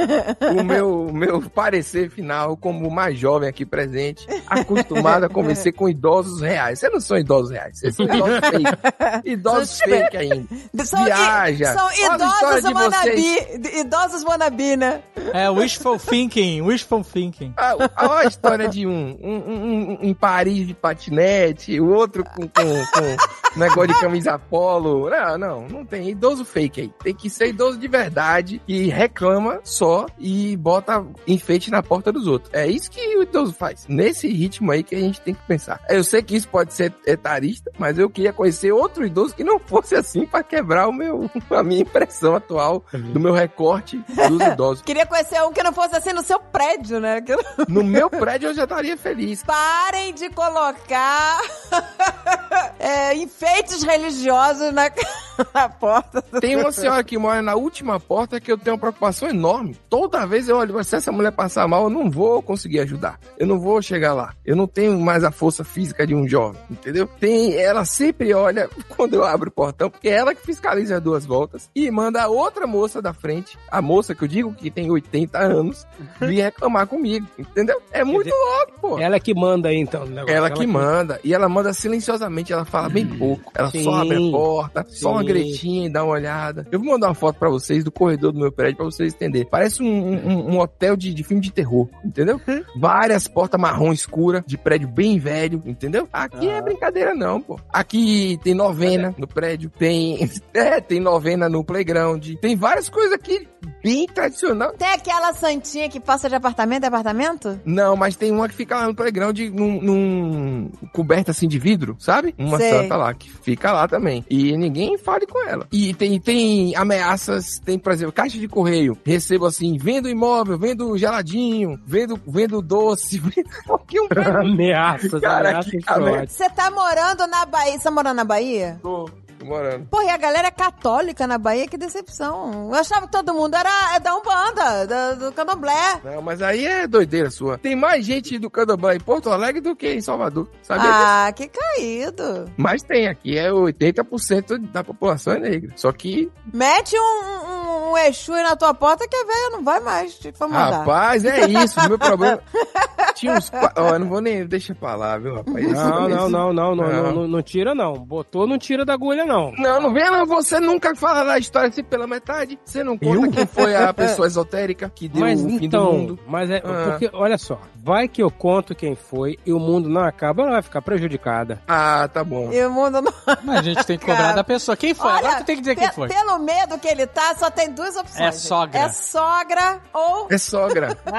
o 0.58 0.64
meu, 0.64 1.10
meu 1.12 1.42
parecer 1.50 2.10
final, 2.10 2.56
como 2.56 2.88
o 2.88 2.90
mais 2.90 3.18
jovem 3.18 3.48
aqui 3.48 3.66
presente, 3.66 4.26
acostumado 4.46 5.24
a 5.24 5.28
conversar 5.28 5.72
com 5.72 5.88
idosos 5.88 6.40
reais. 6.40 6.78
Vocês 6.78 6.92
não 6.92 7.00
são 7.00 7.18
idosos 7.18 7.50
reais, 7.50 7.78
vocês 7.78 7.94
são 7.94 8.06
idosos 8.06 8.40
fake. 8.48 9.28
Idosos 9.30 9.70
São 9.70 9.88
fake 9.88 10.16
ainda. 10.16 10.84
São, 10.84 11.04
Viaja. 11.04 11.74
são 11.74 11.88
idosos 11.92 12.64
wannabe. 12.64 13.80
Idosos 13.80 14.24
wannabe, 14.24 14.76
né? 14.76 15.02
É 15.34 15.50
wishful 15.50 15.98
thinking, 15.98 16.62
wishful 16.62 17.04
thinking. 17.04 17.52
Ah, 17.56 17.74
Olha 17.76 18.20
a 18.20 18.24
história 18.24 18.68
de 18.68 18.86
um, 18.86 19.18
um, 19.22 19.36
um, 19.36 19.90
um 19.92 19.98
em 20.02 20.14
Paris 20.14 20.66
de 20.66 20.74
patinete, 20.74 21.78
o 21.78 21.90
outro 21.92 22.24
com, 22.24 22.42
com, 22.42 22.48
com 22.48 23.58
negócio 23.58 23.88
de 23.88 24.00
camisa 24.00 24.29
polo. 24.38 25.08
Não, 25.10 25.38
não, 25.38 25.68
não 25.68 25.84
tem. 25.84 26.08
Idoso 26.10 26.44
fake 26.44 26.80
aí. 26.82 26.92
Tem 27.02 27.14
que 27.14 27.28
ser 27.30 27.48
idoso 27.48 27.78
de 27.78 27.88
verdade 27.88 28.60
que 28.66 28.86
reclama 28.88 29.60
só 29.64 30.06
e 30.18 30.56
bota 30.56 31.04
enfeite 31.26 31.70
na 31.70 31.82
porta 31.82 32.12
dos 32.12 32.26
outros. 32.26 32.52
É 32.54 32.66
isso 32.66 32.90
que 32.90 33.00
o 33.16 33.22
idoso 33.22 33.52
faz. 33.52 33.86
Nesse 33.88 34.28
ritmo 34.28 34.70
aí 34.72 34.82
que 34.82 34.94
a 34.94 35.00
gente 35.00 35.20
tem 35.20 35.34
que 35.34 35.42
pensar. 35.46 35.80
Eu 35.88 36.02
sei 36.04 36.22
que 36.22 36.36
isso 36.36 36.48
pode 36.48 36.72
ser 36.74 36.92
etarista, 37.06 37.70
mas 37.78 37.98
eu 37.98 38.08
queria 38.10 38.32
conhecer 38.32 38.72
outro 38.72 39.04
idoso 39.04 39.34
que 39.34 39.44
não 39.44 39.58
fosse 39.58 39.94
assim 39.94 40.26
pra 40.26 40.42
quebrar 40.42 40.88
o 40.88 40.92
meu, 40.92 41.30
a 41.50 41.62
minha 41.62 41.82
impressão 41.82 42.34
atual 42.34 42.84
do 42.92 43.20
meu 43.20 43.32
recorte 43.32 43.96
dos 44.28 44.40
idosos. 44.46 44.82
Queria 44.82 45.06
conhecer 45.06 45.42
um 45.42 45.52
que 45.52 45.62
não 45.62 45.72
fosse 45.72 45.96
assim 45.96 46.12
no 46.12 46.22
seu 46.22 46.38
prédio, 46.40 47.00
né? 47.00 47.20
Que- 47.20 47.36
No 47.68 47.82
meu 47.82 48.08
prédio 48.10 48.48
eu 48.50 48.54
já 48.54 48.64
estaria 48.64 48.96
feliz. 48.96 49.42
Parem 49.42 50.12
de 50.14 50.28
colocar 50.30 51.40
é, 52.78 53.14
enfeites 53.14 53.82
religiosos 53.82 54.19
na, 54.24 54.90
na 55.54 55.68
porta. 55.68 56.22
do- 56.32 56.40
Tem 56.40 56.56
uma 56.56 56.72
senhora 56.72 57.02
que 57.02 57.16
mora 57.18 57.40
na 57.42 57.54
última 57.54 57.98
porta 57.98 58.40
que 58.40 58.50
eu 58.50 58.58
tenho 58.58 58.74
uma 58.74 58.80
preocupação 58.80 59.28
enorme. 59.28 59.76
Toda 59.88 60.26
vez 60.26 60.48
eu 60.48 60.56
olho, 60.56 60.82
se 60.84 60.96
essa 60.96 61.10
mulher 61.12 61.32
passar 61.32 61.66
mal, 61.66 61.84
eu 61.84 61.90
não 61.90 62.10
vou 62.10 62.42
conseguir 62.42 62.80
ajudar. 62.80 63.18
Eu 63.38 63.46
não 63.46 63.58
vou 63.58 63.80
chegar 63.82 64.12
lá. 64.14 64.34
Eu 64.44 64.54
não 64.56 64.66
tenho 64.66 64.98
mais 65.00 65.24
a 65.24 65.30
força 65.30 65.64
física 65.64 66.06
de 66.06 66.14
um 66.14 66.28
jovem, 66.28 66.60
entendeu? 66.70 67.08
Tem, 67.18 67.54
ela 67.56 67.84
sempre 67.84 68.32
olha 68.34 68.68
quando 68.96 69.14
eu 69.14 69.24
abro 69.24 69.48
o 69.48 69.52
portão, 69.52 69.90
porque 69.90 70.08
é 70.08 70.12
ela 70.12 70.34
que 70.34 70.42
fiscaliza 70.44 70.96
as 70.96 71.02
duas 71.02 71.24
voltas 71.26 71.70
e 71.74 71.90
manda 71.90 72.22
a 72.22 72.28
outra 72.28 72.66
moça 72.66 73.00
da 73.00 73.12
frente, 73.12 73.58
a 73.70 73.80
moça 73.80 74.14
que 74.14 74.24
eu 74.24 74.28
digo 74.28 74.52
que 74.52 74.70
tem 74.70 74.90
80 74.90 75.38
anos, 75.38 75.86
vir 76.20 76.42
reclamar 76.50 76.86
comigo, 76.86 77.26
entendeu? 77.38 77.80
É 77.92 78.04
muito 78.04 78.30
louco, 78.30 78.72
pô. 78.80 78.98
Ela 78.98 79.18
que 79.20 79.34
manda 79.34 79.68
aí, 79.68 79.76
então. 79.76 80.04
negócio. 80.06 80.34
Ela 80.34 80.50
que 80.50 80.66
manda. 80.66 81.20
E 81.24 81.34
ela 81.34 81.48
manda 81.48 81.72
silenciosamente, 81.72 82.52
ela 82.52 82.64
fala 82.64 82.88
bem 82.88 83.06
pouco. 83.06 83.50
Ela 83.54 83.70
Sim. 83.70 83.84
só 83.84 84.04
abre 84.16 84.28
a 84.28 84.30
porta, 84.30 84.86
só 84.88 85.12
uma 85.12 85.20
Sim. 85.20 85.26
gretinha 85.26 85.86
e 85.86 85.90
dá 85.90 86.04
uma 86.04 86.12
olhada. 86.14 86.66
Eu 86.70 86.78
vou 86.80 86.88
mandar 86.92 87.08
uma 87.08 87.14
foto 87.14 87.38
pra 87.38 87.48
vocês 87.48 87.84
do 87.84 87.90
corredor 87.90 88.32
do 88.32 88.38
meu 88.40 88.52
prédio 88.52 88.76
pra 88.76 88.84
vocês 88.86 89.12
entenderem. 89.14 89.48
Parece 89.48 89.82
um, 89.82 89.86
um- 89.86 90.54
um 90.54 90.58
hotel 90.60 90.96
de, 90.96 91.12
de 91.14 91.22
filme 91.24 91.42
de 91.42 91.50
terror, 91.52 91.88
entendeu? 92.04 92.40
Várias 92.76 93.26
portas 93.28 93.60
marrom 93.60 93.92
escura, 93.92 94.44
de 94.46 94.56
prédio 94.58 94.88
bem 94.88 95.18
velho, 95.18 95.62
entendeu? 95.66 96.08
Aqui 96.12 96.48
é 96.48 96.60
brincadeira 96.62 97.14
não, 97.14 97.40
pô. 97.40 97.58
Aqui 97.72 98.38
tem 98.42 98.54
novena 98.54 99.14
no 99.18 99.26
prédio, 99.26 99.70
tem... 99.78 100.18
É, 100.52 100.80
tem 100.80 100.98
novena 101.00 101.48
no 101.48 101.64
playground, 101.64 102.26
tem 102.40 102.56
várias 102.56 102.88
coisas 102.88 103.12
aqui 103.12 103.46
bem 103.82 104.06
tradicional. 104.06 104.72
Tem 104.72 104.88
aquela 104.88 105.32
santinha 105.32 105.88
que 105.88 106.00
passa 106.00 106.28
de 106.28 106.34
apartamento 106.34 106.84
em 106.84 106.86
apartamento? 106.86 107.60
Não, 107.64 107.96
mas 107.96 108.16
tem 108.16 108.30
uma 108.32 108.48
que 108.48 108.54
fica 108.54 108.76
lá 108.76 108.86
no 108.88 108.94
playground 108.94 109.38
num, 109.52 109.80
num 109.80 110.70
coberta 110.92 111.30
assim 111.30 111.46
de 111.48 111.58
vidro, 111.58 111.94
sabe? 111.98 112.34
Uma 112.38 112.58
Sei. 112.58 112.70
santa 112.70 112.96
lá 112.96 113.14
que 113.14 113.30
fica 113.30 113.72
lá 113.72 113.86
também. 113.86 113.99
E 114.28 114.56
ninguém 114.56 114.96
fale 114.98 115.26
com 115.26 115.46
ela. 115.46 115.66
E 115.72 115.94
tem, 115.94 116.18
tem 116.20 116.74
ameaças, 116.76 117.58
tem, 117.58 117.78
por 117.78 117.92
exemplo, 117.92 118.12
caixa 118.12 118.38
de 118.38 118.48
correio. 118.48 118.96
Recebo 119.04 119.46
assim, 119.46 119.76
vendo 119.78 120.08
imóvel, 120.08 120.58
vendo 120.58 120.96
geladinho, 120.96 121.78
vendo, 121.86 122.18
vendo 122.26 122.60
doce, 122.62 123.20
qualquer 123.66 124.00
um. 124.00 124.08
Ameaças, 124.40 125.20
Cara, 125.20 125.48
ameaças 125.50 125.70
que 125.70 125.78
ameaça. 125.86 126.16
fortes. 126.16 126.36
Você 126.36 126.50
tá 126.50 126.70
morando 126.70 127.26
na 127.26 127.44
Bahia? 127.46 127.72
Você 127.78 127.84
tá 127.84 127.90
morando 127.90 128.16
na 128.16 128.24
Bahia? 128.24 128.78
Tô 128.82 129.08
morando. 129.44 129.86
Porra, 129.86 130.04
e 130.04 130.08
a 130.10 130.16
galera 130.16 130.48
é 130.48 130.50
católica 130.50 131.26
na 131.26 131.38
Bahia? 131.38 131.66
Que 131.66 131.76
decepção. 131.76 132.68
Eu 132.68 132.74
achava 132.74 133.06
que 133.06 133.12
todo 133.12 133.32
mundo 133.34 133.54
era 133.54 133.94
é 133.96 134.00
da 134.00 134.14
Umbanda, 134.16 134.86
da- 134.86 135.14
do 135.14 135.32
Candomblé. 135.32 136.00
Não, 136.04 136.22
mas 136.22 136.40
aí 136.42 136.66
é 136.66 136.86
doideira 136.86 137.30
sua. 137.30 137.58
Tem 137.58 137.74
mais 137.76 138.04
gente 138.04 138.38
do 138.38 138.50
Candomblé 138.50 138.96
em 138.96 139.00
Porto 139.00 139.30
Alegre 139.30 139.60
do 139.60 139.74
que 139.76 139.88
em 139.92 140.00
Salvador. 140.00 140.48
Disso? 140.60 140.72
Ah, 140.72 141.32
que 141.34 141.48
caído. 141.48 142.50
Mas 142.56 142.82
tem 142.82 143.08
aqui, 143.08 143.36
é 143.38 143.50
80% 143.50 144.58
da 144.70 144.82
população 144.84 145.34
é 145.34 145.38
negra. 145.38 145.72
Só 145.76 145.92
que 145.92 146.30
Mete 146.52 146.96
um, 146.98 147.49
um, 147.92 147.98
Exu 147.98 148.32
aí 148.34 148.42
na 148.42 148.56
tua 148.56 148.72
porta 148.74 149.06
que 149.08 149.16
a 149.16 149.24
velha 149.24 149.50
não 149.50 149.62
vai 149.64 149.80
mais 149.80 150.14
te 150.14 150.32
mandar. 150.40 150.70
Rapaz, 150.78 151.24
é 151.24 151.46
isso. 151.48 151.78
O 151.80 151.88
meu 151.88 151.98
problema. 151.98 152.40
Tinha 153.14 153.34
uns. 153.34 153.50
Ó, 153.76 153.88
eu 153.90 153.98
não 153.98 154.08
vou 154.08 154.20
nem. 154.20 154.46
Deixa 154.46 154.74
pra 154.74 154.94
lá, 154.94 155.18
viu, 155.18 155.34
rapaz? 155.36 155.72
Não, 155.72 156.08
não, 156.08 156.08
não, 156.08 156.52
não, 156.52 156.52
não, 156.52 156.74
Não. 156.74 157.02
não, 157.02 157.12
não, 157.12 157.28
não 157.28 157.42
tira 157.42 157.74
não. 157.74 157.94
Botou, 157.94 158.46
não 158.46 158.58
tira 158.58 158.84
da 158.84 158.94
agulha 158.94 159.24
não. 159.26 159.52
Não, 159.58 159.80
não 159.80 159.92
vem, 159.92 160.10
não. 160.10 160.24
Você 160.26 160.58
nunca 160.60 160.94
fala 160.94 161.24
da 161.24 161.38
história 161.38 161.68
assim 161.68 161.82
pela 161.82 162.06
metade. 162.06 162.58
Você 162.64 162.82
não 162.82 162.96
conta 162.96 163.26
Eu? 163.26 163.30
quem 163.30 163.46
foi 163.46 163.74
a 163.76 163.92
pessoa 163.94 164.26
esotérica 164.26 164.90
que 164.94 165.08
deu 165.08 165.20
Mas 165.20 165.40
o 165.42 165.48
fim 165.48 165.58
do 165.58 165.64
então, 165.64 165.92
mundo. 165.92 166.18
mas 166.26 166.50
é 166.50 166.58
Ah. 166.58 166.90
porque 166.90 167.10
olha 167.12 167.36
só, 167.36 167.58
vai 167.82 168.08
que 168.08 168.22
eu 168.22 168.30
conto 168.30 168.74
quem 168.74 168.94
foi 168.94 169.38
e 169.44 169.52
o 169.52 169.58
mundo 169.58 169.88
não 169.88 170.02
acaba, 170.02 170.42
ela 170.42 170.52
vai 170.52 170.62
ficar 170.62 170.80
prejudicada. 170.80 171.60
Ah, 171.68 172.08
tá 172.12 172.24
bom. 172.24 172.50
E 172.52 172.64
o 172.64 172.70
mundo 172.70 173.02
não. 173.02 173.12
Mas 173.44 173.58
a 173.58 173.62
gente 173.62 173.84
tem 173.84 173.98
que 173.98 174.04
cobrar 174.06 174.20
Cara, 174.22 174.32
da 174.36 174.44
pessoa. 174.44 174.76
Quem 174.76 174.94
foi? 174.94 175.10
Agora 175.10 175.36
tu 175.38 175.44
tem 175.44 175.56
que 175.56 175.62
dizer 175.62 175.76
quem 175.76 175.92
foi. 175.92 176.08
Pelo 176.08 176.38
medo 176.38 176.78
que 176.78 176.88
ele 176.88 177.06
tá, 177.06 177.34
só 177.36 177.50
tem 177.50 177.70
duas 177.80 177.96
opções. 177.96 178.20
É 178.20 178.32
gente. 178.32 178.46
sogra. 178.46 178.78
É 178.78 178.88
sogra 178.90 179.80
ou. 179.92 180.28
É 180.30 180.38
sogra. 180.38 180.98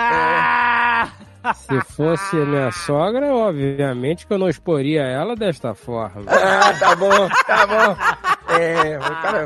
Ah! 1.44 1.54
Se 1.56 1.82
fosse 1.96 2.36
minha 2.36 2.72
sogra, 2.72 3.34
obviamente 3.34 4.28
que 4.28 4.34
eu 4.34 4.38
não 4.38 4.48
exporia 4.48 5.02
ela 5.02 5.36
desta 5.36 5.74
forma. 5.74 6.24
ah, 6.28 6.72
tá 6.80 6.96
bom, 6.96 7.30
tá 7.48 7.66
bom. 7.66 8.54
É, 8.60 9.00
o 9.00 9.22
cara. 9.24 9.46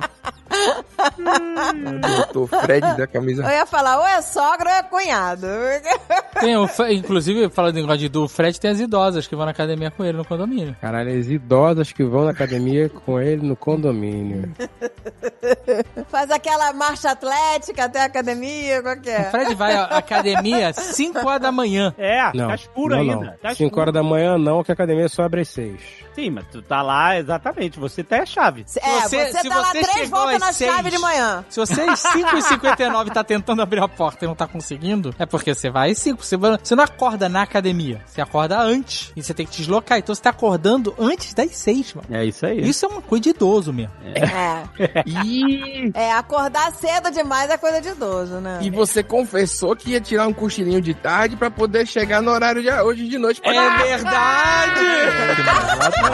Doutor 2.01 2.47
Fred 2.61 2.97
da 2.97 3.07
camisa. 3.07 3.43
Eu 3.43 3.49
ia 3.49 3.65
falar, 3.65 3.99
ou 3.99 4.05
é 4.07 4.21
sogra 4.21 4.69
ou 4.69 4.75
é 4.75 4.83
cunhado. 4.83 5.47
Tem 6.39 6.55
o, 6.57 6.67
inclusive, 6.91 7.49
falando 7.49 7.77
em 7.77 7.81
negócio 7.81 7.99
de 7.99 8.09
do 8.09 8.27
Fred, 8.27 8.59
tem 8.59 8.71
as 8.71 8.79
idosas 8.79 9.25
que 9.25 9.35
vão 9.35 9.45
na 9.45 9.51
academia 9.51 9.89
com 9.89 10.03
ele 10.03 10.17
no 10.17 10.25
condomínio. 10.25 10.75
Caralho, 10.81 11.17
as 11.17 11.27
idosas 11.27 11.91
que 11.93 12.03
vão 12.03 12.25
na 12.25 12.31
academia 12.31 12.89
com 12.89 13.19
ele 13.19 13.45
no 13.47 13.55
condomínio. 13.55 14.51
Faz 16.09 16.29
aquela 16.31 16.73
marcha 16.73 17.11
atlética 17.11 17.85
até 17.85 18.01
a 18.01 18.05
academia, 18.05 18.81
qual 18.81 18.97
que 18.97 19.09
O 19.09 19.13
é? 19.13 19.23
Fred 19.31 19.55
vai 19.55 19.73
à 19.75 19.83
academia 19.85 20.71
5 20.75 21.25
horas 21.25 21.41
da 21.41 21.51
manhã. 21.51 21.93
É, 21.97 22.31
Não, 22.33 22.47
tá 22.49 22.55
escuro 22.55 22.95
não, 22.95 23.01
ainda. 23.01 23.15
não. 23.15 23.25
Tá 23.37 23.49
5 23.55 23.63
escuro. 23.63 23.81
horas 23.81 23.93
da 23.93 24.03
manhã 24.03 24.37
não, 24.37 24.63
que 24.63 24.71
a 24.71 24.73
academia 24.73 25.07
só 25.07 25.23
abre 25.23 25.41
às 25.41 25.47
6. 25.49 25.79
Sim, 26.15 26.29
mas 26.29 26.45
tu 26.51 26.61
tá 26.61 26.81
lá, 26.81 27.17
exatamente. 27.17 27.77
Você 27.79 28.03
tá 28.03 28.21
a 28.21 28.25
chave. 28.25 28.65
É, 28.77 29.01
você- 29.01 29.25
você, 29.31 29.39
se 29.39 29.49
tá 29.49 29.55
lá 29.57 29.65
você 29.65 29.71
três 29.81 29.91
chegou 29.93 30.19
voltas 30.21 30.39
na 30.39 30.53
seis- 30.53 30.71
chave 30.71 30.89
de 30.89 30.97
manhã. 30.97 31.45
Se 31.49 31.59
você 31.59 31.81
às 31.81 31.99
5h59 32.15 33.11
tá 33.13 33.23
tentando 33.23 33.61
abrir 33.61 33.81
a 33.81 33.87
porta 33.87 34.23
e 34.25 34.27
não 34.27 34.35
tá 34.35 34.47
conseguindo, 34.47 35.13
é 35.19 35.25
porque 35.25 35.53
você 35.53 35.69
vai 35.69 35.91
às 35.91 35.97
5. 35.97 36.23
Você, 36.23 36.37
você 36.37 36.75
não 36.75 36.83
acorda 36.83 37.27
na 37.27 37.41
academia, 37.41 38.01
você 38.05 38.21
acorda 38.21 38.57
antes. 38.59 39.11
E 39.15 39.21
você 39.21 39.33
tem 39.33 39.45
que 39.45 39.51
te 39.51 39.57
deslocar. 39.57 39.97
Então 39.97 40.15
você 40.15 40.21
tá 40.21 40.29
acordando 40.29 40.95
antes 40.97 41.33
das 41.33 41.51
6, 41.57 41.93
mano. 41.95 42.07
É 42.11 42.23
isso 42.25 42.45
aí. 42.45 42.61
Isso 42.67 42.85
é 42.85 42.89
uma 42.89 43.01
coisa 43.01 43.23
de 43.23 43.29
idoso 43.31 43.73
mesmo. 43.73 43.91
É. 44.15 44.63
Ih, 45.05 45.91
É, 45.95 46.11
acordar 46.13 46.71
cedo 46.73 47.11
demais 47.11 47.49
é 47.49 47.57
coisa 47.57 47.81
de 47.81 47.89
idoso, 47.89 48.35
né? 48.35 48.59
E 48.61 48.69
você 48.69 49.03
confessou 49.03 49.75
que 49.75 49.91
ia 49.91 50.01
tirar 50.01 50.27
um 50.27 50.33
cochilinho 50.33 50.81
de 50.81 50.93
tarde 50.93 51.35
pra 51.35 51.51
poder 51.51 51.85
chegar 51.85 52.21
no 52.21 52.31
horário 52.31 52.61
de 52.61 52.71
hoje 52.71 53.07
de 53.07 53.17
noite. 53.17 53.41
pra- 53.41 53.53
É 53.53 53.77
verdade! 53.77 54.85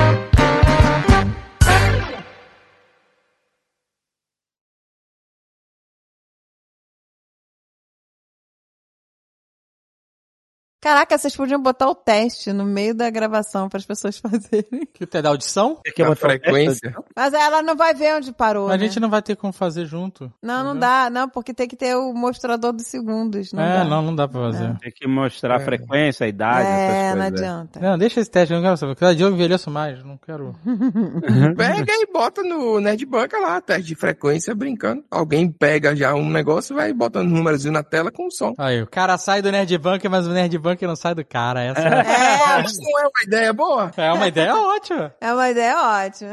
Caraca, 10.80 11.18
vocês 11.18 11.36
podiam 11.36 11.60
botar 11.60 11.88
o 11.90 11.94
teste 11.94 12.52
no 12.52 12.64
meio 12.64 12.94
da 12.94 13.10
gravação 13.10 13.68
para 13.68 13.78
as 13.78 13.84
pessoas 13.84 14.16
fazerem. 14.18 14.88
Que 14.92 15.04
é 15.12 15.22
da 15.22 15.28
audição? 15.28 15.78
Você 15.84 15.92
quer 15.92 16.04
a 16.04 16.08
botar 16.08 16.26
o 16.26 16.30
frequência. 16.30 16.94
Mas 17.14 17.34
ela 17.34 17.62
não 17.62 17.76
vai 17.76 17.92
ver 17.92 18.14
onde 18.16 18.32
parou, 18.32 18.68
Mas 18.68 18.76
a 18.76 18.78
né? 18.78 18.84
gente 18.86 18.98
não 18.98 19.10
vai 19.10 19.20
ter 19.20 19.36
como 19.36 19.52
fazer 19.52 19.84
junto. 19.84 20.32
Não, 20.42 20.64
não 20.64 20.78
dá. 20.78 21.10
Não, 21.10 21.28
porque 21.28 21.52
tem 21.52 21.68
que 21.68 21.76
ter 21.76 21.94
o 21.96 22.14
mostrador 22.14 22.72
dos 22.72 22.86
segundos. 22.86 23.52
Não 23.52 23.62
é, 23.62 23.78
dá. 23.78 23.84
não, 23.84 24.02
não 24.02 24.14
dá 24.16 24.26
pra 24.26 24.40
fazer. 24.40 24.78
Tem 24.78 24.90
que 24.90 25.06
mostrar 25.06 25.56
a 25.56 25.60
frequência, 25.60 26.24
a 26.24 26.28
idade, 26.28 26.66
É, 26.66 27.06
essas 27.06 27.18
não 27.18 27.26
adianta. 27.26 27.80
Não, 27.80 27.98
deixa 27.98 28.20
esse 28.20 28.30
teste, 28.30 28.54
eu 28.54 28.58
não 28.58 28.64
quero 28.64 28.76
saber. 28.78 28.96
Cada 28.96 29.14
dia 29.14 29.26
eu 29.26 29.32
envelheço 29.32 29.70
mais, 29.70 30.02
não 30.02 30.16
quero. 30.16 30.56
Pega 31.56 31.92
e 31.92 32.06
bota 32.12 32.42
no 32.42 32.80
Nerd 32.80 33.04
Banca 33.04 33.38
lá, 33.38 33.60
teste 33.60 33.88
de 33.88 33.94
frequência 33.94 34.54
brincando. 34.54 35.04
Alguém 35.10 35.50
pega 35.50 35.94
já 35.94 36.14
um 36.14 36.28
negócio 36.28 36.72
e 36.72 36.76
vai 36.76 36.92
botando 36.92 37.26
um 37.26 37.34
númerozinho 37.34 37.72
na 37.72 37.82
tela 37.82 38.10
com 38.10 38.30
som. 38.30 38.54
Aí, 38.56 38.82
o 38.82 38.86
cara 38.86 39.18
sai 39.18 39.42
do 39.42 39.50
Nerd 39.50 39.76
Bunker, 39.78 40.10
mas 40.10 40.26
o 40.26 40.30
Nerd 40.30 40.56
Bunker 40.70 40.88
não 40.88 40.96
sai 40.96 41.14
do 41.14 41.24
cara. 41.24 41.62
Essa 41.62 41.80
É, 41.80 42.62
Isso 42.64 42.80
não 42.82 43.00
é 43.00 43.02
uma 43.02 43.22
ideia 43.26 43.52
boa? 43.52 43.90
é 43.96 44.12
uma 44.12 44.26
ideia 44.28 44.54
ótima. 44.56 45.14
é 45.20 45.32
uma 45.32 45.50
ideia 45.50 45.76
ótima. 45.78 46.30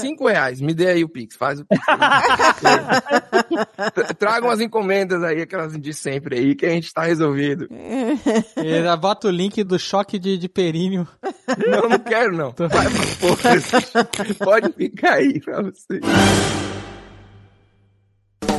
Cinco 0.00 0.28
reais, 0.28 0.60
me 0.60 0.74
dê 0.74 0.88
aí 0.88 1.04
o 1.04 1.08
Pix, 1.08 1.36
faz 1.36 1.60
o 1.60 1.64
Pix. 1.64 1.84
Tra- 3.94 4.14
Traga 4.18 4.46
umas 4.46 4.60
encomendas 4.60 5.22
aí, 5.22 5.42
aquelas 5.42 5.78
de 5.78 5.92
sempre 5.94 6.36
aí, 6.38 6.54
que 6.54 6.66
a 6.66 6.70
gente 6.70 6.92
tá 6.92 7.02
resolvido. 7.02 7.68
E 8.56 8.82
já 8.82 8.96
bota 8.96 9.28
o 9.28 9.30
link 9.30 9.62
do 9.62 9.78
choque 9.78 10.18
de, 10.18 10.36
de 10.38 10.48
períneo. 10.48 11.06
Não, 11.66 11.88
não 11.88 11.98
quero 11.98 12.34
não. 12.36 12.54
Vai 12.56 12.68
pra 12.68 13.06
porra. 13.20 14.34
Pode 14.44 14.72
ficar 14.72 15.14
aí 15.14 15.40
pra 15.40 15.62
você. 15.62 16.00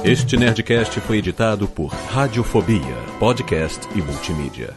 Este 0.03 0.38
Nerdcast 0.38 0.99
foi 1.02 1.18
editado 1.18 1.68
por 1.68 1.88
Radiofobia, 1.88 2.95
podcast 3.19 3.88
e 3.95 4.02
multimídia. 4.02 4.73